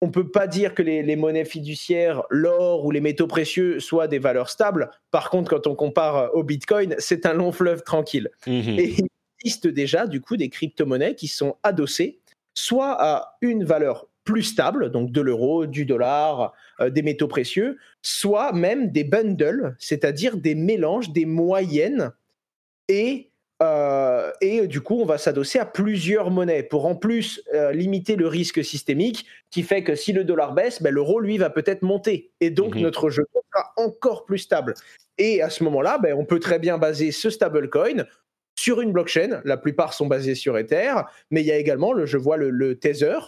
on 0.00 0.10
peut 0.10 0.30
pas 0.30 0.46
dire 0.46 0.74
que 0.74 0.82
les, 0.82 1.16
monnaies 1.16 1.44
fiduciaires, 1.44 2.22
l'or 2.30 2.84
ou 2.84 2.92
les 2.92 3.00
métaux 3.00 3.26
précieux 3.26 3.80
soient 3.80 4.06
des 4.06 4.20
valeurs 4.20 4.48
stables. 4.48 4.90
Par 5.10 5.28
contre, 5.28 5.50
quand 5.50 5.66
on 5.66 5.74
compare 5.74 6.32
au 6.34 6.44
Bitcoin, 6.44 6.94
c'est 6.98 7.26
un 7.26 7.34
long 7.34 7.50
fleuve 7.50 7.82
tranquille. 7.82 8.30
Mhm. 8.46 8.78
Et 8.78 8.94
il 8.98 9.06
existe 9.40 9.66
déjà 9.66 10.06
du 10.06 10.20
coup 10.20 10.36
des 10.36 10.50
crypto-monnaies 10.50 11.16
qui 11.16 11.26
sont 11.26 11.56
adossées 11.64 12.20
soit 12.54 12.96
à 13.00 13.36
une 13.40 13.64
valeur 13.64 14.06
plus 14.28 14.42
stable, 14.42 14.90
donc 14.90 15.10
de 15.10 15.22
l'euro, 15.22 15.64
du 15.64 15.86
dollar, 15.86 16.52
euh, 16.80 16.90
des 16.90 17.00
métaux 17.00 17.28
précieux, 17.28 17.78
soit 18.02 18.52
même 18.52 18.92
des 18.92 19.02
bundles, 19.02 19.74
c'est-à-dire 19.78 20.36
des 20.36 20.54
mélanges, 20.54 21.12
des 21.14 21.24
moyennes, 21.24 22.12
et, 22.88 23.30
euh, 23.62 24.30
et 24.42 24.66
du 24.66 24.82
coup, 24.82 25.00
on 25.00 25.06
va 25.06 25.16
s'adosser 25.16 25.58
à 25.58 25.64
plusieurs 25.64 26.30
monnaies 26.30 26.62
pour 26.62 26.84
en 26.84 26.94
plus 26.94 27.42
euh, 27.54 27.72
limiter 27.72 28.16
le 28.16 28.28
risque 28.28 28.62
systémique 28.62 29.24
qui 29.50 29.62
fait 29.62 29.82
que 29.82 29.94
si 29.94 30.12
le 30.12 30.24
dollar 30.24 30.52
baisse, 30.52 30.82
ben, 30.82 30.92
l'euro, 30.92 31.20
lui, 31.20 31.38
va 31.38 31.48
peut-être 31.48 31.80
monter, 31.80 32.30
et 32.40 32.50
donc 32.50 32.74
mhm. 32.74 32.82
notre 32.82 33.08
jeu 33.08 33.24
sera 33.32 33.72
encore 33.78 34.26
plus 34.26 34.40
stable. 34.40 34.74
Et 35.16 35.40
à 35.40 35.48
ce 35.48 35.64
moment-là, 35.64 35.96
ben, 35.96 36.12
on 36.12 36.26
peut 36.26 36.38
très 36.38 36.58
bien 36.58 36.76
baser 36.76 37.12
ce 37.12 37.30
stablecoin 37.30 38.04
sur 38.56 38.82
une 38.82 38.92
blockchain. 38.92 39.40
La 39.46 39.56
plupart 39.56 39.94
sont 39.94 40.06
basés 40.06 40.34
sur 40.34 40.58
Ether, 40.58 40.92
mais 41.30 41.40
il 41.40 41.46
y 41.46 41.50
a 41.50 41.56
également, 41.56 41.94
le, 41.94 42.04
je 42.04 42.18
vois 42.18 42.36
le, 42.36 42.50
le 42.50 42.78
Tether, 42.78 43.20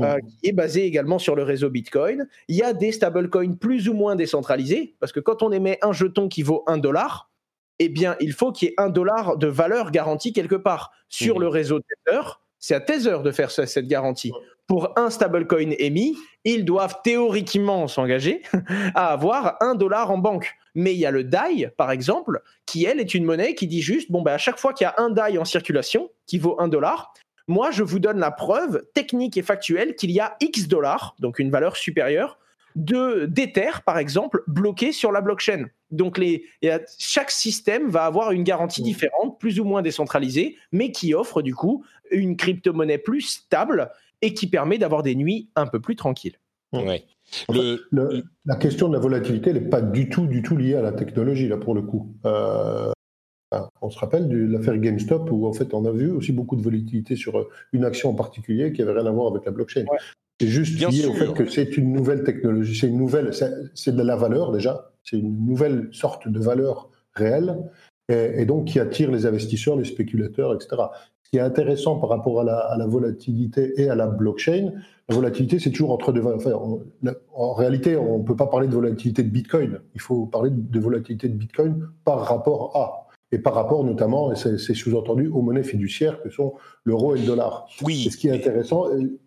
euh, 0.00 0.18
qui 0.20 0.50
est 0.50 0.52
basé 0.52 0.84
également 0.84 1.18
sur 1.18 1.34
le 1.36 1.42
réseau 1.42 1.70
Bitcoin. 1.70 2.28
Il 2.48 2.56
y 2.56 2.62
a 2.62 2.72
des 2.72 2.92
stablecoins 2.92 3.54
plus 3.54 3.88
ou 3.88 3.94
moins 3.94 4.16
décentralisés, 4.16 4.94
parce 5.00 5.12
que 5.12 5.20
quand 5.20 5.42
on 5.42 5.52
émet 5.52 5.78
un 5.82 5.92
jeton 5.92 6.28
qui 6.28 6.42
vaut 6.42 6.64
un 6.66 6.78
dollar, 6.78 7.30
eh 7.78 7.88
bien, 7.88 8.16
il 8.20 8.32
faut 8.32 8.52
qu'il 8.52 8.68
y 8.68 8.70
ait 8.72 8.74
un 8.78 8.88
dollar 8.88 9.36
de 9.36 9.46
valeur 9.46 9.90
garantie 9.90 10.32
quelque 10.32 10.54
part. 10.54 10.92
Sur 11.08 11.36
mhm. 11.36 11.42
le 11.42 11.48
réseau 11.48 11.80
Tether, 11.80 12.20
c'est 12.58 12.74
à 12.74 12.80
Tether 12.80 13.18
de 13.22 13.30
faire 13.30 13.50
cette 13.50 13.86
garantie. 13.86 14.32
Pour 14.66 14.92
un 14.98 15.10
stablecoin 15.10 15.70
émis, 15.78 16.16
ils 16.44 16.64
doivent 16.64 16.96
théoriquement 17.04 17.86
s'engager 17.86 18.42
à 18.94 19.12
avoir 19.12 19.56
un 19.60 19.74
dollar 19.74 20.10
en 20.10 20.18
banque. 20.18 20.54
Mais 20.74 20.92
il 20.92 20.98
y 20.98 21.06
a 21.06 21.10
le 21.10 21.24
DAI, 21.24 21.70
par 21.76 21.90
exemple, 21.90 22.42
qui, 22.66 22.84
elle, 22.84 23.00
est 23.00 23.14
une 23.14 23.24
monnaie 23.24 23.54
qui 23.54 23.66
dit 23.66 23.82
juste, 23.82 24.10
bon, 24.10 24.22
ben, 24.22 24.32
à 24.32 24.38
chaque 24.38 24.58
fois 24.58 24.72
qu'il 24.72 24.84
y 24.84 24.88
a 24.88 24.94
un 24.98 25.10
DAI 25.10 25.38
en 25.38 25.44
circulation, 25.44 26.10
qui 26.26 26.38
vaut 26.38 26.60
un 26.60 26.68
dollar, 26.68 27.14
moi, 27.48 27.70
je 27.70 27.82
vous 27.82 27.98
donne 27.98 28.18
la 28.18 28.30
preuve 28.30 28.84
technique 28.94 29.36
et 29.36 29.42
factuelle 29.42 29.94
qu'il 29.94 30.10
y 30.10 30.20
a 30.20 30.36
X 30.40 30.68
dollars, 30.68 31.14
donc 31.20 31.38
une 31.38 31.50
valeur 31.50 31.76
supérieure, 31.76 32.38
de 32.74 33.24
d'Ether, 33.26 33.80
par 33.84 33.98
exemple, 33.98 34.42
bloqué 34.46 34.92
sur 34.92 35.10
la 35.10 35.20
blockchain. 35.22 35.66
Donc, 35.90 36.18
les, 36.18 36.44
chaque 36.98 37.30
système 37.30 37.88
va 37.88 38.04
avoir 38.04 38.32
une 38.32 38.44
garantie 38.44 38.82
mmh. 38.82 38.84
différente, 38.84 39.40
plus 39.40 39.58
ou 39.58 39.64
moins 39.64 39.82
décentralisée, 39.82 40.56
mais 40.72 40.92
qui 40.92 41.14
offre 41.14 41.40
du 41.40 41.54
coup 41.54 41.84
une 42.10 42.36
crypto-monnaie 42.36 42.98
plus 42.98 43.22
stable 43.22 43.90
et 44.22 44.34
qui 44.34 44.46
permet 44.46 44.78
d'avoir 44.78 45.02
des 45.02 45.14
nuits 45.14 45.48
un 45.56 45.66
peu 45.66 45.80
plus 45.80 45.96
tranquilles. 45.96 46.38
Mmh. 46.72 46.96
la 48.44 48.56
question 48.56 48.88
de 48.88 48.94
la 48.94 48.98
volatilité 48.98 49.52
n'est 49.52 49.60
pas 49.60 49.80
du 49.80 50.10
tout, 50.10 50.26
du 50.26 50.42
tout 50.42 50.56
liée 50.56 50.74
à 50.74 50.82
la 50.82 50.92
technologie, 50.92 51.48
là, 51.48 51.56
pour 51.56 51.74
le 51.74 51.82
coup. 51.82 52.14
Euh, 52.26 52.92
on 53.80 53.90
se 53.90 53.98
rappelle 53.98 54.28
de 54.28 54.38
l'affaire 54.38 54.76
GameStop 54.78 55.30
où 55.30 55.46
en 55.46 55.52
fait 55.52 55.72
on 55.74 55.84
a 55.84 55.92
vu 55.92 56.10
aussi 56.10 56.32
beaucoup 56.32 56.56
de 56.56 56.62
volatilité 56.62 57.16
sur 57.16 57.38
euh, 57.38 57.48
une 57.72 57.84
action 57.84 58.10
en 58.10 58.14
particulier 58.14 58.72
qui 58.72 58.82
avait 58.82 58.92
rien 58.92 59.06
à 59.06 59.10
voir 59.10 59.32
avec 59.32 59.44
la 59.44 59.52
blockchain. 59.52 59.84
C'est 60.40 60.48
juste 60.48 60.78
lié 60.78 61.06
au 61.06 61.14
fait 61.14 61.32
que 61.32 61.46
c'est 61.46 61.76
une 61.76 61.92
nouvelle 61.92 62.22
technologie, 62.24 62.78
c'est 62.78 62.88
une 62.88 62.98
nouvelle, 62.98 63.30
c'est 63.74 63.96
de 63.96 64.02
la 64.02 64.16
valeur 64.16 64.52
déjà, 64.52 64.90
c'est 65.02 65.16
une 65.16 65.46
nouvelle 65.46 65.88
sorte 65.92 66.28
de 66.28 66.38
valeur 66.38 66.90
réelle 67.14 67.56
et, 68.08 68.44
donc 68.44 68.66
qui 68.66 68.78
attire 68.78 69.10
les 69.10 69.24
investisseurs, 69.24 69.76
les 69.76 69.84
spéculateurs, 69.84 70.54
etc. 70.54 70.76
Ce 71.22 71.30
qui 71.30 71.38
est 71.38 71.40
intéressant 71.40 71.96
par 71.98 72.10
rapport 72.10 72.40
à 72.40 72.44
la, 72.44 72.86
volatilité 72.86 73.80
et 73.80 73.88
à 73.88 73.94
la 73.94 74.06
blockchain, 74.06 74.72
la 75.08 75.14
volatilité 75.14 75.58
c'est 75.58 75.70
toujours 75.70 75.92
entre 75.92 76.12
deux. 76.12 76.22
Enfin, 76.22 76.52
en 77.34 77.54
réalité, 77.54 77.96
on 77.96 78.18
ne 78.18 78.24
peut 78.24 78.36
pas 78.36 78.46
parler 78.46 78.68
de 78.68 78.74
volatilité 78.74 79.22
de 79.22 79.30
Bitcoin. 79.30 79.80
Il 79.94 80.00
faut 80.00 80.26
parler 80.26 80.50
de 80.52 80.78
volatilité 80.78 81.28
de 81.28 81.34
Bitcoin 81.34 81.88
par 82.04 82.20
rapport 82.20 82.76
à 82.76 83.05
et 83.32 83.38
par 83.38 83.54
rapport 83.54 83.84
notamment, 83.84 84.32
et 84.32 84.36
c'est 84.36 84.74
sous-entendu, 84.74 85.28
aux 85.28 85.42
monnaies 85.42 85.64
fiduciaires 85.64 86.22
que 86.22 86.30
sont 86.30 86.54
l'euro 86.84 87.14
et 87.14 87.20
le 87.20 87.26
dollar. 87.26 87.66
Oui. 87.82 88.04
Et 88.06 88.10
ce 88.10 88.16
qui 88.16 88.28
est 88.28 88.32
intéressant, 88.32 88.88
euh, 88.88 89.18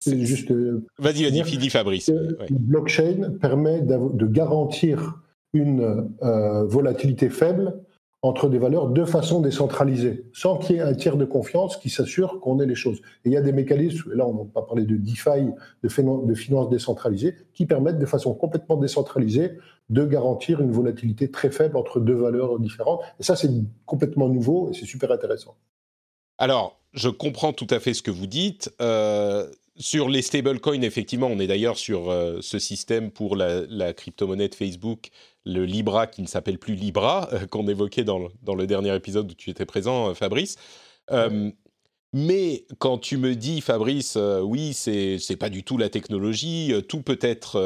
c'est 0.00 0.24
juste. 0.24 0.50
Euh, 0.50 0.84
vas-y, 0.98 1.22
vas-y, 1.24 1.42
finis 1.44 1.70
Fabrice. 1.70 2.08
Le 2.08 2.36
blockchain 2.50 3.32
permet 3.40 3.80
de 3.80 4.26
garantir 4.26 5.22
une 5.52 6.10
euh, 6.22 6.64
volatilité 6.64 7.30
faible 7.30 7.80
entre 8.22 8.48
des 8.48 8.58
valeurs 8.58 8.88
de 8.88 9.04
façon 9.04 9.40
décentralisée, 9.40 10.24
sans 10.32 10.56
qu'il 10.56 10.76
y 10.76 10.78
ait 10.78 10.82
un 10.82 10.94
tiers 10.94 11.16
de 11.16 11.24
confiance 11.24 11.76
qui 11.76 11.90
s'assure 11.90 12.40
qu'on 12.40 12.60
ait 12.60 12.66
les 12.66 12.74
choses. 12.74 12.98
Et 13.24 13.28
il 13.28 13.32
y 13.32 13.36
a 13.36 13.40
des 13.40 13.52
mécanismes, 13.52 14.12
là 14.14 14.26
on 14.26 14.34
n'a 14.34 14.50
pas 14.52 14.62
parlé 14.62 14.84
de 14.84 14.96
DeFi, 14.96 15.52
de, 15.82 16.26
de 16.26 16.34
finances 16.34 16.70
décentralisées, 16.70 17.34
qui 17.54 17.66
permettent 17.66 17.98
de 17.98 18.06
façon 18.06 18.34
complètement 18.34 18.76
décentralisée 18.76 19.52
de 19.90 20.04
garantir 20.04 20.60
une 20.60 20.72
volatilité 20.72 21.30
très 21.30 21.50
faible 21.50 21.76
entre 21.76 22.00
deux 22.00 22.14
valeurs 22.14 22.58
différentes. 22.58 23.00
Et 23.20 23.22
ça 23.22 23.36
c'est 23.36 23.50
complètement 23.84 24.28
nouveau 24.28 24.70
et 24.70 24.74
c'est 24.74 24.86
super 24.86 25.12
intéressant. 25.12 25.54
Alors, 26.38 26.80
je 26.92 27.08
comprends 27.08 27.52
tout 27.52 27.68
à 27.70 27.80
fait 27.80 27.94
ce 27.94 28.02
que 28.02 28.10
vous 28.10 28.26
dites. 28.26 28.74
Euh, 28.80 29.48
sur 29.76 30.08
les 30.08 30.22
stablecoins, 30.22 30.82
effectivement, 30.82 31.28
on 31.28 31.38
est 31.38 31.46
d'ailleurs 31.46 31.76
sur 31.76 32.10
euh, 32.10 32.38
ce 32.40 32.58
système 32.58 33.10
pour 33.10 33.36
la, 33.36 33.62
la 33.68 33.92
crypto-monnaie 33.92 34.48
de 34.48 34.54
Facebook 34.54 35.10
le 35.46 35.64
Libra 35.64 36.06
qui 36.06 36.20
ne 36.20 36.26
s'appelle 36.26 36.58
plus 36.58 36.74
Libra, 36.74 37.28
euh, 37.32 37.46
qu'on 37.46 37.66
évoquait 37.68 38.04
dans 38.04 38.18
le, 38.18 38.28
dans 38.42 38.54
le, 38.54 38.66
dernier 38.66 38.94
épisode 38.94 39.30
où 39.30 39.34
tu 39.34 39.48
étais 39.48 39.64
présent, 39.64 40.10
euh, 40.10 40.14
Fabrice. 40.14 40.56
Euh, 41.12 41.50
mais 42.12 42.64
quand 42.78 42.98
tu 42.98 43.18
me 43.18 43.34
dis, 43.34 43.60
Fabrice, 43.60 44.16
oui, 44.42 44.72
c'est 44.72 45.18
c'est 45.18 45.36
pas 45.36 45.50
du 45.50 45.64
tout 45.64 45.76
la 45.76 45.90
technologie, 45.90 46.72
tout 46.88 47.02
peut 47.02 47.18
être 47.20 47.60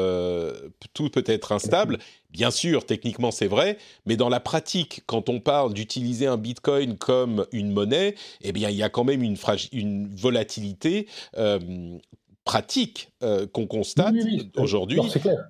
tout 0.93 1.09
peut 1.09 1.23
être 1.25 1.53
instable. 1.53 1.99
Bien 2.31 2.51
sûr, 2.51 2.85
techniquement 2.85 3.31
c'est 3.31 3.47
vrai, 3.47 3.77
mais 4.05 4.17
dans 4.17 4.27
la 4.27 4.41
pratique, 4.41 5.03
quand 5.05 5.29
on 5.29 5.39
parle 5.39 5.73
d'utiliser 5.73 6.27
un 6.27 6.37
Bitcoin 6.37 6.97
comme 6.97 7.45
une 7.53 7.71
monnaie, 7.71 8.15
eh 8.41 8.51
bien 8.51 8.69
il 8.69 8.75
y 8.75 8.83
a 8.83 8.89
quand 8.89 9.05
même 9.05 9.21
une, 9.21 9.37
une 9.71 10.13
volatilité 10.13 11.07
pratique 12.51 13.13
euh, 13.23 13.47
qu'on 13.47 13.65
constate 13.65 14.13
aujourd'hui 14.57 14.99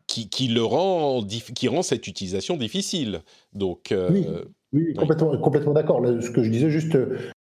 qui, 0.06 0.30
qui, 0.30 0.48
le 0.50 0.64
rend, 0.64 1.26
qui 1.56 1.68
rend 1.68 1.82
cette 1.82 2.06
utilisation 2.06 2.58
difficile. 2.58 3.22
Donc, 3.54 3.92
euh, 3.92 4.46
oui, 4.72 4.94
complètement, 4.94 5.36
complètement 5.40 5.74
d'accord. 5.74 6.06
Ce 6.22 6.30
que 6.30 6.44
je 6.44 6.52
disais 6.52 6.70
juste 6.70 6.96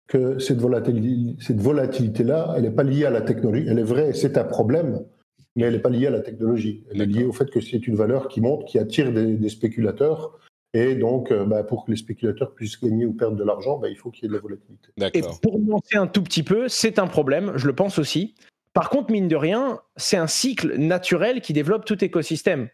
que 0.07 0.39
cette 0.39 0.59
volatilité, 0.61 1.35
cette 1.43 1.59
volatilité-là, 1.59 2.53
elle 2.55 2.63
n'est 2.63 2.71
pas 2.71 2.83
liée 2.83 3.03
à 3.03 3.09
la 3.09 3.19
technologie. 3.19 3.65
Elle 3.67 3.79
est 3.79 3.83
vraie, 3.83 4.13
c'est 4.13 4.37
un 4.37 4.45
problème, 4.45 5.01
mais 5.57 5.63
elle 5.65 5.73
n'est 5.73 5.81
pas 5.81 5.89
liée 5.89 6.07
à 6.07 6.11
la 6.11 6.21
technologie. 6.21 6.85
Elle 6.89 7.01
est 7.01 7.05
liée 7.05 7.25
au 7.25 7.33
fait 7.33 7.51
que 7.51 7.59
c'est 7.59 7.85
une 7.85 7.95
valeur 7.95 8.29
qui 8.29 8.39
monte, 8.39 8.65
qui 8.65 8.79
attire 8.79 9.11
des, 9.11 9.49
spéculateurs. 9.49 10.39
Et 10.73 10.95
donc, 10.95 11.33
euh, 11.33 11.43
bah, 11.43 11.65
pour 11.65 11.83
que 11.83 11.91
les 11.91 11.97
spéculateurs 11.97 12.53
puissent 12.53 12.79
gagner 12.79 13.05
ou 13.05 13.11
perdre 13.11 13.35
de 13.35 13.43
l'argent, 13.43 13.77
bah, 13.77 13.89
il 13.89 13.97
faut 13.97 14.09
qu'il 14.09 14.23
y 14.23 14.25
ait 14.27 14.29
de 14.29 14.35
la 14.35 14.39
volatilité. 14.39 14.89
Et 15.15 15.21
pour 15.41 15.59
nuancer 15.59 15.97
un 15.97 16.07
tout 16.07 16.23
petit 16.23 16.43
peu, 16.43 16.69
c'est 16.69 16.97
un 16.97 17.07
problème, 17.07 17.51
je 17.57 17.67
le 17.67 17.75
pense 17.75 17.99
aussi. 17.99 18.35
Par 18.73 18.89
contre, 18.89 19.11
mine 19.11 19.27
de 19.27 19.35
rien, 19.35 19.79
c'est 19.97 20.17
un 20.17 20.27
cycle 20.27 20.77
naturel 20.77 21.41
qui 21.41 21.53
développe 21.53 21.85
tout 21.85 22.03
écosystème. 22.03 22.69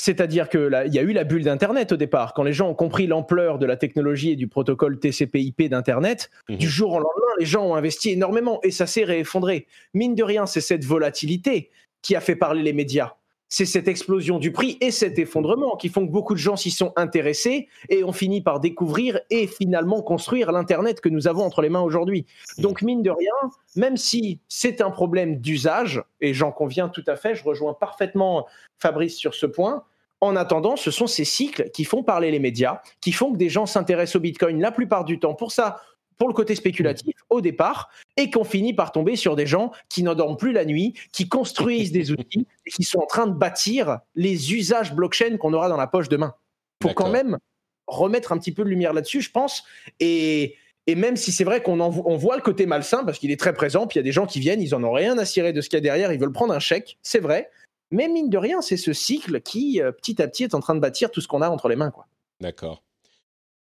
C'est-à-dire 0.00 0.48
qu'il 0.48 0.88
y 0.92 0.98
a 0.98 1.02
eu 1.02 1.12
la 1.12 1.24
bulle 1.24 1.44
d'Internet 1.44 1.92
au 1.92 1.96
départ. 1.96 2.32
Quand 2.32 2.42
les 2.42 2.54
gens 2.54 2.70
ont 2.70 2.74
compris 2.74 3.06
l'ampleur 3.06 3.58
de 3.58 3.66
la 3.66 3.76
technologie 3.76 4.30
et 4.30 4.36
du 4.36 4.48
protocole 4.48 4.98
TCP/IP 4.98 5.68
d'Internet, 5.68 6.30
mhm. 6.48 6.56
du 6.56 6.68
jour 6.68 6.92
au 6.92 6.98
lendemain, 6.98 7.34
les 7.38 7.44
gens 7.44 7.66
ont 7.66 7.74
investi 7.74 8.10
énormément 8.10 8.60
et 8.62 8.70
ça 8.70 8.86
s'est 8.86 9.04
réeffondré. 9.04 9.66
Mine 9.92 10.14
de 10.14 10.22
rien, 10.22 10.46
c'est 10.46 10.62
cette 10.62 10.86
volatilité 10.86 11.70
qui 12.00 12.16
a 12.16 12.20
fait 12.20 12.36
parler 12.36 12.62
les 12.62 12.72
médias 12.72 13.12
c'est 13.50 13.66
cette 13.66 13.88
explosion 13.88 14.38
du 14.38 14.52
prix 14.52 14.78
et 14.80 14.92
cet 14.92 15.18
effondrement 15.18 15.76
qui 15.76 15.88
font 15.88 16.06
que 16.06 16.12
beaucoup 16.12 16.34
de 16.34 16.38
gens 16.38 16.56
s'y 16.56 16.70
sont 16.70 16.92
intéressés 16.96 17.68
et 17.88 18.04
ont 18.04 18.12
fini 18.12 18.40
par 18.40 18.60
découvrir 18.60 19.20
et 19.28 19.48
finalement 19.48 20.02
construire 20.02 20.52
l'Internet 20.52 21.00
que 21.00 21.08
nous 21.08 21.26
avons 21.26 21.42
entre 21.42 21.60
les 21.60 21.68
mains 21.68 21.82
aujourd'hui. 21.82 22.26
Donc, 22.58 22.80
mine 22.80 23.02
de 23.02 23.10
rien, 23.10 23.50
même 23.76 23.96
si 23.96 24.38
c'est 24.48 24.80
un 24.80 24.90
problème 24.90 25.40
d'usage, 25.40 26.02
et 26.20 26.32
j'en 26.32 26.52
conviens 26.52 26.88
tout 26.88 27.04
à 27.08 27.16
fait, 27.16 27.34
je 27.34 27.44
rejoins 27.44 27.74
parfaitement 27.74 28.46
Fabrice 28.78 29.16
sur 29.16 29.34
ce 29.34 29.46
point, 29.46 29.84
en 30.20 30.36
attendant, 30.36 30.76
ce 30.76 30.90
sont 30.90 31.06
ces 31.06 31.24
cycles 31.24 31.70
qui 31.70 31.84
font 31.84 32.02
parler 32.02 32.30
les 32.30 32.38
médias, 32.38 32.82
qui 33.00 33.10
font 33.10 33.32
que 33.32 33.38
des 33.38 33.48
gens 33.48 33.66
s'intéressent 33.66 34.16
au 34.16 34.20
Bitcoin 34.20 34.60
la 34.60 34.70
plupart 34.70 35.04
du 35.04 35.18
temps 35.18 35.34
pour 35.34 35.50
ça, 35.50 35.80
pour 36.20 36.28
le 36.28 36.34
côté 36.34 36.54
spéculatif 36.54 37.14
au 37.30 37.40
départ 37.40 37.88
et 38.18 38.30
qu'on 38.30 38.44
finit 38.44 38.74
par 38.74 38.92
tomber 38.92 39.16
sur 39.16 39.36
des 39.36 39.46
gens 39.46 39.72
qui 39.88 40.02
n'endorment 40.02 40.36
plus 40.36 40.52
la 40.52 40.66
nuit, 40.66 40.92
qui 41.12 41.30
construisent 41.30 41.92
des 41.92 42.12
outils 42.12 42.46
et 42.66 42.70
qui 42.70 42.82
sont 42.82 42.98
en 42.98 43.06
train 43.06 43.26
de 43.26 43.32
bâtir 43.32 44.00
les 44.14 44.52
usages 44.52 44.92
blockchain 44.92 45.38
qu'on 45.38 45.54
aura 45.54 45.70
dans 45.70 45.78
la 45.78 45.86
poche 45.86 46.10
demain. 46.10 46.34
Pour 46.78 46.94
quand 46.94 47.08
même 47.08 47.38
remettre 47.86 48.32
un 48.32 48.38
petit 48.38 48.52
peu 48.52 48.64
de 48.64 48.68
lumière 48.68 48.92
là-dessus, 48.92 49.22
je 49.22 49.30
pense. 49.30 49.64
Et, 49.98 50.56
même 50.94 51.16
si 51.16 51.32
c'est 51.32 51.44
vrai 51.44 51.62
qu'on 51.62 51.80
on 51.80 52.16
voit 52.16 52.36
le 52.36 52.42
côté 52.42 52.66
malsain, 52.66 53.02
parce 53.04 53.18
qu'il 53.18 53.30
est 53.30 53.38
très 53.38 53.54
présent, 53.54 53.86
puis 53.86 53.96
il 53.96 54.00
y 54.00 54.04
a 54.04 54.04
des 54.04 54.12
gens 54.12 54.26
qui 54.26 54.40
viennent, 54.40 54.60
ils 54.60 54.74
en 54.74 54.84
ont 54.84 54.92
rien 54.92 55.16
à 55.16 55.24
cirer 55.24 55.54
de 55.54 55.62
ce 55.62 55.70
qu'il 55.70 55.76
y 55.76 55.78
a 55.78 55.80
derrière, 55.80 56.12
ils 56.12 56.20
veulent 56.20 56.32
prendre 56.32 56.52
un 56.52 56.58
chèque, 56.58 56.98
c'est 57.02 57.20
vrai. 57.20 57.48
Mais 57.92 58.08
mine 58.08 58.28
de 58.28 58.36
rien, 58.36 58.60
c'est 58.60 58.76
ce 58.76 58.92
cycle 58.92 59.40
qui, 59.40 59.80
euh, 59.80 59.90
petit 59.90 60.20
à 60.20 60.28
petit, 60.28 60.44
est 60.44 60.54
en 60.54 60.60
train 60.60 60.74
de 60.74 60.80
bâtir 60.80 61.10
tout 61.10 61.22
ce 61.22 61.28
qu'on 61.28 61.40
a 61.40 61.48
entre 61.48 61.68
les 61.68 61.76
mains. 61.76 61.92
D'accord. 62.40 62.82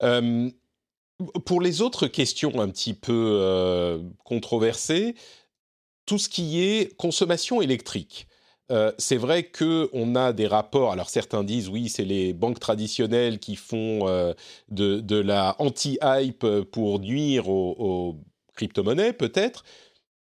Euh, 0.02 0.50
pour 1.44 1.60
les 1.60 1.80
autres 1.80 2.06
questions 2.06 2.60
un 2.60 2.68
petit 2.68 2.94
peu 2.94 3.38
euh, 3.40 4.02
controversées, 4.24 5.14
tout 6.04 6.18
ce 6.18 6.28
qui 6.28 6.62
est 6.62 6.96
consommation 6.96 7.60
électrique. 7.62 8.26
Euh, 8.72 8.92
c'est 8.98 9.16
vrai 9.16 9.44
que 9.44 9.88
on 9.92 10.16
a 10.16 10.32
des 10.32 10.46
rapports. 10.46 10.92
Alors 10.92 11.08
certains 11.08 11.44
disent 11.44 11.68
oui, 11.68 11.88
c'est 11.88 12.04
les 12.04 12.32
banques 12.32 12.58
traditionnelles 12.58 13.38
qui 13.38 13.56
font 13.56 14.08
euh, 14.08 14.34
de, 14.68 15.16
la 15.16 15.54
anti-hype 15.58 16.46
pour 16.72 16.98
nuire 16.98 17.48
aux, 17.48 17.76
aux 17.78 18.16
crypto-monnaies, 18.54 19.12
peut-être. 19.12 19.64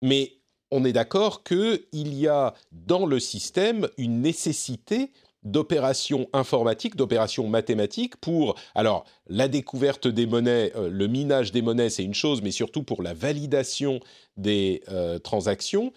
Mais 0.02 0.34
on 0.72 0.86
est 0.86 0.94
d'accord 0.94 1.44
qu'il 1.44 1.84
y 1.94 2.28
a 2.28 2.54
dans 2.72 3.06
le 3.06 3.20
système 3.20 3.88
une 3.98 4.22
nécessité 4.22 5.12
d'opérations 5.44 6.28
informatiques, 6.34 6.96
d'opérations 6.96 7.48
mathématiques 7.48 8.16
pour, 8.18 8.56
alors, 8.76 9.06
la 9.28 9.48
découverte 9.48 10.08
des 10.08 10.28
monnaies, 10.28 10.72
euh, 10.76 10.90
le 10.90 11.08
minage 11.08 11.52
des 11.52 11.62
monnaies, 11.62 11.90
c'est 11.90 12.04
une 12.04 12.14
chose, 12.14 12.42
mais 12.42 12.52
surtout 12.52 12.84
pour 12.84 13.02
la 13.02 13.14
validation 13.14 14.00
des 14.38 14.84
euh, 14.90 15.20
transactions, 15.20 15.92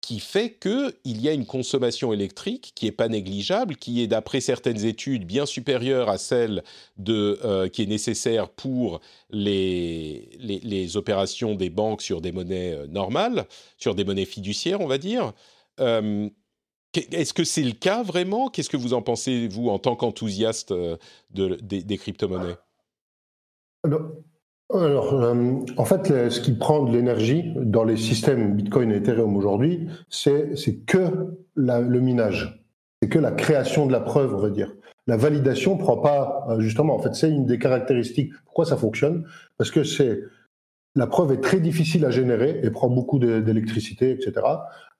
qui 0.00 0.20
fait 0.20 0.58
qu'il 0.58 1.22
y 1.22 1.30
a 1.30 1.32
une 1.32 1.46
consommation 1.46 2.12
électrique 2.12 2.72
qui 2.74 2.84
n'est 2.84 2.92
pas 2.92 3.08
négligeable, 3.08 3.76
qui 3.76 4.02
est, 4.02 4.06
d'après 4.06 4.42
certaines 4.42 4.84
études, 4.84 5.24
bien 5.24 5.46
supérieure 5.46 6.10
à 6.10 6.18
celle 6.18 6.62
de, 6.98 7.40
euh, 7.42 7.68
qui 7.70 7.82
est 7.82 7.86
nécessaire 7.86 8.50
pour 8.50 9.00
les, 9.30 10.28
les, 10.38 10.60
les, 10.60 10.96
opérations 10.98 11.54
des 11.54 11.70
banques 11.70 12.02
sur 12.02 12.20
des 12.20 12.32
monnaies 12.32 12.86
normales, 12.88 13.46
sur 13.78 13.94
des 13.94 14.04
monnaies 14.04 14.26
fiduciaires, 14.26 14.82
on 14.82 14.86
va 14.86 14.98
dire. 14.98 15.32
Est-ce 17.12 17.34
que 17.34 17.44
c'est 17.44 17.62
le 17.62 17.72
cas 17.72 18.02
vraiment? 18.02 18.48
Qu'est-ce 18.48 18.70
que 18.70 18.76
vous 18.76 18.94
en 18.94 19.02
pensez, 19.02 19.48
vous, 19.48 19.68
en 19.68 19.78
tant 19.78 19.96
qu'enthousiaste 19.96 20.72
euh, 20.72 20.96
de, 21.32 21.58
des, 21.62 21.96
crypto-monnaies? 21.96 22.56
Alors, 24.72 25.14
euh, 25.14 25.56
en 25.76 25.84
fait, 25.84 26.30
ce 26.30 26.40
qui 26.40 26.52
prend 26.52 26.82
de 26.82 26.92
l'énergie 26.92 27.52
dans 27.56 27.84
les 27.84 27.96
systèmes 27.96 28.56
Bitcoin 28.56 28.90
et 28.92 28.96
Ethereum 28.96 29.36
aujourd'hui, 29.36 29.88
c'est 30.08 30.54
que 30.86 31.36
le 31.54 32.00
minage. 32.00 32.64
C'est 33.02 33.08
que 33.08 33.18
la 33.18 33.32
création 33.32 33.86
de 33.86 33.92
la 33.92 34.00
preuve, 34.00 34.34
on 34.34 34.38
va 34.38 34.50
dire. 34.50 34.72
La 35.06 35.16
validation 35.16 35.76
prend 35.76 35.98
pas, 35.98 36.46
euh, 36.48 36.60
justement, 36.60 36.94
en 36.94 36.98
fait, 36.98 37.14
c'est 37.14 37.30
une 37.30 37.44
des 37.44 37.58
caractéristiques. 37.58 38.32
Pourquoi 38.46 38.64
ça 38.64 38.76
fonctionne? 38.76 39.26
Parce 39.58 39.70
que 39.70 39.84
c'est 39.84 40.22
la 40.96 41.06
preuve 41.06 41.32
est 41.32 41.40
très 41.40 41.58
difficile 41.58 42.04
à 42.04 42.10
générer 42.10 42.60
et 42.62 42.70
prend 42.70 42.88
beaucoup 42.88 43.18
d'électricité, 43.18 44.10
etc. 44.12 44.46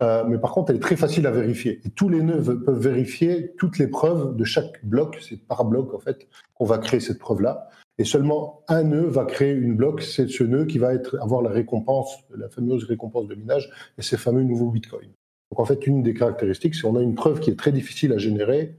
Euh, 0.03 0.25
mais 0.27 0.39
par 0.39 0.53
contre, 0.53 0.71
elle 0.71 0.77
est 0.77 0.81
très 0.81 0.97
facile 0.97 1.27
à 1.27 1.31
vérifier. 1.31 1.81
Et 1.85 1.91
tous 1.91 2.09
les 2.09 2.21
nœuds 2.21 2.43
peuvent 2.43 2.81
vérifier 2.81 3.53
toutes 3.59 3.79
les 3.79 3.87
preuves 3.87 4.35
de 4.35 4.45
chaque 4.45 4.85
bloc. 4.85 5.19
C'est 5.21 5.37
par 5.47 5.65
bloc, 5.65 5.95
en 5.95 6.01
fait, 6.01 6.27
qu'on 6.55 6.65
va 6.65 6.79
créer 6.79 7.01
cette 7.01 7.21
preuve-là. 7.21 7.69
Et 7.99 8.05
seulement 8.05 8.65
un 8.67 8.83
nœud 8.83 9.07
va 9.07 9.25
créer 9.25 9.53
une 9.53 9.77
bloc. 9.77 10.03
C'est 10.03 10.29
ce 10.29 10.43
nœud 10.43 10.65
qui 10.65 10.79
va 10.79 10.95
être, 10.95 11.17
avoir 11.23 11.43
la 11.43 11.51
récompense, 11.51 12.13
la 12.37 12.49
fameuse 12.49 12.85
récompense 12.85 13.29
de 13.29 13.37
minage 13.37 13.71
et 13.97 14.03
ces 14.03 14.17
fameux 14.17 14.43
nouveaux 14.43 14.71
bitcoins. 14.71 15.13
Donc, 15.53 15.61
en 15.61 15.65
fait, 15.65 15.87
une 15.87 16.03
des 16.03 16.15
caractéristiques, 16.15 16.75
c'est 16.75 16.83
qu'on 16.83 16.97
a 16.97 17.03
une 17.03 17.15
preuve 17.15 17.39
qui 17.39 17.51
est 17.51 17.59
très 17.59 17.71
difficile 17.71 18.13
à 18.13 18.19
générer, 18.19 18.75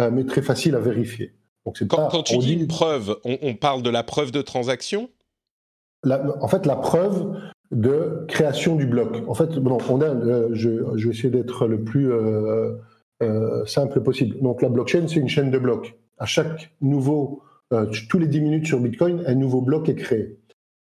euh, 0.00 0.12
mais 0.12 0.24
très 0.24 0.42
facile 0.42 0.76
à 0.76 0.80
vérifier. 0.80 1.34
Donc, 1.66 1.82
quand, 1.88 2.08
quand 2.08 2.22
tu 2.22 2.38
dis 2.38 2.54
une 2.54 2.68
preuve, 2.68 3.16
on, 3.24 3.38
on 3.42 3.54
parle 3.54 3.82
de 3.82 3.90
la 3.90 4.04
preuve 4.04 4.30
de 4.30 4.40
transaction? 4.40 5.10
En 6.04 6.48
fait, 6.48 6.66
la 6.66 6.76
preuve 6.76 7.36
de 7.70 8.24
création 8.28 8.76
du 8.76 8.86
bloc. 8.86 9.22
En 9.28 9.34
fait, 9.34 9.58
bon, 9.58 9.78
on 9.88 10.00
a, 10.00 10.06
euh, 10.06 10.48
je, 10.52 10.96
je, 10.96 11.06
vais 11.06 11.14
essayer 11.14 11.30
d'être 11.30 11.68
le 11.68 11.82
plus 11.82 12.12
euh, 12.12 12.72
euh, 13.22 13.64
simple 13.66 14.00
possible. 14.00 14.40
Donc, 14.40 14.62
la 14.62 14.68
blockchain, 14.68 15.06
c'est 15.06 15.20
une 15.20 15.28
chaîne 15.28 15.50
de 15.50 15.58
blocs. 15.58 15.96
À 16.18 16.26
chaque 16.26 16.72
nouveau, 16.80 17.42
tous 18.08 18.18
les 18.18 18.26
10 18.26 18.40
minutes 18.40 18.66
sur 18.66 18.80
Bitcoin, 18.80 19.22
un 19.26 19.34
nouveau 19.34 19.62
bloc 19.62 19.88
est 19.88 19.94
créé. 19.94 20.36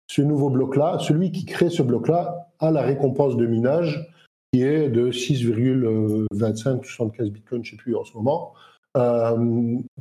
Ce 0.09 0.23
nouveau 0.23 0.51
bloc-là, 0.51 0.99
celui 1.01 1.33
qui 1.33 1.45
crée 1.45 1.69
ce 1.69 1.83
bloc-là 1.83 2.53
a 2.61 2.71
la 2.71 2.83
récompense 2.83 3.37
de 3.37 3.45
minage 3.45 4.09
qui 4.53 4.63
est 4.63 4.89
de 4.89 5.11
6,25-75 5.11 7.31
Bitcoin, 7.31 7.65
je 7.65 7.73
ne 7.73 7.77
sais 7.77 7.83
plus 7.83 7.97
en 7.97 8.05
ce 8.05 8.15
moment, 8.15 8.55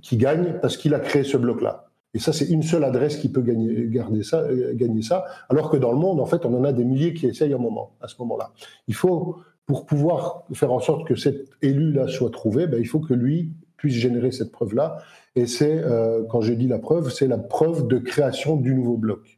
qui 0.01 0.15
gagne 0.15 0.59
parce 0.61 0.77
qu'il 0.77 0.93
a 0.93 0.99
créé 0.99 1.23
ce 1.23 1.37
bloc-là. 1.37 1.84
Et 2.15 2.19
ça, 2.19 2.31
c'est 2.31 2.45
une 2.45 2.63
seule 2.63 2.85
adresse 2.85 3.17
qui 3.17 3.27
peut 3.29 3.41
gagner, 3.41 3.87
garder 3.89 4.23
ça, 4.23 4.39
euh, 4.39 4.73
gagner 4.73 5.01
ça, 5.01 5.25
alors 5.49 5.69
que 5.69 5.75
dans 5.75 5.91
le 5.91 5.97
monde, 5.97 6.21
en 6.21 6.25
fait, 6.25 6.45
on 6.45 6.57
en 6.57 6.63
a 6.63 6.71
des 6.71 6.85
milliers 6.85 7.13
qui 7.13 7.27
essayent 7.27 7.53
un 7.53 7.59
moment, 7.59 7.91
à 8.01 8.07
ce 8.07 8.15
moment-là. 8.19 8.53
Il 8.87 8.95
faut, 8.95 9.39
pour 9.65 9.85
pouvoir 9.85 10.45
faire 10.53 10.71
en 10.71 10.79
sorte 10.79 11.05
que 11.05 11.15
cet 11.15 11.49
élu-là 11.61 12.07
soit 12.07 12.31
trouvé, 12.31 12.67
ben, 12.67 12.79
il 12.79 12.87
faut 12.87 13.01
que 13.01 13.13
lui 13.13 13.51
puisse 13.75 13.95
générer 13.95 14.31
cette 14.31 14.53
preuve-là. 14.53 14.99
Et 15.35 15.45
c'est, 15.45 15.77
euh, 15.77 16.23
quand 16.29 16.39
j'ai 16.39 16.55
dit 16.55 16.69
la 16.69 16.79
preuve, 16.79 17.11
c'est 17.11 17.27
la 17.27 17.37
preuve 17.37 17.85
de 17.87 17.97
création 17.97 18.55
du 18.55 18.73
nouveau 18.73 18.95
bloc. 18.95 19.34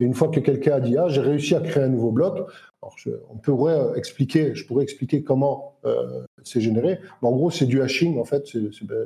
Et 0.00 0.04
une 0.04 0.14
fois 0.14 0.28
que 0.28 0.40
quelqu'un 0.40 0.76
a 0.76 0.80
dit 0.80 0.96
ah 0.96 1.08
j'ai 1.08 1.20
réussi 1.20 1.54
à 1.54 1.60
créer 1.60 1.84
un 1.84 1.88
nouveau 1.88 2.10
bloc, 2.10 2.48
on 2.82 3.36
pourrait 3.36 3.78
expliquer, 3.96 4.54
je 4.54 4.66
pourrais 4.66 4.82
expliquer 4.84 5.22
comment 5.22 5.74
euh, 5.84 6.24
c'est 6.42 6.60
généré. 6.60 6.98
Mais 7.22 7.28
en 7.28 7.32
gros, 7.32 7.50
c'est 7.50 7.66
du 7.66 7.82
hashing 7.82 8.18
en 8.18 8.24
fait, 8.24 8.46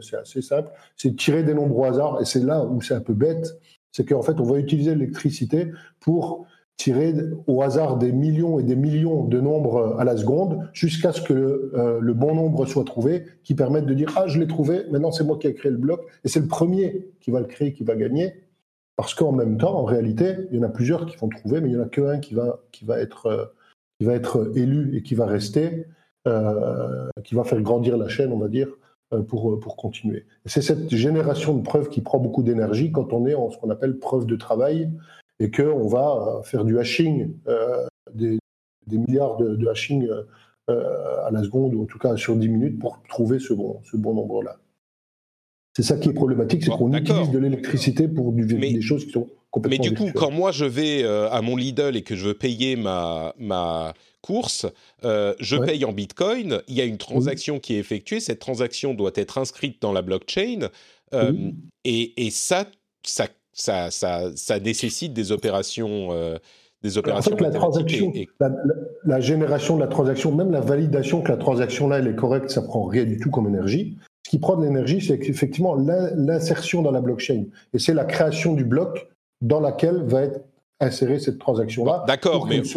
c'est 0.01 0.16
assez 0.16 0.42
simple. 0.42 0.70
C'est 0.97 1.16
tirer 1.16 1.42
des 1.42 1.55
nombres 1.55 1.76
au 1.76 1.84
hasard. 1.84 2.20
Et 2.20 2.24
c'est 2.24 2.42
là 2.45 2.64
où 2.64 2.80
c'est 2.80 2.95
un 2.95 3.01
peu 3.01 3.14
bête, 3.14 3.59
c'est 3.90 4.09
qu'en 4.09 4.22
fait 4.22 4.38
on 4.38 4.45
va 4.45 4.59
utiliser 4.59 4.95
l'électricité 4.95 5.68
pour 6.01 6.47
tirer 6.76 7.14
au 7.47 7.62
hasard 7.62 7.99
des 7.99 8.12
millions 8.12 8.59
et 8.59 8.64
des 8.64 8.74
millions 8.74 9.24
de 9.24 9.40
nombres 9.40 9.97
à 9.99 10.05
la 10.05 10.16
seconde 10.16 10.68
jusqu'à 10.72 11.12
ce 11.12 11.22
que 11.22 11.32
euh, 11.32 12.01
le 12.01 12.14
bon 12.14 12.34
nombre 12.34 12.66
soit 12.66 12.82
trouvé 12.82 13.26
qui 13.45 13.55
permette 13.55 13.86
de 13.86 13.95
dire 13.95 14.12
ah 14.16 14.26
je 14.26 14.40
l'ai 14.40 14.49
trouvé 14.49 14.82
maintenant 14.90 15.12
c'est 15.12 15.22
moi 15.22 15.38
qui 15.38 15.47
ai 15.47 15.55
créé 15.55 15.70
le 15.70 15.78
bloc. 15.78 16.01
Et 16.24 16.28
c'est 16.28 16.40
le 16.40 16.49
premier 16.49 17.09
qui 17.20 17.30
va 17.30 17.40
le 17.40 17.47
créer 17.47 17.72
qui 17.72 17.84
va 17.84 17.97
gagner 17.97 18.43
parce 18.97 19.14
qu'en 19.14 19.32
même 19.32 19.59
temps, 19.59 19.76
en 19.76 19.84
réalité, 19.84 20.36
il 20.51 20.57
y 20.57 20.61
en 20.61 20.62
a 20.62 20.68
plusieurs 20.68 21.07
qui 21.07 21.16
vont 21.16 21.28
trouver, 21.28 21.61
mais 21.61 21.68
il 21.68 21.74
n'y 21.74 21.80
en 21.80 21.84
a 21.84 21.88
qu'un 21.88 22.20
qui 22.20 22.34
va, 22.34 22.61
qui, 22.70 22.84
va 22.84 23.01
être, 23.01 23.26
euh, 23.26 23.45
qui 23.99 24.07
va 24.07 24.14
être 24.14 24.53
élu 24.57 24.97
et 24.97 25.03
qui 25.03 25.14
va 25.14 25.26
rester, 25.26 25.86
euh, 26.26 27.09
qui 27.24 27.34
va 27.34 27.45
faire 27.45 27.61
grandir 27.61 27.97
la 27.97 28.09
chaîne, 28.09 28.32
on 28.32 28.38
va 28.38 28.49
dire, 28.49 28.68
euh, 29.12 29.22
pour, 29.22 29.59
pour 29.59 29.76
continuer. 29.76 30.26
C'est 30.47 30.62
cette 30.62 30.95
génération 30.95 31.55
de 31.55 31.62
preuves 31.62 31.88
qui 31.88 32.03
prend 32.03 32.18
beaucoup 32.18 32.42
d'énergie 32.42 32.92
quand 32.92 33.12
on 33.12 33.26
est 33.26 33.34
en 33.34 33.51
ce 33.51 33.59
qu'on 33.59 33.70
appelle 33.70 33.99
preuve 33.99 34.26
de 34.26 34.36
travail 34.36 34.92
et 35.40 35.51
qu'on 35.51 35.88
va 35.88 36.40
faire 36.45 36.64
du 36.64 36.78
hashing, 36.78 37.34
des, 38.14 38.38
milliards 38.86 39.36
de, 39.36 39.57
de 39.57 39.66
hashing 39.66 40.09
à 40.68 41.30
la 41.32 41.42
seconde, 41.42 41.74
ou 41.74 41.82
en 41.82 41.86
tout 41.86 41.99
cas 41.99 42.16
sur 42.16 42.36
10 42.36 42.49
minutes, 42.49 42.78
pour 42.78 43.03
trouver 43.09 43.40
ce 43.40 43.53
bon, 43.53 43.80
ce 43.82 43.97
bon 43.97 44.14
nombre-là. 44.14 44.59
C'est 45.76 45.82
ça 45.82 45.96
qui 45.96 46.08
est 46.08 46.12
problématique, 46.12 46.62
c'est 46.62 46.70
qu'on 46.70 46.92
utilise 46.92 47.30
de 47.30 47.38
l'électricité 47.38 48.06
pour 48.06 48.32
du, 48.32 48.46
des 48.46 48.80
choses 48.80 49.06
qui 49.06 49.10
sont 49.10 49.28
complètement. 49.50 49.84
Mais 49.84 49.90
du 49.90 49.96
coup, 49.96 50.10
quand 50.14 50.30
moi 50.30 50.52
je 50.52 50.64
vais 50.64 51.02
euh, 51.02 51.28
à 51.30 51.42
mon 51.42 51.56
Lidl 51.56 51.96
et 51.96 52.02
que 52.02 52.14
je 52.14 52.28
veux 52.28 52.34
payer 52.34 52.76
ma, 52.76 53.34
ma 53.38 53.92
course, 54.22 54.66
euh, 55.04 55.34
je 55.40 55.56
paye 55.56 55.84
en 55.84 55.92
Bitcoin, 55.92 56.60
il 56.68 56.76
y 56.76 56.80
a 56.80 56.84
une 56.84 56.96
transaction 56.96 57.58
qui 57.58 57.74
est 57.74 57.78
effectuée, 57.78 58.20
cette 58.20 58.38
transaction 58.38 58.94
doit 58.94 59.10
être 59.16 59.36
inscrite 59.36 59.82
dans 59.82 59.92
la 59.92 60.02
blockchain, 60.02 60.68
euh, 61.12 61.32
et, 61.84 62.24
et 62.24 62.30
ça, 62.30 62.66
ça, 63.04 63.26
ça, 63.52 63.90
ça, 63.90 64.30
ça, 64.36 64.60
nécessite 64.60 65.12
des 65.12 65.32
opérations. 65.32 66.10
des 66.84 66.98
opérations 66.98 67.34
en 67.34 67.36
fait, 67.36 67.42
la, 67.42 67.50
transaction, 67.50 68.12
la, 68.38 68.50
la, 69.04 69.20
génération 69.20 69.74
de 69.74 69.80
la 69.80 69.88
transaction, 69.88 70.32
même 70.32 70.52
la 70.52 70.60
validation 70.60 71.20
que 71.20 71.32
la 71.32 71.36
transaction 71.36 71.88
là 71.88 71.98
elle 71.98 72.06
est 72.06 72.16
correcte, 72.16 72.50
ça 72.50 72.62
prend 72.62 72.84
rien 72.84 73.04
du 73.04 73.18
tout 73.18 73.30
comme 73.30 73.48
énergie. 73.48 73.96
Ce 74.24 74.30
qui 74.30 74.38
prend 74.38 74.56
de 74.56 74.64
l'énergie, 74.64 75.00
c'est 75.00 75.20
effectivement 75.28 75.74
l'insertion 75.74 76.80
dans 76.82 76.90
la 76.90 77.00
blockchain. 77.00 77.44
Et 77.74 77.78
c'est 77.78 77.94
la 77.94 78.04
création 78.04 78.54
du 78.54 78.64
bloc 78.64 79.08
dans 79.42 79.60
laquelle 79.60 80.02
va 80.04 80.22
être 80.22 80.40
insérée 80.80 81.18
cette 81.18 81.38
transaction-là. 81.38 82.04
D'accord, 82.06 82.46
mais 82.46 82.62
tu, 82.62 82.68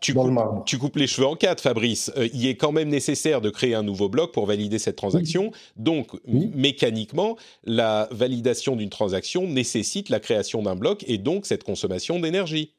tu, 0.00 0.14
coupes, 0.14 0.64
tu, 0.66 0.78
coupes, 0.78 0.96
les 0.96 1.06
cheveux 1.06 1.26
en 1.26 1.34
quatre, 1.34 1.60
Fabrice. 1.60 2.10
Euh, 2.16 2.28
il 2.34 2.46
est 2.46 2.56
quand 2.56 2.72
même 2.72 2.88
nécessaire 2.88 3.40
de 3.40 3.50
créer 3.50 3.74
un 3.74 3.82
nouveau 3.82 4.08
bloc 4.08 4.32
pour 4.32 4.46
valider 4.46 4.78
cette 4.78 4.96
transaction. 4.96 5.50
Donc, 5.76 6.08
mécaniquement, 6.26 7.36
la 7.64 8.08
validation 8.10 8.76
d'une 8.76 8.90
transaction 8.90 9.46
nécessite 9.46 10.08
la 10.08 10.20
création 10.20 10.62
d'un 10.62 10.76
bloc 10.76 11.04
et 11.08 11.18
donc 11.18 11.46
cette 11.46 11.64
consommation 11.64 12.20
d'énergie. 12.20 12.74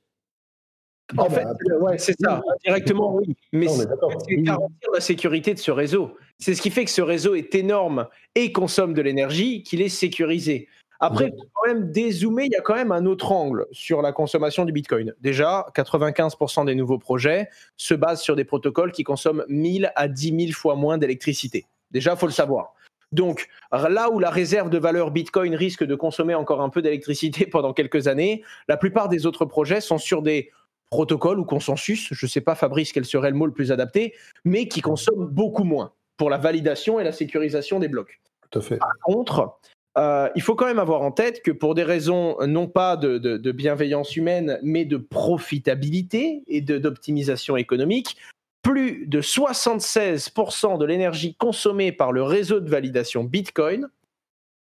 En 1.18 1.26
ah 1.26 1.30
fait, 1.30 1.44
bah, 1.44 1.78
ouais, 1.82 1.98
c'est 1.98 2.16
ça, 2.20 2.42
directement 2.64 3.16
oui. 3.16 3.36
Mais 3.52 3.68
c'est 3.68 3.88
garantir 4.38 4.90
la 4.94 5.00
sécurité 5.00 5.54
de 5.54 5.60
ce 5.60 5.72
réseau. 5.72 6.16
C'est 6.38 6.54
ce 6.54 6.62
qui 6.62 6.70
fait 6.70 6.86
que 6.86 6.92
ce 6.92 7.02
réseau 7.02 7.36
est 7.36 7.56
énorme 7.56 8.08
et 8.36 8.52
consomme 8.52 8.94
de 8.94 9.02
l'énergie 9.02 9.64
qu'il 9.64 9.82
est 9.82 9.90
sécurisé. 9.90 10.68
Après, 11.02 11.32
pour 11.32 11.46
quand 11.54 11.74
même 11.74 11.92
dézoomer, 11.92 12.46
il 12.46 12.52
y 12.52 12.58
a 12.58 12.62
quand 12.62 12.76
même 12.76 12.92
un 12.92 13.06
autre 13.06 13.32
angle 13.32 13.66
sur 13.72 14.02
la 14.02 14.12
consommation 14.12 14.66
du 14.66 14.74
Bitcoin. 14.74 15.16
Déjà, 15.22 15.66
95% 15.74 16.66
des 16.66 16.76
nouveaux 16.76 17.00
projets 17.00 17.50
se 17.78 17.94
basent 17.94 18.22
sur 18.22 18.36
des 18.36 18.44
protocoles 18.44 18.92
qui 18.92 19.04
consomment 19.06 19.46
1000 19.48 19.94
à 19.96 20.10
10 20.10 20.48
000 20.48 20.52
fois 20.52 20.76
moins 20.76 20.98
d'électricité. 20.98 21.66
Déjà, 21.92 22.12
il 22.12 22.18
faut 22.18 22.28
le 22.28 22.34
savoir. 22.34 22.74
Donc, 23.14 23.48
là 23.72 24.12
où 24.12 24.20
la 24.20 24.30
réserve 24.30 24.70
de 24.70 24.78
valeur 24.78 25.12
Bitcoin 25.12 25.56
risque 25.56 25.84
de 25.86 25.96
consommer 25.96 26.36
encore 26.36 26.62
un 26.62 26.70
peu 26.70 26.82
d'électricité 26.82 27.46
pendant 27.52 27.74
quelques 27.74 28.08
années, 28.08 28.44
la 28.68 28.76
plupart 28.78 29.10
des 29.10 29.26
autres 29.26 29.46
projets 29.46 29.82
sont 29.82 29.98
sur 29.98 30.22
des 30.22 30.52
protocole 30.90 31.40
ou 31.40 31.46
consensus, 31.46 32.10
je 32.12 32.26
ne 32.26 32.30
sais 32.30 32.42
pas 32.42 32.56
Fabrice 32.56 32.92
quel 32.92 33.06
serait 33.06 33.30
le 33.30 33.38
mot 33.38 33.46
le 33.46 33.54
plus 33.54 33.72
adapté, 33.72 34.16
mais 34.46 34.68
qui 34.68 34.82
consomme 34.82 35.28
beaucoup 35.28 35.64
moins 35.64 35.94
pour 36.18 36.30
la 36.30 36.38
validation 36.38 37.00
et 37.00 37.04
la 37.04 37.12
sécurisation 37.12 37.80
des 37.80 37.88
blocs. 37.88 38.20
Tout 38.50 38.60
à 38.60 38.62
fait. 38.62 38.78
Par 38.78 38.94
contre, 39.04 39.60
euh, 39.98 40.30
il 40.36 40.42
faut 40.42 40.56
quand 40.56 40.66
même 40.66 40.80
avoir 40.80 41.02
en 41.02 41.12
tête 41.12 41.42
que 41.42 41.52
pour 41.52 41.76
des 41.76 41.84
raisons 41.84 42.38
non 42.46 42.68
pas 42.68 42.98
de, 42.98 43.52
bienveillance 43.52 44.16
humaine, 44.16 44.60
mais 44.64 44.86
de 44.86 44.98
profitabilité 44.98 46.44
et 46.48 46.62
d'optimisation 46.62 47.58
économique, 47.58 48.18
plus 48.62 49.08
de 49.08 49.22
76% 49.22 50.78
de 50.78 50.86
l'énergie 50.86 51.36
consommée 51.36 51.92
par 51.92 52.12
le 52.12 52.24
réseau 52.24 52.60
de 52.60 52.70
validation 52.70 53.24
Bitcoin, 53.24 53.90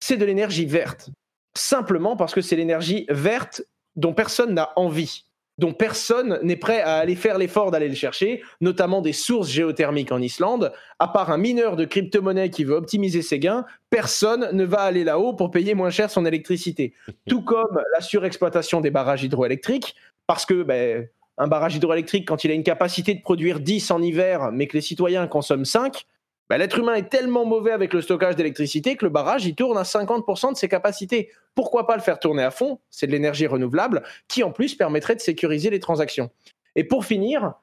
c'est 0.01 0.16
de 0.16 0.25
l'énergie 0.25 0.66
verte. 0.66 1.11
Simplement 1.55 2.16
parce 2.16 2.35
que 2.35 2.41
c'est 2.41 2.57
l'énergie 2.57 3.07
verte 3.09 3.62
dont 3.95 4.14
personne 4.14 4.55
n'a 4.55 4.73
envie 4.77 5.27
dont 5.63 5.73
personne 5.73 6.41
n'est 6.43 6.57
prêt 6.57 6.81
à 6.81 6.97
aller 6.97 7.15
faire 7.15 7.39
l'effort 7.39 7.71
d'aller 7.71 7.89
le 7.89 7.95
chercher, 7.95 8.43
notamment 8.61 9.01
des 9.01 9.13
sources 9.13 9.49
géothermiques 9.49 10.11
en 10.11 10.21
Islande. 10.21 10.73
À 10.99 11.07
part 11.07 11.31
un 11.31 11.39
mineur 11.39 11.77
de 11.77 11.85
crypto-monnaie 11.85 12.51
qui 12.51 12.65
veut 12.65 12.75
optimiser 12.75 13.23
ses 13.23 13.39
gains, 13.39 13.65
personne 13.89 14.49
ne 14.53 14.65
va 14.65 14.81
aller 14.81 15.05
là-haut 15.05 15.35
pour 15.35 15.53
payer 15.53 15.75
moins 15.75 15.91
cher 15.91 16.11
son 16.11 16.27
électricité. 16.27 16.95
Tout 17.29 17.43
comme 17.43 17.81
la 17.95 18.01
surexploitation 18.01 18.81
des 18.81 18.91
barrages 18.91 19.23
hydroélectriques, 19.23 19.95
parce 20.27 20.45
que 20.45 20.65
ben, 20.65 21.07
un 21.39 21.47
barrage 21.47 21.77
hydroélectrique, 21.77 22.27
quand 22.27 22.43
il 22.43 22.51
a 22.51 22.55
une 22.55 22.65
capacité 22.65 23.15
de 23.15 23.23
produire 23.23 23.61
10 23.61 23.93
en 23.93 24.03
hiver, 24.03 24.51
mais 24.53 24.67
que 24.67 24.77
les 24.77 24.83
citoyens 24.83 25.29
consomment 25.29 25.65
5, 25.65 26.07
bah, 26.53 26.59
l'être 26.59 26.78
humain 26.78 26.96
est 26.96 27.09
tellement 27.09 27.46
mauvais 27.46 27.70
avec 27.70 27.94
le 27.94 28.03
stockage 28.03 28.36
d'électricité 28.36 28.96
que 28.96 29.07
le 29.07 29.11
barrage, 29.11 29.46
il 29.46 29.55
tourne 29.55 29.78
à 29.78 29.84
50% 29.84 30.53
de 30.53 30.57
ses 30.59 30.68
capacités. 30.68 31.30
Pourquoi 31.55 31.86
pas 31.86 31.96
le 31.96 32.03
faire 32.03 32.18
tourner 32.18 32.42
à 32.42 32.50
fond? 32.50 32.78
C'est 32.90 33.07
de 33.07 33.12
l'énergie 33.12 33.46
renouvelable 33.46 34.03
qui, 34.28 34.42
en 34.42 34.53
plus, 34.53 34.74
permettrait 34.74 35.16
de 35.16 35.22
sécuriser 35.22 35.70
les 35.70 35.80
transactions. 35.80 36.28
Et 36.76 36.84
pour 36.84 37.07
finir, 37.07 37.55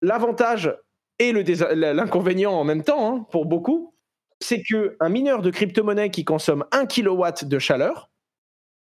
l'avantage 0.00 0.74
et 1.18 1.34
l'inconvénient 1.34 2.54
en 2.54 2.64
même 2.64 2.82
temps, 2.82 3.14
hein, 3.14 3.26
pour 3.30 3.44
beaucoup, 3.44 3.94
c'est 4.40 4.62
qu'un 4.62 5.10
mineur 5.10 5.42
de 5.42 5.50
crypto-monnaie 5.50 6.08
qui 6.08 6.24
consomme 6.24 6.64
1 6.72 6.86
kW 6.86 7.44
de 7.44 7.58
chaleur 7.58 8.08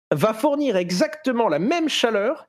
va 0.09 0.33
fournir 0.33 0.77
exactement 0.77 1.47
la 1.47 1.59
même 1.59 1.89
chaleur 1.89 2.47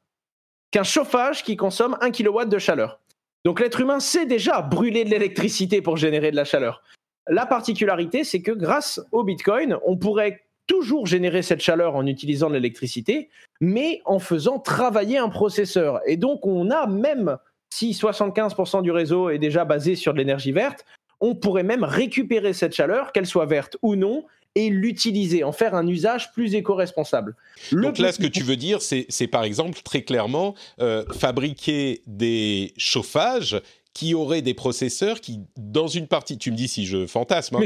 qu'un 0.71 0.85
chauffage 0.85 1.45
qui 1.45 1.57
consomme 1.57 1.99
1 2.01 2.13
kW 2.13 2.47
de 2.47 2.57
chaleur. 2.57 2.99
Donc 3.45 3.61
l'être 3.61 3.81
humain 3.81 4.01
sait 4.01 4.27
déjà 4.27 4.63
brûler 4.63 5.05
de 5.05 5.11
l'électricité 5.11 5.83
pour 5.83 5.97
générer 5.97 6.31
de 6.31 6.37
la 6.37 6.45
chaleur. 6.45 6.83
La 7.29 7.47
particularité, 7.47 8.25
c'est 8.25 8.43
que 8.43 8.53
grâce 8.53 9.01
au 9.13 9.23
Bitcoin, 9.23 9.79
on 9.85 9.97
pourrait 9.97 10.45
toujours 10.67 11.07
générer 11.07 11.43
cette 11.43 11.61
chaleur 11.61 11.95
en 11.95 12.07
utilisant 12.07 12.49
de 12.49 12.55
l'électricité, 12.55 13.29
mais 13.61 14.01
en 14.07 14.19
faisant 14.19 14.59
travailler 14.59 15.19
un 15.19 15.29
processeur. 15.29 16.01
Et 16.07 16.17
donc 16.17 16.47
on 16.47 16.71
a 16.71 16.87
même, 16.87 17.37
si 17.71 17.93
75% 17.93 18.83
du 18.83 18.91
réseau 18.91 19.31
est 19.31 19.39
déjà 19.39 19.65
basé 19.65 19.95
sur 19.95 20.15
de 20.15 20.19
l'énergie 20.19 20.53
verte, 20.53 20.87
on 21.21 21.35
pourrait 21.35 21.63
même 21.63 21.85
récupérer 21.85 22.53
cette 22.53 22.75
chaleur, 22.75 23.13
qu'elle 23.13 23.27
soit 23.27 23.47
verte 23.47 23.77
ou 23.83 23.95
non, 23.95 24.25
et 24.55 24.71
l'utiliser, 24.71 25.43
en 25.45 25.53
faire 25.53 25.75
un 25.75 25.87
usage 25.87 26.33
plus 26.33 26.55
éco-responsable. 26.55 27.35
Donc 27.73 27.99
là, 27.99 28.13
ce 28.13 28.19
que 28.19 28.27
tu 28.27 28.43
veux 28.43 28.57
dire, 28.57 28.81
c'est 28.81 29.27
par 29.27 29.45
exemple 29.45 29.81
très 29.83 30.03
clairement 30.03 30.55
euh, 30.81 31.05
fabriquer 31.13 32.03
des 32.07 32.73
chauffages 32.77 33.61
qui 33.95 34.13
auraient 34.13 34.43
des 34.43 34.55
processeurs 34.55 35.21
qui, 35.21 35.41
dans 35.57 35.87
une 35.87 36.09
partie, 36.09 36.37
tu 36.37 36.51
me 36.51 36.57
dis 36.57 36.67
si 36.67 36.85
je 36.85 37.07
fantasme, 37.07 37.57
hein, 37.57 37.61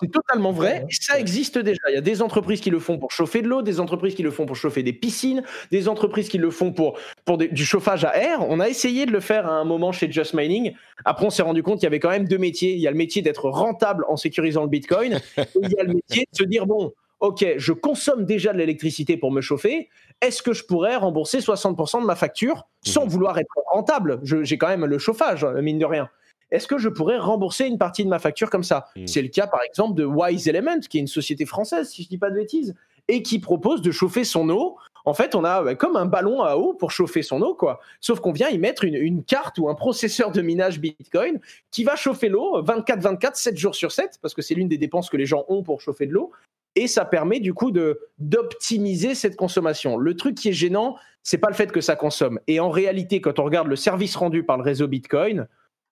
c'est 0.00 0.10
totalement 0.10 0.52
vrai, 0.52 0.86
et 0.88 0.94
ça 0.94 1.18
existe 1.18 1.58
déjà. 1.58 1.80
Il 1.88 1.94
y 1.94 1.98
a 1.98 2.00
des 2.00 2.22
entreprises 2.22 2.60
qui 2.60 2.70
le 2.70 2.78
font 2.78 2.98
pour 2.98 3.10
chauffer 3.10 3.42
de 3.42 3.48
l'eau, 3.48 3.60
des 3.60 3.80
entreprises 3.80 4.14
qui 4.14 4.22
le 4.22 4.30
font 4.30 4.46
pour 4.46 4.56
chauffer 4.56 4.84
des 4.84 4.92
piscines, 4.92 5.42
des 5.72 5.88
entreprises 5.88 6.28
qui 6.28 6.38
le 6.38 6.50
font 6.50 6.72
pour, 6.72 6.96
pour 7.24 7.36
du 7.36 7.64
chauffage 7.64 8.04
à 8.04 8.16
air. 8.16 8.46
On 8.48 8.60
a 8.60 8.68
essayé 8.68 9.06
de 9.06 9.10
le 9.10 9.20
faire 9.20 9.46
à 9.46 9.54
un 9.54 9.64
moment 9.64 9.90
chez 9.90 10.10
Just 10.10 10.34
Mining. 10.34 10.72
Après, 11.04 11.26
on 11.26 11.30
s'est 11.30 11.42
rendu 11.42 11.62
compte 11.62 11.80
qu'il 11.80 11.84
y 11.84 11.88
avait 11.88 12.00
quand 12.00 12.10
même 12.10 12.28
deux 12.28 12.38
métiers. 12.38 12.74
Il 12.74 12.80
y 12.80 12.86
a 12.86 12.90
le 12.92 12.96
métier 12.96 13.20
d'être 13.20 13.50
rentable 13.50 14.04
en 14.08 14.16
sécurisant 14.16 14.62
le 14.62 14.68
Bitcoin, 14.68 15.20
et 15.36 15.44
il 15.62 15.70
y 15.70 15.80
a 15.80 15.82
le 15.82 15.94
métier 15.94 16.28
de 16.32 16.36
se 16.36 16.44
dire, 16.44 16.66
bon, 16.66 16.92
OK, 17.20 17.44
je 17.58 17.72
consomme 17.74 18.24
déjà 18.24 18.52
de 18.52 18.58
l'électricité 18.58 19.18
pour 19.18 19.30
me 19.30 19.42
chauffer, 19.42 19.90
est-ce 20.22 20.42
que 20.42 20.54
je 20.54 20.64
pourrais 20.64 20.96
rembourser 20.96 21.38
60% 21.38 22.00
de 22.00 22.06
ma 22.06 22.16
facture 22.16 22.66
sans 22.82 23.04
mmh. 23.04 23.08
vouloir 23.08 23.38
être 23.38 23.54
rentable? 23.72 24.20
J'ai 24.22 24.56
quand 24.56 24.68
même 24.68 24.86
le 24.86 24.98
chauffage, 24.98 25.44
mine 25.44 25.78
de 25.78 25.84
rien. 25.84 26.08
Est-ce 26.50 26.66
que 26.66 26.78
je 26.78 26.88
pourrais 26.88 27.18
rembourser 27.18 27.66
une 27.66 27.78
partie 27.78 28.04
de 28.04 28.08
ma 28.08 28.18
facture 28.18 28.48
comme 28.48 28.64
ça? 28.64 28.86
Mmh. 28.96 29.06
C'est 29.06 29.22
le 29.22 29.28
cas, 29.28 29.46
par 29.46 29.60
exemple, 29.62 29.94
de 29.94 30.04
Wise 30.04 30.48
Element, 30.48 30.80
qui 30.80 30.96
est 30.96 31.00
une 31.00 31.06
société 31.06 31.44
française, 31.44 31.90
si 31.90 32.02
je 32.02 32.08
ne 32.08 32.10
dis 32.10 32.18
pas 32.18 32.30
de 32.30 32.36
bêtises, 32.36 32.74
et 33.06 33.22
qui 33.22 33.38
propose 33.38 33.82
de 33.82 33.90
chauffer 33.90 34.24
son 34.24 34.48
eau. 34.48 34.76
En 35.04 35.14
fait, 35.14 35.34
on 35.34 35.44
a 35.44 35.74
comme 35.74 35.96
un 35.96 36.06
ballon 36.06 36.42
à 36.42 36.56
eau 36.56 36.74
pour 36.74 36.90
chauffer 36.90 37.22
son 37.22 37.42
eau, 37.42 37.54
quoi. 37.54 37.80
Sauf 38.00 38.20
qu'on 38.20 38.32
vient 38.32 38.48
y 38.48 38.58
mettre 38.58 38.84
une, 38.84 38.94
une, 38.94 39.24
carte 39.24 39.58
ou 39.58 39.68
un 39.68 39.74
processeur 39.74 40.30
de 40.30 40.40
minage 40.42 40.80
Bitcoin 40.80 41.40
qui 41.70 41.84
va 41.84 41.96
chauffer 41.96 42.28
l'eau 42.28 42.62
24-24, 42.62 43.34
7 43.34 43.56
jours 43.56 43.74
sur 43.74 43.92
7, 43.92 44.18
parce 44.22 44.34
que 44.34 44.42
c'est 44.42 44.54
l'une 44.54 44.68
des 44.68 44.78
dépenses 44.78 45.10
que 45.10 45.16
les 45.16 45.26
gens 45.26 45.44
ont 45.48 45.62
pour 45.62 45.80
chauffer 45.80 46.06
de 46.06 46.12
l'eau 46.12 46.32
et 46.76 46.86
ça 46.86 47.04
permet 47.04 47.40
du 47.40 47.54
coup 47.54 47.70
de 47.70 48.00
d'optimiser 48.18 49.14
cette 49.14 49.36
consommation. 49.36 49.96
Le 49.96 50.16
truc 50.16 50.36
qui 50.36 50.48
est 50.48 50.52
gênant, 50.52 50.96
c'est 51.22 51.38
pas 51.38 51.48
le 51.48 51.54
fait 51.54 51.72
que 51.72 51.80
ça 51.80 51.96
consomme. 51.96 52.40
Et 52.46 52.60
en 52.60 52.70
réalité, 52.70 53.20
quand 53.20 53.38
on 53.38 53.44
regarde 53.44 53.68
le 53.68 53.76
service 53.76 54.16
rendu 54.16 54.44
par 54.44 54.56
le 54.56 54.62
réseau 54.62 54.86
Bitcoin, 54.86 55.48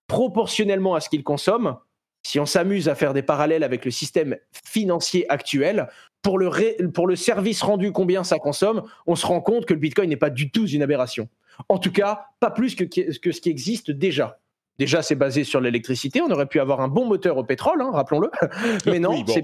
proportionnellement 0.07 0.95
à 0.95 1.01
ce 1.01 1.09
qu'il 1.09 1.23
consomme, 1.23 1.77
si 2.23 2.39
on 2.39 2.45
s'amuse 2.45 2.89
à 2.89 2.95
faire 2.95 3.13
des 3.13 3.21
parallèles 3.21 3.63
avec 3.63 3.85
le 3.85 3.91
système 3.91 4.37
financier 4.65 5.29
actuel, 5.29 5.87
pour 6.21 6.37
le, 6.37 6.49
pour 6.89 7.07
le 7.07 7.15
service 7.15 7.61
rendu 7.61 7.91
combien 7.91 8.23
ça 8.23 8.39
consomme, 8.39 8.83
on 9.07 9.15
se 9.15 9.25
rend 9.25 9.41
compte 9.41 9.65
que 9.65 9.73
le 9.73 9.79
Bitcoin 9.79 10.09
n'est 10.09 10.17
pas 10.17 10.29
du 10.29 10.51
tout 10.51 10.67
une 10.67 10.81
aberration. 10.81 11.29
En 11.69 11.77
tout 11.77 11.91
cas, 11.91 12.27
pas 12.39 12.51
plus 12.51 12.75
que, 12.75 12.83
que 12.83 13.31
ce 13.31 13.41
qui 13.41 13.49
existe 13.49 13.91
déjà. 13.91 14.39
Déjà, 14.79 15.01
c'est 15.01 15.15
basé 15.15 15.43
sur 15.43 15.59
l'électricité. 15.59 16.21
On 16.21 16.31
aurait 16.31 16.45
pu 16.45 16.59
avoir 16.59 16.79
un 16.79 16.87
bon 16.87 17.05
moteur 17.05 17.37
au 17.37 17.43
pétrole, 17.43 17.81
hein, 17.81 17.91
rappelons-le. 17.91 18.31
Mais 18.85 18.99
non, 18.99 19.25
c'est 19.27 19.43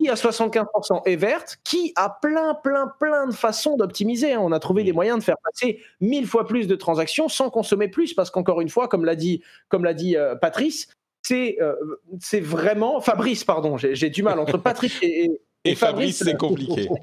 qui 0.00 0.08
à 0.08 0.14
75% 0.14 1.02
est 1.04 1.16
verte, 1.16 1.58
qui 1.62 1.92
a 1.96 2.08
plein, 2.22 2.54
plein, 2.54 2.90
plein 2.98 3.26
de 3.26 3.34
façons 3.34 3.76
d'optimiser. 3.76 4.32
Hein. 4.32 4.40
On 4.42 4.52
a 4.52 4.58
trouvé 4.58 4.82
des 4.82 4.92
mm. 4.92 4.94
moyens 4.94 5.18
de 5.18 5.24
faire 5.24 5.36
passer 5.44 5.80
mille 6.00 6.26
fois 6.26 6.46
plus 6.46 6.66
de 6.66 6.74
transactions 6.74 7.28
sans 7.28 7.50
consommer 7.50 7.88
plus, 7.88 8.14
parce 8.14 8.30
qu'encore 8.30 8.60
une 8.60 8.70
fois, 8.70 8.88
comme 8.88 9.04
l'a 9.04 9.16
dit, 9.16 9.42
comme 9.68 9.84
l'a 9.84 9.94
dit 9.94 10.16
euh, 10.16 10.34
Patrice, 10.34 10.88
c'est 11.22 11.58
euh, 11.60 11.74
c'est 12.18 12.40
vraiment 12.40 13.00
Fabrice, 13.00 13.44
pardon, 13.44 13.76
j'ai 13.76 14.10
du 14.10 14.22
mal 14.22 14.38
entre 14.38 14.56
Patrice 14.62 14.98
et, 15.02 15.30
et, 15.64 15.74
Fabrice, 15.74 16.22
c'est 16.24 16.36
compliqué. 16.36 16.88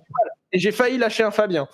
Et 0.54 0.60
j'ai 0.60 0.72
failli 0.72 0.98
lâcher 0.98 1.24
un 1.24 1.32
Fabien. 1.32 1.68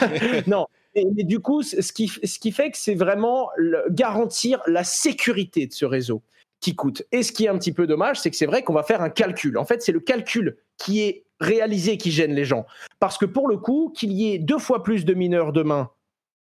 non. 0.46 0.66
Mais, 0.94 1.24
du 1.24 1.40
coup, 1.40 1.64
ce 1.64 1.92
qui, 1.92 2.06
ce 2.06 2.38
qui 2.38 2.52
fait 2.52 2.70
que 2.70 2.78
c'est 2.78 2.94
vraiment 2.94 3.50
garantir 3.88 4.62
la 4.68 4.84
sécurité 4.84 5.66
de 5.66 5.72
ce 5.72 5.84
réseau 5.84 6.22
qui 6.60 6.76
coûte. 6.76 7.02
Et 7.12 7.22
ce 7.22 7.32
qui 7.32 7.46
est 7.46 7.48
un 7.48 7.58
petit 7.58 7.72
peu 7.72 7.86
dommage, 7.86 8.20
c'est 8.20 8.30
que 8.30 8.36
c'est 8.36 8.46
vrai 8.46 8.62
qu'on 8.62 8.74
va 8.74 8.82
faire 8.82 9.02
un 9.02 9.10
calcul. 9.10 9.58
En 9.58 9.64
fait, 9.64 9.82
c'est 9.82 9.92
le 9.92 10.00
calcul 10.00 10.58
qui 10.76 11.00
est 11.00 11.24
réalisé 11.40 11.96
qui 11.96 12.10
gêne 12.10 12.32
les 12.32 12.44
gens. 12.44 12.66
Parce 12.98 13.18
que 13.18 13.26
pour 13.26 13.48
le 13.48 13.56
coup, 13.56 13.92
qu'il 13.96 14.12
y 14.12 14.32
ait 14.32 14.38
deux 14.38 14.58
fois 14.58 14.82
plus 14.82 15.04
de 15.04 15.14
mineurs 15.14 15.52
demain, 15.52 15.90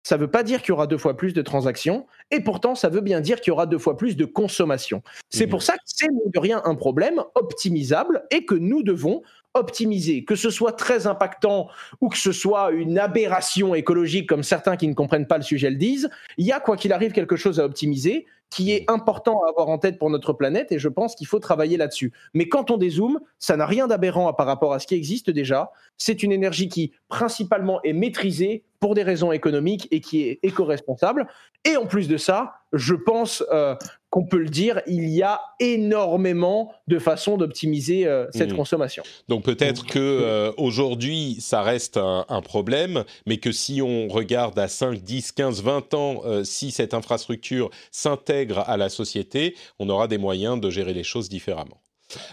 ça 0.04 0.16
ne 0.16 0.22
veut 0.22 0.32
pas 0.32 0.44
dire 0.44 0.62
qu'il 0.62 0.70
y 0.70 0.72
aura 0.72 0.88
deux 0.88 0.98
fois 0.98 1.16
plus 1.16 1.34
de 1.34 1.42
transactions, 1.42 2.08
et 2.32 2.40
pourtant 2.40 2.74
ça 2.74 2.90
veut 2.90 3.02
bien 3.02 3.22
dire 3.22 3.40
qu'il 3.40 3.52
y 3.52 3.54
aura 3.54 3.68
deux 3.68 3.78
fois 3.78 3.98
plus 3.98 4.18
de 4.18 4.26
consommation. 4.26 5.04
C'est 5.30 5.46
pour 5.46 5.62
ça 5.62 5.74
que 5.74 5.84
c'est 5.86 6.08
de 6.08 6.40
rien 6.40 6.62
un 6.66 6.76
problème 6.76 7.24
optimisable 7.36 8.24
et 8.32 8.46
que 8.46 8.56
nous 8.56 8.82
devons 8.82 9.22
optimiser, 9.54 10.24
que 10.24 10.36
ce 10.36 10.50
soit 10.50 10.72
très 10.72 11.08
impactant 11.08 11.68
ou 12.00 12.10
que 12.10 12.18
ce 12.18 12.32
soit 12.32 12.72
une 12.72 12.98
aberration 12.98 13.76
écologique 13.76 14.28
comme 14.28 14.44
certains 14.44 14.78
qui 14.78 14.88
ne 14.88 14.94
comprennent 14.94 15.28
pas 15.28 15.38
le 15.38 15.44
sujet 15.44 15.70
le 15.70 15.76
disent, 15.76 16.10
il 16.38 16.46
y 16.46 16.52
a 16.52 16.60
quoi 16.60 16.78
qu'il 16.78 16.94
arrive 16.94 17.12
quelque 17.12 17.36
chose 17.36 17.60
à 17.60 17.66
optimiser 17.66 18.26
qui 18.52 18.74
est 18.74 18.84
important 18.92 19.42
à 19.44 19.50
avoir 19.50 19.70
en 19.70 19.78
tête 19.78 19.98
pour 19.98 20.10
notre 20.10 20.34
planète 20.34 20.72
et 20.72 20.78
je 20.78 20.90
pense 20.90 21.16
qu'il 21.16 21.26
faut 21.26 21.40
travailler 21.40 21.78
là-dessus. 21.78 22.12
Mais 22.34 22.50
quand 22.50 22.70
on 22.70 22.78
dézoome, 22.78 23.20
ça 23.40 23.56
n'a 23.56 23.66
rien 23.66 23.88
d'aberrant 23.88 24.32
par 24.34 24.46
rapport 24.46 24.74
à 24.74 24.80
ce 24.80 24.88
qui 24.88 24.96
existe 24.96 25.30
déjà. 25.30 25.72
C'est 25.98 26.22
une 26.22 26.34
énergie 26.34 26.68
qui 26.68 26.92
principalement 27.08 27.82
est 27.84 27.94
maîtrisée 27.94 28.64
pour 28.82 28.94
des 28.94 29.04
raisons 29.04 29.32
économiques 29.32 29.88
et 29.92 30.02
qui 30.02 30.24
est 30.24 30.40
éco-responsable. 30.44 31.28
Et 31.64 31.78
en 31.78 31.86
plus 31.86 32.10
de 32.10 32.18
ça, 32.18 32.56
je 32.74 32.94
pense 32.94 33.44
euh, 33.52 33.76
qu'on 34.12 34.24
peut 34.24 34.38
le 34.38 34.50
dire, 34.50 34.82
il 34.86 35.10
y 35.10 35.24
a 35.24 35.42
énormément 35.60 36.72
de 36.88 37.00
façons 37.00 37.38
d'optimiser 37.38 38.06
euh, 38.06 38.28
cette 38.32 38.54
mmh. 38.54 38.58
consommation. 38.58 39.04
Donc 39.30 39.44
peut-être 39.44 39.88
que 39.88 39.98
euh, 40.00 40.52
aujourd'hui 40.58 41.38
ça 41.40 41.64
reste 41.64 41.98
un, 41.98 42.42
problème, 42.44 43.04
mais 43.26 43.38
que 43.38 43.52
si 43.52 43.82
on 43.82 44.08
regarde 44.08 44.60
à 44.60 44.68
5, 44.68 45.02
10, 45.02 45.32
15, 45.32 45.64
20 45.64 45.94
ans, 45.94 46.22
si 46.44 46.72
cette 46.72 46.94
infrastructure 46.94 47.70
s'intègre 47.92 48.60
à 48.68 48.78
la 48.78 48.90
société, 48.90 49.56
on 49.80 49.90
aura 49.90 50.08
des 50.08 50.18
moyens 50.18 50.60
de 50.60 50.70
gérer 50.70 50.94
les 50.94 51.04
choses 51.04 51.30
différemment. 51.30 51.82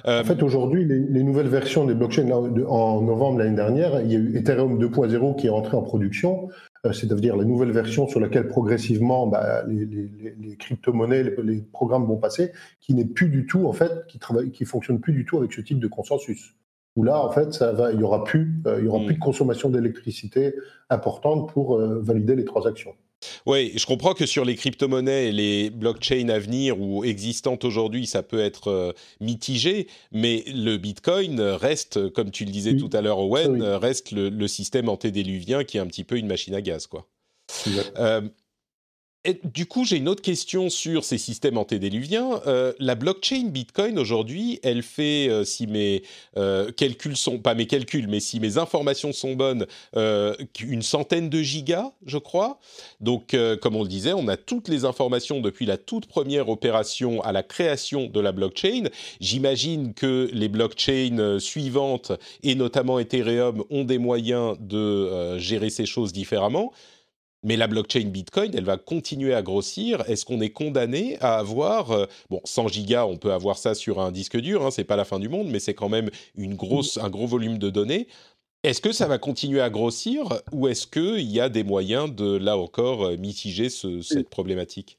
En 0.05 0.25
fait, 0.25 0.43
aujourd'hui, 0.43 0.85
les, 0.85 1.23
nouvelles 1.23 1.49
versions 1.49 1.85
des 1.85 1.95
blockchains, 1.95 2.31
en 2.31 3.03
novembre 3.03 3.39
l'année 3.39 3.57
dernière, 3.57 4.01
il 4.01 4.13
y 4.13 4.17
a 4.17 4.19
eu 4.19 4.37
Ethereum 4.37 4.79
2.0 4.83 5.37
qui 5.37 5.47
est 5.47 5.51
entré 5.51 5.77
en 5.77 5.83
production. 5.83 6.49
Euh, 6.87 6.93
c'est-à-dire 6.93 7.37
la 7.37 7.45
nouvelle 7.45 7.73
version 7.73 8.07
sur 8.07 8.21
laquelle 8.21 8.47
progressivement 8.47 9.27
bah, 9.27 9.65
les, 9.67 10.57
crypto-monnaies, 10.59 11.35
les, 11.43 11.61
programmes 11.61 12.07
vont 12.07 12.17
passer, 12.17 12.53
qui 12.81 12.95
n'est 12.95 13.05
plus 13.05 13.29
du 13.29 13.47
tout, 13.47 13.67
en 13.67 13.73
fait, 13.73 14.07
qui 14.07 14.19
travaille, 14.19 14.51
qui 14.51 14.65
fonctionne 14.65 15.01
plus 15.01 15.13
du 15.13 15.25
tout 15.25 15.39
avec 15.39 15.53
ce 15.53 15.61
type 15.61 15.81
de 15.81 15.89
consensus. 15.89 16.55
Où 16.97 17.03
là, 17.03 17.23
en 17.25 17.31
fait, 17.31 17.53
ça 17.53 17.73
va, 17.73 17.93
il 17.93 18.01
y 18.01 18.03
aura 18.03 18.25
plus, 18.25 18.61
euh, 18.67 18.79
il 18.79 18.85
y 18.85 18.89
aura 18.89 18.99
plus 18.99 19.15
de 19.15 19.19
mm. 19.19 19.23
consommation 19.23 19.71
d'électricité 19.71 20.55
importante 20.91 21.53
pour 21.53 21.77
euh, 21.77 22.01
valider 22.01 22.37
les 22.37 22.45
transactions. 22.45 22.95
Oui, 23.47 23.73
je 23.77 23.87
comprends 23.87 24.15
que 24.15 24.27
sur 24.27 24.45
les 24.45 24.55
crypto-monnaies 24.55 25.29
et 25.29 25.33
les 25.33 25.71
blockchains 25.71 26.29
à 26.29 26.39
venir 26.39 26.81
ou 26.81 27.05
existantes 27.05 27.65
aujourd'hui, 27.65 28.07
ça 28.07 28.23
peut 28.23 28.41
être 28.41 28.69
euh, 28.69 28.93
mitigé, 29.21 29.89
mais 30.13 30.45
le 30.47 30.77
Bitcoin 30.77 31.41
reste, 31.41 32.11
comme 32.11 32.31
tu 32.31 32.45
le 32.45 32.51
disais 32.51 32.77
tout 32.77 32.91
à 32.93 33.01
l'heure, 33.01 33.19
Owen, 33.19 33.63
reste 33.63 34.13
le, 34.13 34.49
système 34.49 34.89
antédéluvien 34.89 35.65
qui 35.65 35.77
est 35.77 35.81
un 35.81 35.87
petit 35.87 36.05
peu 36.05 36.17
une 36.17 36.27
machine 36.27 36.55
à 36.55 36.63
gaz, 36.63 36.87
quoi 36.87 37.07
du 39.45 39.67
coup, 39.67 39.85
j'ai 39.85 39.97
une 39.97 40.09
autre 40.09 40.23
question 40.23 40.71
sur 40.71 41.05
ces 41.05 41.19
systèmes 41.19 41.59
antédéluviens. 41.59 42.41
Euh, 42.47 42.73
la 42.79 42.95
blockchain 42.95 43.49
Bitcoin 43.49 43.99
aujourd'hui, 43.99 44.61
elle 44.63 44.83
fait, 44.83 45.29
euh, 45.29 45.45
si 45.45 45.67
mes 45.67 46.03
euh, 46.37 46.71
calculs 46.73 47.17
sont 47.17 47.39
pas 47.39 47.55
mes 47.55 47.67
calculs, 47.67 48.09
mais 48.09 48.21
si 48.21 48.41
mes 48.41 48.59
informations 48.59 49.13
sont 49.13 49.35
bonnes, 49.35 49.67
une 50.61 50.83
centaine 50.83 51.29
de 51.29 51.43
gigas, 51.43 51.93
je 52.07 52.19
crois. 52.19 52.59
Donc, 53.01 53.37
comme 53.61 53.77
on 53.77 53.83
le 53.83 53.89
disait, 53.89 54.13
on 54.13 54.29
a 54.29 54.37
toutes 54.37 54.69
les 54.69 54.85
informations 54.85 55.41
depuis 55.41 55.67
la 55.67 55.77
toute 55.77 56.07
première 56.07 56.49
opération 56.49 57.23
à 57.23 57.33
la 57.33 57.43
création 57.43 58.07
de 58.07 58.21
la 58.21 58.33
blockchain. 58.33 58.85
J'imagine 59.21 59.95
que 59.95 60.29
les 60.33 60.49
blockchains 60.49 61.39
suivantes 61.39 62.13
et 62.43 62.55
notamment 62.55 62.99
Ethereum 62.99 63.65
ont 63.71 63.85
des 63.85 63.99
moyens 63.99 64.57
de 64.61 65.39
gérer 65.39 65.71
ces 65.71 65.87
choses 65.87 66.13
différemment. 66.13 66.73
Mais 67.45 67.57
la 67.57 67.69
blockchain 67.69 68.07
Bitcoin, 68.07 68.53
elle 68.55 68.65
va 68.65 68.77
continuer 68.77 69.33
à 69.33 69.43
grossir. 69.43 70.03
Est-ce 70.09 70.25
qu'on 70.25 70.41
est 70.41 70.51
condamné 70.51 71.19
à 71.21 71.39
avoir, 71.39 71.93
euh, 71.93 72.07
bon, 72.31 72.41
100 72.45 72.69
gigas, 72.69 73.07
on 73.07 73.17
peut 73.17 73.33
avoir 73.33 73.59
ça 73.59 73.75
sur 73.75 74.01
un 74.01 74.11
disque 74.11 74.37
dur, 74.37 74.67
hein, 74.67 74.71
c'est 74.71 74.85
pas 74.85 74.97
la 74.97 75.05
fin 75.05 75.21
du 75.21 75.29
monde, 75.29 75.49
mais 75.49 75.61
c'est 75.61 75.75
quand 75.75 75.89
même 75.89 76.11
une 76.37 76.57
grosse, 76.57 76.99
un 76.99 77.11
gros 77.11 77.27
volume 77.27 77.59
de 77.59 77.71
données. 77.71 78.09
Est-ce 78.65 78.81
que 78.81 78.91
ça 78.91 79.07
va 79.07 79.19
continuer 79.19 79.61
à 79.61 79.71
grossir 79.71 80.43
ou 80.51 80.67
est-ce 80.67 80.89
qu'il 80.89 81.31
y 81.31 81.41
a 81.41 81.49
des 81.49 81.63
moyens 81.63 82.13
de, 82.13 82.37
là 82.37 82.57
encore, 82.57 83.05
euh, 83.05 83.17
mitiger 83.17 83.69
cette 83.71 84.29
problématique? 84.31 84.99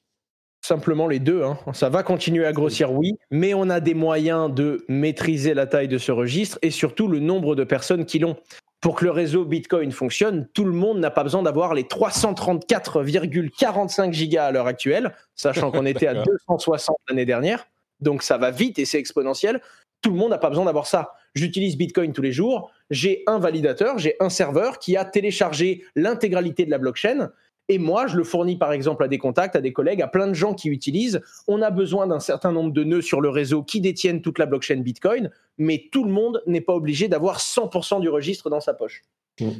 Simplement 0.61 1.07
les 1.07 1.19
deux. 1.19 1.43
Hein. 1.43 1.57
Ça 1.73 1.89
va 1.89 2.03
continuer 2.03 2.45
à 2.45 2.53
grossir, 2.53 2.93
oui, 2.93 3.15
mais 3.31 3.53
on 3.53 3.69
a 3.69 3.79
des 3.79 3.93
moyens 3.93 4.53
de 4.53 4.85
maîtriser 4.87 5.53
la 5.53 5.67
taille 5.67 5.87
de 5.87 5.97
ce 5.97 6.11
registre 6.11 6.57
et 6.61 6.71
surtout 6.71 7.07
le 7.07 7.19
nombre 7.19 7.55
de 7.55 7.63
personnes 7.65 8.05
qui 8.05 8.19
l'ont 8.19 8.37
pour 8.81 8.95
que 8.95 9.05
le 9.05 9.11
réseau 9.11 9.45
Bitcoin 9.45 9.91
fonctionne, 9.91 10.47
tout 10.53 10.63
le 10.63 10.71
monde 10.71 10.99
n'a 10.99 11.11
pas 11.11 11.23
besoin 11.23 11.43
d'avoir 11.43 11.73
les 11.73 11.83
334,45 11.83 14.13
gigas 14.13 14.45
à 14.45 14.51
l'heure 14.51 14.67
actuelle, 14.67 15.13
sachant 15.35 15.69
qu'on 15.71 15.85
était 15.85 16.07
à 16.07 16.13
260 16.47 16.95
l'année 17.09 17.25
dernière. 17.25 17.67
Donc 17.99 18.23
ça 18.23 18.37
va 18.37 18.51
vite 18.51 18.79
et 18.79 18.85
c'est 18.85 18.99
exponentiel. 18.99 19.59
Tout 20.01 20.11
le 20.11 20.17
monde 20.17 20.29
n'a 20.29 20.37
pas 20.37 20.47
besoin 20.49 20.63
d'avoir 20.65 20.87
ça. 20.87 21.11
J'utilise 21.35 21.77
Bitcoin 21.77 22.13
tous 22.13 22.21
les 22.21 22.31
jours. 22.31 22.71
J'ai 22.89 23.23
un 23.27 23.37
validateur, 23.37 23.97
j'ai 23.97 24.15
un 24.21 24.29
serveur 24.29 24.79
qui 24.79 24.95
a 24.95 25.03
téléchargé 25.03 25.83
l'intégralité 25.95 26.63
de 26.65 26.71
la 26.71 26.77
blockchain 26.77 27.31
et 27.69 27.77
moi, 27.77 28.07
je 28.07 28.17
le 28.17 28.23
fournis 28.23 28.57
par 28.57 28.73
exemple 28.73 29.03
à 29.03 29.07
des 29.07 29.19
contacts, 29.19 29.55
à 29.55 29.61
des 29.61 29.71
collègues, 29.71 30.01
à 30.01 30.07
plein 30.07 30.27
de 30.27 30.33
gens 30.33 30.53
qui 30.55 30.69
utilisent. 30.69 31.21
On 31.47 31.61
a 31.61 31.69
besoin 31.69 32.07
d'un 32.07 32.19
certain 32.19 32.51
nombre 32.51 32.73
de 32.73 32.83
nœuds 32.83 33.01
sur 33.01 33.21
le 33.21 33.29
réseau 33.29 33.63
qui 33.63 33.79
détiennent 33.79 34.21
toute 34.21 34.39
la 34.39 34.47
blockchain 34.47 34.77
Bitcoin, 34.77 35.29
mais 35.59 35.87
tout 35.91 36.03
le 36.03 36.11
monde 36.11 36.41
n'est 36.47 36.61
pas 36.61 36.73
obligé 36.73 37.07
d'avoir 37.07 37.39
100% 37.39 38.01
du 38.01 38.09
registre 38.09 38.49
dans 38.49 38.59
sa 38.59 38.73
poche. 38.73 39.03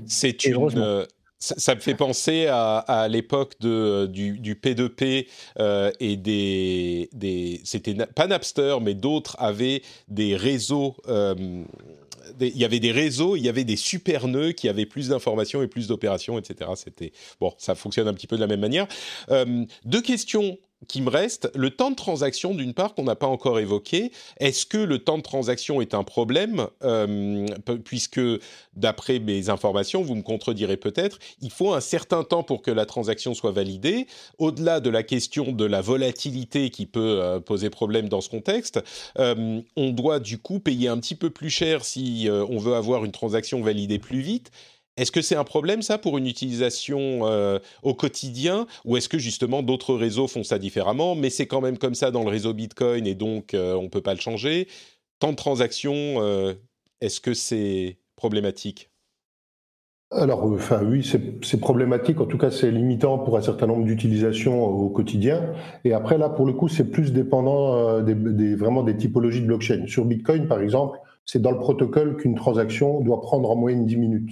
C'est 0.07 0.44
une, 0.45 1.06
Ça, 1.41 1.74
me 1.74 1.80
fait 1.80 1.95
penser 1.95 2.48
à, 2.48 3.07
l'époque 3.10 3.53
de, 3.61 4.07
du, 4.07 4.40
du 4.40 4.56
P2P 4.56 5.28
euh, 5.57 5.90
et 6.02 6.18
des, 6.18 7.10
des 7.14 7.61
c'était 7.64 7.95
pas 7.95 8.28
Napster, 8.28 8.76
mais 8.82 8.94
d'autres 8.94 9.38
avaient 9.40 9.82
des 10.10 10.36
réseaux. 10.36 10.98
Euh, 11.07 11.64
il 12.41 12.57
y 12.57 12.66
avait 12.66 12.80
des 12.80 12.91
réseaux, 12.91 13.36
il 13.36 13.44
y 13.44 13.49
avait 13.49 13.64
des 13.64 13.78
super 13.78 14.28
nœuds 14.28 14.52
qui 14.52 14.68
avaient 14.68 14.86
plus 14.86 15.10
d'informations 15.10 15.61
et 15.64 15.68
plus 15.68 15.88
d'opérations, 15.88 16.38
etc. 16.38 16.72
C'était 16.76 17.14
bon, 17.40 17.53
ça 17.57 17.74
fonctionne 17.74 18.07
un 18.07 18.14
petit 18.14 18.28
peu 18.28 18.36
de 18.36 18.41
la 18.41 18.48
même 18.48 18.60
manière. 18.60 18.88
Euh, 19.30 19.66
deux 19.86 20.02
questions 20.02 20.57
qui 20.88 21.01
me 21.01 21.10
reste, 21.10 21.51
le 21.56 21.72
temps 21.72 21.91
de 21.91 21.95
transaction, 21.95 22.53
d'une 22.53 22.73
part, 22.73 22.95
qu'on 22.95 23.03
n'a 23.03 23.15
pas 23.15 23.27
encore 23.27 23.60
évoqué. 23.60 24.11
Est-ce 24.39 24.65
que 24.65 24.77
le 24.77 24.99
temps 24.99 25.18
de 25.18 25.23
transaction 25.23 25.81
est 25.81 25.93
un 25.93 26.03
problème 26.03 26.68
euh, 26.84 27.45
Puisque, 27.84 28.22
d'après 28.76 29.19
mes 29.19 29.49
informations, 29.49 30.01
vous 30.01 30.15
me 30.15 30.22
contredirez 30.22 30.77
peut-être, 30.77 31.19
il 31.41 31.51
faut 31.51 31.73
un 31.73 31.81
certain 31.81 32.23
temps 32.23 32.43
pour 32.43 32.61
que 32.61 32.72
la 32.72 32.85
transaction 32.85 33.34
soit 33.34 33.51
validée. 33.51 34.07
Au-delà 34.38 34.80
de 34.80 34.89
la 34.89 35.03
question 35.03 35.51
de 35.51 35.65
la 35.65 35.81
volatilité 35.81 36.69
qui 36.69 36.85
peut 36.85 37.19
euh, 37.22 37.39
poser 37.39 37.69
problème 37.69 38.07
dans 38.07 38.22
ce 38.22 38.30
contexte, 38.30 38.80
euh, 39.18 39.61
on 39.76 39.89
doit 39.91 40.19
du 40.19 40.38
coup 40.38 40.60
payer 40.60 40.88
un 40.88 40.97
petit 40.97 41.15
peu 41.15 41.30
plus 41.30 41.49
cher 41.49 41.84
si 41.84 42.30
on 42.30 42.57
veut 42.57 42.76
avoir 42.76 43.03
une 43.03 43.11
transaction 43.11 43.61
validée 43.61 43.99
plus 43.99 44.22
vite. 44.22 44.51
Est-ce 44.99 45.13
que 45.13 45.21
c'est 45.21 45.38
un 45.38 45.45
problème 45.45 45.81
ça 45.81 45.97
pour 45.97 46.17
une 46.17 46.27
utilisation 46.27 47.21
euh, 47.23 47.57
au 47.84 47.93
quotidien 47.93 48.67
ou 48.84 48.97
est-ce 48.97 49.07
que 49.07 49.17
justement 49.17 49.63
d'autres 49.63 49.95
réseaux 49.95 50.27
font 50.27 50.43
ça 50.43 50.59
différemment 50.59 51.15
mais 51.15 51.30
c'est 51.30 51.47
quand 51.47 51.61
même 51.61 51.77
comme 51.77 51.95
ça 51.95 52.11
dans 52.11 52.23
le 52.23 52.30
réseau 52.30 52.53
Bitcoin 52.53 53.07
et 53.07 53.15
donc 53.15 53.53
euh, 53.53 53.76
on 53.76 53.84
ne 53.84 53.88
peut 53.88 54.01
pas 54.01 54.13
le 54.13 54.19
changer 54.19 54.67
Tant 55.19 55.31
de 55.31 55.35
transactions, 55.35 56.21
euh, 56.21 56.53
est-ce 57.01 57.19
que 57.21 57.34
c'est 57.34 57.97
problématique? 58.15 58.89
Alors, 60.11 60.45
oui, 60.45 61.03
c'est 61.03 61.59
problématique. 61.59 62.21
En 62.21 62.26
tout 62.26 62.38
cas, 62.38 62.51
c'est 62.51 62.71
limitant 62.71 63.19
pour 63.19 63.38
un 63.38 63.41
certain 63.41 63.67
nombre 63.67 63.84
d'utilisations 63.84 64.63
au 64.63 64.89
quotidien. 64.89 65.51
Et 65.84 65.91
après, 65.91 66.17
là, 66.17 66.30
pour 66.30 66.45
le 66.45 66.53
coup, 66.53 66.69
c'est 66.69 66.89
plus 66.89 67.11
dépendant 67.11 68.01
des, 68.01 68.55
vraiment 68.55 68.81
des 68.84 68.95
typologies 68.95 69.41
de 69.41 69.47
blockchain. 69.47 69.88
Sur 69.88 70.05
Bitcoin, 70.05 70.47
par 70.47 70.61
exemple, 70.61 70.99
c'est 71.26 71.41
dans 71.41 71.51
le 71.51 71.59
protocole 71.59 72.15
qu'une 72.15 72.35
transaction 72.35 73.01
doit 73.01 73.19
prendre 73.19 73.51
en 73.51 73.57
moyenne 73.57 73.85
10 73.85 73.97
minutes. 73.97 74.31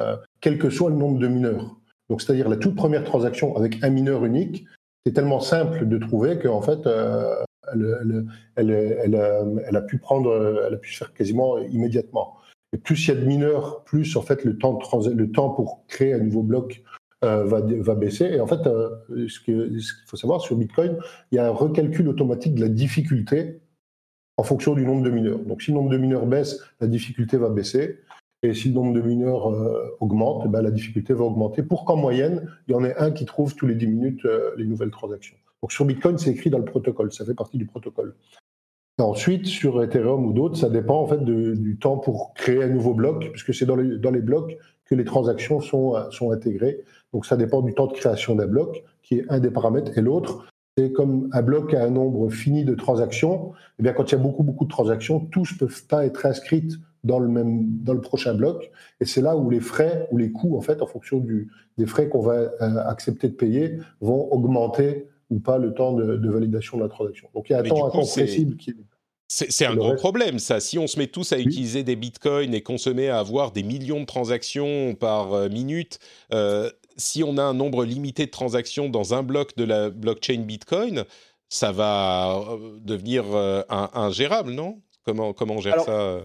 Euh, 0.00 0.16
quel 0.40 0.58
que 0.58 0.70
soit 0.70 0.90
le 0.90 0.96
nombre 0.96 1.18
de 1.18 1.26
mineurs. 1.26 1.76
Donc, 2.10 2.20
c'est-à-dire 2.20 2.48
la 2.48 2.56
toute 2.56 2.76
première 2.76 3.04
transaction 3.04 3.56
avec 3.56 3.82
un 3.82 3.90
mineur 3.90 4.24
unique, 4.24 4.66
c'est 5.04 5.12
tellement 5.12 5.40
simple 5.40 5.86
de 5.86 5.98
trouver 5.98 6.38
qu'en 6.38 6.60
fait, 6.60 6.86
euh, 6.86 7.34
elle, 7.72 8.28
elle, 8.56 9.76
a 9.76 9.82
pu 9.82 9.98
prendre, 9.98 10.64
elle 10.66 10.74
a 10.74 10.76
pu 10.76 10.92
se 10.92 10.98
faire 10.98 11.14
quasiment 11.14 11.58
immédiatement. 11.58 12.36
Et 12.72 12.78
plus 12.78 13.06
il 13.06 13.08
y 13.08 13.16
a 13.16 13.20
de 13.20 13.24
mineurs, 13.24 13.84
plus 13.84 14.16
en 14.16 14.22
fait 14.22 14.44
le 14.44 14.58
temps, 14.58 14.78
le 15.06 15.30
temps 15.32 15.50
pour 15.50 15.86
créer 15.88 16.12
un 16.12 16.18
nouveau 16.18 16.42
bloc 16.42 16.82
euh, 17.24 17.44
va, 17.44 17.60
va, 17.60 17.94
baisser. 17.94 18.26
Et 18.26 18.40
en 18.40 18.46
fait, 18.46 18.62
ce 18.64 19.40
qu'il 19.40 19.80
faut 20.06 20.16
savoir 20.16 20.42
sur 20.42 20.56
Bitcoin, 20.56 20.98
il 21.32 21.36
y 21.36 21.38
a 21.38 21.46
un 21.46 21.50
recalcul 21.50 22.08
automatique 22.08 22.54
de 22.54 22.60
la 22.60 22.68
difficulté 22.68 23.60
en 24.36 24.42
fonction 24.42 24.74
du 24.74 24.84
nombre 24.84 25.02
de 25.02 25.10
mineurs. 25.10 25.38
Donc, 25.38 25.62
si 25.62 25.70
le 25.70 25.78
nombre 25.78 25.90
de 25.90 25.96
mineurs 25.96 26.26
baisse, 26.26 26.60
la 26.80 26.86
difficulté 26.86 27.36
va 27.36 27.48
baisser. 27.48 28.00
Et 28.42 28.54
si 28.54 28.68
le 28.68 28.74
nombre 28.74 28.92
de 28.92 29.00
mineurs 29.00 29.48
euh, 29.48 29.96
augmente, 30.00 30.42
eh 30.46 30.48
ben, 30.48 30.62
la 30.62 30.70
difficulté 30.70 31.14
va 31.14 31.24
augmenter 31.24 31.62
pour 31.62 31.84
qu'en 31.84 31.96
moyenne, 31.96 32.48
il 32.68 32.72
y 32.72 32.74
en 32.74 32.84
ait 32.84 32.96
un 32.96 33.10
qui 33.10 33.24
trouve 33.24 33.54
tous 33.54 33.66
les 33.66 33.74
10 33.74 33.86
minutes 33.86 34.24
euh, 34.24 34.50
les 34.56 34.66
nouvelles 34.66 34.90
transactions. 34.90 35.36
Donc 35.62 35.72
sur 35.72 35.84
Bitcoin, 35.84 36.18
c'est 36.18 36.30
écrit 36.30 36.50
dans 36.50 36.58
le 36.58 36.64
protocole, 36.64 37.12
ça 37.12 37.24
fait 37.24 37.34
partie 37.34 37.56
du 37.56 37.66
protocole. 37.66 38.14
ensuite, 38.98 39.46
sur 39.46 39.82
Ethereum 39.82 40.26
ou 40.26 40.32
d'autres, 40.32 40.56
ça 40.56 40.68
dépend 40.68 41.00
en 41.00 41.06
fait 41.06 41.24
du 41.24 41.78
temps 41.78 41.96
pour 41.96 42.34
créer 42.34 42.62
un 42.62 42.68
nouveau 42.68 42.94
bloc, 42.94 43.30
puisque 43.32 43.54
c'est 43.54 43.66
dans 43.66 43.76
les, 43.76 43.98
dans 43.98 44.10
les 44.10 44.20
blocs 44.20 44.56
que 44.84 44.94
les 44.94 45.04
transactions 45.04 45.60
sont, 45.60 45.96
euh, 45.96 46.10
sont 46.10 46.30
intégrées. 46.30 46.84
Donc 47.12 47.26
ça 47.26 47.36
dépend 47.36 47.62
du 47.62 47.74
temps 47.74 47.86
de 47.86 47.94
création 47.94 48.34
d'un 48.34 48.46
bloc, 48.46 48.84
qui 49.02 49.16
est 49.16 49.24
un 49.28 49.40
des 49.40 49.50
paramètres, 49.50 49.96
et 49.96 50.02
l'autre, 50.02 50.46
c'est 50.76 50.92
comme 50.92 51.30
un 51.32 51.42
bloc 51.42 51.72
a 51.72 51.82
un 51.82 51.90
nombre 51.90 52.28
fini 52.28 52.64
de 52.64 52.74
transactions. 52.74 53.52
Eh 53.78 53.82
bien, 53.82 53.94
quand 53.94 54.12
il 54.12 54.12
y 54.12 54.18
a 54.18 54.22
beaucoup, 54.22 54.42
beaucoup 54.42 54.66
de 54.66 54.70
transactions, 54.70 55.20
tous 55.20 55.54
ne 55.54 55.58
peuvent 55.58 55.86
pas 55.86 56.04
être 56.04 56.26
inscrites 56.26 56.78
dans 57.06 57.18
le 57.18 57.28
même 57.28 57.66
dans 57.82 57.94
le 57.94 58.00
prochain 58.00 58.34
bloc 58.34 58.70
et 59.00 59.04
c'est 59.04 59.22
là 59.22 59.36
où 59.36 59.48
les 59.48 59.60
frais 59.60 60.08
ou 60.10 60.16
les 60.18 60.32
coûts 60.32 60.56
en 60.56 60.60
fait 60.60 60.82
en 60.82 60.86
fonction 60.86 61.18
du, 61.18 61.50
des 61.78 61.86
frais 61.86 62.08
qu'on 62.08 62.20
va 62.20 62.34
euh, 62.34 62.50
accepter 62.86 63.28
de 63.28 63.34
payer 63.34 63.78
vont 64.00 64.30
augmenter 64.32 65.06
ou 65.30 65.38
pas 65.38 65.58
le 65.58 65.72
temps 65.74 65.92
de, 65.92 66.28
validation 66.28 66.76
de 66.76 66.82
la 66.82 66.88
transaction. 66.88 67.28
Donc 67.34 67.48
il 67.48 67.52
y 67.52 67.56
a 67.56 67.60
un 67.60 67.62
temps 67.62 67.86
incompressible 67.86 68.56
qui 68.56 68.74
c'est 69.28 69.66
un 69.66 69.74
gros 69.74 69.96
problème, 69.96 70.38
ça. 70.38 70.60
Si 70.60 70.78
on 70.78 70.86
se 70.86 71.00
met 71.00 71.08
tous 71.08 71.32
à 71.32 71.38
utiliser 71.40 71.82
des 71.82 71.96
bitcoins 71.96 72.54
et 72.54 72.62
qu'on 72.62 72.78
se 72.78 72.90
met 72.90 73.08
à 73.08 73.18
avoir 73.18 73.50
des 73.50 73.64
millions 73.64 73.98
de 73.98 74.04
transactions 74.06 74.94
par 74.94 75.32
euh, 75.32 75.48
minute, 75.48 75.98
euh, 76.32 76.70
si 76.96 77.24
on 77.24 77.36
a 77.36 77.42
un 77.42 77.52
nombre 77.52 77.84
limité 77.84 78.26
de 78.26 78.30
transactions 78.30 78.88
dans 78.88 79.14
un 79.14 79.24
bloc 79.24 79.56
de 79.56 79.64
la 79.64 79.90
blockchain 79.90 80.42
bitcoin, 80.42 81.02
ça 81.48 81.72
va 81.72 82.56
devenir 82.84 83.24
ingérable, 83.68 84.52
non? 84.52 84.80
Comment, 85.06 85.32
comment 85.32 85.54
on 85.54 85.60
gère 85.60 85.80
ça 85.80 86.20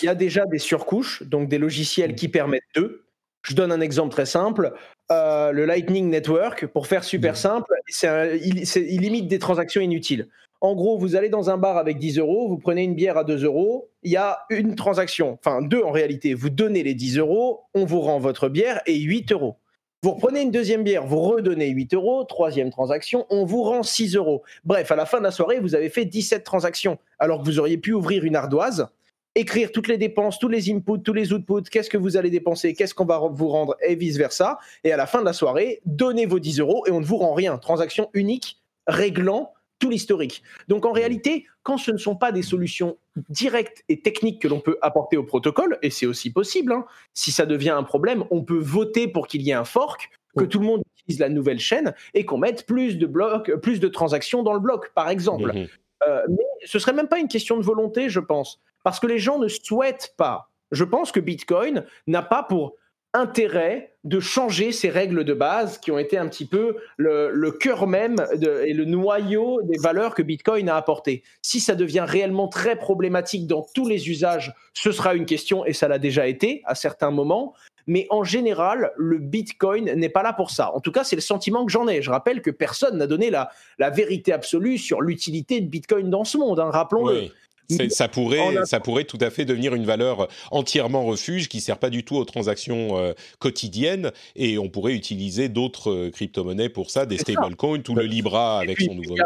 il 0.00 0.06
y 0.06 0.08
a 0.08 0.14
déjà 0.14 0.46
des 0.46 0.58
surcouches, 0.58 1.22
donc 1.22 1.48
des 1.48 1.58
logiciels 1.58 2.14
qui 2.14 2.28
permettent 2.28 2.62
de. 2.74 3.04
Je 3.42 3.54
donne 3.54 3.72
un 3.72 3.80
exemple 3.80 4.10
très 4.10 4.26
simple. 4.26 4.72
Euh, 5.10 5.52
le 5.52 5.66
Lightning 5.66 6.08
Network, 6.08 6.66
pour 6.66 6.86
faire 6.86 7.04
super 7.04 7.36
simple, 7.36 7.74
il, 8.02 8.62
il, 8.76 9.00
limite 9.00 9.28
des 9.28 9.38
transactions 9.38 9.80
inutiles. 9.80 10.28
En 10.60 10.74
gros, 10.74 10.96
vous 10.96 11.16
allez 11.16 11.28
dans 11.28 11.50
un 11.50 11.58
bar 11.58 11.76
avec 11.76 11.98
10 11.98 12.18
euros, 12.18 12.48
vous 12.48 12.56
prenez 12.56 12.84
une 12.84 12.94
bière 12.94 13.18
à 13.18 13.24
2 13.24 13.44
euros, 13.44 13.90
il 14.04 14.12
y 14.12 14.16
a 14.16 14.38
une 14.48 14.76
transaction, 14.76 15.32
enfin 15.32 15.60
deux 15.60 15.82
en 15.82 15.90
réalité. 15.90 16.34
Vous 16.34 16.50
donnez 16.50 16.84
les 16.84 16.94
10 16.94 17.18
euros, 17.18 17.62
on 17.74 17.84
vous 17.84 18.00
rend 18.00 18.20
votre 18.20 18.48
bière 18.48 18.80
et 18.86 18.96
8 18.98 19.32
euros. 19.32 19.56
Vous 20.04 20.14
reprenez 20.14 20.42
une 20.42 20.50
deuxième 20.50 20.82
bière, 20.82 21.06
vous 21.06 21.20
redonnez 21.20 21.68
8 21.68 21.94
euros, 21.94 22.24
troisième 22.24 22.70
transaction, 22.70 23.24
on 23.30 23.44
vous 23.44 23.62
rend 23.62 23.84
6 23.84 24.16
euros. 24.16 24.42
Bref, 24.64 24.90
à 24.90 24.96
la 24.96 25.06
fin 25.06 25.18
de 25.18 25.22
la 25.22 25.30
soirée, 25.30 25.60
vous 25.60 25.76
avez 25.76 25.90
fait 25.90 26.04
17 26.04 26.42
transactions, 26.42 26.98
alors 27.20 27.38
que 27.38 27.44
vous 27.44 27.60
auriez 27.60 27.78
pu 27.78 27.92
ouvrir 27.92 28.24
une 28.24 28.34
ardoise, 28.34 28.88
écrire 29.36 29.70
toutes 29.70 29.86
les 29.86 29.98
dépenses, 29.98 30.40
tous 30.40 30.48
les 30.48 30.72
inputs, 30.72 31.00
tous 31.04 31.12
les 31.12 31.32
outputs, 31.32 31.70
qu'est-ce 31.70 31.88
que 31.88 31.98
vous 31.98 32.16
allez 32.16 32.30
dépenser, 32.30 32.74
qu'est-ce 32.74 32.94
qu'on 32.94 33.04
va 33.04 33.18
vous 33.18 33.46
rendre, 33.46 33.76
et 33.80 33.94
vice-versa. 33.94 34.58
Et 34.82 34.90
à 34.90 34.96
la 34.96 35.06
fin 35.06 35.20
de 35.20 35.24
la 35.24 35.32
soirée, 35.32 35.80
donnez 35.86 36.26
vos 36.26 36.40
10 36.40 36.58
euros 36.58 36.84
et 36.88 36.90
on 36.90 36.98
ne 36.98 37.06
vous 37.06 37.18
rend 37.18 37.32
rien. 37.32 37.56
Transaction 37.58 38.10
unique, 38.12 38.60
réglant 38.88 39.52
tout 39.78 39.88
l'historique. 39.88 40.42
Donc 40.66 40.84
en 40.84 40.90
réalité, 40.90 41.46
quand 41.62 41.76
ce 41.76 41.92
ne 41.92 41.96
sont 41.96 42.16
pas 42.16 42.32
des 42.32 42.42
solutions 42.42 42.96
directes 43.28 43.84
et 43.88 44.00
techniques 44.00 44.40
que 44.40 44.48
l'on 44.48 44.60
peut 44.60 44.78
apporter 44.82 45.16
au 45.16 45.24
protocole, 45.24 45.78
et 45.82 45.90
c'est 45.90 46.06
aussi 46.06 46.32
possible, 46.32 46.72
hein, 46.72 46.86
si 47.14 47.30
ça 47.30 47.46
devient 47.46 47.70
un 47.70 47.82
problème, 47.82 48.24
on 48.30 48.42
peut 48.42 48.58
voter 48.58 49.08
pour 49.08 49.26
qu'il 49.26 49.42
y 49.42 49.50
ait 49.50 49.54
un 49.54 49.64
fork, 49.64 50.10
que 50.36 50.44
tout 50.44 50.60
le 50.60 50.66
monde 50.66 50.82
utilise 50.96 51.20
la 51.20 51.28
nouvelle 51.28 51.58
chaîne 51.58 51.94
et 52.14 52.24
qu'on 52.24 52.38
mette 52.38 52.66
plus 52.66 52.96
de 52.96 53.06
blocs, 53.06 53.54
plus 53.56 53.80
de 53.80 53.88
transactions 53.88 54.42
dans 54.42 54.54
le 54.54 54.60
bloc, 54.60 54.92
par 54.94 55.08
exemple. 55.08 55.52
Mhm. 55.52 55.68
Euh, 56.08 56.22
mais 56.28 56.44
ce 56.64 56.78
serait 56.78 56.92
même 56.92 57.08
pas 57.08 57.18
une 57.18 57.28
question 57.28 57.56
de 57.56 57.62
volonté, 57.62 58.08
je 58.08 58.20
pense, 58.20 58.60
parce 58.82 58.98
que 58.98 59.06
les 59.06 59.18
gens 59.18 59.38
ne 59.38 59.48
souhaitent 59.48 60.14
pas. 60.16 60.50
Je 60.70 60.84
pense 60.84 61.12
que 61.12 61.20
Bitcoin 61.20 61.84
n'a 62.06 62.22
pas 62.22 62.42
pour 62.42 62.76
intérêt 63.14 63.92
de 64.04 64.18
changer 64.18 64.72
ces 64.72 64.88
règles 64.88 65.24
de 65.24 65.34
base 65.34 65.78
qui 65.78 65.92
ont 65.92 65.98
été 65.98 66.18
un 66.18 66.26
petit 66.26 66.46
peu 66.46 66.76
le, 66.96 67.50
cœur 67.50 67.86
même 67.86 68.16
et 68.64 68.72
le 68.72 68.84
noyau 68.84 69.62
des 69.62 69.78
valeurs 69.78 70.14
que 70.14 70.22
Bitcoin 70.22 70.68
a 70.68 70.76
apporté. 70.76 71.22
Si 71.42 71.60
ça 71.60 71.74
devient 71.74 72.04
réellement 72.06 72.48
très 72.48 72.76
problématique 72.76 73.46
dans 73.46 73.64
tous 73.74 73.86
les 73.86 74.10
usages, 74.10 74.52
ce 74.74 74.90
sera 74.90 75.14
une 75.14 75.26
question 75.26 75.64
et 75.64 75.72
ça 75.72 75.86
l'a 75.86 75.98
déjà 75.98 76.26
été 76.26 76.62
à 76.64 76.74
certains 76.74 77.10
moments. 77.10 77.54
Mais 77.86 78.06
en 78.10 78.24
général, 78.24 78.92
le 78.96 79.18
Bitcoin 79.18 79.92
n'est 79.94 80.08
pas 80.08 80.22
là 80.22 80.32
pour 80.32 80.50
ça. 80.50 80.72
En 80.74 80.80
tout 80.80 80.92
cas, 80.92 81.04
c'est 81.04 81.16
le 81.16 81.22
sentiment 81.22 81.66
que 81.66 81.72
j'en 81.72 81.88
ai. 81.88 82.00
Je 82.00 82.10
rappelle 82.10 82.40
que 82.40 82.50
personne 82.50 82.96
n'a 82.96 83.06
donné 83.06 83.30
la, 83.30 83.50
vérité 83.90 84.32
absolue 84.32 84.78
sur 84.78 85.00
l'utilité 85.00 85.60
de 85.60 85.66
Bitcoin 85.66 86.08
dans 86.10 86.24
ce 86.24 86.38
monde, 86.38 86.60
hein, 86.60 86.70
rappelons-le 86.70 87.28
ça 87.68 88.08
pourrait, 88.08 88.64
ça 88.64 88.80
pourrait 88.80 89.04
tout 89.04 89.18
à 89.20 89.30
fait 89.30 89.44
devenir 89.44 89.74
une 89.74 89.84
valeur 89.84 90.28
entièrement 90.50 91.04
refuge 91.04 91.48
qui 91.48 91.60
sert 91.60 91.78
pas 91.78 91.90
du 91.90 92.04
tout 92.04 92.16
aux 92.16 92.24
transactions 92.24 92.98
euh, 92.98 93.12
quotidiennes 93.38 94.12
et 94.36 94.58
on 94.58 94.68
pourrait 94.68 94.94
utiliser 94.94 95.48
d'autres 95.48 95.90
euh, 95.90 96.10
crypto-monnaies 96.10 96.68
pour 96.68 96.90
ça, 96.90 97.06
des 97.06 97.18
stablecoins, 97.18 97.80
tout 97.80 97.94
le 97.94 98.04
Libra 98.04 98.60
avec 98.60 98.80
son 98.80 98.94
nouveau 98.94 99.16
nom. 99.16 99.24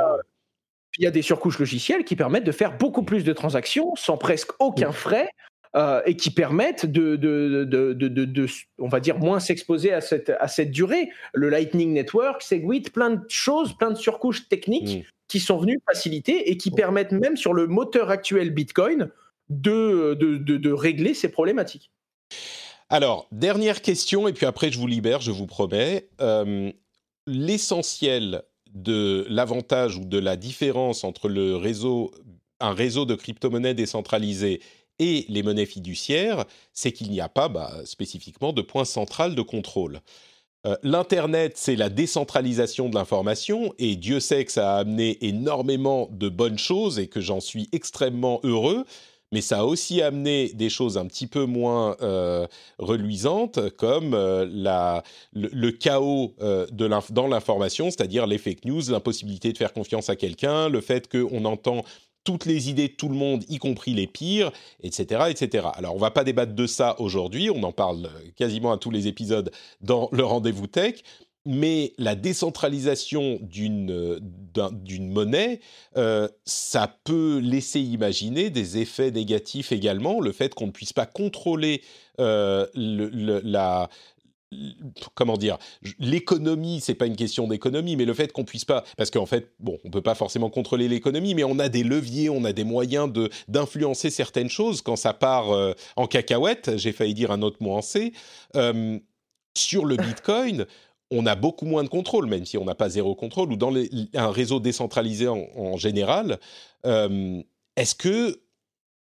Il 0.98 1.04
y 1.04 1.06
a 1.06 1.10
des 1.10 1.22
surcouches 1.22 1.58
logicielles 1.58 2.04
qui 2.04 2.16
permettent 2.16 2.44
de 2.44 2.52
faire 2.52 2.78
beaucoup 2.78 3.02
plus 3.02 3.22
de 3.22 3.32
transactions 3.32 3.94
sans 3.96 4.16
presque 4.16 4.50
aucun 4.60 4.92
frais 4.92 5.28
euh, 5.76 6.00
et 6.06 6.16
qui 6.16 6.30
permettent 6.30 6.86
de, 6.86 7.16
de, 7.16 7.64
de, 7.64 7.92
de, 7.92 8.46
on 8.78 8.88
va 8.88 8.98
dire, 8.98 9.18
moins 9.18 9.40
s'exposer 9.40 9.92
à 9.92 10.00
cette, 10.00 10.30
à 10.40 10.48
cette 10.48 10.70
durée. 10.70 11.10
Le 11.34 11.50
Lightning 11.50 11.92
Network, 11.92 12.40
Segwit, 12.40 12.90
plein 12.90 13.10
de 13.10 13.24
choses, 13.28 13.76
plein 13.76 13.90
de 13.90 13.98
surcouches 13.98 14.48
techniques 14.48 15.00
mm. 15.00 15.15
Qui 15.28 15.40
sont 15.40 15.58
venues 15.58 15.80
faciliter 15.86 16.50
et 16.50 16.56
qui 16.56 16.70
permettent 16.70 17.12
même 17.12 17.36
sur 17.36 17.52
le 17.52 17.66
moteur 17.66 18.10
actuel 18.10 18.50
Bitcoin 18.50 19.10
de, 19.48 20.14
de, 20.14 20.72
régler 20.72 21.14
ces 21.14 21.28
problématiques. 21.28 21.92
Alors, 22.88 23.28
dernière 23.32 23.82
question, 23.82 24.28
et 24.28 24.32
puis 24.32 24.46
après 24.46 24.70
je 24.70 24.78
vous 24.78 24.86
libère, 24.86 25.20
je 25.20 25.30
vous 25.30 25.46
promets. 25.46 26.08
Euh, 26.20 26.70
l'essentiel 27.26 28.42
de 28.72 29.26
l'avantage 29.28 29.96
ou 29.96 30.04
de 30.04 30.18
la 30.18 30.36
différence 30.36 31.02
entre 31.04 31.28
le 31.28 31.56
réseau, 31.56 32.12
un 32.60 32.74
réseau 32.74 33.04
de 33.04 33.14
crypto-monnaies 33.14 33.74
décentralisé 33.74 34.60
et 34.98 35.26
les 35.28 35.42
monnaies 35.42 35.66
fiduciaires, 35.66 36.44
c'est 36.72 36.92
qu'il 36.92 37.10
n'y 37.10 37.20
a 37.20 37.28
pas 37.28 37.48
bah, 37.48 37.72
spécifiquement 37.84 38.52
de 38.52 38.62
point 38.62 38.84
central 38.84 39.34
de 39.34 39.42
contrôle. 39.42 40.00
Euh, 40.66 40.76
L'Internet, 40.82 41.52
c'est 41.56 41.76
la 41.76 41.88
décentralisation 41.88 42.88
de 42.88 42.94
l'information, 42.94 43.72
et 43.78 43.96
Dieu 43.96 44.20
sait 44.20 44.44
que 44.44 44.52
ça 44.52 44.76
a 44.76 44.78
amené 44.78 45.18
énormément 45.24 46.08
de 46.10 46.28
bonnes 46.28 46.58
choses 46.58 46.98
et 46.98 47.06
que 47.06 47.20
j'en 47.20 47.40
suis 47.40 47.68
extrêmement 47.72 48.40
heureux, 48.42 48.84
mais 49.32 49.40
ça 49.40 49.60
a 49.60 49.64
aussi 49.64 50.02
amené 50.02 50.50
des 50.54 50.68
choses 50.68 50.98
un 50.98 51.06
petit 51.06 51.26
peu 51.26 51.44
moins 51.44 51.96
euh, 52.00 52.46
reluisantes, 52.78 53.70
comme 53.76 54.14
euh, 54.14 55.02
le, 55.34 55.70
chaos 55.70 56.34
dans 56.72 57.26
l'information, 57.28 57.90
c'est-à-dire 57.90 58.26
les 58.26 58.38
fake 58.38 58.64
news, 58.64 58.82
l'impossibilité 58.88 59.52
de 59.52 59.58
faire 59.58 59.72
confiance 59.72 60.10
à 60.10 60.16
quelqu'un, 60.16 60.68
le 60.68 60.80
fait 60.80 61.08
qu'on 61.08 61.44
entend 61.44 61.84
toutes 62.26 62.44
les 62.44 62.68
idées 62.68 62.88
de 62.88 62.92
tout 62.92 63.08
le 63.08 63.14
monde, 63.14 63.44
y 63.48 63.58
compris 63.58 63.94
les 63.94 64.08
pires, 64.08 64.50
etc., 64.82 65.26
etc. 65.30 65.68
Alors, 65.74 65.94
on 65.94 65.98
va 65.98 66.10
pas 66.10 66.24
débattre 66.24 66.54
de 66.54 66.66
ça 66.66 67.00
aujourd'hui, 67.00 67.48
on 67.50 67.62
en 67.62 67.72
parle 67.72 68.10
quasiment 68.36 68.72
à 68.72 68.78
tous 68.78 68.90
les 68.90 69.06
épisodes 69.06 69.50
dans 69.80 70.10
le 70.12 70.24
rendez-vous 70.24 70.66
tech, 70.66 71.02
mais 71.46 71.92
la 71.96 72.16
décentralisation 72.16 73.38
d'une 73.40 74.18
d'une 74.72 75.12
monnaie, 75.12 75.60
euh, 75.96 76.28
ça 76.44 76.98
peut 77.04 77.38
laisser 77.38 77.80
imaginer 77.80 78.50
des 78.50 78.78
effets 78.78 79.12
négatifs 79.12 79.70
également. 79.70 80.20
Le 80.20 80.32
fait 80.32 80.54
qu'on 80.54 80.66
ne 80.66 80.72
puisse 80.72 80.92
pas 80.92 81.06
contrôler 81.06 81.82
euh, 82.18 82.66
le, 82.74 83.40
la, 83.44 83.88
comment 85.14 85.36
dire, 85.36 85.58
l'économie, 85.98 86.80
c'est 86.80 86.94
pas 86.94 87.06
une 87.06 87.16
question 87.16 87.48
d'économie, 87.48 87.96
mais 87.96 88.04
le 88.04 88.14
fait 88.14 88.32
qu'on 88.32 88.44
puisse 88.44 88.64
pas, 88.64 88.84
parce 88.96 89.10
qu'en 89.10 89.26
fait, 89.26 89.52
bon, 89.58 89.78
on 89.84 89.90
peut 89.90 90.02
pas 90.02 90.14
forcément 90.14 90.50
contrôler 90.50 90.88
l'économie, 90.88 91.34
mais 91.34 91.44
on 91.44 91.58
a 91.58 91.68
des 91.68 91.82
leviers, 91.82 92.30
on 92.30 92.44
a 92.44 92.52
des 92.52 92.64
moyens 92.64 93.12
de 93.12 93.28
d'influencer 93.48 94.10
certaines 94.10 94.48
choses 94.48 94.82
quand 94.82 94.96
ça 94.96 95.12
part 95.12 95.50
euh, 95.50 95.72
en 95.96 96.06
cacahuète. 96.06 96.76
J'ai 96.76 96.92
failli 96.92 97.14
dire 97.14 97.30
un 97.30 97.42
autre 97.42 97.58
mot 97.60 97.72
en 97.72 97.82
C. 97.82 98.12
Euh, 98.54 98.98
sur 99.56 99.84
le 99.84 99.96
Bitcoin, 99.96 100.66
on 101.10 101.26
a 101.26 101.34
beaucoup 101.34 101.66
moins 101.66 101.84
de 101.84 101.88
contrôle, 101.88 102.26
même 102.26 102.44
si 102.44 102.58
on 102.58 102.64
n'a 102.64 102.74
pas 102.74 102.88
zéro 102.88 103.14
contrôle, 103.14 103.52
ou 103.52 103.56
dans 103.56 103.72
un 104.14 104.30
réseau 104.30 104.60
décentralisé 104.60 105.28
en, 105.28 105.76
général. 105.76 106.38
Euh, 106.84 107.42
est-ce 107.76 107.94
que 107.94 108.42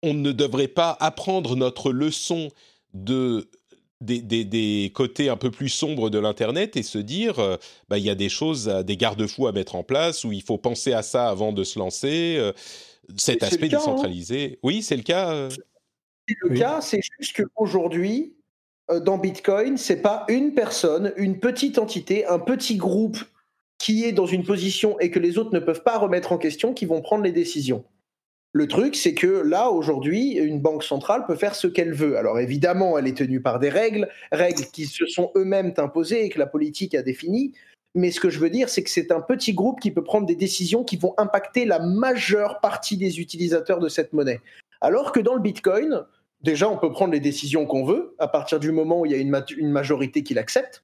on 0.03 0.13
ne 0.13 0.31
devrait 0.31 0.67
pas 0.67 0.97
apprendre 0.99 1.55
notre 1.55 1.91
leçon 1.91 2.49
de 2.93 3.49
des, 4.01 4.91
côtés 4.93 5.29
un 5.29 5.37
peu 5.37 5.51
plus 5.51 5.69
sombres 5.69 6.09
de 6.09 6.19
l'Internet 6.19 6.75
et 6.75 6.83
se 6.83 6.97
dire, 6.97 7.39
euh, 7.39 7.57
bah, 7.87 7.97
il 7.97 8.03
y 8.03 8.09
a 8.09 8.15
des 8.15 8.29
choses, 8.29 8.67
des 8.85 8.97
garde-fous 8.97 9.47
à 9.47 9.51
mettre 9.51 9.75
en 9.75 9.83
place, 9.83 10.23
où 10.23 10.31
il 10.31 10.41
faut 10.41 10.57
penser 10.57 10.93
à 10.93 11.03
ça 11.03 11.29
avant 11.29 11.53
de 11.53 11.63
se 11.63 11.79
lancer. 11.79 12.35
Euh, 12.37 12.51
cet 13.17 13.43
aspect 13.43 13.65
hein. 13.65 13.77
décentralisé. 13.77 14.59
Oui, 14.63 14.81
c'est 14.81 14.95
le 14.95 15.03
cas. 15.03 15.31
Euh. 15.33 15.49
C'est 16.27 16.35
le 16.41 16.57
cas, 16.57 16.81
c'est 16.81 17.01
juste 17.19 17.35
qu'aujourd'hui, 17.35 18.35
dans 19.01 19.17
Bitcoin, 19.17 19.77
c'est 19.77 20.01
pas 20.01 20.25
une 20.29 20.53
personne, 20.53 21.13
une 21.17 21.39
petite 21.39 21.77
entité, 21.77 22.25
un 22.25 22.39
petit 22.39 22.77
groupe 22.77 23.17
qui 23.79 24.05
est 24.05 24.11
dans 24.11 24.27
une 24.27 24.43
position 24.43 24.99
et 24.99 25.09
que 25.09 25.19
les 25.19 25.37
autres 25.37 25.53
ne 25.53 25.59
peuvent 25.59 25.83
pas 25.83 25.97
remettre 25.97 26.31
en 26.31 26.37
question 26.37 26.73
qui 26.73 26.85
vont 26.85 27.01
prendre 27.01 27.23
les 27.23 27.31
décisions. 27.31 27.83
Le 28.53 28.67
truc, 28.67 28.95
c'est 28.95 29.13
que 29.13 29.27
là, 29.27 29.69
aujourd'hui, 29.69 30.33
une 30.33 30.59
banque 30.59 30.83
centrale 30.83 31.25
peut 31.25 31.35
faire 31.35 31.55
ce 31.55 31.67
qu'elle 31.67 31.93
veut. 31.93 32.17
Alors 32.17 32.37
évidemment, 32.39 32.97
elle 32.97 33.07
est 33.07 33.17
tenue 33.17 33.41
par 33.41 33.59
des 33.59 33.69
règles, 33.69 34.09
règles 34.31 34.65
qui 34.73 34.85
se 34.85 35.05
sont 35.05 35.31
eux-mêmes 35.35 35.73
imposées 35.77 36.25
et 36.25 36.29
que 36.29 36.39
la 36.39 36.47
politique 36.47 36.93
a 36.93 37.01
définies. 37.01 37.53
Mais 37.95 38.11
ce 38.11 38.19
que 38.19 38.29
je 38.29 38.39
veux 38.39 38.49
dire, 38.49 38.69
c'est 38.69 38.83
que 38.83 38.89
c'est 38.89 39.11
un 39.11 39.21
petit 39.21 39.53
groupe 39.53 39.79
qui 39.79 39.91
peut 39.91 40.03
prendre 40.03 40.25
des 40.25 40.35
décisions 40.35 40.83
qui 40.83 40.97
vont 40.97 41.13
impacter 41.17 41.65
la 41.65 41.79
majeure 41.79 42.59
partie 42.59 42.97
des 42.97 43.19
utilisateurs 43.19 43.79
de 43.79 43.89
cette 43.89 44.13
monnaie. 44.13 44.41
Alors 44.81 45.11
que 45.11 45.19
dans 45.19 45.35
le 45.35 45.41
Bitcoin, 45.41 46.05
déjà, 46.41 46.69
on 46.69 46.77
peut 46.77 46.91
prendre 46.91 47.13
les 47.13 47.19
décisions 47.19 47.65
qu'on 47.65 47.85
veut 47.85 48.15
à 48.19 48.27
partir 48.27 48.59
du 48.59 48.71
moment 48.71 49.01
où 49.01 49.05
il 49.05 49.11
y 49.11 49.15
a 49.15 49.17
une, 49.17 49.71
majorité 49.71 50.23
qui 50.23 50.33
l'accepte 50.33 50.83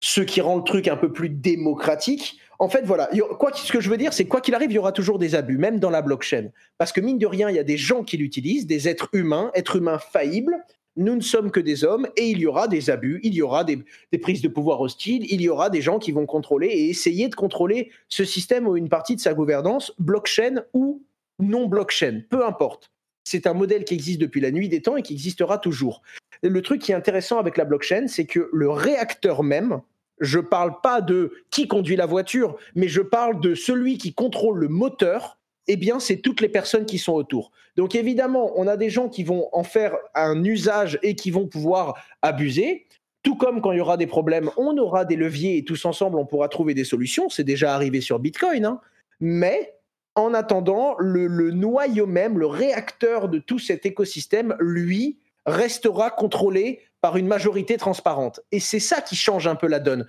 ce 0.00 0.20
qui 0.20 0.42
rend 0.42 0.58
le 0.58 0.64
truc 0.64 0.86
un 0.86 0.98
peu 0.98 1.10
plus 1.10 1.30
démocratique. 1.30 2.38
En 2.58 2.68
fait, 2.68 2.82
voilà, 2.84 3.10
ce 3.12 3.72
que 3.72 3.80
je 3.80 3.90
veux 3.90 3.96
dire, 3.96 4.12
c'est 4.12 4.26
quoi 4.26 4.40
qu'il 4.40 4.54
arrive, 4.54 4.70
il 4.70 4.74
y 4.74 4.78
aura 4.78 4.92
toujours 4.92 5.18
des 5.18 5.34
abus, 5.34 5.58
même 5.58 5.80
dans 5.80 5.90
la 5.90 6.02
blockchain. 6.02 6.50
Parce 6.78 6.92
que 6.92 7.00
mine 7.00 7.18
de 7.18 7.26
rien, 7.26 7.50
il 7.50 7.56
y 7.56 7.58
a 7.58 7.64
des 7.64 7.76
gens 7.76 8.04
qui 8.04 8.16
l'utilisent, 8.16 8.66
des 8.66 8.88
êtres 8.88 9.08
humains, 9.12 9.50
êtres 9.54 9.76
humains 9.76 9.98
faillibles. 9.98 10.56
Nous 10.96 11.16
ne 11.16 11.20
sommes 11.20 11.50
que 11.50 11.58
des 11.58 11.82
hommes 11.82 12.06
et 12.16 12.30
il 12.30 12.38
y 12.38 12.46
aura 12.46 12.68
des 12.68 12.88
abus, 12.88 13.18
il 13.24 13.34
y 13.34 13.42
aura 13.42 13.64
des, 13.64 13.82
prises 14.22 14.42
de 14.42 14.48
pouvoir 14.48 14.80
hostiles, 14.80 15.26
il 15.28 15.40
y 15.40 15.48
aura 15.48 15.68
des 15.68 15.82
gens 15.82 15.98
qui 15.98 16.12
vont 16.12 16.24
contrôler 16.24 16.68
et 16.68 16.88
essayer 16.88 17.28
de 17.28 17.34
contrôler 17.34 17.90
ce 18.08 18.24
système 18.24 18.68
ou 18.68 18.76
une 18.76 18.88
partie 18.88 19.16
de 19.16 19.20
sa 19.20 19.34
gouvernance, 19.34 19.92
blockchain 19.98 20.62
ou 20.72 21.02
non 21.40 21.66
blockchain, 21.66 22.22
peu 22.30 22.46
importe. 22.46 22.92
C'est 23.24 23.48
un 23.48 23.54
modèle 23.54 23.84
qui 23.84 23.94
existe 23.94 24.20
depuis 24.20 24.40
la 24.40 24.52
nuit 24.52 24.68
des 24.68 24.82
temps 24.82 24.96
et 24.96 25.02
qui 25.02 25.14
existera 25.14 25.58
toujours. 25.58 26.02
le 26.42 26.62
truc 26.62 26.80
qui 26.80 26.92
est 26.92 26.94
intéressant 26.94 27.38
avec 27.38 27.56
la 27.56 27.64
blockchain, 27.64 28.06
c'est 28.06 28.26
que 28.26 28.48
le 28.52 28.70
réacteur 28.70 29.42
même, 29.42 29.80
je 30.20 30.38
ne 30.38 30.44
parle 30.44 30.80
pas 30.82 31.00
de 31.00 31.32
qui 31.50 31.68
conduit 31.68 31.96
la 31.96 32.06
voiture, 32.06 32.56
mais 32.74 32.88
je 32.88 33.00
parle 33.00 33.40
de 33.40 33.54
celui 33.54 33.98
qui 33.98 34.14
contrôle 34.14 34.58
le 34.58 34.68
moteur. 34.68 35.38
Eh 35.66 35.76
bien, 35.76 35.98
c'est 35.98 36.18
toutes 36.18 36.40
les 36.40 36.48
personnes 36.48 36.84
qui 36.84 36.98
sont 36.98 37.14
autour. 37.14 37.50
Donc, 37.76 37.94
évidemment, 37.94 38.52
on 38.56 38.66
a 38.66 38.76
des 38.76 38.90
gens 38.90 39.08
qui 39.08 39.24
vont 39.24 39.48
en 39.52 39.64
faire 39.64 39.96
un 40.14 40.44
usage 40.44 40.98
et 41.02 41.16
qui 41.16 41.30
vont 41.30 41.46
pouvoir 41.46 41.94
abuser. 42.22 42.86
Tout 43.22 43.36
comme 43.36 43.62
quand 43.62 43.72
il 43.72 43.78
y 43.78 43.80
aura 43.80 43.96
des 43.96 44.06
problèmes, 44.06 44.50
on 44.58 44.76
aura 44.76 45.06
des 45.06 45.16
leviers 45.16 45.56
et 45.56 45.64
tous 45.64 45.84
ensemble, 45.86 46.18
on 46.18 46.26
pourra 46.26 46.48
trouver 46.48 46.74
des 46.74 46.84
solutions. 46.84 47.30
C'est 47.30 47.44
déjà 47.44 47.74
arrivé 47.74 48.02
sur 48.02 48.18
Bitcoin. 48.18 48.66
Hein. 48.66 48.80
Mais 49.20 49.74
en 50.14 50.34
attendant, 50.34 50.94
le, 50.98 51.26
le, 51.26 51.50
noyau 51.50 52.06
même, 52.06 52.38
le 52.38 52.46
réacteur 52.46 53.28
de 53.28 53.38
tout 53.38 53.58
cet 53.58 53.86
écosystème, 53.86 54.54
lui, 54.60 55.18
restera 55.46 56.10
contrôlé 56.10 56.80
par 57.04 57.18
une 57.18 57.26
majorité 57.26 57.76
transparente. 57.76 58.40
Et 58.50 58.60
c'est 58.60 58.80
ça 58.80 59.02
qui 59.02 59.14
change 59.14 59.46
un 59.46 59.56
peu 59.56 59.66
la 59.66 59.78
donne. 59.78 60.06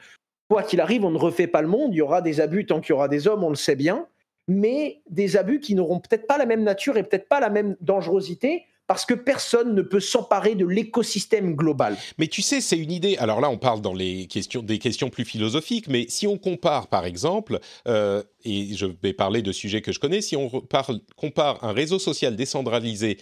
Quoi 0.48 0.64
qu'il 0.64 0.80
arrive, 0.80 1.04
on 1.04 1.12
ne 1.12 1.18
refait 1.18 1.46
pas 1.46 1.62
le 1.62 1.68
monde, 1.68 1.94
il 1.94 1.98
y 1.98 2.02
aura 2.02 2.22
des 2.22 2.40
abus 2.40 2.66
tant 2.66 2.80
qu'il 2.80 2.92
y 2.92 2.94
aura 2.94 3.10
des 3.10 3.28
hommes, 3.28 3.44
on 3.44 3.50
le 3.50 3.58
sait 3.58 3.76
bien, 3.76 4.08
mais 4.48 5.02
des 5.10 5.36
abus 5.36 5.60
qui 5.60 5.76
n'auront 5.76 6.00
peut-être 6.00 6.26
pas 6.26 6.38
la 6.38 6.46
même 6.46 6.64
nature 6.64 6.96
et 6.96 7.04
peut-être 7.04 7.28
pas 7.28 7.42
la 7.42 7.50
même 7.50 7.76
dangerosité, 7.82 8.64
parce 8.88 9.06
que 9.06 9.14
personne 9.14 9.76
ne 9.76 9.82
peut 9.82 10.00
s'emparer 10.00 10.56
de 10.56 10.66
l'écosystème 10.66 11.56
global. 11.56 11.98
Mais 12.18 12.28
tu 12.28 12.42
sais, 12.42 12.62
c'est 12.62 12.78
une 12.78 12.92
idée. 12.92 13.18
Alors 13.18 13.42
là, 13.42 13.50
on 13.50 13.58
parle 13.58 13.82
dans 13.82 13.94
les 13.94 14.28
questions, 14.28 14.62
des 14.62 14.80
questions 14.80 15.10
plus 15.10 15.26
philosophiques, 15.26 15.88
mais 15.90 16.06
si 16.08 16.28
on 16.28 16.38
compare, 16.38 16.88
par 16.88 17.06
exemple, 17.06 17.60
euh, 17.90 18.24
et 18.46 18.74
je 18.76 18.86
vais 18.86 19.12
parler 19.12 19.42
de 19.42 19.52
sujets 19.52 19.82
que 19.82 19.92
je 19.92 20.00
connais, 20.00 20.22
si 20.22 20.38
on 20.38 20.50
compare 20.50 21.64
un 21.64 21.74
réseau 21.74 22.00
social 22.00 22.36
décentralisé 22.38 23.18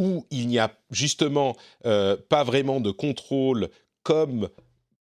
où 0.00 0.24
il 0.30 0.48
n'y 0.48 0.58
a 0.58 0.72
justement 0.90 1.54
euh, 1.84 2.16
pas 2.30 2.42
vraiment 2.42 2.80
de 2.80 2.90
contrôle 2.90 3.68
comme 4.02 4.48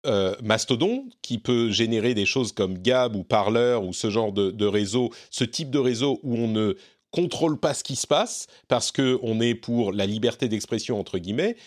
euh, 0.07 0.36
Mastodon, 0.41 1.06
qui 1.22 1.38
peut 1.38 1.69
générer 1.69 2.15
des 2.15 2.26
choses 2.26 2.52
comme 2.52 2.80
Gab 2.80 3.15
ou 3.15 3.24
Parler 3.24 3.78
ou 3.82 3.94
ce 3.94 4.10
genre 4.10 4.34
de, 4.34 4.65
réseau, 4.65 5.11
ce 5.30 5.44
type 5.44 5.69
de 5.69 5.78
réseau 5.78 6.19
où 6.24 6.36
on 6.36 6.48
ne 6.48 6.76
contrôle 7.11 7.60
pas 7.60 7.76
ce 7.76 7.84
qui 7.84 7.95
se 7.95 8.07
passe 8.07 8.48
parce 8.68 8.91
qu'on 8.91 9.40
est 9.40 9.53
pour 9.56 9.94
la 9.94 10.07
liberté 10.07 10.48
d'expression 10.48 10.99
entre 10.99 11.19
guillemets. 11.19 11.57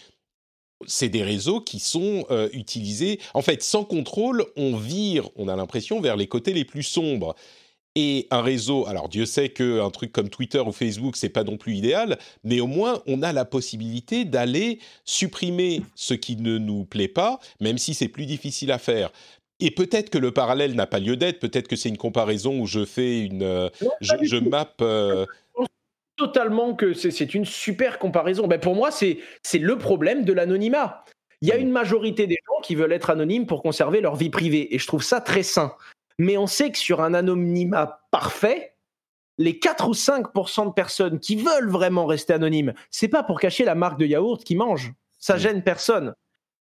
C'est 0.87 1.09
des 1.09 1.23
réseaux 1.23 1.61
qui 1.61 1.79
sont 1.79 2.25
euh, 2.31 2.49
utilisés. 2.53 3.21
En 3.35 3.43
fait, 3.43 3.63
sans 3.63 3.85
contrôle, 3.85 4.45
on 4.57 4.77
vire, 4.77 5.29
on 5.37 5.47
a 5.47 5.55
l'impression, 5.55 6.01
vers 6.01 6.17
les 6.17 6.27
côtés 6.27 6.53
les 6.53 6.65
plus 6.65 6.83
sombres 6.83 7.37
et 7.97 8.29
un 8.31 8.43
réseau, 8.43 8.87
alors 8.87 9.09
Dieu 9.09 9.27
sait 9.27 9.49
qu'un 9.49 9.91
truc 9.91 10.13
comme 10.13 10.29
Twitter 10.29 10.61
ou 10.61 10.73
Facebook, 10.73 11.17
c'est 11.17 11.29
pas 11.29 11.43
non 11.43 11.57
plus 11.57 11.75
idéal, 11.75 12.19
mais 12.45 12.61
au 12.61 12.67
moins 12.67 13.03
on 13.07 13.23
a 13.23 13.33
la 13.33 13.45
possibilité 13.45 14.25
d'aller 14.25 14.79
supprimer 15.05 15.83
ce 15.97 16.15
qui 16.15 16.37
ne 16.37 16.59
nous 16.59 16.85
plaît 16.85 17.09
pas, 17.09 17.41
même 17.61 17.79
si 17.79 17.95
c'est 17.95 18.09
plus 18.09 18.27
difficile 18.27 18.71
à 18.71 18.79
faire. 18.79 19.11
Et 19.59 19.71
peut-être 19.71 20.09
que 20.09 20.19
le 20.19 20.31
parallèle 20.31 20.75
n'a 20.75 20.87
pas 20.87 21.01
lieu 21.01 21.17
d'être, 21.17 21.41
peut-être 21.41 21.69
que 21.69 21.77
c'est 21.77 21.89
une 21.89 21.99
comparaison 21.99 22.61
où 22.61 22.67
je 22.67 22.85
fais 22.85 23.21
une. 23.21 23.43
Euh, 23.43 23.69
je, 24.01 24.15
je 24.23 24.37
map. 24.37 24.73
Euh, 24.81 25.27
totalement 26.17 26.75
que 26.75 26.93
c'est 26.95 27.35
une 27.35 27.45
super 27.45 27.99
comparaison. 27.99 28.47
Ben 28.47 28.61
pour 28.61 28.75
moi, 28.75 28.91
c'est 28.91 29.19
le 29.55 29.79
problème 29.79 30.25
de 30.25 30.33
l'anonymat. 30.33 31.05
Il 31.43 31.49
y 31.49 31.53
a 31.53 31.57
une 31.57 31.71
majorité 31.71 32.27
des 32.27 32.39
gens 32.47 32.61
qui 32.63 32.75
veulent 32.75 32.93
être 32.93 33.11
anonymes 33.11 33.47
pour 33.47 33.63
conserver 33.63 34.01
leur 34.01 34.17
vie 34.17 34.31
privée, 34.31 34.75
et 34.75 34.79
je 34.79 34.87
trouve 34.87 35.03
ça 35.03 35.21
très 35.21 35.43
sain 35.43 35.75
mais 36.21 36.37
on 36.37 36.47
sait 36.47 36.71
que 36.71 36.77
sur 36.77 37.01
un 37.01 37.15
anonymat 37.15 38.03
parfait, 38.11 38.75
les 39.39 39.59
4 39.59 39.89
ou 39.89 39.93
5% 39.93 40.67
de 40.67 40.73
personnes 40.73 41.19
qui 41.19 41.35
veulent 41.35 41.71
vraiment 41.71 42.05
rester 42.05 42.35
anonymes, 42.35 42.75
c'est 42.91 43.09
pas 43.09 43.23
pour 43.23 43.41
cacher 43.41 43.65
la 43.65 43.75
marque 43.75 43.99
de 43.99 44.05
yaourt 44.05 44.45
qu'ils 44.45 44.59
mangent. 44.59 44.93
Ça 45.19 45.39
gêne 45.39 45.63
personne. 45.63 46.15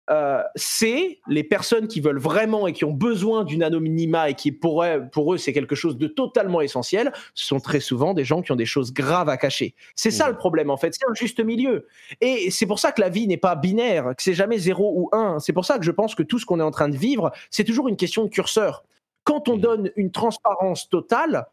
Euh, 0.09 0.43
c'est 0.55 1.19
les 1.29 1.45
personnes 1.45 1.87
qui 1.87 2.01
veulent 2.01 2.19
vraiment 2.19 2.67
et 2.67 2.73
qui 2.73 2.83
ont 2.83 2.91
besoin 2.91 3.45
d'une 3.45 3.63
anonymat 3.63 4.31
et 4.31 4.33
qui 4.33 4.51
pour 4.51 4.83
eux, 4.83 5.05
pour 5.13 5.33
eux 5.33 5.37
c'est 5.37 5.53
quelque 5.53 5.75
chose 5.75 5.97
de 5.97 6.07
totalement 6.07 6.59
essentiel, 6.59 7.13
ce 7.33 7.45
sont 7.45 7.59
très 7.61 7.79
souvent 7.79 8.13
des 8.13 8.25
gens 8.25 8.41
qui 8.41 8.51
ont 8.51 8.57
des 8.57 8.65
choses 8.65 8.93
graves 8.93 9.29
à 9.29 9.37
cacher. 9.37 9.75
C'est 9.95 10.11
ça 10.11 10.29
le 10.29 10.35
problème 10.35 10.69
en 10.69 10.77
fait, 10.77 10.93
c'est 10.93 11.09
un 11.09 11.13
juste 11.13 11.39
milieu. 11.39 11.87
Et 12.19 12.51
c'est 12.51 12.65
pour 12.65 12.79
ça 12.79 12.91
que 12.91 12.99
la 12.99 13.09
vie 13.09 13.27
n'est 13.27 13.37
pas 13.37 13.55
binaire, 13.55 14.13
que 14.15 14.23
c'est 14.23 14.33
jamais 14.33 14.57
0 14.57 14.93
ou 14.93 15.09
1. 15.13 15.39
C'est 15.39 15.53
pour 15.53 15.63
ça 15.63 15.77
que 15.77 15.85
je 15.85 15.91
pense 15.91 16.15
que 16.15 16.23
tout 16.23 16.37
ce 16.37 16.45
qu'on 16.45 16.59
est 16.59 16.63
en 16.63 16.71
train 16.71 16.89
de 16.89 16.97
vivre, 16.97 17.31
c'est 17.49 17.63
toujours 17.63 17.87
une 17.87 17.97
question 17.97 18.25
de 18.25 18.29
curseur. 18.29 18.83
Quand 19.27 19.49
on 19.49 19.57
mmh. 19.57 19.61
donne 19.61 19.91
une 19.97 20.11
transparence 20.11 20.87
totale, 20.87 21.47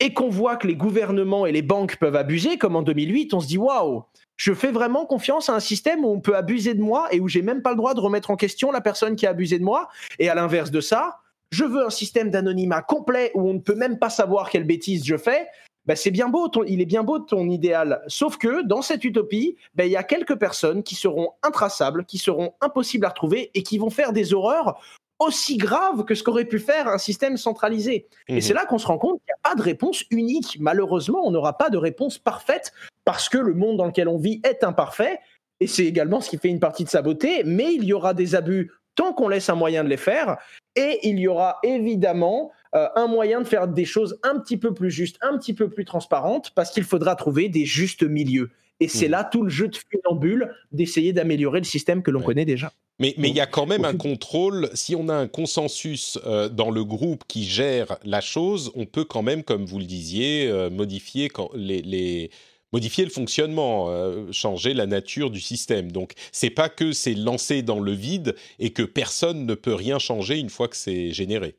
et 0.00 0.14
qu'on 0.14 0.30
voit 0.30 0.56
que 0.56 0.66
les 0.66 0.74
gouvernements 0.74 1.46
et 1.46 1.52
les 1.52 1.62
banques 1.62 1.96
peuvent 1.96 2.16
abuser, 2.16 2.56
comme 2.56 2.74
en 2.74 2.82
2008, 2.82 3.34
on 3.34 3.40
se 3.40 3.46
dit 3.46 3.58
waouh, 3.58 4.02
je 4.36 4.52
fais 4.54 4.72
vraiment 4.72 5.04
confiance 5.06 5.48
à 5.48 5.54
un 5.54 5.60
système 5.60 6.04
où 6.04 6.08
on 6.08 6.20
peut 6.20 6.36
abuser 6.36 6.74
de 6.74 6.80
moi 6.80 7.06
et 7.12 7.20
où 7.20 7.28
j'ai 7.28 7.42
même 7.42 7.62
pas 7.62 7.70
le 7.70 7.76
droit 7.76 7.94
de 7.94 8.00
remettre 8.00 8.30
en 8.30 8.36
question 8.36 8.72
la 8.72 8.80
personne 8.80 9.14
qui 9.14 9.26
a 9.26 9.30
abusé 9.30 9.58
de 9.58 9.64
moi. 9.64 9.88
Et 10.18 10.28
à 10.28 10.34
l'inverse 10.34 10.70
de 10.70 10.80
ça, 10.80 11.18
je 11.52 11.64
veux 11.64 11.84
un 11.84 11.90
système 11.90 12.30
d'anonymat 12.30 12.82
complet 12.82 13.30
où 13.34 13.48
on 13.48 13.52
ne 13.52 13.58
peut 13.58 13.74
même 13.74 13.98
pas 13.98 14.10
savoir 14.10 14.50
quelle 14.50 14.64
bêtise 14.64 15.04
je 15.04 15.16
fais. 15.16 15.46
Ben, 15.86 15.96
c'est 15.96 16.10
bien 16.10 16.28
beau, 16.28 16.50
il 16.66 16.80
est 16.80 16.86
bien 16.86 17.02
beau 17.02 17.18
ton 17.18 17.48
idéal. 17.48 18.02
Sauf 18.06 18.38
que 18.38 18.62
dans 18.62 18.82
cette 18.82 19.04
utopie, 19.04 19.56
ben, 19.74 19.84
il 19.84 19.90
y 19.90 19.96
a 19.96 20.02
quelques 20.02 20.36
personnes 20.36 20.82
qui 20.82 20.94
seront 20.94 21.32
intraçables, 21.42 22.04
qui 22.06 22.18
seront 22.18 22.54
impossibles 22.60 23.04
à 23.04 23.10
retrouver 23.10 23.50
et 23.54 23.62
qui 23.62 23.78
vont 23.78 23.90
faire 23.90 24.12
des 24.12 24.32
horreurs 24.32 24.80
aussi 25.20 25.58
graves 25.58 26.04
que 26.04 26.14
ce 26.14 26.22
qu'aurait 26.24 26.46
pu 26.46 26.58
faire 26.58 26.88
un 26.88 26.98
système 26.98 27.36
centralisé. 27.36 28.08
Et 28.28 28.34
mhm. 28.34 28.40
c'est 28.40 28.54
là 28.54 28.66
qu'on 28.66 28.78
se 28.78 28.86
rend 28.86 28.98
compte 28.98 29.20
qu'il 29.20 29.28
n'y 29.28 29.40
a 29.44 29.50
pas 29.50 29.54
de 29.54 29.62
réponse 29.62 30.04
unique. 30.10 30.56
Malheureusement, 30.58 31.20
on 31.24 31.30
n'aura 31.30 31.56
pas 31.56 31.70
de 31.70 31.76
réponse 31.76 32.18
parfaite 32.18 32.72
parce 33.04 33.28
que 33.28 33.38
le 33.38 33.54
monde 33.54 33.76
dans 33.76 33.86
lequel 33.86 34.08
on 34.08 34.18
vit 34.18 34.40
est 34.44 34.64
imparfait. 34.64 35.18
Et 35.60 35.66
c'est 35.66 35.84
également 35.84 36.20
ce 36.20 36.30
qui 36.30 36.38
fait 36.38 36.48
une 36.48 36.58
partie 36.58 36.84
de 36.84 36.88
sa 36.88 37.02
beauté. 37.02 37.42
Mais 37.44 37.74
il 37.74 37.84
y 37.84 37.92
aura 37.92 38.14
des 38.14 38.34
abus 38.34 38.72
tant 38.94 39.12
qu'on 39.12 39.28
laisse 39.28 39.48
un 39.48 39.54
moyen 39.54 39.84
de 39.84 39.88
les 39.88 39.98
faire. 39.98 40.38
Et 40.74 41.00
il 41.02 41.18
y 41.18 41.28
aura 41.28 41.58
évidemment 41.62 42.50
euh, 42.74 42.88
un 42.96 43.06
moyen 43.06 43.40
de 43.40 43.46
faire 43.46 43.68
des 43.68 43.84
choses 43.84 44.18
un 44.22 44.38
petit 44.38 44.56
peu 44.56 44.72
plus 44.72 44.90
justes, 44.90 45.18
un 45.20 45.36
petit 45.36 45.54
peu 45.54 45.68
plus 45.68 45.84
transparentes, 45.84 46.52
parce 46.54 46.70
qu'il 46.70 46.84
faudra 46.84 47.14
trouver 47.14 47.48
des 47.48 47.66
justes 47.66 48.02
milieux. 48.02 48.50
Et 48.78 48.88
c'est 48.88 49.08
mmh. 49.08 49.12
là 49.12 49.24
tout 49.24 49.42
le 49.42 49.50
jeu 49.50 49.68
de 49.68 49.76
funambule 49.76 50.54
d'essayer 50.72 51.12
d'améliorer 51.12 51.58
le 51.58 51.64
système 51.64 52.02
que 52.02 52.10
l'on 52.10 52.22
connaît 52.22 52.46
déjà. 52.46 52.72
Mais 53.00 53.14
il 53.16 53.34
y 53.34 53.40
a 53.40 53.46
quand 53.46 53.66
même 53.66 53.84
un 53.84 53.96
contrôle. 53.96 54.70
Si 54.74 54.94
on 54.94 55.08
a 55.08 55.14
un 55.14 55.26
consensus 55.26 56.18
euh, 56.26 56.48
dans 56.48 56.70
le 56.70 56.84
groupe 56.84 57.24
qui 57.26 57.44
gère 57.44 57.98
la 58.04 58.20
chose, 58.20 58.70
on 58.76 58.86
peut 58.86 59.04
quand 59.04 59.22
même, 59.22 59.42
comme 59.42 59.64
vous 59.64 59.78
le 59.78 59.86
disiez, 59.86 60.48
euh, 60.48 60.70
modifier 60.70 61.30
les, 61.54 62.30
modifier 62.72 63.04
le 63.04 63.10
fonctionnement, 63.10 63.88
changer 64.30 64.74
la 64.74 64.86
nature 64.86 65.30
du 65.30 65.40
système. 65.40 65.90
Donc 65.90 66.12
c'est 66.30 66.50
pas 66.50 66.68
que 66.68 66.92
c'est 66.92 67.14
lancé 67.14 67.62
dans 67.62 67.80
le 67.80 67.92
vide 67.92 68.36
et 68.58 68.70
que 68.70 68.82
personne 68.82 69.46
ne 69.46 69.54
peut 69.54 69.74
rien 69.74 69.98
changer 69.98 70.38
une 70.38 70.50
fois 70.50 70.68
que 70.68 70.76
c'est 70.76 71.10
généré. 71.10 71.56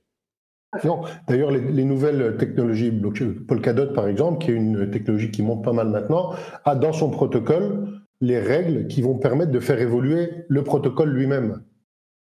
Non, 0.86 1.02
d'ailleurs, 1.28 1.52
les, 1.52 1.84
nouvelles 1.84 2.38
technologies, 2.38 2.92
Polkadot 3.46 3.94
par 3.94 4.08
exemple, 4.08 4.46
qui 4.46 4.52
est 4.52 4.56
une 4.56 4.90
technologie 4.90 5.30
qui 5.30 5.42
monte 5.42 5.66
pas 5.66 5.74
mal 5.74 5.90
maintenant, 5.90 6.34
a 6.64 6.76
dans 6.76 6.94
son 6.94 7.10
protocole 7.10 8.01
les 8.22 8.40
règles 8.40 8.88
qui 8.88 9.02
vont 9.02 9.16
permettre 9.16 9.52
de 9.52 9.60
faire 9.60 9.82
évoluer 9.82 10.30
le 10.48 10.64
protocole 10.64 11.10
lui-même. 11.10 11.64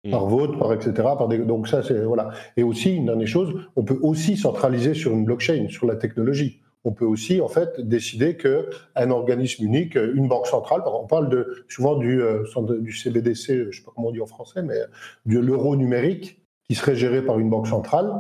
Hmm. 0.03 0.11
Par 0.11 0.25
vote, 0.25 0.57
par 0.57 0.73
etc. 0.73 0.93
Par 0.95 1.27
donc 1.27 1.67
ça, 1.67 1.83
c'est 1.83 2.03
voilà. 2.03 2.31
Et 2.57 2.63
aussi 2.63 2.95
une 2.95 3.05
dernière 3.05 3.27
chose, 3.27 3.53
on 3.75 3.83
peut 3.83 3.99
aussi 4.01 4.35
centraliser 4.35 4.95
sur 4.95 5.11
une 5.11 5.25
blockchain, 5.25 5.67
sur 5.69 5.85
la 5.85 5.95
technologie. 5.95 6.59
On 6.83 6.91
peut 6.91 7.05
aussi 7.05 7.39
en 7.39 7.47
fait 7.47 7.79
décider 7.79 8.35
que 8.35 8.67
un 8.95 9.11
organisme 9.11 9.63
unique, 9.63 9.95
une 9.95 10.27
banque 10.27 10.47
centrale, 10.47 10.81
on 10.87 11.05
parle 11.05 11.29
de 11.29 11.65
souvent 11.69 11.95
du, 11.95 12.19
euh, 12.19 12.43
du 12.79 12.91
CBDC, 12.91 13.67
je 13.69 13.77
sais 13.77 13.85
pas 13.85 13.91
comment 13.95 14.07
on 14.07 14.11
dit 14.11 14.21
en 14.21 14.25
français, 14.25 14.63
mais 14.63 14.79
de 15.27 15.37
l'euro 15.37 15.75
numérique 15.75 16.41
qui 16.67 16.73
serait 16.73 16.95
géré 16.95 17.21
par 17.23 17.37
une 17.37 17.51
banque 17.51 17.67
centrale. 17.67 18.11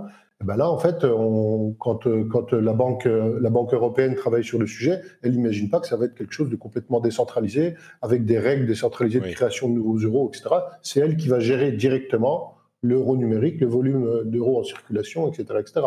Ben 0.43 0.55
là, 0.55 0.69
en 0.69 0.77
fait, 0.77 1.03
on, 1.03 1.75
quand, 1.79 2.07
quand 2.29 2.51
la, 2.53 2.73
banque, 2.73 3.05
la 3.05 3.49
Banque 3.49 3.73
européenne 3.73 4.15
travaille 4.15 4.43
sur 4.43 4.59
le 4.59 4.67
sujet, 4.67 5.01
elle 5.21 5.31
n'imagine 5.31 5.69
pas 5.69 5.79
que 5.79 5.87
ça 5.87 5.97
va 5.97 6.05
être 6.05 6.15
quelque 6.15 6.33
chose 6.33 6.49
de 6.49 6.55
complètement 6.55 6.99
décentralisé, 6.99 7.75
avec 8.01 8.25
des 8.25 8.39
règles 8.39 8.65
décentralisées 8.65 9.19
de 9.19 9.31
création 9.31 9.69
de 9.69 9.73
nouveaux 9.73 9.97
euros, 9.97 10.31
etc. 10.33 10.55
C'est 10.81 10.99
elle 10.99 11.17
qui 11.17 11.27
va 11.27 11.39
gérer 11.39 11.71
directement 11.71 12.55
l'euro 12.81 13.15
numérique, 13.15 13.59
le 13.59 13.67
volume 13.67 14.23
d'euros 14.25 14.59
en 14.59 14.63
circulation, 14.63 15.31
etc., 15.31 15.59
etc. 15.59 15.81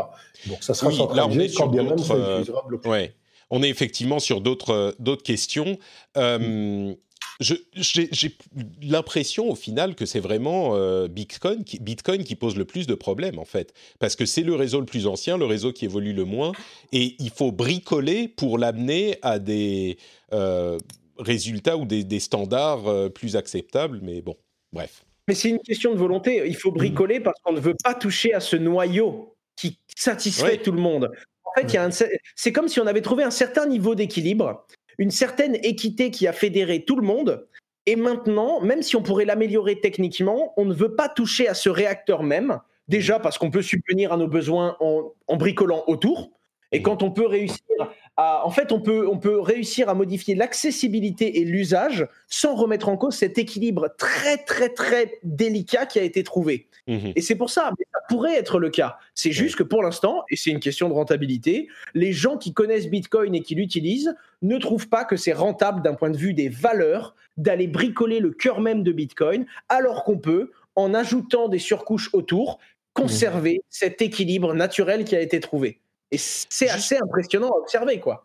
Donc 0.46 0.58
ça 0.62 0.74
sera 0.74 0.90
centralisé 0.92 1.54
quand 1.56 1.66
bien 1.68 1.82
même 1.82 1.98
ça 1.98 2.14
utilisera 2.16 2.66
Ouais. 2.84 3.14
On 3.50 3.62
est 3.62 3.68
effectivement 3.68 4.20
sur 4.20 4.40
d'autres 4.40 4.94
d'autres 4.98 5.22
questions. 5.22 5.76
Euh, 6.16 6.94
j'ai 7.40 8.36
l'impression 8.82 9.50
au 9.50 9.54
final 9.54 9.94
que 9.94 10.06
c'est 10.06 10.20
vraiment 10.20 10.74
euh, 10.74 11.08
Bitcoin, 11.08 11.64
qui, 11.64 11.80
Bitcoin 11.80 12.24
qui 12.24 12.36
pose 12.36 12.56
le 12.56 12.64
plus 12.64 12.86
de 12.86 12.94
problèmes 12.94 13.38
en 13.38 13.44
fait, 13.44 13.74
parce 13.98 14.16
que 14.16 14.26
c'est 14.26 14.42
le 14.42 14.54
réseau 14.54 14.80
le 14.80 14.86
plus 14.86 15.06
ancien, 15.06 15.36
le 15.36 15.44
réseau 15.44 15.72
qui 15.72 15.84
évolue 15.84 16.12
le 16.12 16.24
moins, 16.24 16.52
et 16.92 17.16
il 17.18 17.30
faut 17.30 17.52
bricoler 17.52 18.28
pour 18.28 18.58
l'amener 18.58 19.18
à 19.22 19.38
des 19.38 19.98
euh, 20.32 20.78
résultats 21.18 21.76
ou 21.76 21.84
des, 21.84 22.20
standards 22.20 22.86
euh, 22.88 23.08
plus 23.08 23.36
acceptables. 23.36 24.00
Mais 24.02 24.20
bon, 24.20 24.36
bref. 24.72 25.04
Mais 25.28 25.34
c'est 25.34 25.48
une 25.48 25.60
question 25.60 25.92
de 25.92 25.98
volonté. 25.98 26.42
Il 26.46 26.56
faut 26.56 26.70
bricoler 26.70 27.20
parce 27.20 27.40
qu'on 27.40 27.52
ne 27.52 27.60
veut 27.60 27.76
pas 27.82 27.94
toucher 27.94 28.34
à 28.34 28.40
ce 28.40 28.56
noyau 28.56 29.34
qui 29.56 29.78
satisfait 29.96 30.58
tout 30.58 30.72
le 30.72 30.80
monde. 30.80 31.10
En 31.44 31.60
fait, 31.60 32.10
c'est 32.34 32.52
comme 32.52 32.68
si 32.68 32.80
on 32.80 32.86
avait 32.86 33.00
trouvé 33.00 33.22
un 33.22 33.30
certain 33.30 33.66
niveau 33.66 33.94
d'équilibre 33.94 34.66
une 34.98 35.10
certaine 35.10 35.56
équité 35.56 36.10
qui 36.10 36.26
a 36.26 36.32
fédéré 36.32 36.84
tout 36.84 36.96
le 36.96 37.06
monde. 37.06 37.46
Et 37.86 37.96
maintenant, 37.96 38.60
même 38.60 38.82
si 38.82 38.96
on 38.96 39.02
pourrait 39.02 39.24
l'améliorer 39.24 39.80
techniquement, 39.80 40.54
on 40.56 40.64
ne 40.64 40.74
veut 40.74 40.94
pas 40.94 41.08
toucher 41.08 41.48
à 41.48 41.54
ce 41.54 41.68
réacteur 41.68 42.22
même. 42.22 42.58
Déjà 42.88 43.18
parce 43.18 43.38
qu'on 43.38 43.50
peut 43.50 43.62
subvenir 43.62 44.12
à 44.12 44.16
nos 44.16 44.28
besoins 44.28 44.76
en, 44.80 45.36
bricolant 45.36 45.84
autour. 45.86 46.30
Et 46.72 46.82
quand 46.82 47.02
on 47.02 47.10
peut 47.10 47.26
réussir 47.26 47.60
en 48.16 48.50
fait, 48.50 48.70
on 48.70 48.80
peut, 48.80 49.08
on 49.08 49.18
peut 49.18 49.40
réussir 49.40 49.88
à 49.88 49.94
modifier 49.94 50.34
l'accessibilité 50.34 51.40
et 51.40 51.44
l'usage 51.44 52.06
sans 52.28 52.54
remettre 52.54 52.88
en 52.88 52.96
cause 52.96 53.14
cet 53.14 53.38
équilibre 53.38 53.88
très, 53.98 54.36
très, 54.38 54.68
très 54.68 55.18
délicat 55.24 55.86
qui 55.86 55.98
a 55.98 56.02
été 56.02 56.22
trouvé. 56.22 56.68
Mhm. 56.86 57.12
Et 57.16 57.20
c'est 57.20 57.34
pour 57.34 57.50
ça, 57.50 57.72
mais 57.78 57.84
ça 57.92 57.98
pourrait 58.08 58.34
être 58.34 58.58
le 58.58 58.70
cas. 58.70 58.98
C'est 59.14 59.32
juste 59.32 59.56
que 59.56 59.62
pour 59.62 59.82
l'instant, 59.82 60.22
et 60.30 60.36
c'est 60.36 60.50
une 60.50 60.60
question 60.60 60.88
de 60.88 60.94
rentabilité, 60.94 61.68
les 61.94 62.12
gens 62.12 62.36
qui 62.36 62.52
connaissent 62.52 62.88
Bitcoin 62.88 63.34
et 63.34 63.40
qui 63.40 63.54
l'utilisent 63.54 64.14
ne 64.42 64.58
trouvent 64.58 64.88
pas 64.88 65.04
que 65.04 65.16
c'est 65.16 65.32
rentable 65.32 65.82
d'un 65.82 65.94
point 65.94 66.10
de 66.10 66.16
vue 66.16 66.34
des 66.34 66.48
valeurs 66.48 67.14
d'aller 67.36 67.66
bricoler 67.66 68.20
le 68.20 68.30
cœur 68.30 68.60
même 68.60 68.84
de 68.84 68.92
Bitcoin, 68.92 69.44
alors 69.68 70.04
qu'on 70.04 70.18
peut, 70.18 70.52
en 70.76 70.94
ajoutant 70.94 71.48
des 71.48 71.58
surcouches 71.58 72.10
autour, 72.12 72.58
conserver 72.92 73.54
mhm. 73.54 73.60
cet 73.70 74.02
équilibre 74.02 74.54
naturel 74.54 75.04
qui 75.04 75.16
a 75.16 75.20
été 75.20 75.40
trouvé. 75.40 75.80
Et 76.14 76.18
c'est 76.18 76.68
assez 76.68 76.96
impressionnant 76.96 77.48
à 77.48 77.58
observer, 77.58 77.98
quoi. 77.98 78.24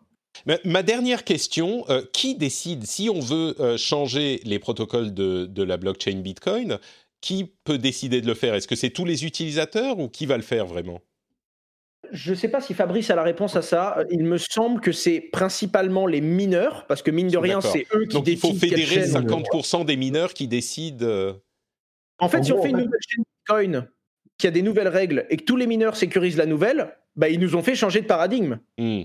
Ma, 0.64 0.84
dernière 0.84 1.24
question, 1.24 1.84
euh, 1.90 2.02
qui 2.12 2.36
décide 2.36 2.86
si 2.86 3.10
on 3.10 3.18
veut 3.18 3.56
euh, 3.58 3.76
changer 3.76 4.40
les 4.44 4.60
protocoles 4.60 5.12
de, 5.12 5.62
la 5.62 5.76
blockchain 5.76 6.20
Bitcoin 6.20 6.78
Qui 7.20 7.52
peut 7.64 7.78
décider 7.78 8.20
de 8.20 8.28
le 8.28 8.34
faire? 8.34 8.54
Est-ce 8.54 8.68
que 8.68 8.76
c'est 8.76 8.90
tous 8.90 9.04
les 9.04 9.24
utilisateurs 9.24 9.98
ou 9.98 10.08
qui 10.08 10.24
va 10.24 10.36
le 10.36 10.44
faire 10.44 10.66
vraiment? 10.66 11.00
Je 12.12 12.30
ne 12.30 12.36
sais 12.36 12.48
pas 12.48 12.60
si 12.60 12.74
Fabrice 12.74 13.10
a 13.10 13.16
la 13.16 13.24
réponse 13.24 13.56
à 13.56 13.62
ça. 13.62 14.04
Il 14.10 14.22
me 14.22 14.38
semble 14.38 14.80
que 14.80 14.92
c'est 14.92 15.20
principalement 15.20 16.06
les 16.06 16.20
mineurs, 16.20 16.86
parce 16.86 17.02
que 17.02 17.10
mine 17.10 17.28
de 17.28 17.38
rien, 17.38 17.60
c'est 17.60 17.86
eux 17.92 18.06
qui 18.06 18.14
Donc 18.14 18.24
décident. 18.24 18.48
Donc 18.50 18.56
il 18.56 18.60
faut 18.60 18.66
fédérer 18.66 19.06
50% 19.06 19.84
des 19.84 19.96
mineurs 19.96 20.32
qui 20.32 20.46
décident. 20.46 21.04
Euh, 21.04 21.32
en 22.20 22.28
fait, 22.28 22.44
si 22.44 22.52
on 22.52 22.62
fait 22.62 22.70
une 22.70 22.76
nouvelle 22.76 23.00
chaîne 23.08 23.24
Bitcoin 23.40 23.88
qui 24.38 24.46
a 24.46 24.50
des 24.52 24.62
nouvelles 24.62 24.88
règles 24.88 25.26
et 25.28 25.36
que 25.36 25.44
tous 25.44 25.56
les 25.56 25.66
mineurs 25.66 25.96
sécurisent 25.96 26.38
la 26.38 26.46
nouvelle, 26.46 26.96
bah, 27.16 27.28
ils 27.28 27.40
nous 27.40 27.56
ont 27.56 27.62
fait 27.62 27.74
changer 27.74 28.00
de 28.00 28.06
paradigme. 28.06 28.58
Hmm. 28.78 29.02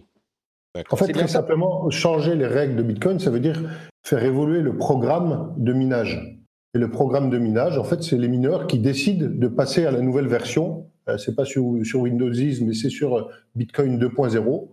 En 0.89 0.95
fait, 0.95 1.11
très 1.13 1.27
simplement, 1.27 1.89
changer 1.89 2.35
les 2.35 2.47
règles 2.47 2.75
de 2.75 2.83
Bitcoin, 2.83 3.19
ça 3.19 3.29
veut 3.29 3.39
dire 3.39 3.61
faire 4.03 4.23
évoluer 4.23 4.61
le 4.61 4.75
programme 4.75 5.53
de 5.57 5.73
minage. 5.73 6.39
Et 6.73 6.77
le 6.77 6.91
programme 6.91 7.29
de 7.29 7.37
minage, 7.37 7.77
en 7.77 7.85
fait, 7.85 8.03
c'est 8.03 8.17
les 8.17 8.27
mineurs 8.27 8.67
qui 8.67 8.79
décident 8.79 9.27
de 9.29 9.47
passer 9.47 9.85
à 9.85 9.91
la 9.91 10.01
nouvelle 10.01 10.27
version. 10.27 10.89
Euh, 11.07 11.17
c'est 11.17 11.35
pas 11.35 11.45
sur, 11.45 11.63
Windows 11.63 12.29
10, 12.29 12.61
mais 12.61 12.73
c'est 12.73 12.89
sur 12.89 13.17
euh, 13.17 13.31
Bitcoin 13.55 13.97
2.0. 13.97 14.67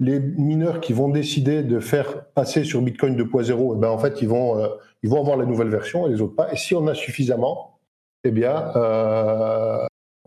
Les 0.00 0.18
mineurs 0.18 0.80
qui 0.80 0.94
vont 0.94 1.10
décider 1.10 1.62
de 1.62 1.78
faire 1.78 2.24
passer 2.30 2.64
sur 2.64 2.80
Bitcoin 2.80 3.14
2.0, 3.16 3.74
eh 3.76 3.78
ben 3.78 3.88
en 3.88 3.98
fait, 3.98 4.22
ils 4.22 4.28
vont, 4.28 4.58
euh, 4.58 4.68
ils 5.02 5.10
vont 5.10 5.20
avoir 5.20 5.36
la 5.36 5.44
nouvelle 5.44 5.68
version 5.68 6.06
et 6.06 6.10
les 6.10 6.22
autres 6.22 6.34
pas. 6.34 6.50
Et 6.52 6.56
si 6.56 6.74
on 6.74 6.86
a 6.86 6.94
suffisamment, 6.94 7.78
eh 8.24 8.30
bien, 8.30 8.72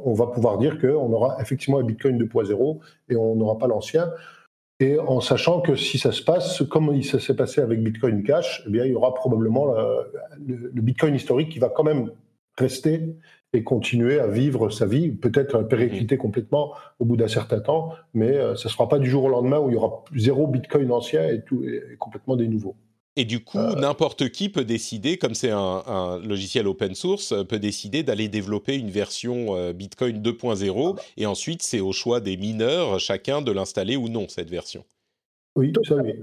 on 0.07 0.13
va 0.13 0.27
pouvoir 0.27 0.57
dire 0.57 0.79
qu'on 0.79 1.11
aura 1.11 1.38
effectivement 1.41 1.79
un 1.79 1.84
Bitcoin 1.84 2.17
2.0 2.17 2.79
et 3.09 3.15
on 3.15 3.35
n'aura 3.35 3.57
pas 3.57 3.67
l'ancien. 3.67 4.11
Et 4.79 4.99
en 4.99 5.21
sachant 5.21 5.61
que 5.61 5.75
si 5.75 5.97
ça 5.97 6.11
se 6.11 6.21
passe 6.21 6.61
comme 6.69 7.01
ça 7.01 7.19
s'est 7.19 7.35
passé 7.35 7.61
avec 7.61 7.81
Bitcoin 7.81 8.23
Cash, 8.23 8.63
eh 8.67 8.69
bien, 8.69 8.85
il 8.85 8.91
y 8.91 8.95
aura 8.95 9.13
probablement 9.13 9.73
le, 10.38 10.81
Bitcoin 10.81 11.15
historique 11.15 11.49
qui 11.49 11.59
va 11.59 11.69
quand 11.69 11.84
même 11.84 12.11
rester 12.57 13.15
et 13.53 13.63
continuer 13.63 14.19
à 14.19 14.27
vivre 14.27 14.69
sa 14.69 14.85
vie, 14.85 15.09
peut-être 15.09 15.63
péricliter 15.63 16.15
mmh. 16.15 16.19
complètement 16.19 16.73
au 16.99 17.05
bout 17.05 17.17
d'un 17.17 17.27
certain 17.27 17.59
temps, 17.59 17.93
mais 18.13 18.35
euh, 18.35 18.55
ça 18.55 18.67
ne 18.67 18.71
sera 18.71 18.89
pas 18.89 18.99
du 18.99 19.09
jour 19.09 19.23
au 19.23 19.29
lendemain 19.29 19.59
où 19.59 19.69
il 19.69 19.73
y 19.73 19.77
aura 19.77 20.03
zéro 20.15 20.47
Bitcoin 20.47 20.91
ancien 20.91 21.27
et, 21.27 21.41
tout, 21.41 21.63
et 21.63 21.95
complètement 21.97 22.35
des 22.35 22.47
nouveaux. 22.47 22.75
Et 23.19 23.26
du 23.26 23.44
coup, 23.44 23.57
euh. 23.57 23.73
n'importe 23.73 24.30
qui 24.30 24.48
peut 24.48 24.64
décider, 24.64 25.18
comme 25.18 25.34
c'est 25.34 25.49
un, 25.49 26.19
logiciel 26.23 26.68
open 26.68 26.94
source, 26.94 27.31
euh, 27.31 27.44
peut 27.44 27.57
décider 27.57 28.03
d'aller 28.03 28.27
développer 28.27 28.76
une 28.76 28.91
version 28.91 29.57
euh, 29.57 29.73
Bitcoin 29.73 30.22
2.0. 30.22 30.89
Ah 30.89 30.94
bah. 30.94 31.02
Et 31.18 31.26
ensuite, 31.26 31.64
c'est 31.64 31.80
au 31.80 31.91
choix 31.91 32.19
des 32.22 32.38
mineurs, 32.38 32.99
chacun, 32.99 33.41
de 33.41 33.52
l'installer 33.52 33.95
ou 33.98 34.07
non, 34.07 34.27
cette 34.30 34.52
version. 34.52 34.85
Oui, 35.56 35.72
tout 35.72 35.84
ça, 35.84 35.95
oui. 35.95 36.14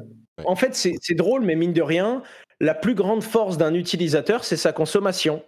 En 0.44 0.54
fait, 0.54 0.74
c'est 0.74 1.14
drôle, 1.14 1.42
mais 1.42 1.56
mine 1.56 1.72
de 1.72 1.82
rien, 1.82 2.22
la 2.60 2.74
plus 2.74 2.94
grande 2.94 3.24
force 3.24 3.58
d'un 3.58 3.74
utilisateur, 3.74 4.44
c'est 4.44 4.56
sa 4.56 4.72
consommation. 4.72 5.42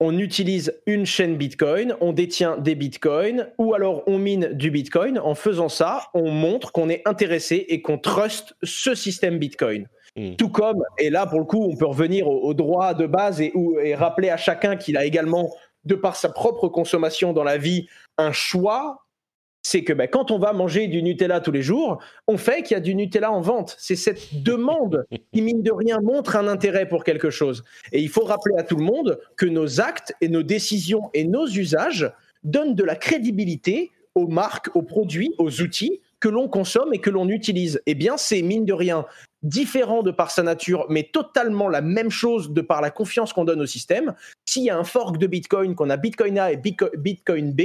on 0.00 0.18
utilise 0.18 0.74
une 0.86 1.04
chaîne 1.04 1.36
Bitcoin, 1.36 1.96
on 2.00 2.12
détient 2.12 2.56
des 2.56 2.74
Bitcoins, 2.74 3.48
ou 3.58 3.74
alors 3.74 4.02
on 4.06 4.18
mine 4.18 4.50
du 4.52 4.70
Bitcoin. 4.70 5.18
En 5.18 5.34
faisant 5.34 5.68
ça, 5.68 6.08
on 6.14 6.30
montre 6.30 6.72
qu'on 6.72 6.88
est 6.88 7.06
intéressé 7.06 7.66
et 7.68 7.82
qu'on 7.82 7.98
trust 7.98 8.54
ce 8.62 8.94
système 8.94 9.38
Bitcoin. 9.38 9.86
Hmm. 10.16 10.34
Tout 10.36 10.48
comme, 10.48 10.82
et 10.98 11.10
là 11.10 11.26
pour 11.26 11.38
le 11.38 11.44
coup, 11.44 11.62
on 11.62 11.76
peut 11.76 11.86
revenir 11.86 12.26
au, 12.28 12.54
droit 12.54 12.94
de 12.94 13.06
base 13.06 13.40
et, 13.40 13.52
et 13.82 13.94
rappeler 13.94 14.30
à 14.30 14.36
chacun 14.36 14.76
qu'il 14.76 14.96
a 14.96 15.04
également, 15.04 15.50
de 15.84 15.94
par 15.94 16.16
sa 16.16 16.30
propre 16.30 16.68
consommation 16.68 17.32
dans 17.32 17.44
la 17.44 17.58
vie, 17.58 17.86
un 18.18 18.32
choix 18.32 19.06
c'est 19.66 19.82
que 19.82 19.92
ben, 19.92 20.06
quand 20.06 20.30
on 20.30 20.38
va 20.38 20.52
manger 20.52 20.86
du 20.86 21.02
Nutella 21.02 21.40
tous 21.40 21.50
les 21.50 21.62
jours, 21.62 21.98
on 22.28 22.36
fait 22.36 22.62
qu'il 22.62 22.76
y 22.76 22.78
a 22.78 22.80
du 22.80 22.94
Nutella 22.94 23.32
en 23.32 23.40
vente. 23.40 23.74
C'est 23.80 23.96
cette 23.96 24.42
demande 24.44 25.04
qui, 25.32 25.42
mine 25.42 25.62
de 25.62 25.72
rien, 25.72 25.98
montre 26.00 26.36
un 26.36 26.46
intérêt 26.46 26.86
pour 26.86 27.02
quelque 27.02 27.30
chose. 27.30 27.64
Et 27.90 28.00
il 28.00 28.08
faut 28.08 28.22
rappeler 28.22 28.54
à 28.58 28.62
tout 28.62 28.76
le 28.76 28.84
monde 28.84 29.18
que 29.36 29.44
nos 29.44 29.80
actes 29.80 30.14
et 30.20 30.28
nos 30.28 30.44
décisions 30.44 31.10
et 31.14 31.24
nos 31.24 31.48
usages 31.48 32.12
donnent 32.44 32.76
de 32.76 32.84
la 32.84 32.94
crédibilité 32.94 33.90
aux 34.14 34.28
marques, 34.28 34.70
aux 34.76 34.82
produits, 34.82 35.34
aux 35.38 35.60
outils 35.60 36.00
que 36.20 36.28
l'on 36.28 36.48
consomme 36.48 36.92
et 36.92 36.98
que 36.98 37.10
l'on 37.10 37.28
utilise. 37.28 37.80
Eh 37.86 37.94
bien, 37.94 38.16
c'est 38.16 38.42
mine 38.42 38.64
de 38.64 38.72
rien 38.72 39.04
différent 39.42 40.02
de 40.02 40.10
par 40.10 40.30
sa 40.30 40.42
nature, 40.42 40.86
mais 40.88 41.04
totalement 41.04 41.68
la 41.68 41.80
même 41.80 42.10
chose 42.10 42.50
de 42.50 42.60
par 42.60 42.80
la 42.80 42.90
confiance 42.90 43.32
qu'on 43.32 43.44
donne 43.44 43.60
au 43.60 43.66
système. 43.66 44.14
S'il 44.44 44.64
y 44.64 44.70
a 44.70 44.76
un 44.76 44.84
fork 44.84 45.18
de 45.18 45.26
Bitcoin, 45.26 45.74
qu'on 45.74 45.90
a 45.90 45.96
Bitcoin 45.96 46.38
A 46.38 46.52
et 46.52 46.56
Bitcoin 46.56 47.52
B, 47.52 47.62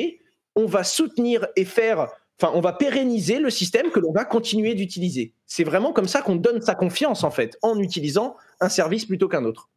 on 0.56 0.66
va 0.66 0.84
soutenir 0.84 1.48
et 1.56 1.66
faire, 1.66 2.10
enfin, 2.40 2.52
on 2.54 2.62
va 2.62 2.74
pérenniser 2.74 3.40
le 3.40 3.50
système 3.50 3.90
que 3.90 4.00
l'on 4.00 4.12
va 4.12 4.26
continuer 4.26 4.76
d'utiliser. 4.76 5.34
C'est 5.48 5.64
vraiment 5.64 5.94
comme 5.94 6.08
ça 6.08 6.22
qu'on 6.22 6.36
donne 6.36 6.62
sa 6.62 6.76
confiance, 6.76 7.24
en 7.24 7.32
fait, 7.32 7.58
en 7.62 7.80
utilisant 7.80 8.36
un 8.60 8.70
service 8.70 9.06
plutôt 9.06 9.28
qu'un 9.28 9.46
autre. 9.46 9.71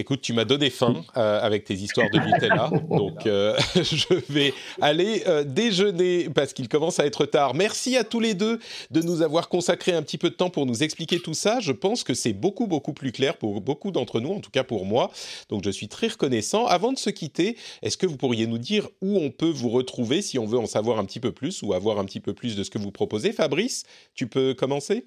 Écoute, 0.00 0.22
tu 0.22 0.32
m'as 0.32 0.46
donné 0.46 0.70
faim 0.70 1.04
euh, 1.18 1.40
avec 1.42 1.64
tes 1.64 1.74
histoires 1.74 2.08
de 2.08 2.18
Nutella, 2.18 2.70
donc 2.88 3.26
euh, 3.26 3.54
je 3.74 4.14
vais 4.32 4.54
aller 4.80 5.24
euh, 5.26 5.44
déjeuner 5.44 6.30
parce 6.30 6.54
qu'il 6.54 6.70
commence 6.70 6.98
à 6.98 7.04
être 7.04 7.26
tard. 7.26 7.52
Merci 7.52 7.98
à 7.98 8.04
tous 8.04 8.18
les 8.18 8.32
deux 8.32 8.60
de 8.90 9.02
nous 9.02 9.20
avoir 9.20 9.50
consacré 9.50 9.92
un 9.92 10.00
petit 10.00 10.16
peu 10.16 10.30
de 10.30 10.34
temps 10.34 10.48
pour 10.48 10.64
nous 10.64 10.82
expliquer 10.82 11.20
tout 11.20 11.34
ça. 11.34 11.60
Je 11.60 11.72
pense 11.72 12.02
que 12.02 12.14
c'est 12.14 12.32
beaucoup 12.32 12.66
beaucoup 12.66 12.94
plus 12.94 13.12
clair 13.12 13.36
pour 13.36 13.60
beaucoup 13.60 13.90
d'entre 13.90 14.20
nous, 14.20 14.32
en 14.32 14.40
tout 14.40 14.50
cas 14.50 14.64
pour 14.64 14.86
moi. 14.86 15.10
Donc 15.50 15.64
je 15.64 15.70
suis 15.70 15.88
très 15.88 16.08
reconnaissant. 16.08 16.64
Avant 16.64 16.94
de 16.94 16.98
se 16.98 17.10
quitter, 17.10 17.58
est-ce 17.82 17.98
que 17.98 18.06
vous 18.06 18.16
pourriez 18.16 18.46
nous 18.46 18.56
dire 18.56 18.88
où 19.02 19.18
on 19.18 19.30
peut 19.30 19.50
vous 19.50 19.68
retrouver 19.68 20.22
si 20.22 20.38
on 20.38 20.46
veut 20.46 20.58
en 20.58 20.66
savoir 20.66 20.98
un 20.98 21.04
petit 21.04 21.20
peu 21.20 21.32
plus 21.32 21.62
ou 21.62 21.74
avoir 21.74 21.98
un 21.98 22.06
petit 22.06 22.20
peu 22.20 22.32
plus 22.32 22.56
de 22.56 22.64
ce 22.64 22.70
que 22.70 22.78
vous 22.78 22.90
proposez? 22.90 23.32
Fabrice, 23.32 23.82
tu 24.14 24.26
peux 24.26 24.54
commencer? 24.54 25.04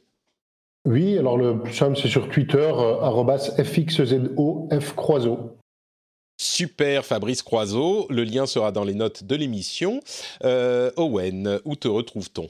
Oui, 0.86 1.18
alors 1.18 1.38
le 1.38 1.62
plus 1.62 1.74
simple, 1.74 1.98
c'est 1.98 2.10
sur 2.10 2.28
Twitter, 2.30 2.58
euh, 2.58 3.64
FXZO, 3.64 4.68
Croiseau. 4.98 5.58
Super, 6.38 7.06
Fabrice 7.06 7.42
Croiseau. 7.42 8.06
Le 8.10 8.24
lien 8.24 8.46
sera 8.46 8.74
dans 8.74 8.84
les 8.84 8.94
notes 8.94 9.24
de 9.24 9.36
l'émission. 9.36 10.02
Euh, 10.44 10.92
Owen, 10.98 11.62
où 11.64 11.78
te 11.78 11.88
retrouve-t-on? 11.88 12.50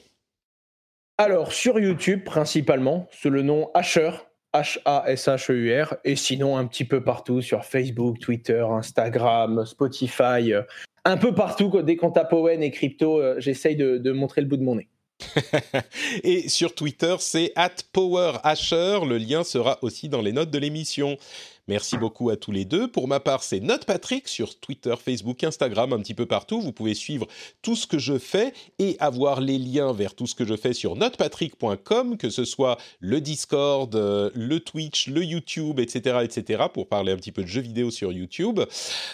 Alors, 1.16 1.52
sur 1.52 1.78
YouTube 1.78 2.24
principalement, 2.24 3.06
sous 3.12 3.30
le 3.30 3.42
nom 3.42 3.70
Asher, 3.72 4.10
H-A-S-H-E-U-R, 4.52 5.94
et 6.02 6.16
sinon 6.16 6.56
un 6.56 6.66
petit 6.66 6.84
peu 6.84 7.04
partout 7.04 7.40
sur 7.40 7.64
Facebook, 7.64 8.18
Twitter, 8.18 8.66
Instagram, 8.68 9.64
Spotify, 9.64 10.52
euh, 10.52 10.62
un 11.04 11.18
peu 11.18 11.32
partout. 11.32 11.82
Dès 11.82 11.94
qu'on 11.94 12.10
tape 12.10 12.32
Owen 12.32 12.64
et 12.64 12.72
crypto, 12.72 13.22
j'essaye 13.38 13.76
de 13.76 14.10
montrer 14.10 14.40
le 14.40 14.48
bout 14.48 14.56
de 14.56 14.64
mon 14.64 14.74
nez. 14.74 14.88
et 16.22 16.48
sur 16.48 16.74
Twitter, 16.74 17.16
c'est 17.18 17.52
PowerAsher. 17.92 19.00
Le 19.06 19.18
lien 19.18 19.44
sera 19.44 19.78
aussi 19.82 20.08
dans 20.08 20.22
les 20.22 20.32
notes 20.32 20.50
de 20.50 20.58
l'émission. 20.58 21.18
Merci 21.66 21.96
beaucoup 21.96 22.28
à 22.28 22.36
tous 22.36 22.52
les 22.52 22.66
deux. 22.66 22.88
Pour 22.88 23.08
ma 23.08 23.20
part, 23.20 23.42
c'est 23.42 23.60
Note 23.60 23.86
Patrick 23.86 24.28
sur 24.28 24.58
Twitter, 24.60 24.94
Facebook, 25.02 25.42
Instagram, 25.44 25.94
un 25.94 26.00
petit 26.00 26.12
peu 26.12 26.26
partout. 26.26 26.60
Vous 26.60 26.72
pouvez 26.72 26.92
suivre 26.92 27.26
tout 27.62 27.74
ce 27.74 27.86
que 27.86 27.98
je 27.98 28.18
fais 28.18 28.52
et 28.78 28.96
avoir 29.00 29.40
les 29.40 29.56
liens 29.56 29.94
vers 29.94 30.14
tout 30.14 30.26
ce 30.26 30.34
que 30.34 30.44
je 30.44 30.56
fais 30.56 30.74
sur 30.74 30.94
notepatrick.com, 30.94 32.18
que 32.18 32.28
ce 32.28 32.44
soit 32.44 32.76
le 33.00 33.22
Discord, 33.22 33.94
euh, 33.94 34.30
le 34.34 34.60
Twitch, 34.60 35.08
le 35.08 35.24
YouTube, 35.24 35.80
etc., 35.80 36.18
etc., 36.22 36.64
pour 36.72 36.86
parler 36.86 37.12
un 37.12 37.16
petit 37.16 37.32
peu 37.32 37.42
de 37.42 37.48
jeux 37.48 37.62
vidéo 37.62 37.90
sur 37.90 38.12
YouTube. 38.12 38.60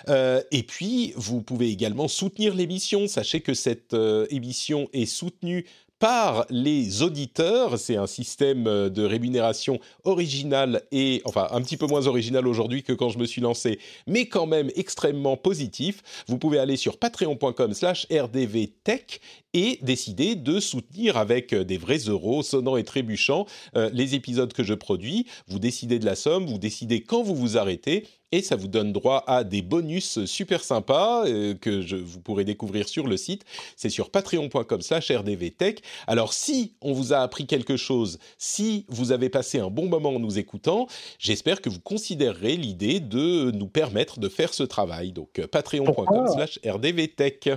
Euh, 0.08 0.42
et 0.50 0.64
puis, 0.64 1.12
vous 1.14 1.42
pouvez 1.42 1.68
également 1.68 2.08
soutenir 2.08 2.56
l'émission. 2.56 3.06
Sachez 3.06 3.42
que 3.42 3.54
cette 3.54 3.94
euh, 3.94 4.26
émission 4.30 4.88
est 4.92 5.06
soutenue 5.06 5.66
par 6.00 6.46
les 6.50 7.02
auditeurs. 7.02 7.78
C'est 7.78 7.96
un 7.96 8.08
système 8.08 8.66
euh, 8.66 8.88
de 8.88 9.04
rémunération 9.04 9.78
original 10.02 10.82
et, 10.90 11.22
enfin, 11.26 11.46
un 11.52 11.60
petit 11.62 11.76
peu 11.76 11.86
moins 11.86 12.08
original 12.08 12.48
aujourd'hui 12.48 12.82
que 12.82 12.92
quand 12.92 13.10
je 13.10 13.18
me 13.18 13.26
suis 13.26 13.40
lancé, 13.40 13.78
mais 14.08 14.26
quand 14.26 14.46
même 14.46 14.70
extrêmement 14.74 15.36
positif. 15.36 16.02
Vous 16.26 16.38
pouvez 16.38 16.58
aller 16.58 16.76
sur 16.76 16.98
patreon.com 16.98 17.74
slash 17.74 18.06
rdvtech 18.10 19.20
et 19.52 19.78
décider 19.82 20.36
de 20.36 20.58
soutenir 20.58 21.16
avec 21.16 21.52
euh, 21.52 21.64
des 21.64 21.76
vrais 21.76 21.98
euros 21.98 22.42
sonnants 22.42 22.76
et 22.76 22.84
trébuchants 22.84 23.46
euh, 23.76 23.90
les 23.92 24.14
épisodes 24.14 24.52
que 24.52 24.64
je 24.64 24.74
produis. 24.74 25.26
Vous 25.48 25.58
décidez 25.58 25.98
de 25.98 26.06
la 26.06 26.14
somme, 26.14 26.46
vous 26.46 26.58
décidez 26.58 27.02
quand 27.02 27.22
vous 27.22 27.34
vous 27.34 27.58
arrêtez 27.58 28.06
et 28.32 28.42
ça 28.42 28.56
vous 28.56 28.68
donne 28.68 28.92
droit 28.92 29.24
à 29.26 29.44
des 29.44 29.62
bonus 29.62 30.24
super 30.24 30.64
sympas 30.64 31.26
euh, 31.26 31.54
que 31.54 31.82
je, 31.82 31.96
vous 31.96 32.20
pourrez 32.20 32.44
découvrir 32.44 32.88
sur 32.88 33.06
le 33.06 33.16
site. 33.16 33.44
C'est 33.76 33.90
sur 33.90 34.10
patreon.com 34.10 34.80
slash 34.80 35.10
rdvtech. 35.10 35.82
Alors 36.06 36.32
si 36.32 36.74
on 36.80 36.92
vous 36.92 37.12
a 37.12 37.18
appris 37.18 37.46
quelque 37.46 37.76
chose, 37.76 38.18
si 38.38 38.84
vous 38.88 39.12
avez 39.12 39.28
passé 39.28 39.58
un 39.58 39.70
bon 39.70 39.86
moment 39.86 40.10
en 40.10 40.20
nous 40.20 40.38
écoutant, 40.38 40.86
j'espère 41.18 41.60
que 41.60 41.68
vous 41.68 41.80
considérerez 41.80 42.56
l'idée 42.56 43.00
de 43.00 43.50
nous 43.50 43.68
permettre 43.68 44.20
de 44.20 44.28
faire 44.28 44.54
ce 44.54 44.62
travail. 44.62 45.12
Donc 45.12 45.40
patreon.com 45.46 46.28
slash 46.28 46.58
rdvtech. 46.64 47.50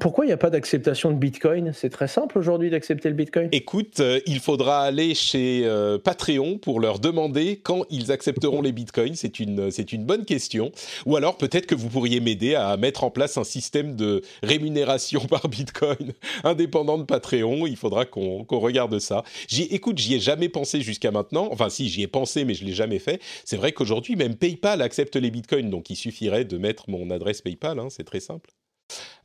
Pourquoi 0.00 0.24
il 0.24 0.28
n'y 0.28 0.32
a 0.32 0.38
pas 0.38 0.48
d'acceptation 0.48 1.10
de 1.10 1.16
Bitcoin? 1.16 1.72
C'est 1.74 1.90
très 1.90 2.08
simple 2.08 2.38
aujourd'hui 2.38 2.70
d'accepter 2.70 3.10
le 3.10 3.14
Bitcoin. 3.14 3.48
Écoute, 3.52 4.00
euh, 4.00 4.20
il 4.26 4.40
faudra 4.40 4.80
aller 4.80 5.14
chez 5.14 5.62
euh, 5.64 5.98
Patreon 5.98 6.56
pour 6.56 6.80
leur 6.80 6.98
demander 6.98 7.60
quand 7.62 7.84
ils 7.90 8.10
accepteront 8.10 8.62
les 8.62 8.72
Bitcoins. 8.72 9.14
C'est 9.14 9.38
une, 9.38 9.70
c'est 9.70 9.92
une 9.92 10.04
bonne 10.04 10.24
question. 10.24 10.72
Ou 11.04 11.16
alors 11.16 11.36
peut-être 11.36 11.66
que 11.66 11.74
vous 11.74 11.90
pourriez 11.90 12.20
m'aider 12.20 12.54
à 12.54 12.76
mettre 12.78 13.04
en 13.04 13.10
place 13.10 13.36
un 13.36 13.44
système 13.44 13.94
de 13.94 14.22
rémunération 14.42 15.20
par 15.28 15.46
Bitcoin 15.48 16.12
indépendant 16.42 16.96
de 16.96 17.04
Patreon. 17.04 17.66
Il 17.66 17.76
faudra 17.76 18.06
qu'on, 18.06 18.44
qu'on 18.44 18.60
regarde 18.60 18.98
ça. 18.98 19.24
J'y, 19.46 19.64
écoute, 19.64 19.98
j'y 19.98 20.14
ai 20.14 20.20
jamais 20.20 20.48
pensé 20.48 20.80
jusqu'à 20.80 21.10
maintenant. 21.10 21.48
Enfin, 21.50 21.68
si, 21.68 21.90
j'y 21.90 22.02
ai 22.02 22.08
pensé, 22.08 22.46
mais 22.46 22.54
je 22.54 22.64
l'ai 22.64 22.72
jamais 22.72 22.98
fait. 22.98 23.20
C'est 23.44 23.58
vrai 23.58 23.72
qu'aujourd'hui, 23.72 24.16
même 24.16 24.36
PayPal 24.36 24.80
accepte 24.80 25.16
les 25.16 25.30
Bitcoins, 25.30 25.68
donc 25.68 25.90
il 25.90 25.96
suffirait 25.96 26.46
de 26.46 26.56
mettre 26.56 26.88
mon 26.88 27.10
adresse 27.10 27.42
PayPal. 27.42 27.78
Hein, 27.78 27.88
c'est 27.90 28.04
très 28.04 28.20
simple. 28.20 28.50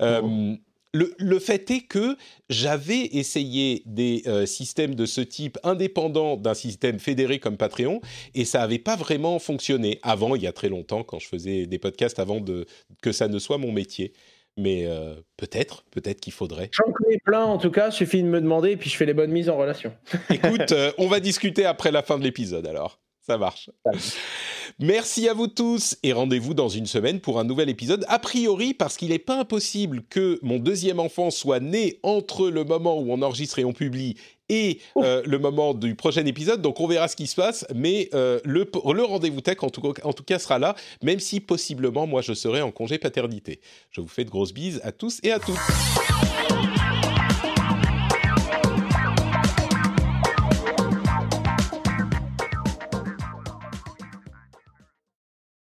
Euh, 0.02 0.56
le, 0.94 1.40
fait 1.40 1.70
est 1.72 1.82
que 1.82 2.18
j'avais 2.50 3.02
essayé 3.02 3.84
des 3.86 4.24
euh, 4.28 4.46
systèmes 4.46 4.96
de 4.96 5.06
ce 5.06 5.22
type 5.22 5.58
indépendants 5.64 6.38
d'un 6.38 6.54
système 6.54 7.00
fédéré 7.00 7.40
comme 7.40 7.58
Patreon 7.58 8.02
et 8.34 8.46
ça 8.46 8.60
n'avait 8.60 8.80
pas 8.80 8.96
vraiment 8.96 9.40
fonctionné 9.40 10.00
avant, 10.02 10.36
il 10.36 10.42
y 10.42 10.48
a 10.48 10.54
très 10.54 10.70
longtemps, 10.70 11.04
quand 11.04 11.20
je 11.20 11.28
faisais 11.28 11.66
des 11.66 11.80
podcasts 11.80 12.20
avant 12.20 12.40
de, 12.40 12.66
que 13.02 13.12
ça 13.12 13.28
ne 13.28 13.40
soit 13.40 13.58
mon 13.58 13.72
métier. 13.72 14.14
Mais 14.60 14.88
euh, 14.88 15.14
peut-être, 15.36 15.84
peut-être 15.92 16.20
qu'il 16.20 16.34
faudrait. 16.34 16.70
J'en 16.72 16.92
connais 16.92 17.20
plein 17.24 17.44
en 17.44 17.60
tout 17.60 17.70
cas, 17.70 17.92
suffit 17.92 18.24
de 18.24 18.28
me 18.28 18.42
demander 18.42 18.72
et 18.72 18.78
puis 18.78 18.90
je 18.90 18.96
fais 18.96 19.06
les 19.06 19.14
bonnes 19.14 19.32
mises 19.32 19.50
en 19.50 19.58
relation. 19.58 19.94
Écoute, 20.32 20.74
on 20.98 21.08
va 21.08 21.20
discuter 21.20 21.66
après 21.66 21.92
la 21.92 22.02
fin 22.02 22.18
de 22.18 22.24
l'épisode 22.24 22.66
alors. 22.66 23.00
Ça 23.22 23.38
marche. 23.38 23.70
Merci 24.80 25.28
à 25.28 25.34
vous 25.34 25.48
tous 25.48 25.98
et 26.04 26.14
rendez-vous 26.14 26.54
dans 26.54 26.70
une 26.70 26.86
semaine 26.86 27.20
pour 27.20 27.40
un 27.40 27.44
nouvel 27.44 27.68
épisode. 27.68 28.06
A 28.10 28.20
priori, 28.20 28.76
parce 28.76 28.96
qu'il 28.96 29.10
n'est 29.10 29.18
pas 29.18 29.40
impossible 29.40 30.04
que 30.08 30.38
mon 30.44 30.60
deuxième 30.60 31.00
enfant 31.00 31.32
soit 31.32 31.60
né 31.60 31.98
entre 32.04 32.52
le 32.52 32.64
moment 32.64 33.00
où 33.00 33.12
on 33.12 33.24
enregistre 33.24 33.58
et 33.58 33.66
on 33.66 33.74
publie 33.74 34.18
et 34.50 34.80
euh, 34.98 35.24
le 35.26 35.40
moment 35.40 35.74
du 35.74 35.96
prochain 35.96 36.24
épisode. 36.28 36.62
Donc 36.62 36.80
on 36.80 36.86
verra 36.86 37.08
ce 37.08 37.16
qui 37.16 37.26
se 37.26 37.34
passe, 37.34 37.66
mais 37.74 38.08
euh, 38.14 38.40
le, 38.46 38.70
le 38.94 39.04
rendez-vous 39.04 39.42
tech 39.42 39.64
en 39.64 39.72
tout, 39.72 39.82
en 40.04 40.14
tout, 40.14 40.24
cas 40.24 40.38
sera 40.38 40.60
là, 40.60 40.76
même 41.02 41.20
si 41.20 41.40
possiblement 41.40 42.06
moi 42.06 42.22
je 42.22 42.34
serai 42.34 42.62
en 42.62 42.70
congé 42.70 43.00
paternité. 43.00 43.62
Je 43.90 44.02
vous 44.02 44.08
fais 44.08 44.26
de 44.26 44.30
grosses 44.30 44.54
bises 44.54 44.80
à 44.84 44.92
tous 44.92 45.20
et 45.24 45.32
à 45.32 45.40
toutes. 45.40 45.58